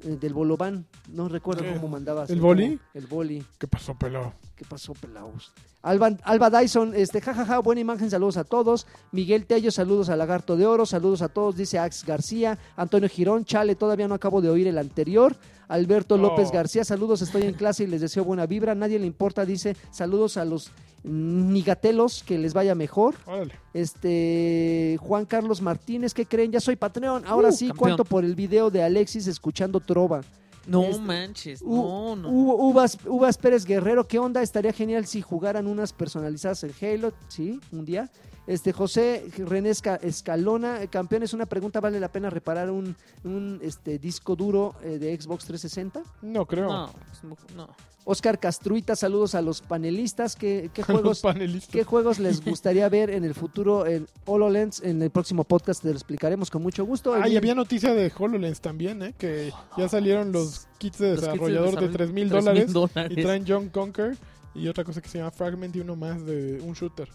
eh, 0.04 0.18
del 0.20 0.34
Bolobán. 0.34 0.86
No 1.08 1.30
recuerdo 1.30 1.64
¿Qué? 1.64 1.74
cómo 1.74 1.88
mandabas. 1.88 2.30
¿El 2.30 2.41
boli? 2.41 2.78
El 2.94 3.08
boli. 3.08 3.45
¿Qué 3.58 3.68
pasó, 3.68 3.98
pelado? 3.98 4.34
¿Qué 4.58 4.66
pasó, 4.66 4.94
pelados? 4.94 5.54
Alba, 5.82 6.12
Alba 6.24 6.50
Dyson, 6.50 6.94
este, 6.95 7.22
jajaja, 7.22 7.60
buena 7.60 7.82
imagen, 7.82 8.10
saludos 8.10 8.38
a 8.38 8.44
todos. 8.44 8.88
Miguel 9.12 9.45
Tello, 9.45 9.72
saludos 9.72 10.10
a 10.10 10.16
Lagarto 10.18 10.58
de 10.58 10.66
Oro, 10.66 10.86
saludos 10.86 11.22
a 11.22 11.30
todos, 11.30 11.56
dice 11.56 11.80
Ax 11.80 12.06
García. 12.06 12.58
Antonio 12.76 13.08
Girón, 13.10 13.45
chale, 13.45 13.76
todavía 13.76 14.08
no 14.08 14.16
acabo 14.16 14.41
de 14.41 14.50
oír 14.50 14.68
el 14.68 14.78
anterior. 14.78 15.36
Alberto 15.74 16.18
López 16.18 16.50
Oh. 16.50 16.54
García, 16.54 16.84
saludos, 16.86 17.22
estoy 17.24 17.44
en 17.44 17.54
clase 17.56 17.84
y 17.84 17.88
les 17.88 18.00
deseo 18.02 18.24
buena 18.24 18.45
vibra. 18.45 18.76
Nadie 18.76 19.00
le 19.00 19.08
importa, 19.08 19.44
dice, 19.45 19.76
saludos 19.91 20.38
a 20.38 20.45
los 20.45 20.70
nigatelos, 21.04 22.24
que 22.24 22.38
les 22.38 22.54
vaya 22.54 22.76
mejor. 22.76 23.16
Órale. 23.26 23.54
Este, 23.74 24.98
Juan 25.02 25.26
Carlos 25.26 25.62
Martínez, 25.62 26.14
¿qué 26.14 26.26
creen? 26.26 26.52
Ya 26.52 26.60
soy 26.60 26.76
Patreon. 26.76 27.24
Ahora 27.26 27.50
Uh, 27.50 27.52
sí, 27.52 27.68
campeón. 27.68 27.78
cuento 27.80 28.06
por 28.06 28.24
el 28.24 28.36
video 28.36 28.70
de 28.70 28.84
Alexis 28.84 29.28
escuchando 29.28 29.80
Trova. 29.80 30.22
No 30.68 30.84
Este, 30.84 31.02
manches. 31.02 31.62
U- 31.62 31.76
No, 31.76 32.16
no. 32.16 32.30
U- 32.30 32.70
Uvas, 32.70 32.98
Uvas 33.06 33.38
Pérez 33.38 33.66
Guerrero, 33.66 34.08
¿qué 34.08 34.20
onda? 34.20 34.41
Estaría 34.41 34.72
genial 34.74 35.06
si 35.06 35.22
jugaran 35.22 35.68
unas 35.68 35.91
personalizadas 35.91 36.64
en 36.64 36.72
Halo, 36.82 37.14
sí, 37.28 37.60
un 37.72 37.84
día. 37.84 38.10
Este 38.45 38.74
José 38.74 39.24
René 39.38 39.70
Esca- 39.72 39.99
Escalona, 40.02 40.82
eh, 40.84 40.88
campeón, 40.90 41.24
es 41.24 41.34
una 41.34 41.45
pregunta, 41.45 41.80
¿vale 41.80 41.99
la 41.99 42.11
pena 42.11 42.30
reparar 42.30 42.70
un, 42.72 42.95
un, 43.24 43.60
este, 43.64 43.99
disco 43.99 44.36
duro 44.36 44.76
eh, 44.84 44.98
de 44.99 45.15
Xbox 45.20 45.45
360? 45.45 46.02
No 46.24 46.45
creo. 46.45 46.68
No, 46.68 46.91
pues, 47.22 47.40
no. 47.56 47.70
Oscar 48.06 48.38
Castruita, 48.38 48.98
saludos 48.98 49.34
a 49.34 49.41
los 49.41 49.61
panelistas, 49.61 50.36
¿qué, 50.36 50.70
qué 50.74 50.84
juegos, 50.84 51.22
panelistas. 51.22 51.72
¿qué 51.72 51.86
juegos 51.86 52.20
les 52.20 52.44
gustaría 52.45 52.90
ver 52.90 53.10
en 53.11 53.24
el 53.24 53.34
futuro 53.34 53.86
en 53.88 54.07
HoloLens? 54.26 54.82
En 54.84 55.02
el 55.02 55.10
próximo 55.10 55.45
podcast 55.45 55.82
te 55.82 55.88
lo 55.88 55.94
explicaremos 55.94 56.52
con 56.52 56.61
mucho 56.61 56.84
gusto. 56.86 57.14
Ah, 57.14 57.30
y 57.30 57.38
había 57.38 57.56
noticia 57.56 57.94
de 57.94 58.11
HoloLens 58.18 58.60
también, 58.60 59.02
¿eh? 59.03 59.14
Que 59.18 59.53
ya 59.78 59.88
salieron 59.88 60.34
los 60.34 60.68
kits 60.80 60.98
de 60.98 61.11
Los 61.11 61.20
kits 61.22 61.28
de 61.32 61.32
desarrollador 61.32 61.80
de 61.80 61.88
3 61.88 62.11
mil 62.11 62.28
3,000 62.30 62.30
dólares. 62.30 62.74
dólares. 62.74 63.18
Y 63.18 63.22
traen 63.22 63.45
John 63.48 63.70
Conquer 63.70 64.18
y 64.53 64.68
otra 64.68 64.84
cosa 64.84 65.02
que 65.02 65.07
se 65.07 65.20
llama 65.20 65.32
Fragment 65.32 65.74
y 65.78 65.80
uno 65.80 65.95
más 65.95 66.26
de 66.26 66.60
un 66.61 66.74
shooter. 66.74 67.07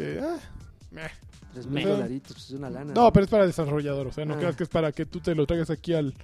Que, 0.00 0.20
ah, 0.22 0.36
meh. 0.92 1.10
Tres 1.52 1.66
mil 1.66 1.84
dolaritos, 1.86 2.36
es 2.36 2.50
una 2.52 2.70
lana. 2.70 2.92
No, 2.94 3.12
pero 3.12 3.24
es 3.24 3.30
para 3.30 3.44
desarrollador. 3.46 4.06
O 4.06 4.12
sea, 4.12 4.24
no 4.24 4.34
Ah. 4.34 4.38
creas 4.38 4.56
que 4.56 4.62
es 4.62 4.68
para 4.68 4.92
que 4.92 5.04
tú 5.04 5.20
te 5.20 5.34
lo 5.34 5.46
traigas 5.46 5.68
aquí 5.70 5.92
al 5.94 6.14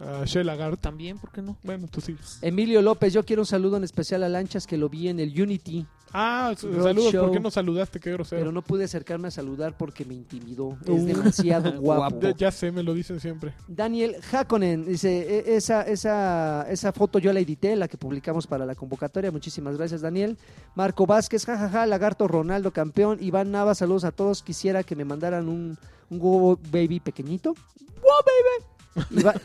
a 0.00 0.24
Shellagart. 0.24 0.80
También, 0.80 1.18
¿por 1.18 1.30
qué 1.32 1.42
no? 1.42 1.56
Bueno, 1.62 1.86
tú 1.90 2.00
sí. 2.00 2.16
Emilio 2.42 2.82
López, 2.82 3.12
yo 3.12 3.24
quiero 3.24 3.42
un 3.42 3.46
saludo 3.46 3.76
en 3.76 3.84
especial 3.84 4.22
a 4.22 4.28
Lanchas 4.28 4.66
que 4.66 4.76
lo 4.76 4.88
vi 4.88 5.08
en 5.08 5.20
el 5.20 5.40
Unity. 5.40 5.86
Ah, 6.12 6.54
Road 6.62 6.84
saludos. 6.84 7.12
Show. 7.12 7.24
¿Por 7.24 7.32
qué 7.32 7.40
no 7.40 7.50
saludaste? 7.50 8.00
Qué 8.00 8.12
grosero. 8.12 8.40
Pero 8.40 8.52
no 8.52 8.62
pude 8.62 8.84
acercarme 8.84 9.28
a 9.28 9.30
saludar 9.30 9.76
porque 9.76 10.04
me 10.04 10.14
intimidó. 10.14 10.68
Uh. 10.86 10.96
Es 10.96 11.04
demasiado 11.04 11.72
guapo. 11.80 12.20
Ya, 12.20 12.34
ya 12.36 12.50
sé, 12.52 12.70
me 12.72 12.82
lo 12.82 12.94
dicen 12.94 13.20
siempre. 13.20 13.52
Daniel 13.68 14.16
Hakonen 14.32 14.86
dice, 14.86 15.10
"E- 15.40 15.56
esa, 15.56 15.82
esa, 15.82 16.64
esa 16.70 16.92
foto 16.92 17.18
yo 17.18 17.32
la 17.32 17.40
edité, 17.40 17.74
la 17.76 17.88
que 17.88 17.98
publicamos 17.98 18.46
para 18.46 18.64
la 18.64 18.74
convocatoria. 18.74 19.30
Muchísimas 19.32 19.76
gracias, 19.76 20.00
Daniel. 20.00 20.38
Marco 20.74 21.06
Vázquez, 21.06 21.44
jajaja, 21.44 21.84
Lagarto 21.86 22.28
Ronaldo, 22.28 22.70
campeón. 22.70 23.18
Iván 23.20 23.50
Nava, 23.50 23.74
saludos 23.74 24.04
a 24.04 24.12
todos. 24.12 24.42
Quisiera 24.42 24.84
que 24.84 24.96
me 24.96 25.04
mandaran 25.04 25.48
un, 25.48 25.76
un 26.08 26.18
Go 26.18 26.56
Baby 26.70 27.00
pequeñito. 27.00 27.52
¡Wow, 27.52 28.22
baby! 28.24 28.75
Iván, 29.10 29.40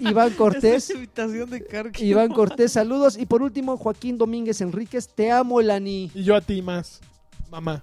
Iván 0.00 0.30
Cortés. 0.34 0.84
Esa 0.90 0.94
invitación 0.94 1.50
de 1.50 1.64
Karki. 1.64 2.04
Iván 2.04 2.32
Cortés, 2.32 2.72
saludos. 2.72 3.16
Y 3.18 3.26
por 3.26 3.42
último, 3.42 3.76
Joaquín 3.76 4.18
Domínguez 4.18 4.60
Enríquez, 4.60 5.08
te 5.08 5.30
amo, 5.30 5.60
Lani. 5.60 6.10
Y 6.14 6.22
yo 6.24 6.34
a 6.36 6.40
ti 6.40 6.62
más, 6.62 7.00
mamá. 7.50 7.82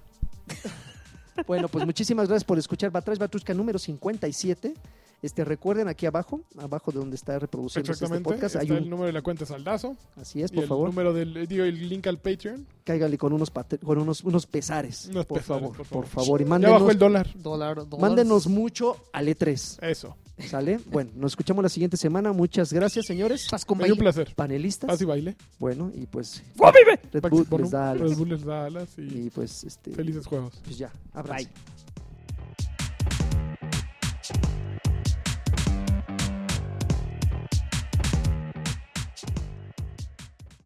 Bueno, 1.46 1.68
pues 1.68 1.84
muchísimas 1.84 2.28
gracias 2.28 2.44
por 2.44 2.58
escuchar 2.58 2.90
Batrash 2.90 3.18
Batrushka 3.18 3.54
número 3.54 3.78
57. 3.78 4.74
Este, 5.20 5.42
recuerden 5.42 5.88
aquí 5.88 6.04
abajo, 6.04 6.42
abajo 6.58 6.92
de 6.92 6.98
donde 6.98 7.16
está 7.16 7.38
reproduciendo 7.38 7.90
este 7.92 8.06
podcast, 8.20 8.56
hay 8.56 8.62
Está 8.66 8.76
el 8.76 8.82
un, 8.84 8.90
número 8.90 9.06
de 9.06 9.12
la 9.14 9.22
cuenta 9.22 9.46
Saldazo. 9.46 9.96
así 10.20 10.42
es, 10.42 10.52
y 10.52 10.54
por 10.54 10.64
el 10.64 10.68
favor, 10.68 10.88
número 10.90 11.14
del, 11.14 11.34
eh, 11.38 11.46
digo, 11.46 11.64
el 11.64 11.88
link 11.88 12.06
al 12.08 12.18
Patreon. 12.18 12.66
cáigale 12.84 13.16
con 13.16 13.32
unos 13.32 13.50
con 13.50 13.98
unos, 13.98 14.22
unos 14.22 14.46
pesares, 14.46 15.06
Unos 15.06 15.24
por, 15.24 15.38
pesares, 15.38 15.62
favor, 15.62 15.76
por 15.78 15.86
por 15.86 16.06
favor. 16.06 16.24
favor, 16.26 16.40
y 16.42 16.44
Ya 16.44 16.50
mándenos, 16.50 16.78
bajó 16.78 16.90
el 16.90 16.98
dólar. 16.98 17.30
Dólar, 17.36 17.76
dólar. 17.88 18.00
mándenos 18.00 18.46
mucho 18.48 18.98
al 19.14 19.28
E3, 19.28 19.78
Eso. 19.82 20.14
¿Sale? 20.38 20.80
Bueno, 20.90 21.10
nos 21.16 21.32
escuchamos 21.32 21.62
la 21.62 21.68
siguiente 21.68 21.96
semana, 21.96 22.32
muchas 22.32 22.72
gracias, 22.72 23.06
señores, 23.06 23.46
Paz 23.50 23.64
con 23.64 23.78
dio 23.78 23.84
un 23.86 23.90
baile. 23.90 24.02
placer. 24.02 24.34
panelistas, 24.34 24.88
Paz 24.88 25.00
y 25.00 25.04
baile. 25.04 25.36
bueno, 25.58 25.90
y 25.94 26.06
pues 26.06 26.42
¡Vive! 26.54 27.00
Red 27.12 27.30
Bull 27.30 27.62
les 27.62 27.70
da 27.70 27.94
Red 27.94 28.02
alas, 28.02 28.18
Bull 28.18 28.28
les 28.30 28.44
da 28.44 28.64
alas 28.66 28.88
y 28.98 29.02
y 29.26 29.30
pues, 29.30 29.64
este, 29.64 29.90
felices 29.92 30.26
juegos. 30.26 30.54
pues 30.64 30.76
ya, 30.78 30.92
abrazo. 31.12 31.44
Bye. 31.44 31.83